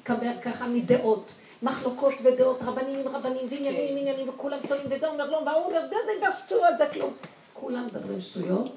מקבל 0.00 0.32
ככה 0.44 0.66
מדעות. 0.66 1.32
מחלוקות 1.62 2.14
ודעות, 2.24 2.62
רבנים 2.62 3.00
עם 3.00 3.08
רבנים, 3.08 3.46
ועניינים 3.50 3.88
עם 3.90 3.96
עניינים, 3.98 4.28
וכולם 4.28 4.58
שונאים, 4.68 4.86
וזה 4.90 5.08
אומר 5.08 5.30
לא, 5.30 5.36
והוא 5.36 5.64
אומר, 5.64 5.80
זה 5.90 5.96
זה 6.20 6.26
שטויות, 6.46 6.78
זה 6.78 6.86
כלום. 6.92 7.12
כולם 7.54 7.86
מדברים 7.86 8.20
שטויות, 8.20 8.70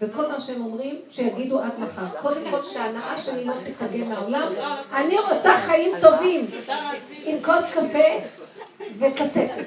וכל 0.00 0.26
מה 0.26 0.40
שהם 0.40 0.64
אומרים, 0.64 1.00
שיגידו 1.10 1.60
עד 1.60 1.72
מחר. 1.78 2.06
קודם 2.20 2.40
כל 2.50 2.64
שההנאה 2.64 3.22
שלי 3.22 3.44
לא 3.44 3.52
תתקדם 3.64 4.08
מהעולם. 4.08 4.52
אני 4.92 5.16
רוצה 5.18 5.56
חיים 5.56 5.96
טובים, 6.00 6.50
עם 7.24 7.36
כוס 7.44 7.72
קפה 7.72 8.26
וקצפת. 8.98 9.64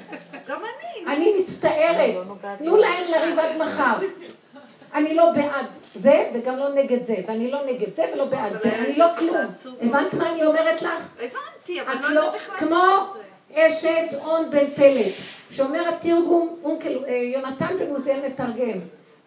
גם 0.48 0.58
אני. 0.60 1.14
אני 1.14 1.34
מצטערת, 1.40 2.26
תנו 2.58 2.76
להם 2.76 3.04
לריב 3.10 3.38
עד 3.38 3.56
מחר. 3.56 3.94
אני 4.94 5.14
לא 5.14 5.32
בעד 5.32 5.66
זה 5.94 6.30
וגם 6.34 6.56
לא 6.56 6.74
נגד 6.74 7.06
זה, 7.06 7.16
ואני 7.26 7.50
לא 7.50 7.66
נגד 7.66 7.96
זה 7.96 8.04
ולא 8.14 8.24
בעד 8.24 8.60
זה, 8.60 8.76
אני 8.78 8.96
לא 8.96 9.06
כלום. 9.18 9.36
הבנת 9.80 10.14
מה 10.14 10.32
אני 10.32 10.44
אומרת 10.44 10.82
לך? 10.82 11.16
הבנתי, 11.18 11.80
אבל 11.80 11.94
לא 12.02 12.10
לא, 12.10 12.20
יודעת 12.20 12.34
איך 12.34 12.50
כמו 12.58 12.76
לעשות 12.76 13.16
את 13.16 13.22
זה. 13.52 13.68
אשת 13.68 14.14
און 14.24 14.50
בן 14.50 14.70
פלט, 14.76 15.12
שאומר 15.50 15.88
התרגום, 15.88 16.56
אונקל, 16.64 17.04
אה, 17.04 17.14
יונתן 17.14 17.78
בן 17.78 17.90
עוזיאל 17.90 18.26
מתרגם 18.26 18.78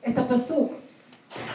את 0.08 0.18
הפסוק 0.18 0.74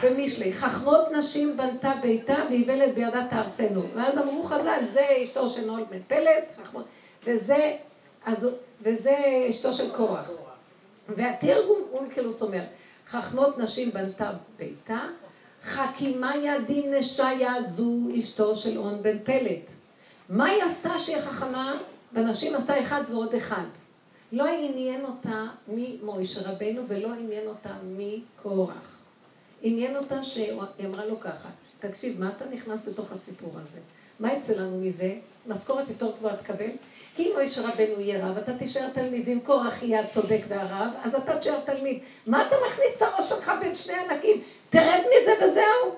במשלי, 0.03 0.53
חכמות 0.53 1.11
נשים 1.11 1.57
בנתה 1.57 1.93
ביתה 2.01 2.35
ואיוולת 2.49 2.95
בידה 2.95 3.27
תהרסנו. 3.29 3.81
ואז 3.95 4.17
אמרו 4.17 4.43
חז"ל, 4.43 4.85
זה 4.89 5.07
אשתו 5.23 5.47
של 5.47 5.69
און 5.69 5.83
בן 5.89 6.01
פלט, 6.07 6.43
חכמות, 6.63 6.85
וזה, 7.23 7.73
אז, 8.25 8.55
וזה 8.81 9.17
אשתו 9.49 9.73
של 9.73 9.91
קורח. 9.91 10.31
והתרגום 11.09 11.81
אונקלוס 11.93 12.41
אומר, 12.41 12.61
חכמות 13.07 13.57
נשים 13.57 13.91
בנתה 13.91 14.31
ביתה, 14.57 14.99
חכימיה 15.63 16.59
דין 16.59 16.93
נשיה 16.93 17.63
זו 17.63 17.93
אשתו 18.17 18.55
של 18.55 18.77
און 18.77 19.03
בן 19.03 19.19
פלט. 19.19 19.71
מה 20.29 20.45
היא 20.45 20.63
עשתה 20.63 20.99
שהיא 20.99 21.21
חכמה? 21.21 21.77
בנשים 22.11 22.55
עשתה 22.55 22.79
אחד 22.79 23.01
ועוד 23.09 23.35
אחד. 23.35 23.65
לא 24.31 24.45
עניין 24.47 25.05
אותה 25.05 25.47
ממוישה 25.67 26.51
רבנו 26.51 26.81
ולא 26.87 27.13
עניין 27.13 27.47
אותה 27.47 27.69
מקורח. 27.83 28.99
עניין 29.61 29.97
אותה 29.97 30.23
שהיא 30.23 30.53
אמרה 30.85 31.05
לו 31.05 31.19
ככה, 31.19 31.49
תקשיב, 31.79 32.19
מה 32.19 32.31
אתה 32.37 32.45
נכנס 32.51 32.79
בתוך 32.87 33.11
הסיפור 33.11 33.53
הזה? 33.61 33.79
מה 34.19 34.33
יצא 34.33 34.61
לנו 34.61 34.79
מזה? 34.79 35.15
משכורת 35.47 35.89
יותר 35.89 36.11
גבוהה 36.17 36.37
תקבל? 36.37 36.69
כי 37.15 37.23
אם 37.23 37.31
מוישה 37.35 37.61
רבנו 37.61 38.01
יהיה 38.01 38.25
רב, 38.25 38.37
אתה 38.37 38.53
תישאר 38.53 38.89
תלמיד, 38.93 39.27
ואם 39.27 39.39
קורח 39.39 39.83
יהיה 39.83 39.99
הצודק 39.99 40.41
והרב, 40.47 40.89
אז 41.03 41.15
אתה 41.15 41.37
תישאר 41.37 41.59
תלמיד. 41.65 41.99
מה 42.27 42.47
אתה 42.47 42.55
מכניס 42.67 42.97
את 42.97 43.01
הראש 43.01 43.29
שלך 43.29 43.51
בין 43.61 43.75
שני 43.75 43.95
ענקים? 43.97 44.41
תרד 44.69 44.99
מזה 44.99 45.33
וזהו. 45.45 45.95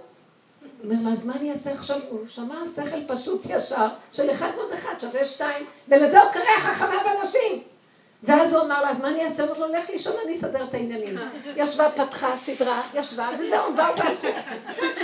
אומר 0.83 0.95
לה, 1.03 1.11
אז 1.11 1.27
מה 1.27 1.33
אני 1.35 1.51
אעשה 1.51 1.73
עכשיו? 1.73 1.99
הוא 2.09 2.19
שמע 2.27 2.55
שכל 2.75 3.15
פשוט 3.15 3.45
ישר 3.49 3.87
של 4.13 4.31
אחד 4.31 4.49
ועוד 4.57 4.73
אחד 4.73 4.93
שווה 4.99 5.25
שתיים, 5.25 5.65
ולזה 5.87 6.21
הוא 6.21 6.31
קרא 6.31 6.59
חכמה 6.59 6.95
בנשים. 7.03 7.72
ואז 8.23 8.53
הוא 8.53 8.63
אמר 8.63 8.81
לה, 8.81 8.89
אז 8.89 9.01
מה 9.01 9.07
אני 9.07 9.25
אעשה? 9.25 9.43
אומר 9.43 9.67
לו, 9.67 9.73
לך 9.73 9.89
לישון, 9.89 10.13
אני 10.25 10.33
אסדר 10.33 10.63
את 10.63 10.73
העניינים. 10.73 11.17
ישבה, 11.55 11.89
פתחה, 11.89 12.37
סדרה, 12.37 12.81
ישבה, 12.93 13.29
וזהו, 13.39 13.73
באו 13.75 13.85
והלכו. 13.97 14.27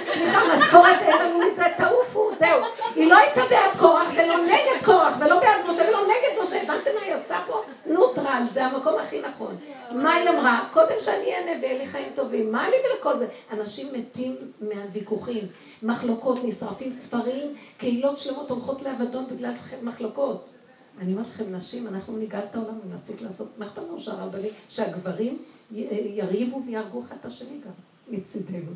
סליחה, 0.08 0.40
משכורת 0.58 1.00
אין 1.02 1.22
לנו 1.22 1.46
מזה, 1.48 1.64
תעופו, 1.78 2.32
זהו. 2.40 2.62
היא 2.96 3.08
לא 3.08 3.18
הייתה 3.18 3.42
בעד 3.50 3.78
קורח 3.80 4.10
ולא 4.14 4.38
נגד 4.46 4.86
קורח 4.86 5.18
ולא 5.20 5.40
בעד 5.40 5.66
משה 5.70 5.90
ולא 5.90 6.02
נגד 6.04 6.44
משה. 6.44 6.62
הבנתם 6.62 6.90
מה 6.96 7.02
היא 7.06 7.14
עשתה 7.14 7.40
פה? 7.48 7.62
נוטרל, 7.86 8.44
זה 8.54 8.66
המקום 8.66 9.00
הכי 9.00 9.22
נכון. 9.22 9.58
מה 9.92 10.14
היא 10.14 10.30
אמרה? 10.30 10.60
קודם 10.74 10.96
שאני 11.02 11.36
אענה 11.36 11.52
ויהיה 11.62 11.78
לי 11.78 11.88
חיים 11.88 12.12
טובים. 12.16 12.52
מה 12.52 12.70
לי 12.70 12.76
ולכל 12.86 13.18
זה? 13.18 13.28
אנשים 13.52 13.88
מתים 13.94 14.36
מהוויכוחים, 14.62 15.48
מחלוקות, 15.84 16.44
נשרפים 16.44 16.92
ספרים, 16.92 17.56
קהילות 17.78 18.20
שלמות 18.20 18.50
הולכות 18.50 18.82
לאבדון 18.82 19.26
בגלל 19.32 19.54
מחלוקות. 19.82 20.59
אני 21.00 21.12
אומרת 21.14 21.28
לכם, 21.28 21.56
נשים, 21.56 21.88
אנחנו 21.88 22.18
ניגע 22.18 22.44
את 22.44 22.56
העולם 22.56 22.80
ונפסיק 22.86 23.22
לעשות, 23.22 23.58
מה 23.58 23.66
אכפת 23.66 23.78
לנו 23.78 24.00
שהרבנים, 24.00 24.52
שהגברים 24.70 25.38
יריבו 25.72 26.64
ויהרגו 26.66 27.02
אחד 27.02 27.16
את 27.20 27.26
השני 27.26 27.60
גם, 27.66 27.72
מצידנו. 28.08 28.72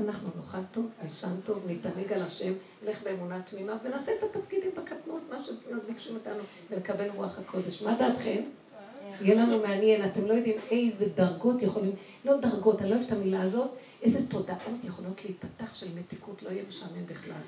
אנחנו 0.00 0.28
נאכל 0.36 0.58
טוב, 0.72 0.86
נישן 1.02 1.40
טוב, 1.44 1.62
נתענג 1.66 2.12
על 2.12 2.22
השם, 2.22 2.52
נלך 2.84 3.02
באמונה 3.02 3.42
תמימה 3.42 3.76
ונעשה 3.84 4.12
את 4.18 4.22
התפקידים 4.22 4.70
בקטנות, 4.76 5.22
מה 5.30 5.44
שביקשו 5.44 6.14
אותנו, 6.14 6.42
ולקבל 6.70 7.08
רוח 7.16 7.38
הקודש. 7.38 7.82
מה 7.82 7.96
דעתכם? 7.98 8.42
יהיה 9.20 9.42
לנו 9.42 9.58
מעניין, 9.58 10.04
אתם 10.04 10.26
לא 10.26 10.32
יודעים 10.32 10.56
איזה 10.70 11.08
דרגות 11.16 11.62
יכולים, 11.62 11.92
לא 12.24 12.40
דרגות, 12.40 12.82
אני 12.82 12.90
לא 12.90 12.94
אוהבת 12.94 13.06
את 13.06 13.12
המילה 13.12 13.42
הזאת, 13.42 13.70
איזה 14.02 14.28
תודעות 14.28 14.84
יכולות 14.84 15.24
להיפתח 15.24 15.74
של 15.74 15.86
מתיקות, 15.98 16.42
לא 16.42 16.50
יהיה 16.50 16.62
משעמם 16.68 17.06
בכלל. 17.06 17.42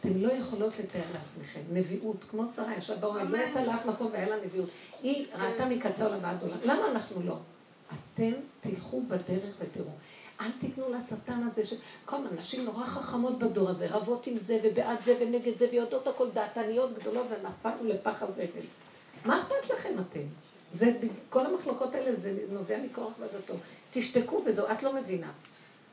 אתם 0.00 0.22
לא 0.22 0.32
יכולות 0.32 0.78
לתאר 0.78 1.02
לעצמכם. 1.14 1.60
נביאות, 1.72 2.24
כמו 2.30 2.46
שרה 2.46 2.76
ישבה 2.76 2.96
באוהל, 2.96 3.28
לא 3.28 3.38
יצא 3.38 3.64
לאף 3.64 3.86
מקום 3.86 4.10
והיה 4.12 4.28
לה 4.28 4.36
נביאות. 4.44 4.68
היא 5.02 5.26
ראתה 5.34 5.68
מקצה 5.68 6.06
עולם 6.06 6.18
ועד 6.22 6.42
עולם. 6.42 6.58
למה 6.64 6.90
אנחנו 6.90 7.22
לא? 7.22 7.36
אתם 7.88 8.32
תלכו 8.60 9.02
בדרך 9.08 9.54
ותראו. 9.58 9.90
אל 10.40 10.50
תיתנו 10.60 10.92
לשטן 10.92 11.42
הזה, 11.46 11.66
שכל 11.66 12.16
הנשים 12.30 12.64
נורא 12.64 12.86
חכמות 12.86 13.38
בדור 13.38 13.68
הזה, 13.70 13.86
רבות 13.90 14.26
עם 14.26 14.38
זה 14.38 14.60
ובעד 14.64 14.98
זה 15.04 15.14
ונגד 15.20 15.58
זה 15.58 15.68
ויודעות 15.72 16.06
הכל 16.06 16.30
דעתניות 16.30 16.98
גדולות 16.98 17.26
ונפלנו 17.30 17.88
לפח 17.88 18.22
הזבל. 18.22 18.66
מה 19.24 19.40
אכפת 19.40 19.70
לכם 19.70 19.94
אתם? 19.98 20.26
זה, 20.72 20.98
כל 21.30 21.46
המחלוקות 21.46 21.94
האלה 21.94 22.16
זה 22.16 22.38
נובע 22.50 22.78
מכורח 22.82 23.14
ועדתו. 23.18 23.54
תשתקו 23.90 24.42
וזהו, 24.46 24.66
את 24.72 24.82
לא 24.82 24.94
מבינה. 24.94 25.30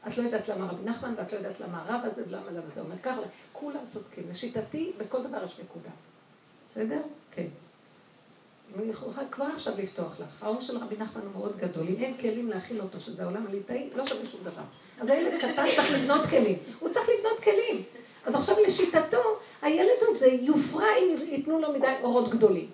את 0.08 0.18
לא 0.18 0.24
יודעת 0.24 0.48
למה 0.48 0.66
רבי 0.66 0.90
נחמן 0.90 1.14
ואת 1.18 1.34
לא 1.34 1.38
יודעת 1.38 1.60
למה 1.60 1.84
הרב 1.86 2.02
הזה 2.04 2.24
ולמה 2.28 2.52
למה 2.52 2.66
זה 2.76 2.82
אומר 2.82 2.96
ככה, 3.04 3.22
כולם 3.54 3.80
צודקים. 3.88 4.24
לשיטתי, 4.32 4.92
בכל 4.98 5.24
דבר 5.24 5.44
יש 5.46 5.60
נקודה. 5.60 5.90
בסדר? 6.72 7.02
כן. 7.32 7.48
אני 8.76 8.90
יכולה 8.90 9.28
כבר 9.32 9.46
עכשיו 9.46 9.74
לפתוח 9.78 10.20
לך. 10.20 10.44
האור 10.44 10.62
של 10.62 10.78
רבי 10.78 10.96
נחמן 10.98 11.22
הוא 11.22 11.32
מאוד 11.34 11.58
גדול. 11.58 11.88
אם 11.88 11.96
אין 12.04 12.18
כלים 12.18 12.50
להכיל 12.50 12.82
אותו, 12.82 13.02
שזה 13.02 13.24
העולם 13.24 13.48
הליטאי, 13.48 13.90
לא 13.96 14.06
שווה 14.06 14.26
שום 14.26 14.42
דבר. 14.44 14.62
אז 15.00 15.10
הילד 15.10 15.34
קטן 15.38 15.66
צריך 15.76 15.92
לבנות 15.94 16.26
כלים. 16.30 16.58
הוא 16.80 16.90
צריך 16.90 17.10
לבנות 17.20 17.40
כלים. 17.40 17.84
אז 18.26 18.36
עכשיו 18.36 18.56
לשיטתו, 18.68 19.40
הילד 19.62 20.00
הזה 20.02 20.28
יופרע 20.28 20.88
אם 21.00 21.16
ייתנו 21.32 21.60
לו 21.60 21.74
מדי 21.74 21.94
אורות 22.04 22.30
גדולים. 22.30 22.70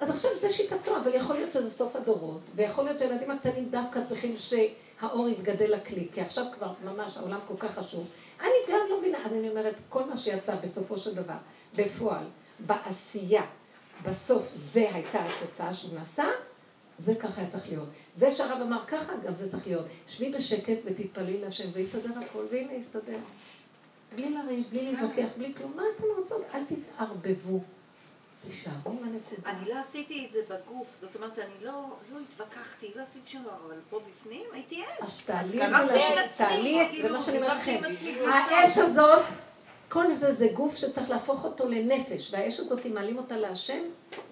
אז 0.00 0.10
עכשיו 0.10 0.30
זה 0.36 0.52
שיטתו, 0.52 0.96
אבל 0.96 1.14
יכול 1.14 1.36
להיות 1.36 1.52
שזה 1.52 1.70
סוף 1.70 1.96
הדורות, 1.96 2.40
ויכול 2.54 2.84
להיות 2.84 2.98
שהילדים 2.98 3.30
הקטנים 3.30 3.68
דווקא 3.70 4.00
צריכים 4.06 4.34
ש... 4.38 4.54
האור 5.00 5.28
יתגדל 5.28 5.74
לכלי, 5.74 6.08
כי 6.12 6.20
עכשיו 6.20 6.44
כבר 6.54 6.72
ממש 6.84 7.16
העולם 7.16 7.38
כל 7.48 7.54
כך 7.58 7.78
חשוב. 7.78 8.06
אני 8.40 8.48
גם 8.68 8.80
לא 8.90 8.98
מבינה, 8.98 9.18
אז 9.24 9.32
אני 9.32 9.50
אומרת, 9.50 9.74
כל 9.88 10.04
מה 10.04 10.16
שיצא 10.16 10.56
בסופו 10.56 10.98
של 10.98 11.14
דבר, 11.14 11.36
בפועל, 11.76 12.24
בעשייה, 12.66 13.42
בסוף 14.02 14.52
זה 14.56 14.88
הייתה 14.94 15.26
התוצאה 15.26 15.74
שהוא 15.74 16.00
נשא, 16.00 16.24
זה 16.98 17.14
ככה 17.14 17.40
היה 17.40 17.50
צריך 17.50 17.68
להיות. 17.68 17.88
זה 18.14 18.30
שהרב 18.30 18.60
אמר 18.62 18.80
ככה, 18.86 19.12
גם 19.26 19.34
זה 19.34 19.50
צריך 19.50 19.66
להיות. 19.66 19.86
שבי 20.08 20.32
בשקט 20.32 20.78
ותתפלאי 20.84 21.40
להשם 21.40 21.68
ויסדר 21.72 22.10
הכל, 22.18 22.44
והנה 22.50 22.72
יסתדר. 22.72 23.18
בלי 24.14 24.34
לריב, 24.34 24.66
בלי 24.70 24.92
להתווכח, 24.92 25.28
בלי 25.36 25.54
כלום. 25.54 25.72
מה 25.76 25.82
אתם 25.96 26.04
רוצות? 26.18 26.42
אל 26.54 26.60
תתערבבו. 26.64 27.60
אני 29.46 29.68
לא 29.68 29.74
עשיתי 29.78 30.26
את 30.26 30.32
זה 30.32 30.38
בגוף, 30.48 30.86
זאת 31.00 31.16
אומרת, 31.16 31.38
אני 31.38 31.64
לא, 31.64 31.72
לא 32.12 32.18
התווכחתי, 32.20 32.86
לא 32.96 33.02
עשיתי 33.02 33.30
שום 33.30 33.42
דבר, 33.42 33.52
אבל 33.66 33.76
פה 33.90 34.00
בפנים 34.00 34.44
הייתי 34.52 34.82
אש. 34.82 34.88
אז 35.00 35.26
תעלי 35.26 35.66
את 35.66 35.70
זה 35.88 35.98
תעלי 36.36 36.86
כאילו, 36.90 37.08
זה 37.08 37.14
מה 37.14 37.20
שאני 37.20 37.36
אומרת 37.36 37.52
לכם. 37.52 37.80
האש 38.28 38.78
הזאת, 38.78 39.24
כל 39.88 40.12
זה 40.12 40.32
זה 40.32 40.48
גוף 40.54 40.76
שצריך 40.76 41.10
להפוך 41.10 41.44
אותו 41.44 41.68
לנפש, 41.68 42.34
והאש 42.34 42.60
הזאת, 42.60 42.86
אם 42.86 42.94
מעלים 42.94 43.18
אותה 43.18 43.36
להשם, 43.36 43.82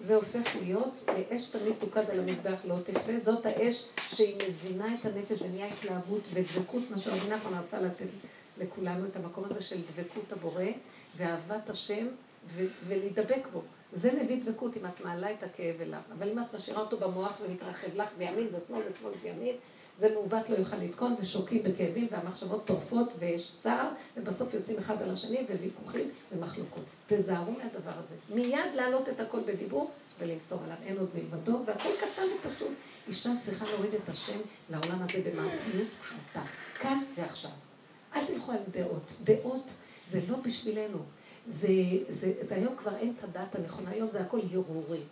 זה 0.05 0.15
הופך 0.15 0.55
להיות 0.61 1.09
אש 1.29 1.49
תמיד 1.49 1.73
תוקד 1.79 2.09
על 2.09 2.19
המזבח 2.19 2.59
לא 2.65 2.75
תכבה, 2.85 3.19
זאת 3.19 3.45
האש 3.45 3.87
שהיא 4.09 4.35
מזינה 4.47 4.93
את 4.93 5.05
הנפש 5.05 5.41
ונהיה 5.41 5.65
התלהבות 5.65 6.21
ודבקות, 6.33 6.83
מה 6.91 6.99
שרבי 6.99 7.29
נחמן 7.29 7.59
רצה 7.59 7.81
לתת 7.81 8.07
לכולנו 8.57 9.05
את 9.05 9.15
המקום 9.15 9.43
הזה 9.49 9.63
של 9.63 9.77
דבקות 9.95 10.31
הבורא 10.31 10.63
ואהבת 11.17 11.69
השם 11.69 12.07
ולהידבק 12.87 13.47
בו. 13.53 13.61
זה 13.93 14.23
מביא 14.23 14.43
דבקות 14.43 14.77
אם 14.77 14.85
את 14.85 15.05
מעלה 15.05 15.31
את 15.31 15.43
הכאב 15.43 15.81
אליו. 15.81 15.99
אבל 16.17 16.29
אם 16.29 16.39
את 16.39 16.55
משאירה 16.55 16.81
אותו 16.81 16.97
במוח 16.97 17.41
ומתרחב 17.41 17.95
לך, 17.95 18.09
וימין 18.17 18.49
זה 18.49 18.59
שמאל 18.67 18.81
ושמאל 18.89 19.11
זה 19.21 19.27
ימין, 19.27 19.55
זה 19.99 20.13
מעוות 20.13 20.49
לא 20.49 20.55
יוכל 20.55 20.77
לתקון 20.77 21.15
ושוקעים 21.19 21.63
בכאבים 21.63 22.07
והמחשבות 22.11 22.65
טורפות 22.65 23.09
ויש 23.19 23.55
צער, 23.59 23.89
ובסוף 24.17 24.53
יוצאים 24.53 24.79
אחד 24.79 25.01
על 25.01 25.09
השני 25.09 25.45
וויכוחים 25.49 26.09
ומחלוקות. 26.31 26.83
תזהרו 27.07 27.51
מהדבר 27.51 27.91
הזה. 28.03 28.15
מיד 28.29 28.75
להעלות 28.75 29.09
את 29.09 29.19
הכל 29.19 29.39
בדיבור 29.45 29.91
ולמסור 30.19 30.59
עליו. 30.63 30.75
אין 30.85 30.97
עוד 30.97 31.09
מלבדו, 31.15 31.59
והכל 31.65 31.89
קטן 31.99 32.47
ופשוט. 32.47 32.71
אישה 33.07 33.29
צריכה 33.41 33.65
להוריד 33.65 33.93
את 33.93 34.09
השם 34.09 34.39
לעולם 34.69 35.01
הזה 35.01 35.31
במעשיות 35.31 35.87
פשוטה. 36.01 36.41
כאן 36.79 37.03
ועכשיו. 37.17 37.51
אל 38.15 38.25
תלכו 38.25 38.51
על 38.51 38.57
דעות. 38.71 39.13
דעות 39.23 39.73
זה 40.09 40.19
לא 40.27 40.37
בשבילנו. 40.37 40.97
זה, 41.49 41.67
זה, 42.09 42.33
זה 42.41 42.55
היום 42.55 42.75
כבר 42.75 42.95
אין 42.95 43.13
את 43.19 43.23
הדעת 43.23 43.55
הנכונה, 43.55 43.89
היום 43.89 44.11
זה 44.11 44.21
הכל 44.21 44.39
הרהורים. 44.51 45.03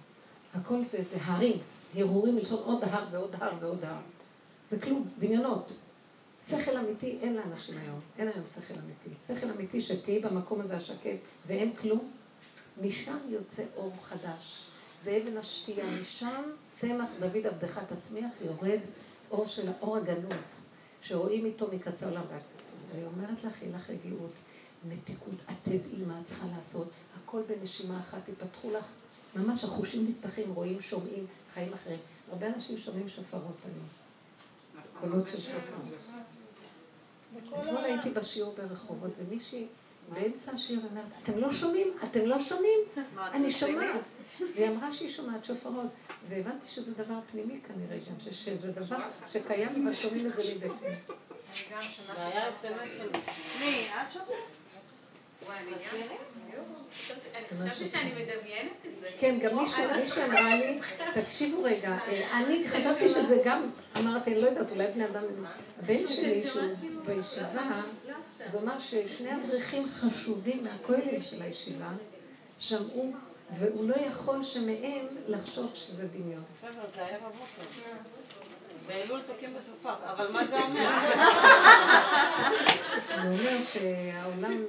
הכל 0.54 0.80
זה, 0.92 0.98
זה 1.12 1.18
הרים, 1.22 1.58
הרהורים 1.96 2.36
מלשון 2.36 2.64
עוד 2.64 2.84
הר 2.84 3.08
ועוד 3.12 3.36
הר 3.36 3.54
ועוד 3.62 3.84
הר. 3.84 3.98
זה 4.70 4.80
כלום, 4.80 5.10
דמיונות. 5.20 5.74
שכל 6.50 6.78
אמיתי 6.78 7.18
אין 7.22 7.36
לאנשים 7.36 7.78
היום, 7.78 8.00
אין 8.18 8.28
היום 8.28 8.48
שכל 8.48 8.74
אמיתי. 8.74 9.10
שכל 9.28 9.50
אמיתי 9.50 9.82
שתהיי 9.82 10.20
במקום 10.20 10.62
הזה 10.62 10.78
השקט 10.78 11.18
ואין 11.48 11.76
כלום, 11.76 12.12
משם 12.82 13.18
יוצא 13.30 13.64
אור 13.76 13.94
חדש. 14.02 14.70
זה 15.04 15.22
אבן 15.24 15.38
השתייה, 15.38 15.86
משם 16.02 16.42
צמח 16.72 17.10
דוד 17.20 17.48
עבדך 17.48 17.80
תצמיח, 17.80 18.34
יורד 18.46 18.80
אור 19.32 19.48
של 19.48 19.70
האור 19.70 19.98
הגנוז, 19.98 20.74
שרואים 21.02 21.46
איתו 21.46 21.68
מקצה 21.72 22.06
עולם 22.10 22.24
ועד 22.30 22.42
קצה. 22.58 22.76
אומרת 23.06 23.44
לך, 23.44 23.62
יהיה 23.62 23.76
לך 23.76 23.90
רגיעות. 23.90 24.34
מתיקות, 24.90 25.36
את 25.50 25.56
תדעי 25.64 25.93
את 26.24 26.28
צריכה 26.28 26.48
לעשות, 26.58 26.92
הכל 27.24 27.42
בנשימה 27.48 28.00
אחת, 28.00 28.30
יפתחו 28.30 28.72
לך, 28.72 28.86
ממש 29.36 29.64
החושים 29.64 30.08
נפתחים, 30.10 30.54
רואים, 30.54 30.82
שומעים, 30.82 31.26
חיים 31.54 31.74
אחרים. 31.74 32.00
הרבה 32.32 32.48
אנשים 32.48 32.80
שומעים 32.80 33.10
שופרות 33.10 33.58
היום, 33.66 33.88
קולות 35.00 35.30
של 35.30 35.42
שופרות. 35.42 35.94
אתמול 37.62 37.84
הייתי 37.84 38.10
בשיעור 38.10 38.56
ברחובות, 38.58 39.12
ומישהי 39.18 39.68
באמצע 40.10 40.52
השיעור 40.52 40.84
אומרת, 40.92 41.06
אתם 41.24 41.38
לא 41.38 41.54
שומעים? 41.54 41.88
אתם 42.04 42.26
לא 42.26 42.42
שומעים? 42.42 42.80
אני 43.36 43.52
שומעת. 43.52 44.02
והיא 44.56 44.70
אמרה 44.70 44.94
שהיא 44.94 45.10
שומעת 45.10 45.46
שופרות, 45.46 45.88
והבנתי 46.30 46.68
שזה 46.68 47.04
דבר 47.04 47.20
פנימי 47.32 47.60
כנראה 47.68 47.98
גם, 47.98 48.32
שזה 48.32 48.72
דבר 48.72 48.98
שקיים 49.28 49.88
ושומעים 49.88 50.28
את 50.28 50.34
זה 50.34 50.44
לידי 50.44 50.68
זה 50.70 52.14
היה 52.18 52.50
אס.אם.אס 52.50 52.90
של... 52.98 53.10
מי? 53.60 53.88
את 53.88 54.12
שומעת? 54.12 54.63
חשבתי 57.60 57.88
שאני 57.88 58.12
מדמיינת 58.12 58.72
את 58.86 58.92
זה. 59.02 59.08
כן, 59.20 59.40
גם 59.42 59.58
מישהי 59.58 59.84
אמרה 60.26 60.56
לי, 60.56 60.80
תקשיבו 61.22 61.64
רגע, 61.64 61.90
אה, 61.90 62.40
אני 62.40 62.68
חשבתי 62.68 63.10
שזה 63.10 63.42
גם, 63.46 63.70
אמרתי, 63.98 64.34
אני 64.34 64.42
לא 64.42 64.48
יודעת, 64.48 64.72
אולי 64.72 64.88
בני 64.92 65.06
אדם, 65.06 65.24
הבן 65.80 66.08
שלי 66.08 66.44
שהוא 66.44 66.76
בישיבה, 67.06 67.82
זה 68.52 68.58
אומר 68.58 68.80
ששני 68.80 69.30
אברכים 69.36 69.84
חשובים 69.90 70.64
מהכוללים 70.64 71.22
של 71.22 71.42
הישיבה, 71.42 71.90
שמעו, 72.60 73.12
והוא 73.52 73.90
לא 73.90 73.96
יכול 73.96 74.44
שמהם 74.44 75.06
לחשוב 75.28 75.72
שזה 75.74 76.08
דמיון. 76.08 76.44
בסדר, 76.58 76.82
זה 76.96 77.06
היה 77.06 77.18
בבוקר. 77.20 77.64
באלול 78.88 79.22
תוקעים 79.28 79.54
בשופר, 79.54 79.96
אבל 80.12 80.32
מה 80.32 80.48
זה 80.48 80.64
אומר? 80.64 80.90
זה 83.08 83.22
אומר 83.24 83.64
שהעולם 83.64 84.64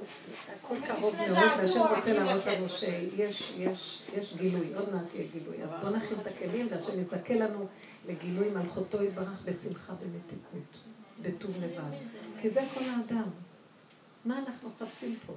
הכל 0.49 0.75
קרוב 0.87 1.15
מאוד, 1.15 1.47
והשם 1.57 1.81
רוצה 1.95 2.13
להראות 2.13 2.45
לנו 2.45 2.69
שיש 2.69 4.33
גילוי, 4.37 4.73
עוד 4.75 4.93
מעט 4.93 5.15
יהיה 5.15 5.27
גילוי. 5.33 5.63
אז 5.63 5.79
בואו 5.81 5.95
נכין 5.95 6.17
את 6.21 6.27
הכלים, 6.27 6.67
והשם 6.71 6.99
יזכה 6.99 7.33
לנו 7.33 7.67
לגילוי 8.07 8.49
מלכותו 8.49 9.03
יתברך 9.03 9.43
בשמחה 9.45 9.93
במתיקות, 9.93 10.77
בטוב 11.21 11.51
לבד. 11.57 11.97
כי 12.41 12.49
זה 12.49 12.61
כל 12.73 12.83
האדם. 12.83 13.29
מה 14.25 14.39
אנחנו 14.39 14.69
מחפשים 14.69 15.17
פה? 15.25 15.33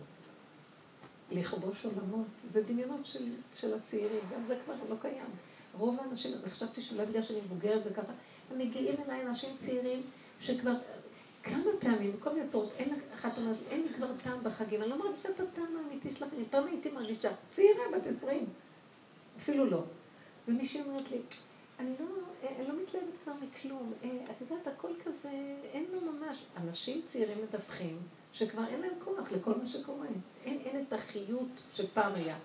לכבוש 1.31 1.85
עולמות. 1.85 2.27
זה 2.41 2.63
דמיונות 2.63 3.07
של, 3.07 3.25
של 3.55 3.75
הצעירים, 3.75 4.21
גם 4.35 4.47
זה 4.47 4.57
כבר 4.65 4.75
לא 4.91 4.97
קיים. 5.01 5.31
רוב 5.79 6.01
האנשים, 6.01 6.33
אני 6.43 6.51
חשבתי 6.51 6.83
שאולי 6.83 7.07
בגלל 7.07 7.23
שאני 7.23 7.41
מבוגרת 7.41 7.85
זה 7.85 7.95
ככה, 7.95 8.13
מגיעים 8.57 8.95
אליי 9.07 9.27
אנשים 9.27 9.57
צעירים 9.57 10.03
שכבר 10.41 10.75
כמה 11.43 11.71
פעמים, 11.81 12.13
בכל 12.13 12.35
מיני 12.35 12.47
צורות, 12.47 12.73
אין 12.79 12.95
אחת 13.15 13.39
אומרת, 13.39 13.57
אין 13.71 13.83
לי 13.83 13.95
כבר 13.95 14.07
טעם 14.25 14.39
בחגים, 14.43 14.83
אני 14.83 14.91
לא 14.91 14.99
מרגישה 14.99 15.29
את 15.29 15.41
הטעם 15.41 15.77
האמיתי 15.77 16.13
שלכם, 16.13 16.37
פעם 16.51 16.67
הייתי 16.67 16.91
מרגישה, 16.91 17.31
צעירה, 17.51 17.83
בת 17.95 18.07
עשרים, 18.07 18.47
אפילו 19.39 19.67
לא. 19.67 19.83
ומישהי 20.49 20.83
אומרת 20.83 21.11
לי, 21.11 21.19
אני 21.79 21.93
לא, 22.01 22.07
אני 22.57 22.69
לא 22.69 22.75
מתלהבת 22.83 23.15
כבר 23.25 23.33
מכלום, 23.43 23.93
אה, 24.05 24.09
את 24.31 24.41
יודעת, 24.41 24.67
הכל 24.67 24.93
כזה, 25.05 25.31
אין 25.73 25.85
לו 25.93 26.01
ממש, 26.01 26.45
אנשים 26.57 27.03
צעירים 27.07 27.39
מדווחים 27.49 27.99
שכבר 28.33 28.67
אין 28.69 28.81
להם 28.81 28.95
כוח 29.05 29.33
לכל 29.33 29.55
מה 29.55 29.67
שקורה, 29.67 30.07
אין, 30.45 30.59
אין 30.65 30.83
את 30.83 30.93
החיות 30.93 31.49
שפעם 31.75 32.15
היה. 32.15 32.37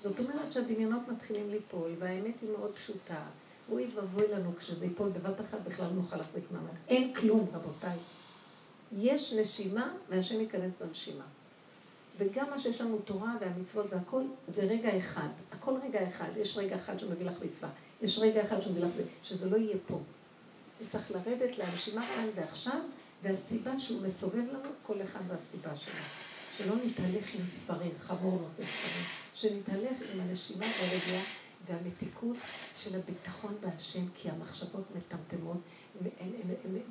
זאת 0.00 0.18
אומרת 0.20 0.52
שהדמיונות 0.52 1.08
מתחילים 1.08 1.50
ליפול, 1.50 1.90
והאמת 1.98 2.34
היא 2.42 2.50
מאוד 2.50 2.74
פשוטה. 2.74 3.22
אוי 3.70 3.86
ואבוי 3.94 4.28
לנו 4.28 4.52
כשזה 4.58 4.86
ייפול 4.86 5.08
בבת 5.08 5.40
אחת 5.40 5.58
בכלל 5.68 5.86
נוכל 5.86 6.16
להחזיק 6.16 6.44
מעמד. 6.50 6.74
אין 6.88 7.14
כלום, 7.14 7.46
רבותיי. 7.52 7.98
יש 8.98 9.32
נשימה, 9.32 9.92
והשם 10.08 10.40
ייכנס 10.40 10.82
בנשימה. 10.82 11.24
וגם 12.18 12.50
מה 12.50 12.60
שיש 12.60 12.80
לנו 12.80 12.98
תורה 12.98 13.36
והמצוות 13.40 13.86
והכל, 13.90 14.22
זה 14.48 14.62
רגע 14.62 14.98
אחד. 14.98 15.28
הכל 15.52 15.74
רגע 15.84 16.08
אחד. 16.08 16.28
יש 16.36 16.58
רגע 16.58 16.76
אחד 16.76 16.98
שהוא 16.98 17.10
מביא 17.12 17.26
לך 17.26 17.36
מצווה. 17.44 17.70
יש 18.02 18.18
רגע 18.18 18.42
אחד 18.42 18.60
שהוא 18.60 18.72
מביא 18.72 18.84
לך 18.84 18.90
זה. 18.90 19.04
שזה 19.22 19.50
לא 19.50 19.56
יהיה 19.56 19.76
פה. 19.86 20.00
צריך 20.90 21.10
לרדת 21.10 21.58
לנשימה 21.58 22.06
כאן 22.14 22.26
ועכשיו, 22.34 22.80
והסיבה 23.22 23.80
שהוא 23.80 24.02
מסובב 24.06 24.34
לנו, 24.48 24.68
כל 24.86 25.02
אחד 25.04 25.20
והסיבה 25.28 25.76
שלו. 25.76 25.94
שלא 26.56 26.74
נתהלך 26.84 27.34
עם 27.34 27.46
ספרים, 27.46 27.92
חמור 27.98 28.40
נושא 28.42 28.64
ספרים. 28.64 29.04
שנתהלך 29.34 29.96
עם 30.12 30.20
הנשימה 30.20 30.66
והרגיעה 30.80 31.22
והמתיקות 31.66 32.36
של 32.76 32.98
הביטחון 32.98 33.54
בהשם, 33.60 34.04
כי 34.14 34.30
המחשבות 34.30 34.84
מטמטמות, 34.96 35.56
הן 36.20 36.30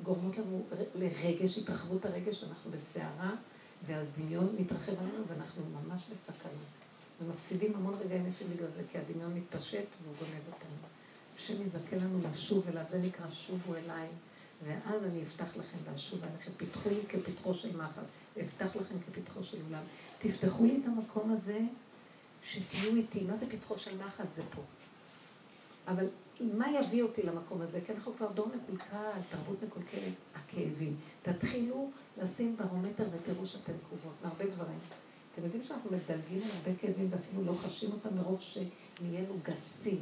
גורמות 0.02 0.38
לנו 0.38 0.62
לרגש, 0.94 1.58
התרחבות 1.58 2.06
הרגש, 2.06 2.42
ואנחנו 2.42 2.70
בסערה, 2.70 3.34
והדמיון 3.86 4.56
מתרחב 4.58 4.92
עלינו, 4.98 5.24
ואנחנו 5.28 5.62
ממש 5.70 6.02
בסכנה. 6.12 6.52
ומפסידים 7.20 7.76
המון 7.76 7.94
רגעים 7.94 8.26
יפים 8.28 8.46
בגלל 8.56 8.70
זה, 8.70 8.82
כי 8.92 8.98
הדמיון 8.98 9.34
מתפשט 9.34 9.86
והוא 10.02 10.14
גונב 10.18 10.42
אותנו. 10.46 10.76
השם 11.36 11.66
יזכה 11.66 11.96
לנו 11.96 12.18
לשוב 12.32 12.68
אליו, 12.68 12.84
זה 12.88 12.98
נקרא 12.98 13.26
שובו 13.30 13.74
אליי, 13.74 14.08
ואז 14.66 15.04
אני 15.04 15.22
אפתח 15.22 15.56
לכם 15.56 15.78
ואשוב 15.84 16.20
אליכם. 16.24 16.50
פיתחו 16.56 16.88
לי 16.88 17.00
כפתחו 17.08 17.54
של 17.54 17.76
מחט, 17.76 18.02
אפתח 18.40 18.76
לכם 18.76 18.94
כפתחו 19.06 19.44
של 19.44 19.58
עולם. 19.68 19.82
תפתחו 20.18 20.64
לי 20.64 20.78
את 20.82 20.86
המקום 20.86 21.32
הזה, 21.32 21.60
שתהיו 22.44 22.96
איתי. 22.96 23.24
מה 23.24 23.36
זה 23.36 23.50
פתחו 23.50 23.78
של 23.78 23.96
מחט? 23.96 24.32
זה 24.32 24.42
פה. 24.50 24.62
אבל 25.86 26.06
מה 26.40 26.70
יביא 26.70 27.02
אותי 27.02 27.22
למקום 27.22 27.62
הזה? 27.62 27.80
כי 27.86 27.92
אנחנו 27.92 28.16
כבר 28.16 28.32
דור 28.32 28.48
מקולקל, 28.48 29.20
תרבות 29.30 29.62
מקולקלת, 29.62 30.14
הכאבים. 30.34 30.96
תתחילו 31.22 31.90
לשים 32.22 32.56
ברומטר 32.56 33.04
ותראו 33.12 33.46
שאתם 33.46 33.72
תגובות 33.86 34.14
מהרבה 34.22 34.46
דברים. 34.46 34.78
אתם 35.34 35.44
יודעים 35.44 35.64
שאנחנו 35.64 35.90
מדלגים 35.90 36.42
על 36.42 36.50
הרבה 36.56 36.78
כאבים 36.80 37.08
ואפילו 37.10 37.44
לא 37.44 37.52
חשים 37.52 37.92
אותם 37.92 38.16
מרוב 38.16 38.40
שנהיינו 38.40 39.38
גסים. 39.42 40.00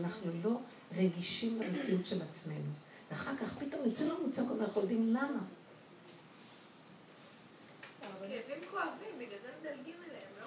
אנחנו 0.00 0.30
לא 0.44 0.58
רגישים 0.96 1.62
למציאות 1.62 2.06
של 2.06 2.22
עצמנו. 2.22 2.70
ואחר 3.10 3.36
כך 3.36 3.58
פתאום 3.58 3.84
יוצא 3.84 4.04
לנו 4.04 4.32
צעקות, 4.32 4.60
אנחנו 4.60 4.80
יודעים 4.80 5.06
למה. 5.06 5.40
כאבים 8.46 8.68
כואבים, 8.70 9.18
בגלל 9.18 9.38
זה 9.42 9.48
מדלגים 9.60 9.94
עליהם, 10.06 10.30
לא? 10.40 10.46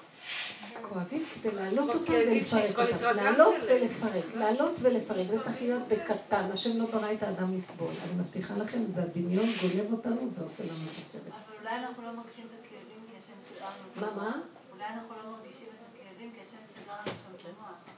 כואבים 0.81 1.25
כדי 1.33 1.55
להעלות 1.55 1.95
אותם 1.95 2.13
ולפרק 2.13 2.79
אותם. 2.79 3.15
להעלות 3.15 3.55
ולפרק, 3.67 4.25
להעלות 4.35 4.75
ולפרק. 4.81 5.27
זה 5.31 5.43
צריך 5.43 5.61
להיות 5.61 5.83
בקטן. 5.87 6.49
השם 6.53 6.79
לא 6.79 6.85
ברא 6.85 7.13
את 7.13 7.23
האדם 7.23 7.57
לסבול. 7.57 7.93
אני 8.03 8.21
מבטיחה 8.21 8.57
לכם, 8.57 8.85
זה 8.87 9.03
הדמיון 9.03 9.49
גונב 9.61 9.91
אותנו 9.91 10.29
ועושה 10.37 10.63
לנו 10.63 10.73
את 10.73 11.05
הסרט. 11.07 11.21
אבל 11.27 11.57
אולי 11.61 11.75
אנחנו 11.75 12.03
לא 12.03 12.11
מרגישים 12.11 12.45
את 12.45 12.65
הכאבים 12.65 13.01
כי 13.09 13.17
השם 13.17 13.33
סגר 13.47 13.65
לנו. 13.65 14.15
מה, 14.15 14.23
מה? 14.23 14.41
אולי 14.73 14.85
אנחנו 14.93 15.15
לא 15.23 15.31
מרגישים 15.37 15.67
את 15.67 15.81
הכאבים 15.89 16.31
כי 16.35 16.41
השם 16.41 16.57
סגר 16.73 16.93
לנו 16.93 17.05
שם 17.05 17.35
את 17.35 17.45
המוח. 17.45 17.89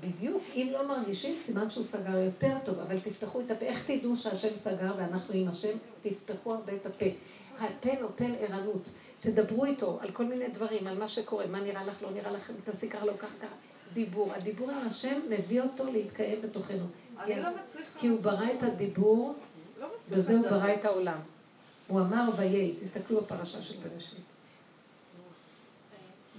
בדיוק, 0.00 0.42
אם 0.54 0.68
לא 0.72 0.88
מרגישים, 0.88 1.38
סימן 1.38 1.70
שהוא 1.70 1.84
סגר 1.84 2.18
יותר 2.18 2.56
טוב, 2.64 2.78
אבל 2.78 3.00
תפתחו 3.00 3.40
את 3.40 3.50
הפה. 3.50 3.64
איך 3.64 3.90
תדעו 3.90 4.16
שהשם 4.16 4.56
סגר 4.56 4.92
ואנחנו 4.98 5.34
עם 5.34 5.48
השם? 5.48 5.76
תפתחו 6.02 6.54
הרבה 6.54 6.72
את 6.72 6.86
הפה. 6.86 7.06
הפה 7.58 8.00
נותן 8.00 8.32
ערנות. 8.40 8.88
תדברו 9.20 9.64
איתו 9.64 9.98
על 10.00 10.10
כל 10.10 10.24
מיני 10.24 10.48
דברים, 10.48 10.86
על 10.86 10.98
מה 10.98 11.08
שקורה, 11.08 11.46
מה 11.46 11.60
נראה 11.60 11.84
לך, 11.84 12.02
לא 12.02 12.10
נראה 12.10 12.30
לך, 12.32 12.50
תעשי 12.64 12.88
ככה, 12.90 13.04
לא 13.04 13.12
ככה, 13.18 13.34
ככה. 13.42 13.54
דיבור. 13.94 14.32
הדיבור 14.34 14.70
עם 14.70 14.86
השם 14.86 15.20
מביא 15.30 15.60
אותו 15.62 15.84
להתקיים 15.92 16.42
בתוכנו. 16.42 16.86
אני 17.20 17.42
לא 17.42 17.48
מצליחה. 17.62 17.98
כי 17.98 18.08
הוא 18.08 18.20
ברא 18.20 18.46
את 18.58 18.62
הדיבור, 18.62 19.34
לא 19.80 19.86
בזה 20.10 20.36
הוא. 20.36 20.48
ברא 20.50 20.74
את 20.74 20.84
העולם. 20.84 21.18
הוא 21.88 22.00
אמר 22.00 22.28
ויהי, 22.36 22.76
תסתכלו 22.82 23.20
בפרשה 23.20 23.62
של 23.62 23.74
בראשית. 23.88 24.18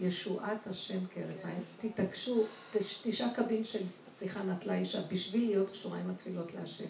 ישועת 0.02 0.68
השם 0.68 1.00
עין. 1.16 1.64
תתעקשו, 1.82 2.44
תש- 2.74 3.00
תשעה 3.04 3.34
קבין 3.34 3.66
של 3.66 3.80
שיחה 4.20 4.44
נטלה 4.44 4.78
אישה, 4.78 5.02
בשביל 5.12 5.46
להיות 5.50 5.72
קשורה 5.72 5.98
עם 6.00 6.10
התפילות 6.10 6.54
להשם. 6.54 6.86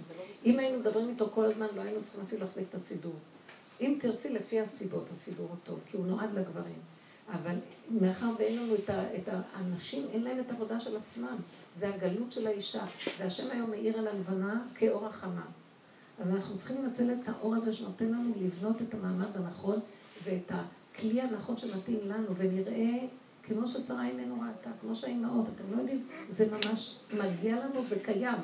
אם 0.45 0.59
היינו 0.59 0.79
מדברים 0.79 1.09
איתו 1.09 1.29
כל 1.33 1.45
הזמן, 1.45 1.67
לא 1.75 1.81
היינו 1.81 2.03
צריכים 2.03 2.21
אפילו 2.27 2.41
להחזיק 2.41 2.65
את 2.69 2.75
הסידור. 2.75 3.13
אם 3.81 3.97
תרצי 4.01 4.34
לפי 4.34 4.60
הסיבות, 4.60 5.11
הסידור 5.11 5.49
טוב, 5.64 5.80
כי 5.91 5.97
הוא 5.97 6.06
נועד 6.06 6.34
לגברים. 6.34 6.80
אבל 7.31 7.56
מאחר 7.89 8.30
ואין 8.39 8.57
לנו 8.57 8.76
את 8.76 8.89
ה... 8.89 9.15
את 9.15 9.30
ה... 9.30 9.41
הנשים, 9.53 10.06
אין 10.11 10.23
להן 10.23 10.39
את 10.39 10.49
העבודה 10.49 10.80
של 10.80 10.97
עצמם. 10.97 11.35
זה 11.76 11.95
הגלות 11.95 12.31
של 12.34 12.47
האישה. 12.47 12.85
והשם 13.19 13.51
היום 13.51 13.69
מאיר 13.69 13.97
על 13.97 14.07
הלבנה 14.07 14.61
כאור 14.76 15.06
החמה. 15.06 15.45
אז 16.19 16.35
אנחנו 16.35 16.57
צריכים 16.57 16.84
לנצל 16.84 17.14
את 17.14 17.30
האור 17.30 17.56
הזה 17.56 17.73
שנותן 17.73 18.06
לנו 18.06 18.34
לבנות 18.41 18.81
את 18.81 18.93
המעמד 18.93 19.35
הנכון 19.35 19.80
ואת 20.23 20.51
הכלי 20.51 21.22
הנכון 21.22 21.57
שמתאים 21.57 21.99
לנו, 22.03 22.35
ונראה 22.38 23.07
כמו 23.43 23.68
ששרה 23.68 24.07
אימנו 24.07 24.35
ראתה, 24.41 24.69
כמו 24.81 24.95
שהאימהות, 24.95 25.45
אתם 25.56 25.72
לא 25.72 25.81
יודעים, 25.81 26.07
זה 26.30 26.51
ממש 26.51 26.99
מגיע 27.14 27.56
לנו 27.56 27.84
וקיים. 27.89 28.38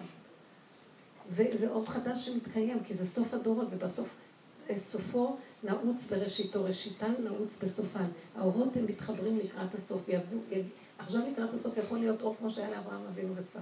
זה, 1.28 1.52
זה 1.54 1.70
אור 1.70 1.90
חדש 1.90 2.26
שמתקיים, 2.26 2.84
כי 2.84 2.94
זה 2.94 3.08
סוף 3.08 3.34
הדורות, 3.34 3.68
ובסוף, 3.72 4.18
סופו 4.78 5.38
נעוץ 5.64 6.12
בראשיתו, 6.14 6.64
ראשיתן 6.64 7.14
נעוץ 7.24 7.64
בסופן. 7.64 8.06
האורות 8.36 8.78
הם 8.78 8.86
מתחברים 8.86 9.38
לקראת 9.40 9.76
הסוף. 9.76 10.10
עכשיו 10.98 11.22
לקראת 11.32 11.54
הסוף 11.54 11.78
יכול 11.78 11.98
להיות 12.00 12.22
אור 12.22 12.36
כמו 12.40 12.50
שהיה 12.52 12.70
לאברהם 12.72 13.06
אבינו 13.06 13.34
ושרה. 13.38 13.62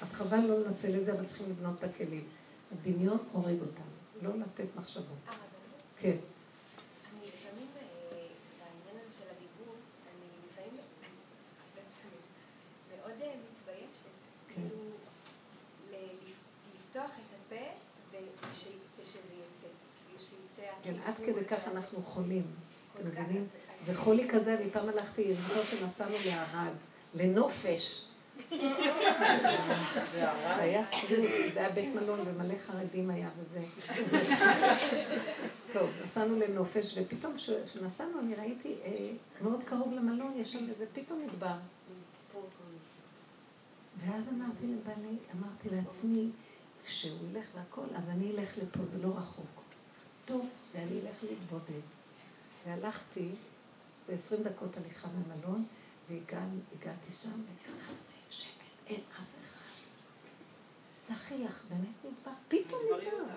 אז 0.00 0.14
חבל 0.14 0.40
לא 0.40 0.60
לנצל 0.60 1.00
את 1.00 1.06
זה, 1.06 1.12
אבל 1.12 1.24
צריכים 1.26 1.50
לבנות 1.50 1.74
את 1.78 1.84
הכלים. 1.84 2.24
הדמיון 2.72 3.18
הורג 3.32 3.60
אותנו, 3.60 3.92
לא 4.22 4.38
לתת 4.38 4.76
מחשבות. 4.76 5.06
כן. 5.98 6.08
אני 6.08 7.26
לפעמים, 7.26 7.66
אה, 7.76 7.82
בעניין 8.58 9.04
הזה 9.06 9.16
של 9.18 9.24
הדיבור, 9.36 9.74
אני 10.08 10.26
לפעמים 10.48 10.80
הרבה 11.62 11.82
פעמים 12.02 12.22
מאוד 12.90 13.22
אה, 13.22 13.34
מתביישת, 13.52 14.14
כן. 14.48 14.54
כאילו, 14.54 14.82
ל- 15.90 16.16
לפתוח 16.78 17.10
את 17.10 17.34
הפה 17.46 17.64
וש- 18.12 18.68
ושזה 19.02 19.18
יצא, 19.18 19.68
כאילו 20.06 20.20
שיצא 20.20 20.62
כן, 20.82 20.90
הדיבור. 20.90 21.06
עד 21.06 21.10
כדי 21.24 21.44
כך 21.44 21.68
אנחנו 21.68 22.02
חולים. 22.02 22.46
אתם. 23.00 23.08
מבינים? 23.08 23.46
זה 23.80 23.94
חולי 23.94 24.28
כזה, 24.28 24.58
אני 24.58 24.70
פעם 24.70 24.88
הלכתי, 24.88 25.34
זוכרת 25.34 25.68
שנסענו 25.68 26.14
לערד, 26.26 26.74
לנופש. 27.14 28.04
זה 30.12 30.28
היה 30.56 30.84
סביב, 30.84 31.30
זה 31.54 31.60
היה 31.60 31.70
בית 31.70 31.94
מלון 31.94 32.20
ומלא 32.26 32.54
חרדים 32.66 33.10
היה 33.10 33.28
וזה. 33.40 33.60
טוב, 35.72 35.90
נסענו 36.04 36.38
לנופש, 36.38 36.98
ופתאום 36.98 37.36
כש- 37.36 37.50
כשנסענו 37.50 38.20
אני 38.20 38.34
ראיתי, 38.34 38.74
אה, 38.84 39.10
מאוד 39.42 39.64
קרוב 39.64 39.92
למלון, 39.92 40.32
יש 40.36 40.52
שם 40.52 40.66
איזה 40.68 40.84
פתאום 40.92 41.26
מדבר. 41.26 41.54
ואז 43.98 44.28
אמרתי 44.28 44.66
לבעלי, 44.66 45.16
אמרתי 45.36 45.68
לעצמי, 45.70 46.30
כשהוא 46.86 47.18
ילך 47.30 47.44
והכל, 47.54 47.94
אז 47.96 48.08
אני 48.08 48.30
אלך 48.30 48.58
לפה, 48.58 48.78
זה 48.86 49.06
לא 49.06 49.12
רחוק. 49.18 49.61
טוב, 50.32 50.46
ואני 50.74 51.00
אלך 51.00 51.16
להתבודד. 51.30 51.80
והלכתי, 52.66 53.28
ב-20 54.08 54.42
דקות 54.48 54.76
הליכה 54.76 55.08
מהמלון, 55.08 55.64
והגעתי 56.10 57.12
שם, 57.12 57.30
ונכנסתי, 57.30 58.18
שקט, 58.30 58.50
אין 58.86 59.00
אף 59.12 59.34
אחד. 59.44 59.58
צחיח, 61.00 61.64
באמת 61.68 61.88
נדבר, 62.04 62.30
פתאום 62.48 62.80
נדבר. 62.84 63.34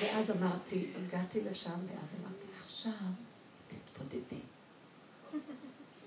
ואז 0.00 0.30
אמרתי, 0.36 0.92
הגעתי 1.06 1.40
לשם, 1.44 1.70
ואז 1.86 2.20
אמרתי, 2.20 2.46
עכשיו 2.58 2.92
תתבודדי. 3.68 4.40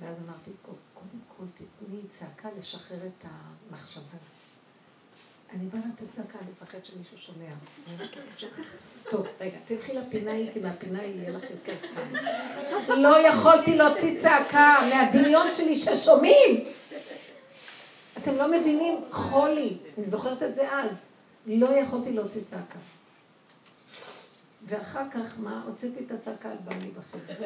ואז 0.02 0.18
אמרתי, 0.24 0.52
"קו- 0.62 0.72
קודם 0.94 1.20
כל 1.38 1.44
תתני 1.58 2.00
צעקה 2.10 2.50
לשחרר 2.60 3.08
את 3.08 3.26
המחשבות. 3.26 4.22
אני 5.54 5.66
באה 5.70 5.82
לתת 5.94 6.12
צעקה, 6.12 6.40
אני 6.42 6.48
מפחד 6.52 6.78
שמישהו 6.84 7.18
שומע. 7.18 7.46
טוב, 9.10 9.28
רגע, 9.42 9.58
תלכי 9.66 9.94
לפינה 9.94 10.32
כי 10.54 10.60
מהפינה 10.60 11.00
ההיא 11.00 11.22
יהיה 11.22 11.30
לך 11.32 11.44
יותר 11.52 11.74
קל. 12.88 12.96
לא 12.96 13.28
יכולתי 13.28 13.78
להוציא 13.78 14.22
צעקה 14.22 14.90
מהדמיון 14.90 15.56
שלי 15.56 15.76
ששומעים. 15.76 16.66
אתם 18.18 18.36
לא 18.36 18.52
מבינים? 18.52 19.02
חולי. 19.12 19.78
אני 19.98 20.06
זוכרת 20.06 20.44
את 20.44 20.56
זה 20.56 20.72
אז. 20.72 21.12
לא 21.48 21.68
יכולתי 21.68 22.14
להוציא 22.14 22.42
צעקה. 22.42 22.80
ואחר 24.66 25.04
כך, 25.12 25.40
מה? 25.40 25.62
הוצאתי 25.66 26.04
את 26.06 26.12
הצעקה 26.12 26.50
על 26.50 26.58
בעלי 26.64 26.92
בחדר. 26.92 27.46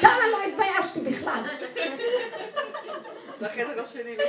שם 0.00 0.08
לא 0.32 0.38
התביישתי 0.48 1.00
בכלל. 1.00 1.42
בחדר 3.40 3.82
השני 3.82 4.16
לא 4.16 4.24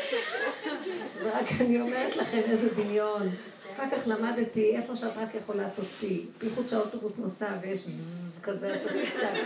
ורק 1.24 1.46
אני 1.62 1.82
אומרת 1.82 2.18
לכם 2.18 2.42
איזה 2.50 2.76
דמיון. 2.76 3.30
אחר 3.76 3.90
כך 3.92 4.08
למדתי 4.08 4.76
איפה 4.78 4.96
שאת 4.96 5.18
רק 5.18 5.36
יכולה 5.36 5.70
תוציא. 5.70 6.22
בייחוד 6.38 6.70
שהאוטובוס 6.70 7.20
נוסע 7.20 7.50
ויש 7.62 7.82
זזז 7.82 8.44
כזה, 8.46 8.74
אז 8.74 8.86
עשית 8.86 9.14
צעק. 9.20 9.38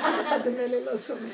אף 0.00 0.26
אחד 0.26 0.48
ממילא 0.48 0.78
לא 0.78 0.98
שומע. 0.98 1.28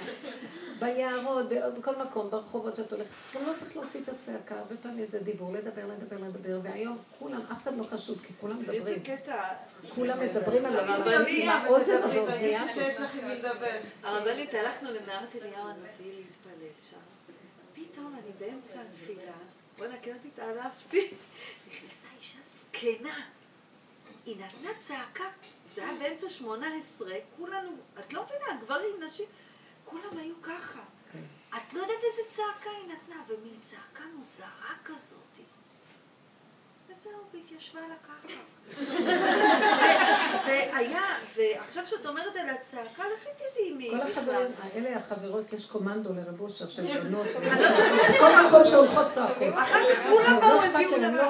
ביערות, 0.78 1.46
בכל 1.78 1.96
מקום, 1.96 2.30
ברחובות 2.30 2.76
שאת 2.76 2.92
הולכת, 2.92 3.10
גם 3.34 3.40
לא 3.46 3.52
צריך 3.58 3.76
להוציא 3.76 4.00
את 4.00 4.08
הצעקה, 4.08 4.54
הרבה 4.54 4.74
פעמים 4.82 5.06
זה 5.08 5.18
דיבור, 5.18 5.52
לדבר, 5.52 5.82
לדבר, 5.86 6.16
לדבר, 6.28 6.60
והיום 6.62 6.98
כולם, 7.18 7.40
אף 7.52 7.62
אחד 7.62 7.76
לא 7.78 7.82
חשוד, 7.82 8.18
כי 8.26 8.32
כולם 8.40 8.58
מדברים. 8.58 8.80
איזה 8.80 8.96
קטע. 9.04 9.42
כולם 9.94 10.20
מדברים 10.20 10.66
על 10.66 10.76
הרבנית, 10.76 11.42
עם 11.42 11.48
האוזן 11.48 12.00
עם 12.02 13.26
מי 13.28 13.34
לדבר. 13.34 13.78
הרבנית, 14.02 14.54
הלכנו 14.54 14.88
למערת 14.90 15.36
אליהו 15.36 15.68
הנביא. 15.68 16.22
פתאום 17.96 18.14
אני 18.14 18.32
באמצע 18.38 18.80
התפילה, 18.80 19.32
בוא'נה, 19.78 19.94
כן 20.02 20.16
אותי 20.16 20.28
התעלפתי. 20.28 21.14
נכנסה 21.68 22.06
אישה 22.18 22.38
זקנה. 22.42 23.26
היא 24.26 24.36
נתנה 24.36 24.70
צעקה, 24.78 25.24
זה 25.68 25.84
היה 25.84 25.98
באמצע 25.98 26.28
שמונה 26.28 26.76
עשרה, 26.76 27.14
כולנו, 27.36 27.76
את 27.98 28.12
לא 28.12 28.24
מבינה, 28.24 28.60
גברים, 28.60 29.02
נשים, 29.02 29.26
כולם 29.84 30.18
היו 30.18 30.34
ככה. 30.42 30.82
את 31.56 31.72
לא 31.72 31.80
יודעת 31.80 31.98
איזה 32.10 32.22
צעקה 32.30 32.70
היא 32.70 32.92
נתנה, 32.92 33.22
ומין 33.28 33.60
צעקה 33.62 34.04
מוזרה 34.14 34.74
כזאת. 34.84 35.25
וזהו, 37.00 37.12
והתיישבה 37.34 37.80
לה 37.80 37.94
ככה. 38.06 38.28
זה- 38.76 39.18
זה 40.46 40.70
היה, 40.76 41.02
ועכשיו 41.36 41.86
שאת 41.86 42.06
אומרת 42.06 42.36
על 42.36 42.48
הצעקה, 42.48 43.02
לכי 43.14 43.28
תדעי 43.36 43.72
מי 43.72 43.90
כל 43.90 43.96
בכלל. 43.96 44.10
החברים, 44.22 44.46
אלה 44.76 44.96
החברות, 44.98 45.52
יש 45.52 45.66
קומנדו 45.66 46.10
לרב 46.14 46.40
אושר 46.40 46.68
של 46.68 47.00
בנות, 47.00 47.26
כל 48.20 48.46
מקום 48.48 48.66
שהולכות 48.66 49.10
צעקות. 49.10 49.54
אחר 49.54 49.78
כך 49.94 50.02
כולם 50.10 50.32
לא 50.34 50.40
באו 50.40 50.58
אכפת 50.60 50.74
הביאו 50.74 50.90
להם, 51.00 51.14
לה 51.16 51.22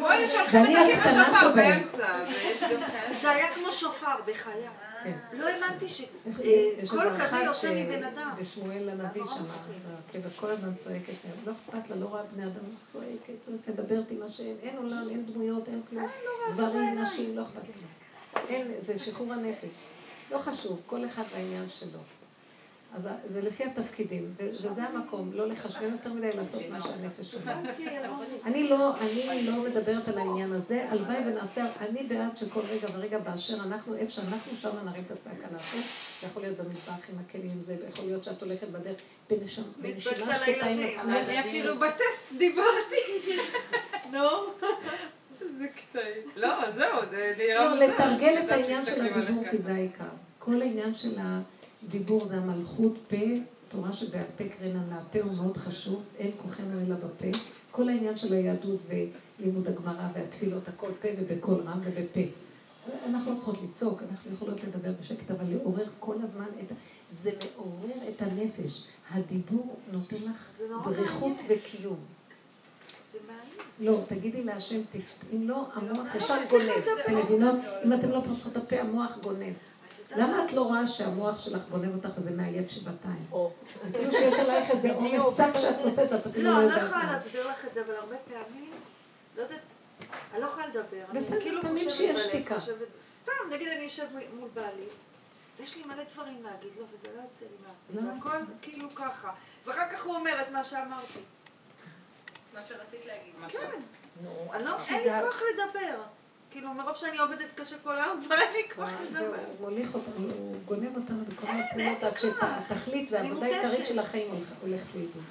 לא 0.00 0.12
אלה 0.12 0.28
שהולכים 0.28 0.60
ואני 0.62 0.92
הקטנה 0.92 1.40
שבהם. 1.40 1.88
זה 3.22 3.30
היה 3.30 3.54
כמו 3.54 3.72
שופר, 3.72 4.06
בחיי. 4.26 4.68
כן. 5.04 5.18
לא 5.32 5.48
האמנתי 5.48 5.88
שקול 5.88 6.08
איזה 6.78 6.96
כזה 7.20 7.36
יוצא 7.36 7.84
מבן 7.84 8.04
אדם. 8.04 8.30
בשמואל 8.40 8.88
הנביא 8.88 9.22
שם, 9.24 9.42
מפחיד. 9.42 9.82
ברכבת 10.12 10.36
כל 10.36 10.50
הזמן 10.50 10.74
צועקת, 10.74 11.12
לא 11.46 11.52
אכפת 11.52 11.90
לה, 11.90 11.96
לא 11.96 12.06
רואה 12.06 12.22
בני 12.22 12.44
אדם, 12.44 12.64
צועקת, 12.86 13.34
צועקת, 13.42 13.68
מדברת 13.68 14.10
עם 14.10 14.22
השם, 14.22 14.54
אין 14.62 14.76
עולם, 14.76 15.02
אין 15.10 15.26
דמויות, 15.26 15.68
אין 15.68 15.82
כלום, 15.90 16.06
גברים, 16.54 17.02
נשים, 17.02 17.36
לא 17.36 17.42
אכפת 17.42 17.62
לה. 17.62 18.40
אין, 18.48 18.72
זה 18.78 18.98
שחרור 18.98 19.32
הנפש. 19.32 19.88
לא 20.30 20.38
חשוב, 20.38 20.82
כל 20.86 21.06
אחד 21.06 21.22
בעניין 21.22 21.68
שלו. 21.68 21.98
אז 22.94 23.08
זה 23.24 23.42
לפי 23.42 23.64
התפקידים, 23.64 24.30
וזה 24.38 24.82
המקום, 24.82 25.32
לא 25.32 25.48
לחשבן 25.48 25.92
יותר 25.92 26.12
מדי 26.12 26.32
לעשות 26.32 26.62
מה 26.70 26.80
שהנפש 26.82 27.34
אומרת. 27.34 27.76
אני 28.44 28.68
לא, 28.68 28.96
אני 29.00 29.46
לא 29.46 29.62
מדברת 29.62 30.08
על 30.08 30.18
העניין 30.18 30.52
הזה, 30.52 30.86
הלוואי 30.90 31.16
ונעשה, 31.26 31.66
אני 31.80 32.02
בעד 32.02 32.36
שכל 32.36 32.60
רגע 32.60 32.86
ורגע 32.92 33.18
באשר 33.18 33.54
אנחנו, 33.54 33.94
איפה 33.96 34.10
שאנחנו, 34.10 34.52
שם 34.60 34.70
נרים 34.84 35.04
את 35.06 35.10
הצעקה 35.10 35.46
להשם, 35.52 35.78
זה 36.20 36.26
יכול 36.26 36.42
להיות 36.42 36.58
במטבח 36.58 37.10
עם 37.12 37.18
הכלים 37.18 37.50
עם 37.50 37.62
זה, 37.62 37.76
ויכול 37.86 38.04
להיות 38.04 38.24
שאת 38.24 38.42
הולכת 38.42 38.68
בדרך 38.68 38.96
בנשימה 39.30 40.34
שקטה 40.38 40.66
עם. 40.66 40.78
עצמך. 40.78 41.14
אני 41.28 41.40
אפילו 41.40 41.78
בטסט 41.78 42.32
דיברתי. 42.38 43.36
נו, 44.12 44.28
זה 45.58 45.66
קטעים. 45.68 46.30
לא, 46.36 46.70
זהו, 46.70 47.06
זה 47.10 47.34
נראה 47.38 47.64
לא. 47.64 47.74
לתרגל 47.74 48.34
את 48.38 48.44
לדעת 48.44 48.50
העניין 48.50 48.86
של 48.86 49.06
הדיבור. 49.06 49.44
כי 49.50 49.58
זה 49.58 49.74
העיקר. 49.74 50.04
כל 50.38 50.62
העניין 50.62 50.94
של 50.94 51.18
הדיבור 51.88 52.26
זה 52.26 52.36
המלכות 52.36 52.94
פה, 53.08 53.16
תורה 53.68 53.92
שבעל 53.92 54.24
פה 54.38 54.44
קרן 54.58 54.76
על 54.76 54.98
הפה 54.98 55.18
הוא 55.20 55.34
מאוד 55.36 55.56
חשוב, 55.56 56.04
אין 56.18 56.30
כוחנו 56.42 56.80
אלא 56.86 56.96
בפה. 56.96 57.38
כל 57.70 57.88
העניין 57.88 58.18
של 58.18 58.32
היהדות 58.32 58.80
ולימוד 59.40 59.68
הגמרא 59.68 60.08
והתפילות, 60.14 60.68
הכל 60.68 60.90
פה 61.02 61.08
ובקול 61.20 61.60
רם 61.60 61.80
ובפה. 61.84 62.20
אנחנו 63.06 63.32
לא 63.34 63.38
צריכות 63.38 63.56
לצעוק, 63.70 64.00
אנחנו 64.10 64.32
יכולות 64.32 64.64
לדבר 64.64 64.90
בשקט, 65.00 65.30
אבל 65.30 65.44
לעורר 65.52 65.84
כל 66.00 66.14
הזמן 66.22 66.44
את... 66.62 66.72
ה- 66.72 66.74
זה 67.10 67.30
מעורר 67.56 68.08
את 68.08 68.22
הנפש. 68.22 68.84
הדיבור 69.10 69.76
נותן 69.92 70.16
לך 70.16 70.60
דריכות. 70.84 71.36
וקיום. 71.48 71.96
לא, 73.80 74.00
תגידי 74.08 74.44
להשם. 74.44 74.80
אם 75.34 75.48
לא, 75.48 75.66
המוח 75.74 76.14
ישר 76.14 76.34
גונב. 76.50 76.62
אתם 77.04 77.18
מבינות? 77.18 77.56
אם 77.84 77.92
אתם 77.92 78.10
לא 78.10 78.20
פותחות 78.28 78.52
את 78.52 78.56
הפה, 78.56 78.80
המוח 78.80 79.18
גונב. 79.22 79.52
למה 80.10 80.44
את 80.44 80.52
לא 80.52 80.60
רואה 80.60 80.86
שהמוח 80.86 81.38
שלך 81.38 81.68
גונב 81.70 81.94
אותך 81.94 82.18
וזה 82.18 82.30
מאיים 82.36 82.68
שבעתיים? 82.68 83.26
זה 83.84 83.92
כאילו 83.98 84.12
שיש 84.12 84.34
עלייך 84.40 84.70
איזה 84.70 84.92
עומס 84.92 85.36
שק 85.36 85.58
שאת 85.58 85.76
נושאת, 85.84 86.12
את 86.12 86.26
אפילו 86.26 86.44
לא, 86.44 86.50
לא 86.50 86.58
אני 86.60 86.66
לא 86.68 86.72
יודעת 86.72 86.88
יכולה 86.88 87.04
מה. 87.04 87.12
להסביר 87.12 87.48
לך 87.48 87.64
את 87.64 87.74
זה, 87.74 87.80
אבל 87.86 87.94
הרבה 87.94 88.16
פעמים, 88.16 88.70
לא 89.36 89.42
יודעת, 89.42 89.60
אני 90.32 90.40
לא 90.40 90.46
יכולה 90.46 90.66
לדבר. 90.66 91.04
בסדר, 91.14 91.40
כאילו 91.40 91.62
פעמים 91.62 91.90
שיש 91.90 92.26
שתיקה. 92.26 92.56
סתם, 93.16 93.32
נגיד 93.50 93.68
אני 93.68 93.84
יושב 93.84 94.06
מול 94.38 94.48
בעלי, 94.54 94.86
ויש 95.58 95.76
לי 95.76 95.82
מלא 95.82 96.02
דברים 96.14 96.42
להגיד 96.42 96.70
לו, 96.78 96.84
וזה 96.92 97.06
לא 97.16 97.22
יוצא 97.22 97.40
לי 97.40 97.56
מהפה. 97.62 98.00
זה 98.00 98.06
לא 98.06 98.18
הכל 98.18 98.44
כאילו 98.62 98.94
ככה. 98.94 99.32
ואחר 99.66 99.92
כך 99.92 100.04
הוא 100.04 100.14
אומר 100.14 100.42
את 100.42 100.50
מה 100.52 100.64
שאמרתי. 100.64 101.20
מה 102.54 102.60
שרצית 102.68 103.00
להגיד. 103.06 103.34
כן. 103.48 103.80
לא, 104.24 104.30
אין. 104.54 105.02
לי 105.04 105.22
כוח 105.22 105.40
לדבר. 105.52 106.00
כאילו, 106.54 106.74
מרוב 106.74 106.96
שאני 106.96 107.18
עובדת 107.18 107.60
קשה 107.60 107.76
כל 107.84 107.96
היום, 107.96 108.20
כבר 108.26 108.34
אין 108.34 108.52
לי 108.52 108.74
כוח 108.74 108.90
זהו, 109.12 109.24
לדבר. 109.24 109.36
הוא 109.58 109.70
מוליך 109.70 109.94
אותנו, 109.94 110.28
הוא 110.38 110.54
גונב 110.64 110.96
אותנו 110.96 111.24
בכל 111.24 111.46
מיני 111.52 111.62
פעולות, 111.70 112.02
עד 112.02 112.18
שהתכלית 112.20 113.12
והעבודה 113.12 113.46
העיקרית. 113.46 113.86
של 113.86 113.98
החיים 113.98 114.30
הולכ- 114.32 114.62
הולכת 114.62 114.94
לאיבוד. 114.94 115.22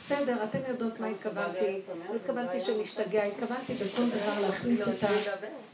בסדר, 0.00 0.44
אתן 0.44 0.58
יודעות 0.68 1.00
מה 1.00 1.06
התכוונתי, 1.06 1.80
לא 2.10 2.14
התכוונתי 2.16 2.60
שנשתגע, 2.60 3.22
התכוונתי 3.22 3.74
בכל 3.74 4.02
דבר 4.08 4.40
להכניס 4.40 4.88
את 4.88 5.04
ה... 5.04 5.08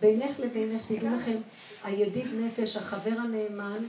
בינך 0.01 0.41
לבינך, 0.41 0.87
תדעו 0.87 1.17
לכם, 1.17 1.37
הידיד 1.85 2.27
נפש, 2.35 2.77
החבר 2.77 3.11
הנאמן, 3.21 3.85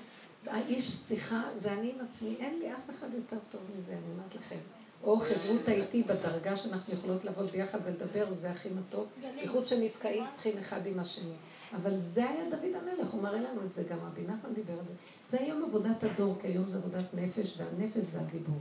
האיש 0.48 0.86
שיחה, 0.90 1.42
זה 1.58 1.72
אני 1.74 1.92
עם 1.92 2.06
עצמי, 2.10 2.36
אין 2.40 2.60
לי 2.60 2.72
אף 2.74 2.90
אחד 3.00 3.08
יותר 3.14 3.38
טוב 3.52 3.62
מזה, 3.80 3.92
אני 3.92 4.12
אומרת 4.18 4.36
לכם. 4.36 4.79
או 5.04 5.20
חברותא 5.20 5.72
איתי 5.72 6.04
בדרגה 6.04 6.58
שאנחנו 6.58 6.94
יכולות 6.94 7.26
לעבוד 7.26 7.46
ביחד 7.46 7.80
ולדבר, 7.84 8.34
זה 8.34 8.52
הכי 8.52 8.70
מתוק. 8.70 9.08
בייחוד 9.36 9.68
שנתקעים 9.68 10.24
צריכים 10.32 10.58
אחד 10.58 10.88
עם 10.88 11.00
השני. 11.00 11.34
אבל 11.76 12.00
זה 12.00 12.30
היה 12.30 12.50
דוד 12.50 12.76
המלך, 12.76 13.12
הוא 13.12 13.24
מראה 13.24 13.42
לנו 13.42 13.64
את 13.66 13.74
זה, 13.74 13.84
גם 13.84 13.98
רבי 13.98 14.22
נחמן 14.22 14.54
דיבר 14.54 14.74
על 14.74 14.86
זה. 14.88 14.94
זה 15.30 15.44
היום 15.44 15.64
עבודת 15.64 16.04
הדור, 16.04 16.36
כי 16.42 16.48
היום 16.48 16.70
זה 16.70 16.78
עבודת 16.78 17.14
נפש, 17.14 17.58
והנפש 17.58 18.04
זה 18.04 18.22
הדיבור. 18.22 18.60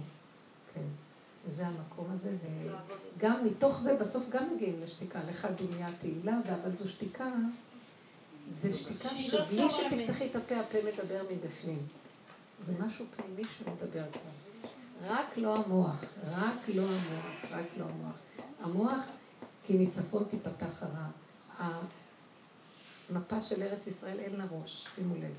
כן. 0.74 0.80
וזה 1.48 1.66
המקום 1.66 2.06
הזה, 2.10 2.36
וגם 3.16 3.46
מתוך 3.46 3.80
זה 3.80 3.96
בסוף 4.00 4.30
גם 4.30 4.54
מגיעים 4.54 4.80
לשתיקה, 4.82 5.20
לך 5.30 5.48
דומיה 5.56 5.88
תהילה, 6.00 6.38
אבל 6.62 6.76
זו 6.76 6.88
שתיקה, 6.88 7.30
זה 8.54 8.74
שתיקה 8.74 9.08
לא 9.12 9.20
שבלי 9.20 9.68
צורמת. 9.68 10.00
שתפתחי 10.00 10.26
את 10.26 10.36
הפה, 10.36 10.56
הפה 10.56 10.78
מדבר 10.78 11.22
מבפנים. 11.30 11.78
זה 12.62 12.84
משהו 12.84 13.06
פנימי 13.16 13.42
שהוא 13.56 13.74
מדבר 13.74 14.04
כבר. 14.12 14.47
רק 15.06 15.36
לא 15.36 15.56
המוח, 15.56 16.04
רק 16.30 16.68
לא 16.74 16.82
המוח, 16.82 17.52
רק 17.52 17.66
לא 17.78 17.84
המוח. 17.84 18.16
המוח, 18.60 19.06
כי 19.66 19.78
מצפון 19.78 20.24
תיפתח 20.30 20.82
הרע. 20.82 21.08
המפה 23.10 23.42
של 23.42 23.62
ארץ 23.62 23.86
ישראל 23.86 24.18
אין 24.18 24.36
לה 24.36 24.44
ראש, 24.50 24.86
שימו 24.94 25.14
לב. 25.14 25.34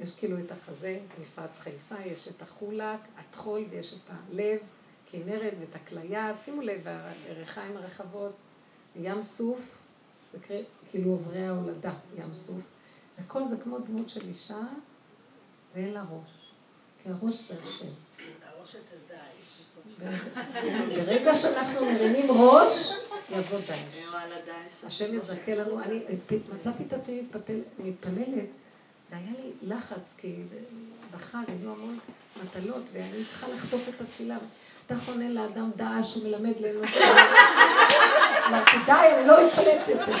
יש 0.00 0.18
כאילו 0.18 0.38
את 0.38 0.52
החזה, 0.52 1.00
מפרץ 1.20 1.60
חיפה, 1.60 1.94
יש 2.06 2.28
את 2.28 2.42
החולק, 2.42 3.00
הטחול 3.16 3.64
ויש 3.70 3.94
את 3.94 4.10
הלב, 4.10 4.58
כנרת 5.10 5.52
ואת 5.60 5.74
הכליה, 5.74 6.32
שימו 6.44 6.62
לב, 6.62 6.80
הירכיים 7.26 7.76
הרחבות, 7.76 8.32
ים 8.96 9.22
סוף, 9.22 9.78
כאילו 10.90 11.10
עוברי 11.10 11.46
ההולדה, 11.46 11.94
ים 12.18 12.34
סוף, 12.34 12.62
וכל 13.18 13.48
זה 13.48 13.56
כמו 13.56 13.78
דמות 13.78 14.08
של 14.08 14.28
אישה, 14.28 14.60
ואין 15.74 15.94
לה 15.94 16.02
ראש, 16.02 16.52
כי 17.02 17.08
הראש 17.08 17.48
זה 17.48 17.54
השם. 17.64 18.07
אצל 18.70 18.96
דאעש. 19.08 20.08
ברגע 21.06 21.34
שאנחנו 21.34 21.86
מרימים 21.86 22.30
ראש, 22.30 22.92
יבוא 23.30 23.58
דאעש. 23.68 23.78
דאעש. 24.46 24.84
השם 24.86 25.14
יזכה 25.14 25.54
לנו, 25.54 25.82
אני 25.82 26.02
מצאתי 26.54 26.82
את 26.88 26.92
עצמי 26.92 27.22
מתפללת, 27.78 28.48
והיה 29.10 29.30
לי 29.38 29.52
לחץ, 29.62 30.16
כי 30.20 30.34
בחג 31.14 31.42
היו 31.48 31.70
המון 31.70 31.98
מטלות, 32.44 32.82
ואני 32.92 33.24
צריכה 33.28 33.46
לחטוף 33.48 33.88
את 33.88 34.00
התפילה. 34.00 34.36
אתה 34.86 34.96
חונה 35.06 35.28
לאדם 35.28 35.70
דעש 35.76 36.14
שמלמד 36.14 36.60
לאנוש. 36.60 36.96
אמרתי, 38.48 38.76
די, 38.86 38.92
אני 38.92 39.26
לא 39.28 39.46
אתפלט 39.46 39.88
יותר. 39.88 40.12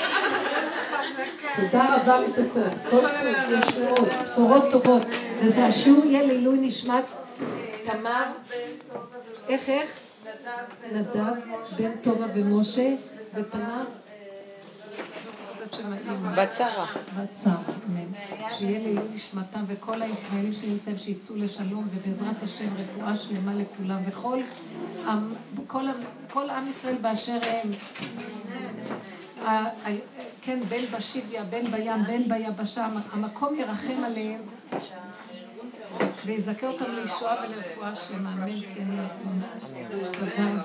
תודה 1.56 1.96
רבה 1.96 2.20
מתוקות. 2.28 2.72
כל 2.90 3.00
טוב, 3.00 3.68
ישועות, 3.68 4.08
בשורות 4.24 4.64
טובות. 4.70 5.02
וזה 5.40 5.66
השיעור 5.66 6.04
יהיה 6.04 6.26
לעילוי 6.26 6.58
נשמת 6.60 7.04
תמר. 7.92 8.24
איך, 9.48 9.68
איך? 9.68 10.00
נדב, 10.92 11.32
בן 11.78 11.96
טובה 12.02 12.26
ומשה, 12.34 12.94
ותמר. 13.34 13.84
בצרה. 16.36 16.86
בצרה, 17.16 17.56
אמן. 17.88 18.08
שיהיה 18.58 18.78
לעילוי 18.82 19.04
נשמתם 19.14 19.60
וכל 19.66 20.02
הישראלים 20.02 20.52
שנמצאים 20.52 20.98
שיצאו 20.98 21.36
לשלום 21.36 21.88
ובעזרת 21.94 22.42
השם 22.42 22.68
רפואה 22.78 23.16
שלמה 23.16 23.52
לכולם 23.54 24.00
וכל 24.08 24.38
עם, 25.06 25.32
כל, 25.66 25.86
עם- 25.88 25.94
כל 26.32 26.50
עם 26.50 26.68
ישראל 26.70 26.96
באשר 27.00 27.38
הם. 27.42 27.70
כן, 30.42 30.58
בין 30.68 30.84
בשיביה, 30.98 31.44
בין 31.44 31.70
בים, 31.70 32.04
בין 32.06 32.28
ביבשה, 32.28 32.88
המקום 33.12 33.54
ירחם 33.54 34.04
עליהם 34.04 34.40
ויזכה 36.26 36.66
אותם 36.66 36.84
לישועה 36.94 37.36
ולרפואה 37.44 37.96
שלמה, 37.96 38.32
אמן, 38.32 38.60
כן 38.74 38.92
יהיה 38.92 39.08
רצונה. 39.14 40.62